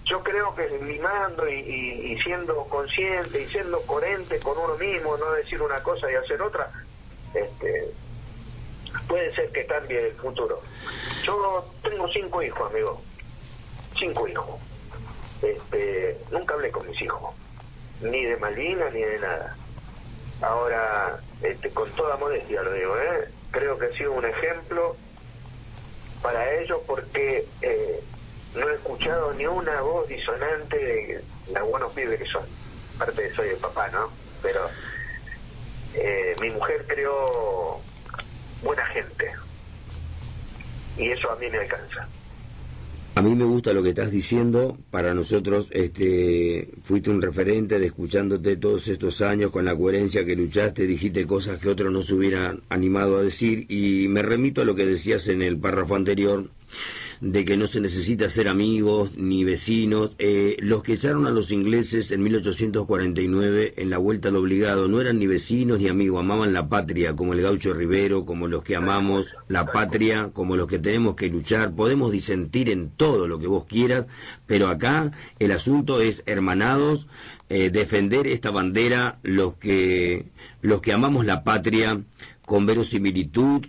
yo 0.04 0.22
creo 0.22 0.54
que 0.54 0.68
limando 0.68 1.48
y, 1.48 1.54
y- 1.60 2.12
y 2.12 2.20
siendo 2.20 2.66
consciente 2.68 3.42
y 3.42 3.48
siendo 3.50 3.84
coherente 3.86 4.40
con 4.40 4.58
uno 4.58 4.76
mismo, 4.76 5.16
no 5.16 5.30
decir 5.32 5.60
una 5.62 5.82
cosa 5.82 6.10
y 6.10 6.14
hacer 6.14 6.40
otra, 6.42 6.70
este, 7.34 7.92
puede 9.06 9.32
ser 9.34 9.52
que 9.52 9.66
cambie 9.66 10.08
el 10.08 10.16
futuro. 10.16 10.60
Yo 11.24 11.74
tengo 11.82 12.08
cinco 12.08 12.42
hijos, 12.42 12.70
amigo, 12.70 13.04
cinco 13.98 14.26
hijos. 14.26 14.60
Este, 15.42 16.18
nunca 16.30 16.54
hablé 16.54 16.70
con 16.70 16.86
mis 16.88 17.00
hijos, 17.00 17.34
ni 18.00 18.24
de 18.24 18.36
Malvinas 18.36 18.92
ni 18.92 19.02
de 19.02 19.18
nada. 19.18 19.56
Ahora, 20.42 21.20
este, 21.42 21.70
con 21.72 21.94
toda 21.94 22.16
modestia 22.16 22.62
lo 22.62 22.72
digo, 22.72 22.96
¿eh? 22.98 23.28
creo 23.50 23.78
que 23.78 23.86
ha 23.86 23.92
sido 23.92 24.12
un 24.12 24.24
ejemplo 24.24 24.96
para 26.22 26.60
ellos 26.60 26.80
porque 26.86 27.46
eh, 27.62 28.02
no 28.54 28.68
he 28.68 28.74
escuchado 28.74 29.32
ni 29.34 29.46
una 29.46 29.80
voz 29.80 30.08
disonante 30.08 30.76
de 30.76 31.24
los 31.52 31.68
buenos 31.68 31.92
pibes 31.92 32.18
que 32.18 32.26
son. 32.26 32.44
Aparte 32.96 33.22
de 33.22 33.34
soy 33.34 33.48
el 33.50 33.56
papá, 33.56 33.88
¿no? 33.88 34.10
Pero 34.42 34.68
eh, 35.94 36.36
mi 36.40 36.50
mujer 36.50 36.84
creó 36.86 37.80
buena 38.62 38.84
gente 38.86 39.32
y 40.96 41.10
eso 41.10 41.30
a 41.30 41.36
mí 41.36 41.48
me 41.50 41.58
alcanza. 41.58 42.06
A 43.14 43.22
mí 43.22 43.34
me 43.34 43.44
gusta 43.44 43.72
lo 43.72 43.82
que 43.82 43.90
estás 43.90 44.10
diciendo. 44.10 44.78
Para 44.90 45.14
nosotros, 45.14 45.68
este, 45.70 46.70
fuiste 46.84 47.10
un 47.10 47.20
referente 47.20 47.78
de 47.78 47.86
escuchándote 47.86 48.56
todos 48.56 48.88
estos 48.88 49.20
años 49.20 49.50
con 49.50 49.64
la 49.64 49.76
coherencia 49.76 50.24
que 50.24 50.36
luchaste, 50.36 50.86
dijiste 50.86 51.26
cosas 51.26 51.60
que 51.60 51.68
otros 51.68 51.92
no 51.92 52.02
se 52.02 52.14
hubieran 52.14 52.60
animado 52.68 53.18
a 53.18 53.22
decir. 53.22 53.66
Y 53.68 54.08
me 54.08 54.22
remito 54.22 54.62
a 54.62 54.64
lo 54.64 54.74
que 54.74 54.86
decías 54.86 55.28
en 55.28 55.42
el 55.42 55.58
párrafo 55.58 55.96
anterior 55.96 56.48
de 57.20 57.44
que 57.44 57.56
no 57.56 57.66
se 57.66 57.80
necesita 57.80 58.30
ser 58.30 58.48
amigos 58.48 59.12
ni 59.16 59.44
vecinos. 59.44 60.10
Eh, 60.18 60.56
los 60.60 60.82
que 60.82 60.94
echaron 60.94 61.26
a 61.26 61.30
los 61.30 61.52
ingleses 61.52 62.12
en 62.12 62.22
1849 62.22 63.74
en 63.76 63.90
la 63.90 63.98
vuelta 63.98 64.28
al 64.28 64.36
obligado 64.36 64.88
no 64.88 65.00
eran 65.00 65.18
ni 65.18 65.26
vecinos 65.26 65.78
ni 65.78 65.88
amigos, 65.88 66.20
amaban 66.20 66.52
la 66.52 66.68
patria, 66.68 67.14
como 67.14 67.34
el 67.34 67.42
gaucho 67.42 67.74
Rivero, 67.74 68.24
como 68.24 68.48
los 68.48 68.62
que 68.62 68.76
amamos 68.76 69.36
la 69.48 69.66
patria, 69.66 70.30
como 70.32 70.56
los 70.56 70.66
que 70.66 70.78
tenemos 70.78 71.14
que 71.14 71.28
luchar. 71.28 71.74
Podemos 71.74 72.10
disentir 72.10 72.70
en 72.70 72.90
todo 72.90 73.28
lo 73.28 73.38
que 73.38 73.46
vos 73.46 73.66
quieras, 73.66 74.06
pero 74.46 74.68
acá 74.68 75.12
el 75.38 75.52
asunto 75.52 76.00
es 76.00 76.22
hermanados, 76.26 77.06
eh, 77.50 77.70
defender 77.70 78.26
esta 78.26 78.50
bandera, 78.50 79.18
los 79.22 79.56
que, 79.56 80.26
los 80.62 80.80
que 80.80 80.92
amamos 80.92 81.26
la 81.26 81.44
patria 81.44 82.00
con 82.46 82.66
verosimilitud, 82.66 83.66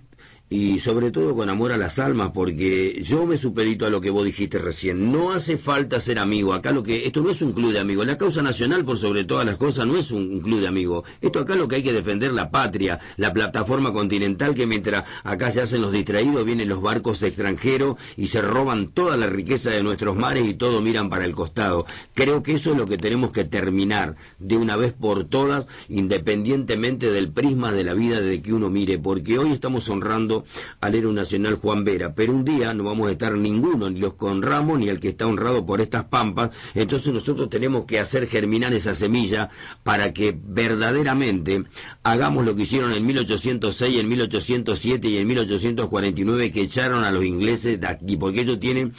y 0.52 0.82
sobre 0.82 1.12
todo 1.12 1.34
con 1.34 1.50
amor 1.50 1.72
a 1.72 1.78
las 1.78 1.98
almas, 1.98 2.32
porque 2.34 3.02
yo 3.02 3.26
me 3.26 3.38
supedito 3.38 3.86
a 3.86 3.90
lo 3.90 4.02
que 4.02 4.10
vos 4.10 4.26
dijiste 4.26 4.60
recién. 4.60 5.10
No 5.10 5.32
hace 5.32 5.58
falta 5.58 6.02
ser 6.02 6.20
amigo. 6.20 6.54
Acá 6.54 6.74
lo 6.74 6.84
que 6.84 7.08
esto 7.08 7.22
no 7.22 7.30
es 7.30 7.42
un 7.42 7.54
club 7.54 7.72
de 7.72 7.80
amigos. 7.80 8.06
La 8.06 8.18
causa 8.18 8.42
nacional, 8.42 8.84
por 8.84 8.98
sobre 8.98 9.24
todas 9.24 9.46
las 9.46 9.58
cosas, 9.58 9.88
no 9.88 9.96
es 9.96 10.12
un, 10.12 10.30
un 10.30 10.42
club 10.42 10.60
de 10.60 10.68
amigos. 10.68 11.06
Esto 11.22 11.40
acá 11.40 11.56
lo 11.56 11.70
que 11.70 11.78
hay 11.78 11.84
que 11.84 11.94
defender 11.94 12.34
la 12.34 12.52
patria, 12.52 13.00
la 13.16 13.32
plataforma 13.32 13.94
continental 13.94 14.54
que 14.54 14.68
mientras 14.68 15.06
acá 15.24 15.52
se 15.52 15.62
hacen 15.62 15.82
los 15.82 15.94
distraídos 15.94 16.44
vienen 16.44 16.68
los 16.68 16.82
barcos 16.82 17.24
extranjeros 17.24 17.96
y 18.18 18.28
se 18.28 18.42
roban 18.42 18.90
toda 18.90 19.16
la 19.16 19.28
riqueza 19.28 19.70
de 19.70 19.84
nuestros 19.84 20.18
mares 20.18 20.46
y 20.46 20.54
todo 20.54 20.82
miran 20.82 21.10
para 21.10 21.24
el 21.24 21.34
costado. 21.34 21.86
Creo 22.14 22.44
que 22.44 22.56
eso 22.56 22.72
es 22.72 22.78
lo 22.78 22.88
que 22.88 22.98
tenemos 22.98 23.32
que 23.32 23.46
terminar 23.46 24.18
de 24.40 24.58
una 24.58 24.76
vez 24.76 24.92
por 24.92 25.24
todas, 25.24 25.68
independientemente 25.88 27.10
del 27.10 27.32
prisma 27.32 27.72
de 27.72 27.86
la 27.86 27.94
vida 27.94 28.20
de 28.20 28.42
que 28.42 28.52
uno 28.52 28.70
mire, 28.70 29.00
porque 29.00 29.40
hoy 29.40 29.54
estamos 29.54 29.88
honrando 29.88 30.41
al 30.80 30.96
héroe 30.96 31.14
nacional 31.14 31.56
Juan 31.56 31.84
Vera, 31.84 32.14
pero 32.14 32.34
un 32.34 32.46
día 32.46 32.74
no 32.74 32.84
vamos 32.84 33.10
a 33.10 33.12
estar 33.12 33.36
ninguno, 33.36 33.90
ni 33.90 34.00
los 34.00 34.16
que 34.16 34.26
honramos, 34.26 34.80
ni 34.80 34.90
el 34.90 35.00
que 35.00 35.10
está 35.10 35.28
honrado 35.28 35.66
por 35.66 35.82
estas 35.82 36.06
pampas, 36.06 36.52
entonces 36.74 37.14
nosotros 37.14 37.50
tenemos 37.50 37.86
que 37.86 38.00
hacer 38.00 38.28
germinar 38.28 38.74
esa 38.74 38.96
semilla 38.96 39.50
para 39.84 40.14
que 40.14 40.38
verdaderamente 40.38 41.64
hagamos 42.04 42.46
lo 42.46 42.56
que 42.56 42.64
hicieron 42.64 42.94
en 42.94 43.06
1806, 43.06 44.00
en 44.00 44.08
1807 44.08 45.08
y 45.08 45.18
en 45.18 45.28
1849, 45.28 46.52
que 46.52 46.62
echaron 46.62 47.04
a 47.04 47.12
los 47.12 47.24
ingleses 47.24 47.80
de 47.80 47.88
aquí, 47.88 48.18
porque 48.18 48.42
ellos 48.42 48.60
tienen 48.60 48.94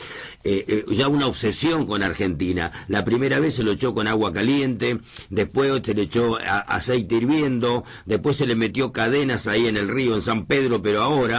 eh, 0.45 0.65
eh, 0.67 0.85
ya 0.91 1.09
una 1.09 1.27
obsesión 1.27 1.87
con 1.87 2.03
Argentina. 2.03 2.73
La 2.89 3.05
primera 3.05 3.39
vez 3.39 3.55
se 3.55 3.63
lo 3.63 3.73
echó 3.73 3.95
con 3.95 4.07
agua 4.07 4.33
caliente, 4.33 5.01
después 5.31 5.81
se 5.85 5.95
le 5.95 6.03
echó 6.03 6.39
aceite 6.39 7.17
hirviendo, 7.17 7.85
después 8.07 8.37
se 8.37 8.47
le 8.47 8.57
metió 8.57 8.93
cadenas 8.93 9.47
ahí 9.47 9.67
en 9.67 9.77
el 9.77 9.89
río, 9.89 10.15
en 10.15 10.23
San 10.23 10.47
Pedro, 10.47 10.83
pero 10.83 11.03
ahora, 11.03 11.32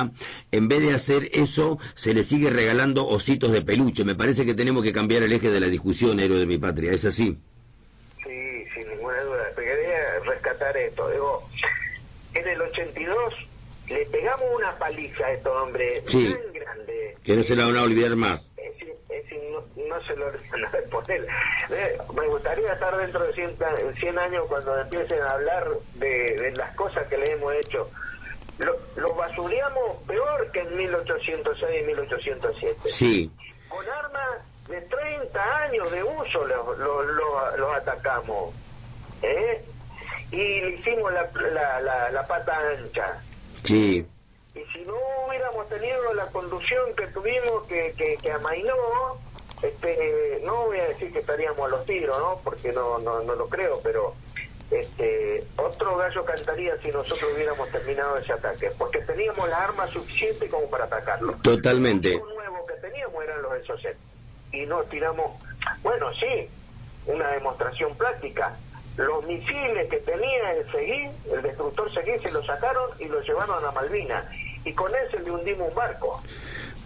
en 0.52 0.68
vez 0.68 0.82
de 0.82 0.94
hacer 0.94 1.30
eso, 1.34 1.80
se 1.96 2.14
le 2.14 2.24
sigue 2.24 2.50
regalando 2.50 3.08
ositos 3.08 3.52
de 3.52 3.62
peluche. 3.62 4.04
Me 4.04 4.16
parece 4.16 4.46
que 4.46 4.54
tenemos 4.54 4.84
que 4.84 4.92
cambiar 4.92 5.24
el 5.24 5.34
eje 5.34 5.50
de 5.52 5.60
la 5.60 5.68
discusión, 5.68 6.20
héroe 6.20 6.40
de 6.40 6.46
mi 6.46 6.58
patria. 6.58 6.92
¿Es 6.92 7.06
así? 7.06 7.38
Sí, 8.24 8.64
sin 8.74 8.90
ninguna 8.90 9.22
duda. 9.24 9.54
Quería 9.56 10.20
rescatar 10.26 10.76
esto. 10.78 11.10
Digo, 11.10 11.50
en 12.34 12.48
el 12.48 12.62
82 12.62 13.34
le 13.90 14.06
pegamos 14.06 14.46
una 14.56 14.72
paliza 14.78 15.26
a 15.26 15.34
estos 15.34 15.56
hombres 15.62 16.04
Sí. 16.08 16.34
tan 16.34 16.54
grande 16.54 17.18
Que 17.24 17.36
no 17.36 17.44
se 17.44 17.56
la 17.56 17.66
van 17.66 17.78
a 17.78 17.84
olvidar 17.84 18.16
más. 18.16 18.42
no, 19.76 20.04
se 20.08 20.16
lo 20.16 20.28
olvidan 20.28 21.26
Me 22.16 22.28
gustaría 22.28 22.74
estar 22.74 22.98
dentro 22.98 23.24
de 23.24 23.34
100, 23.34 24.20
años 24.20 24.46
cuando 24.48 24.80
empiecen 24.80 25.22
a 25.22 25.30
hablar 25.30 25.68
de, 25.96 26.54
las 26.56 26.76
cosas 26.76 27.08
que 27.08 27.18
le 27.18 27.32
hemos 27.32 27.54
hecho. 27.56 27.90
Lo, 28.60 28.78
lo 28.96 29.14
basureamos 29.16 29.98
peor 30.08 30.52
que 30.52 30.60
en 30.62 30.78
1806 30.78 31.82
y 31.82 31.86
1807. 31.86 32.80
Sí. 32.86 33.32
Con 33.68 33.88
armas 33.90 34.42
de 34.68 34.82
30 34.82 35.58
años 35.64 35.92
de 35.92 36.04
uso 36.04 36.46
los 36.46 36.78
lo, 36.78 37.04
lo, 37.58 37.74
atacamos. 37.74 38.54
¿eh? 39.22 39.64
Y 40.32 40.62
le 40.62 40.70
hicimos 40.76 41.12
la, 41.14 41.30
la, 41.82 42.12
la, 42.12 42.28
pata 42.28 42.58
ancha. 42.70 43.22
Sí. 43.64 44.06
Y 44.56 44.60
si 44.72 44.86
no 44.86 44.96
hubiéramos 45.28 45.68
tenido 45.70 46.14
la 46.14 46.28
conducción 46.28 46.96
que 46.96 47.08
tuvimos, 47.08 47.64
que, 47.68 47.94
que, 47.98 48.18
que 48.18 48.32
amainó, 48.32 48.76
este, 49.62 50.42
no 50.44 50.66
voy 50.68 50.80
a 50.80 50.90
decir 50.90 51.12
que 51.12 51.20
estaríamos 51.20 51.66
a 51.66 51.70
los 51.70 51.86
tiros, 51.86 52.18
¿no? 52.20 52.40
Porque 52.44 52.72
no, 52.72 53.00
no, 53.00 53.22
no 53.22 53.36
lo 53.36 53.48
creo, 53.48 53.80
pero 53.82 54.14
este, 54.74 55.46
otro 55.58 55.98
gallo 55.98 56.26
cantaría 56.26 56.78
si 56.82 56.90
nosotros 56.92 57.32
hubiéramos 57.36 57.70
terminado 57.70 58.18
ese 58.18 58.34
ataque, 58.34 58.72
porque 58.78 59.00
teníamos 59.00 59.48
las 59.50 59.60
armas 59.60 59.90
suficientes 59.92 60.50
como 60.50 60.70
para 60.70 60.86
atacarlo. 60.86 61.34
Totalmente. 61.42 62.14
Lo 62.14 62.34
nuevo 62.34 62.66
que 62.66 62.76
teníamos 62.76 63.24
eran 63.24 63.42
los 63.42 63.56
Exocet. 63.58 63.98
Y 64.52 64.66
no 64.66 64.84
tiramos, 64.84 65.42
bueno, 65.82 66.12
sí, 66.20 66.50
una 67.06 67.30
demostración 67.30 67.96
práctica. 67.96 68.56
Los 68.98 69.26
misiles 69.26 69.90
que 69.90 69.98
tenía 69.98 70.54
el 70.54 70.72
Seguí, 70.72 71.10
el 71.32 71.42
destructor 71.42 71.92
Seguí, 71.94 72.20
se 72.20 72.32
lo 72.32 72.44
sacaron 72.46 72.92
y 73.00 73.06
lo 73.06 73.22
llevaron 73.22 73.66
a 73.66 73.72
Malvinas. 73.72 74.26
Y 74.66 74.74
con 74.74 74.92
ese 74.96 75.20
le 75.20 75.32
hundimos 75.32 75.70
un 75.70 75.76
barco. 75.76 76.22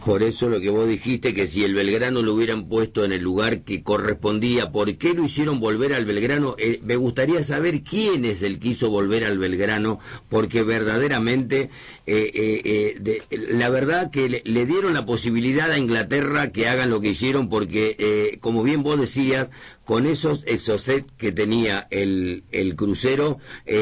Por 0.06 0.24
eso 0.24 0.48
lo 0.48 0.62
que 0.62 0.70
vos 0.70 0.88
dijiste, 0.88 1.34
que 1.34 1.48
si 1.48 1.64
el 1.64 1.74
Belgrano 1.74 2.22
lo 2.22 2.34
hubieran 2.34 2.70
puesto 2.70 3.04
en 3.04 3.12
el 3.12 3.22
lugar 3.22 3.64
que 3.64 3.84
correspondía, 3.84 4.72
¿por 4.72 4.98
qué 4.98 5.14
lo 5.14 5.26
hicieron 5.26 5.60
volver 5.60 5.94
al 5.94 6.06
Belgrano? 6.06 6.56
Eh, 6.58 6.80
me 6.84 6.96
gustaría 6.96 7.44
saber 7.44 7.84
quién 7.84 8.24
es 8.24 8.42
el 8.42 8.60
que 8.60 8.70
hizo 8.70 8.90
volver 8.90 9.26
al 9.26 9.38
Belgrano, 9.38 10.00
porque 10.30 10.64
verdaderamente, 10.64 11.70
eh, 12.06 12.96
eh, 13.06 13.22
la 13.50 13.70
verdad 13.70 14.10
que 14.10 14.42
le, 14.44 14.66
dieron 14.66 14.94
la 14.94 15.06
posibilidad 15.06 15.72
a 15.72 15.78
Inglaterra 15.78 16.52
que 16.52 16.70
hagan 16.70 16.90
lo 16.90 17.02
que 17.02 17.10
hicieron, 17.10 17.50
porque, 17.50 18.38
como 18.40 18.64
bien 18.64 18.84
vos 18.84 19.00
decías, 19.00 19.50
con 19.84 20.06
esos 20.06 20.44
exocet 20.48 21.06
que 21.18 21.32
tenía 21.32 21.88
el, 21.92 22.44
el 22.52 22.76
crucero, 22.76 23.40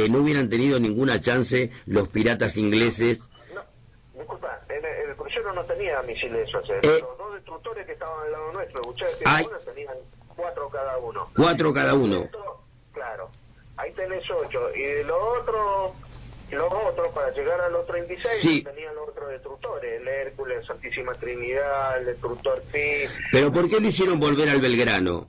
no 0.10 0.20
hubieran 0.20 0.50
tenido 0.50 0.80
ninguna 0.80 1.22
chance 1.22 1.72
los 1.86 2.08
piratas 2.08 2.58
ingleses 2.58 3.22
disculpa, 4.26 4.60
el, 4.70 5.16
crucero 5.16 5.54
no 5.54 5.64
tenía 5.66 6.02
misiles 6.02 6.50
esos, 6.50 6.68
eh. 6.70 6.80
los 6.84 7.18
dos 7.18 7.34
destructores 7.36 7.86
que 7.86 7.94
estaban 7.94 8.26
al 8.26 8.32
lado 8.32 8.52
nuestro, 8.54 8.90
ustedes 8.90 9.20
tenían 9.20 9.96
cuatro 10.36 10.70
cada 10.70 10.98
uno. 10.98 11.30
Cuatro 11.36 11.74
cada 11.74 11.94
uno. 11.94 12.28
claro, 12.92 13.30
ahí 13.78 13.92
tenés 13.92 14.24
ocho. 14.32 14.74
Y 14.74 14.82
de 14.82 15.04
los 15.04 15.18
otros, 15.40 15.92
los 16.52 16.74
otros, 16.74 17.08
para 17.10 17.32
llegar 17.32 17.62
a 17.62 17.70
los 17.70 17.86
36, 17.86 18.64
tenían 18.64 18.96
los 18.96 19.10
otros 19.10 19.30
destructores, 19.30 20.02
el 20.02 20.08
Hércules, 20.08 20.66
Santísima 20.66 21.14
Trinidad, 21.14 22.00
el 22.00 22.06
destructor 22.08 22.62
Pi. 22.72 23.06
¿Pero 23.32 23.54
por 23.54 23.70
qué 23.70 23.80
lo 23.80 23.88
hicieron 23.88 24.20
volver 24.20 24.50
al 24.50 24.60
Belgrano? 24.60 25.28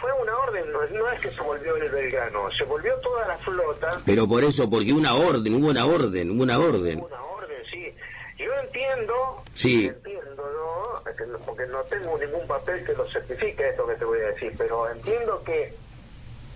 Fue 0.00 0.10
una 0.12 0.36
orden, 0.38 0.64
no, 0.72 1.10
es 1.10 1.20
que 1.20 1.30
se 1.30 1.40
volvió 1.42 1.76
el 1.76 1.90
Belgrano, 1.90 2.50
se 2.56 2.64
volvió 2.64 2.94
toda 3.00 3.26
la 3.28 3.38
flota. 3.38 4.00
Pero 4.06 4.26
por 4.26 4.42
eso, 4.42 4.68
porque 4.68 4.92
una 4.92 5.14
orden, 5.14 5.54
hubo 5.54 5.68
una 5.68 5.84
orden, 5.84 6.30
hubo 6.30 6.42
una 6.42 6.58
orden. 6.58 7.00
una 7.00 7.22
orden, 7.22 7.62
sí. 7.70 7.94
Yo 8.38 8.52
entiendo, 8.62 9.42
sí. 9.54 9.86
entiendo, 9.88 10.36
¿no? 10.36 11.38
Porque 11.44 11.66
no 11.66 11.80
tengo 11.82 12.16
ningún 12.18 12.46
papel 12.46 12.84
que 12.84 12.94
lo 12.94 13.10
certifique 13.10 13.68
esto 13.68 13.86
que 13.86 13.94
te 13.94 14.04
voy 14.04 14.20
a 14.20 14.28
decir, 14.28 14.54
pero 14.56 14.90
entiendo 14.90 15.42
que 15.44 15.74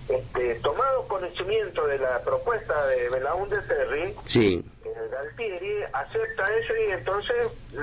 este, 0.09 0.55
tomado 0.57 1.07
conocimiento 1.07 1.87
de 1.87 1.99
la 1.99 2.23
propuesta 2.23 2.87
de 2.87 3.11
Belaúnde 3.11 3.59
Terry, 3.63 4.15
sí. 4.27 4.65
Galtieri 5.11 5.83
acepta 5.93 6.47
eso 6.57 6.73
y 6.89 6.93
entonces 6.93 7.37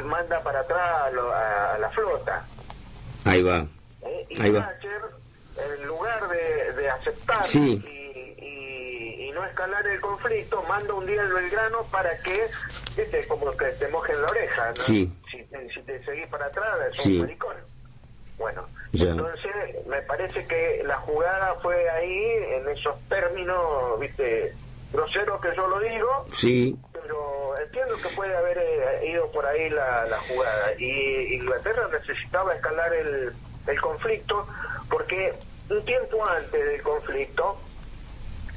manda 0.05 0.41
para 0.43 0.61
atrás 0.61 1.13
a, 1.13 1.77
la 1.79 1.89
flota. 1.91 2.45
Ahí 3.25 3.43
va. 3.43 3.67
¿Eh? 4.03 4.25
Y 4.29 4.41
Ahí 4.41 4.51
va 4.51 4.71
en 5.57 5.87
lugar 5.87 6.27
de, 6.29 6.89
aceptar 6.89 7.45
y, 7.55 9.31
no 9.33 9.45
escalar 9.45 9.87
el 9.87 10.01
conflicto, 10.01 10.61
manda 10.63 10.93
un 10.93 11.05
día 11.05 11.21
el 11.21 11.31
Belgrano 11.31 11.83
para 11.83 12.17
que, 12.17 12.49
viste, 12.97 13.25
como 13.27 13.55
que 13.55 13.67
te 13.67 13.87
mojen 13.87 14.21
la 14.21 14.27
oreja, 14.27 14.73
Si, 14.75 15.07
te 15.85 16.03
seguís 16.03 16.27
para 16.27 16.47
atrás, 16.47 16.77
es 16.91 17.05
un 17.05 17.19
maricón. 17.21 17.55
Bueno, 18.37 18.67
entonces 18.91 19.85
me 19.87 20.01
parece 20.01 20.45
que 20.47 20.81
la 20.85 20.97
jugada 20.97 21.55
fue 21.61 21.89
ahí, 21.91 22.23
en 22.55 22.67
esos 22.69 22.99
términos, 23.07 23.99
viste, 24.01 24.53
groseros 24.91 25.39
que 25.39 25.55
yo 25.55 25.67
lo 25.67 25.79
digo, 25.79 26.25
sí. 26.33 26.77
pero 26.91 27.57
entiendo 27.57 27.95
que 27.97 28.09
puede 28.09 28.35
haber 28.35 28.57
eh, 28.57 29.11
ido 29.11 29.31
por 29.31 29.45
ahí 29.45 29.69
la, 29.69 30.05
la 30.07 30.17
jugada. 30.17 30.73
Y 30.77 31.35
Inglaterra 31.35 31.87
necesitaba 31.89 32.53
escalar 32.53 32.93
el, 32.93 33.33
el 33.67 33.81
conflicto 33.81 34.47
porque 34.89 35.33
un 35.69 35.85
tiempo 35.85 36.25
antes 36.25 36.65
del 36.65 36.81
conflicto, 36.81 37.57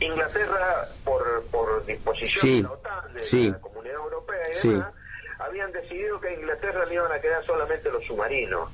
Inglaterra, 0.01 0.89
por, 1.05 1.45
por 1.45 1.87
disposición 1.87 2.57
de 2.57 2.63
la 2.63 2.73
OTAN, 2.73 3.15
de 3.15 3.51
la 3.51 3.61
Comunidad 3.61 3.95
Europea 3.95 4.49
y 4.51 4.69
demás, 4.69 4.93
habían 5.39 5.73
decidido 5.73 6.21
que 6.21 6.29
a 6.29 6.33
Inglaterra 6.33 6.85
le 6.87 6.95
iban 6.95 7.13
a 7.13 7.21
quedar 7.21 7.45
solamente 7.47 7.91
los 7.91 8.05
submarinos. 8.05 8.71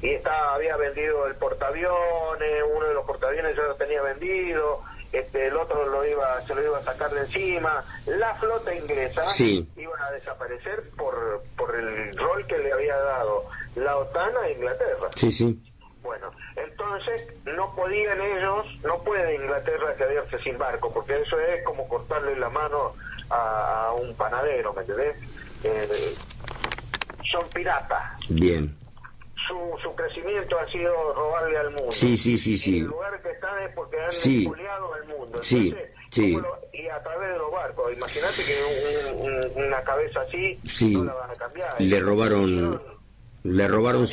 Y 0.00 0.10
estaba, 0.10 0.54
había 0.54 0.76
vendido 0.76 1.26
el 1.26 1.34
portaaviones, 1.36 2.64
uno 2.74 2.86
de 2.86 2.94
los 2.94 3.04
portaaviones 3.04 3.56
ya 3.56 3.62
lo 3.62 3.76
tenía 3.76 4.02
vendido, 4.02 4.82
este, 5.14 5.46
el 5.46 5.56
otro 5.56 5.86
lo 5.86 6.04
iba, 6.04 6.40
se 6.42 6.54
lo 6.54 6.62
iba 6.62 6.78
a 6.78 6.84
sacar 6.84 7.10
de 7.12 7.20
encima. 7.20 7.84
La 8.06 8.34
flota 8.36 8.74
inglesa 8.74 9.24
iba 9.38 10.06
a 10.06 10.12
desaparecer 10.12 10.90
por, 10.96 11.42
por 11.56 11.74
el 11.74 12.16
rol 12.16 12.46
que 12.46 12.58
le 12.58 12.72
había 12.72 12.96
dado 12.96 13.46
la 13.76 13.96
OTAN 13.96 14.32
a 14.42 14.50
Inglaterra. 14.50 15.10
Sí, 15.14 15.30
sí. 15.32 15.60
Bueno, 16.02 16.32
entonces 16.56 17.32
no 17.44 17.74
podían 17.74 18.20
ellos, 18.20 18.66
no 18.84 19.02
puede 19.02 19.36
Inglaterra 19.36 19.96
quedarse 19.96 20.38
sin 20.40 20.58
barco, 20.58 20.92
porque 20.92 21.22
eso 21.22 21.40
es 21.40 21.64
como 21.64 21.88
cortarle 21.88 22.36
la 22.36 22.50
mano 22.50 22.94
a, 23.30 23.92
un 23.98 24.14
panadero, 24.14 24.74
¿me 24.74 24.82
entendés? 24.82 25.16
Eh, 25.62 26.14
son 27.30 27.48
piratas. 27.48 28.02
Bien. 28.28 28.76
Su, 29.46 29.78
su 29.82 29.94
crecimiento 29.94 30.58
ha 30.58 30.70
sido 30.70 31.14
robarle 31.14 31.58
al 31.58 31.70
mundo. 31.70 31.92
Sí, 31.92 32.16
sí, 32.16 32.38
sí, 32.38 32.56
sí. 32.56 32.76
Y 32.76 32.78
el 32.80 32.86
lugar 32.86 33.20
que 33.22 33.30
están 33.30 33.62
es 33.62 33.74
porque 33.74 34.00
han 34.00 34.12
sí. 34.12 34.46
al 34.46 35.06
mundo. 35.06 35.42
sí, 35.42 35.74
sí. 36.10 36.38
y 36.72 36.88
a 36.88 37.02
través 37.02 37.30
de 37.30 37.38
los 37.38 37.50
barcos. 37.50 37.92
Imagínate 37.92 38.42
que 38.44 39.52
una 39.54 39.82
cabeza 39.84 40.22
así 40.22 40.58
no 40.88 41.04
la 41.04 41.14
van 41.14 41.30
a 41.30 41.34
cambiar. 41.34 41.80
Le 41.80 42.00
robaron... 42.00 42.94
Le 43.44 43.68
robaron 43.68 44.06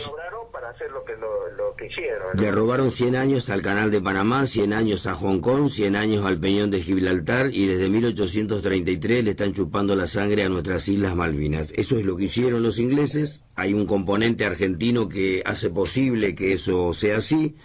para 0.52 0.72
hacer 0.72 0.92
lo 0.92 1.06
que, 1.06 1.14
lo, 1.14 1.74
que 1.78 1.86
hicieron. 1.86 2.36
Le 2.38 2.52
robaron 2.52 2.92
100 2.92 3.16
años 3.16 3.50
al 3.50 3.62
Canal 3.62 3.90
de 3.90 4.02
Panamá, 4.02 4.46
100 4.46 4.74
años 4.74 5.08
a 5.08 5.16
Hong 5.16 5.40
Kong, 5.40 5.70
100 5.70 5.96
años 5.96 6.26
al 6.26 6.38
Peñón 6.38 6.70
de 6.70 6.82
Gibraltar 6.82 7.50
y 7.54 7.66
desde 7.66 7.90
1833 7.90 9.24
le 9.24 9.32
están 9.32 9.54
chupando 9.54 9.96
la 9.96 10.08
sangre 10.08 10.44
a 10.44 10.50
nuestras 10.50 10.86
Islas 10.90 11.16
Malvinas. 11.16 11.72
Eso 11.78 11.98
es 11.98 12.06
lo 12.06 12.18
que 12.18 12.26
hicieron 12.26 12.62
los 12.62 12.78
ingleses. 12.78 13.40
Hay 13.56 13.74
un 13.74 13.86
componente 13.86 14.44
argentino 14.44 15.08
que 15.08 15.44
hace 15.46 15.70
posible 15.70 16.36
que 16.36 16.52
eso 16.52 16.94
sea 16.94 17.18
así. 17.18 17.56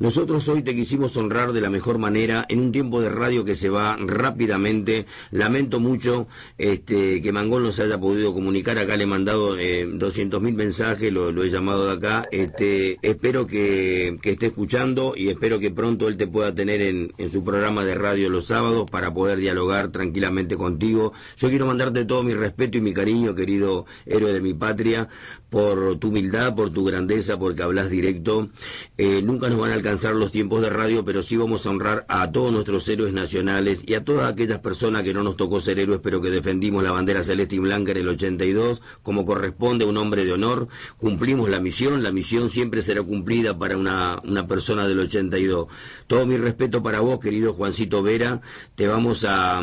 Nosotros 0.00 0.48
hoy 0.48 0.62
te 0.62 0.74
quisimos 0.74 1.14
honrar 1.18 1.52
de 1.52 1.60
la 1.60 1.68
mejor 1.68 1.98
manera 1.98 2.46
en 2.48 2.60
un 2.60 2.72
tiempo 2.72 3.02
de 3.02 3.10
radio 3.10 3.44
que 3.44 3.54
se 3.54 3.68
va 3.68 3.98
rápidamente. 4.00 5.04
Lamento 5.30 5.78
mucho 5.78 6.26
este, 6.56 7.20
que 7.20 7.32
Mangol 7.32 7.64
no 7.64 7.70
se 7.70 7.82
haya 7.82 8.00
podido 8.00 8.32
comunicar. 8.32 8.78
Acá 8.78 8.96
le 8.96 9.04
he 9.04 9.06
mandado 9.06 9.58
eh, 9.58 9.86
200.000 9.86 10.54
mensajes, 10.54 11.12
lo, 11.12 11.44
he 11.44 11.50
llamado 11.50 11.86
de 11.86 11.92
acá. 11.92 12.26
Este, 12.32 12.98
espero 13.02 13.46
que, 13.46 14.18
esté 14.22 14.46
escuchando 14.46 15.12
y 15.14 15.28
espero 15.28 15.58
que 15.58 15.70
pronto 15.70 16.08
él 16.08 16.16
te 16.16 16.26
pueda 16.26 16.54
tener 16.54 16.80
en, 16.80 17.12
en 17.18 17.30
su 17.30 17.44
programa 17.44 17.84
de 17.84 17.94
radio 17.94 18.30
los 18.30 18.46
sábados 18.46 18.90
para 18.90 19.12
poder 19.12 19.38
dialogar 19.38 19.92
tranquilamente 19.92 20.56
contigo. 20.56 21.12
Yo 21.36 21.50
quiero 21.50 21.66
mandarte 21.66 22.06
todo 22.06 22.22
mi 22.22 22.32
respeto 22.32 22.78
y 22.78 22.80
mi 22.80 22.94
cariño, 22.94 23.34
querido 23.34 23.84
héroe 24.06 24.32
de 24.32 24.40
mi 24.40 24.54
patria, 24.54 25.10
por 25.50 25.98
tu 25.98 26.08
humildad, 26.08 26.54
por 26.54 26.72
tu 26.72 26.84
grandeza, 26.84 27.38
porque 27.38 27.62
hablas 27.62 27.90
directo. 27.90 28.48
Eh, 28.96 29.20
nunca 29.22 29.48
nos 29.48 29.58
van 29.58 29.72
a 29.72 29.74
alcanzar 29.74 30.14
los 30.14 30.30
tiempos 30.30 30.62
de 30.62 30.70
radio, 30.70 31.04
pero 31.04 31.22
sí 31.22 31.36
vamos 31.36 31.66
a 31.66 31.70
honrar 31.70 32.06
a 32.08 32.30
todos 32.30 32.52
nuestros 32.52 32.88
héroes 32.88 33.12
nacionales 33.12 33.82
y 33.86 33.94
a 33.94 34.04
todas 34.04 34.32
aquellas 34.32 34.60
personas 34.60 35.02
que 35.02 35.12
no 35.12 35.22
nos 35.22 35.36
tocó 35.36 35.60
ser 35.60 35.80
héroes, 35.80 36.00
pero 36.02 36.20
que 36.20 36.30
defendimos 36.30 36.84
la 36.84 36.92
bandera 36.92 37.24
celeste 37.24 37.56
y 37.56 37.58
blanca 37.58 37.90
en 37.90 37.98
el 37.98 38.08
82, 38.08 38.80
como 39.02 39.24
corresponde 39.24 39.84
a 39.84 39.88
un 39.88 39.96
hombre 39.96 40.24
de 40.24 40.32
honor, 40.32 40.68
cumplimos 40.98 41.48
la 41.48 41.60
misión, 41.60 42.02
la 42.02 42.12
misión 42.12 42.48
siempre 42.48 42.80
será 42.80 43.02
cumplida 43.02 43.58
para 43.58 43.76
una, 43.76 44.20
una 44.22 44.46
persona 44.46 44.86
del 44.86 45.00
82. 45.00 45.66
Todo 46.06 46.26
mi 46.26 46.36
respeto 46.36 46.82
para 46.82 47.00
vos, 47.00 47.18
querido 47.18 47.54
Juancito 47.54 48.02
Vera, 48.02 48.40
te 48.76 48.86
vamos 48.86 49.24
a, 49.24 49.62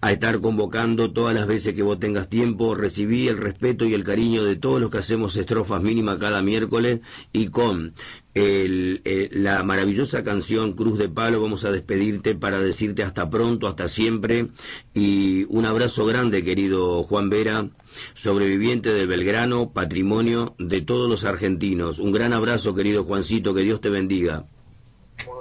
a 0.00 0.12
estar 0.12 0.40
convocando 0.40 1.12
todas 1.12 1.34
las 1.34 1.46
veces 1.46 1.74
que 1.74 1.82
vos 1.82 2.00
tengas 2.00 2.28
tiempo, 2.28 2.74
recibí 2.74 3.28
el 3.28 3.38
respeto 3.38 3.84
y 3.84 3.94
el 3.94 4.02
cariño 4.02 4.42
de 4.42 4.56
todos 4.56 4.80
los 4.80 4.90
que 4.90 4.98
hacemos 4.98 5.19
estrofas 5.28 5.82
mínimas 5.82 6.18
cada 6.18 6.42
miércoles 6.42 7.00
y 7.32 7.48
con 7.48 7.94
el, 8.34 9.02
la 9.32 9.62
maravillosa 9.62 10.22
canción 10.22 10.74
Cruz 10.74 10.98
de 10.98 11.08
Palo 11.08 11.42
vamos 11.42 11.64
a 11.64 11.72
despedirte 11.72 12.34
para 12.34 12.60
decirte 12.60 13.02
hasta 13.02 13.28
pronto, 13.28 13.66
hasta 13.66 13.88
siempre 13.88 14.48
y 14.94 15.46
un 15.48 15.66
abrazo 15.66 16.06
grande 16.06 16.44
querido 16.44 17.02
Juan 17.02 17.28
Vera, 17.28 17.68
sobreviviente 18.14 18.92
del 18.92 19.08
Belgrano, 19.08 19.70
patrimonio 19.72 20.54
de 20.58 20.80
todos 20.80 21.08
los 21.10 21.24
argentinos. 21.24 21.98
Un 21.98 22.12
gran 22.12 22.32
abrazo 22.32 22.74
querido 22.74 23.04
Juancito, 23.04 23.54
que 23.54 23.62
Dios 23.62 23.80
te 23.80 23.90
bendiga. 23.90 24.44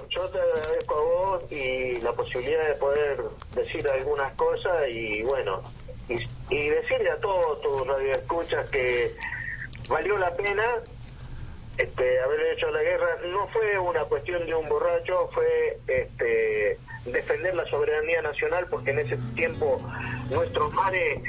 Yo 0.09 0.27
te 0.29 0.39
agradezco 0.39 0.95
a 0.95 1.37
vos 1.37 1.51
y 1.51 2.01
la 2.01 2.13
posibilidad 2.13 2.67
de 2.67 2.75
poder 2.75 3.21
decir 3.55 3.87
algunas 3.87 4.33
cosas 4.33 4.89
y 4.91 5.21
bueno, 5.21 5.61
y 6.09 6.69
decirle 6.69 7.11
a 7.11 7.19
todos 7.19 7.61
tus 7.61 7.85
radioescuchas 7.85 8.67
que 8.69 9.15
valió 9.89 10.17
la 10.17 10.33
pena 10.35 10.63
este, 11.77 12.19
haber 12.21 12.41
hecho 12.53 12.69
la 12.71 12.81
guerra 12.81 13.07
no 13.31 13.47
fue 13.47 13.79
una 13.79 14.03
cuestión 14.03 14.45
de 14.45 14.53
un 14.53 14.67
borracho, 14.67 15.29
fue 15.33 15.79
este, 15.87 16.77
defender 17.05 17.55
la 17.55 17.65
soberanía 17.69 18.21
nacional 18.21 18.67
porque 18.69 18.91
en 18.91 18.99
ese 18.99 19.17
tiempo 19.35 19.81
nuestros 20.29 20.73
mares 20.73 21.21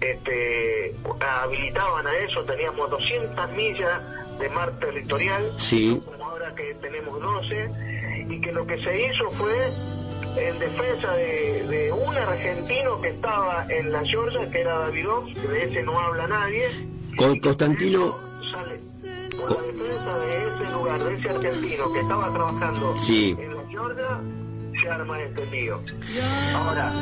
este, 0.00 0.94
habilitaban 1.20 2.06
a 2.06 2.16
eso, 2.18 2.44
teníamos 2.44 2.90
200 2.90 3.50
millas 3.52 4.00
de 4.38 4.48
mar 4.50 4.78
territorial, 4.78 5.52
sí. 5.58 6.02
ahora 6.22 6.54
que 6.54 6.74
tenemos 6.74 7.20
12, 7.20 7.70
y 8.28 8.40
que 8.40 8.52
lo 8.52 8.66
que 8.66 8.82
se 8.82 9.08
hizo 9.08 9.30
fue 9.32 9.70
en 10.36 10.58
defensa 10.58 11.14
de, 11.14 11.92
un 11.92 12.14
argentino 12.14 13.00
que 13.00 13.08
estaba 13.08 13.66
en 13.68 13.92
la 13.92 14.04
Georgia, 14.04 14.50
que 14.50 14.60
era 14.60 14.78
Davidov, 14.78 15.26
que 15.32 15.48
de 15.48 15.64
ese 15.64 15.82
no 15.82 15.98
habla 15.98 16.28
nadie. 16.28 16.95
Con 17.16 17.38
Constantino 17.40 18.14
por 19.38 19.50
la 19.50 19.62
defensa 19.62 20.18
de 20.18 20.46
ese 20.46 20.72
lugar, 20.72 21.04
de 21.04 21.14
ese 21.14 21.28
argentino 21.28 21.92
que 21.92 22.00
estaba 22.00 22.32
trabajando 22.32 22.94
sí. 23.00 23.36
en 23.38 23.54
la 23.54 23.66
Georgia, 23.68 24.20
se 24.80 24.88
arma 24.90 25.20
este 25.22 25.46
lío. 25.46 25.80
Ahora, 26.54 26.92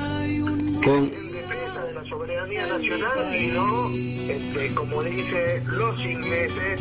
con... 0.85 1.05
en 1.05 1.33
defensa 1.33 1.85
de 1.85 1.93
la 1.93 2.05
soberanía 2.09 2.67
nacional 2.67 3.35
y 3.35 3.47
no, 3.49 3.91
este, 4.33 4.75
como 4.75 5.03
dicen 5.03 5.79
los 5.79 5.99
ingleses, 6.01 6.81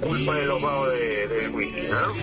culpa 0.00 0.34
de 0.34 0.46
los 0.46 0.62
vagos 0.62 0.92
de, 0.92 1.28
del 1.28 1.54
whisky, 1.54 1.86
¿no? 1.88 2.14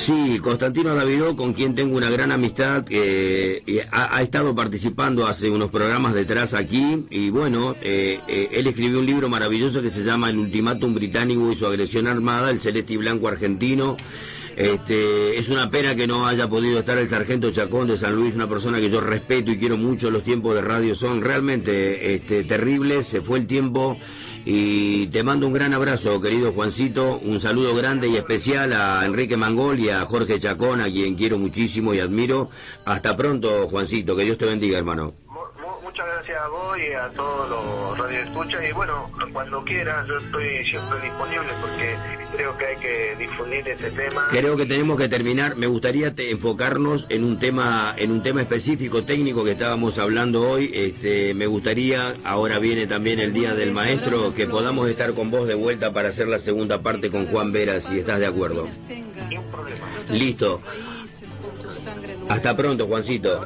Sí, 0.00 0.38
Constantino 0.38 0.94
Davidó, 0.94 1.36
con 1.36 1.52
quien 1.52 1.74
tengo 1.74 1.94
una 1.94 2.08
gran 2.08 2.32
amistad, 2.32 2.86
eh, 2.88 3.86
ha, 3.92 4.22
estado 4.22 4.54
participando 4.54 5.26
hace 5.26 5.50
unos 5.50 5.68
programas 5.68 6.14
detrás 6.14 6.54
aquí 6.54 7.04
y 7.10 7.28
bueno, 7.28 7.76
eh, 7.82 8.18
eh, 8.26 8.48
él 8.52 8.66
escribió 8.66 8.98
un 8.98 9.04
libro 9.04 9.28
maravilloso 9.28 9.82
que 9.82 9.90
se 9.90 10.02
llama 10.02 10.30
El 10.30 10.38
Ultimátum 10.38 10.94
Británico 10.94 11.52
y 11.52 11.54
su 11.54 11.66
agresión 11.66 12.06
armada, 12.06 12.50
el 12.50 12.62
celeste 12.62 12.94
y 12.94 12.96
blanco 12.96 13.28
argentino. 13.28 13.98
Este, 14.56 15.38
es 15.38 15.50
una 15.50 15.70
pena 15.70 15.94
que 15.94 16.06
no 16.06 16.26
haya 16.26 16.48
podido 16.48 16.78
estar 16.78 16.96
el 16.96 17.08
sargento 17.10 17.50
Chacón 17.50 17.88
de 17.88 17.98
San 17.98 18.14
Luis, 18.14 18.34
una 18.34 18.48
persona 18.48 18.80
que 18.80 18.88
yo 18.88 19.02
respeto 19.02 19.50
y 19.50 19.58
quiero 19.58 19.76
mucho. 19.76 20.10
Los 20.10 20.24
tiempos 20.24 20.54
de 20.54 20.62
radio 20.62 20.94
son 20.94 21.20
realmente 21.20 22.14
este, 22.14 22.44
terribles. 22.44 23.06
Se 23.06 23.20
fue 23.20 23.38
el 23.38 23.46
tiempo 23.46 23.98
y 24.44 25.06
te 25.08 25.22
mando 25.22 25.46
un 25.46 25.52
gran 25.52 25.74
abrazo, 25.74 26.20
querido 26.20 26.52
Juancito. 26.52 27.20
Un 27.22 27.40
saludo 27.40 27.74
grande 27.74 28.08
y 28.08 28.16
especial 28.16 28.72
a 28.72 29.04
Enrique 29.04 29.36
Mangol 29.36 29.80
y 29.80 29.90
a 29.90 30.04
Jorge 30.06 30.40
Chacón, 30.40 30.80
a 30.80 30.90
quien 30.90 31.14
quiero 31.14 31.38
muchísimo 31.38 31.94
y 31.94 32.00
admiro. 32.00 32.50
Hasta 32.84 33.16
pronto, 33.16 33.68
Juancito. 33.68 34.16
Que 34.16 34.24
Dios 34.24 34.38
te 34.38 34.46
bendiga, 34.46 34.78
hermano 34.78 35.29
muchas 35.90 36.06
gracias 36.06 36.38
a 36.40 36.48
vos 36.48 36.78
y 36.78 36.92
a 36.92 37.08
todos 37.16 37.50
los 37.50 37.98
radioescuchas 37.98 38.62
y 38.68 38.72
bueno, 38.72 39.10
cuando 39.32 39.64
quieras 39.64 40.06
yo 40.06 40.18
estoy 40.18 40.58
siempre 40.58 41.00
disponible 41.00 41.48
porque 41.60 41.96
creo 42.36 42.56
que 42.56 42.66
hay 42.66 42.76
que 42.76 43.16
difundir 43.18 43.68
este 43.68 43.90
tema. 43.90 44.28
Creo 44.30 44.56
que 44.56 44.66
tenemos 44.66 44.96
que 44.96 45.08
terminar, 45.08 45.56
me 45.56 45.66
gustaría 45.66 46.14
te, 46.14 46.30
enfocarnos 46.30 47.06
en 47.08 47.24
un 47.24 47.40
tema 47.40 47.92
en 47.96 48.12
un 48.12 48.22
tema 48.22 48.40
específico 48.40 49.02
técnico 49.02 49.42
que 49.42 49.52
estábamos 49.52 49.98
hablando 49.98 50.48
hoy, 50.48 50.70
este 50.72 51.34
me 51.34 51.48
gustaría, 51.48 52.14
ahora 52.22 52.60
viene 52.60 52.86
también 52.86 53.18
el 53.18 53.32
día 53.32 53.56
del 53.56 53.72
maestro, 53.72 54.32
que 54.32 54.46
podamos 54.46 54.88
estar 54.88 55.12
con 55.14 55.32
vos 55.32 55.48
de 55.48 55.54
vuelta 55.54 55.92
para 55.92 56.10
hacer 56.10 56.28
la 56.28 56.38
segunda 56.38 56.82
parte 56.82 57.10
con 57.10 57.26
Juan 57.26 57.50
Vera 57.50 57.80
si 57.80 57.98
estás 57.98 58.20
de 58.20 58.26
acuerdo. 58.26 58.68
Listo. 60.08 60.62
Hasta 62.28 62.56
pronto, 62.56 62.86
Juancito. 62.86 63.44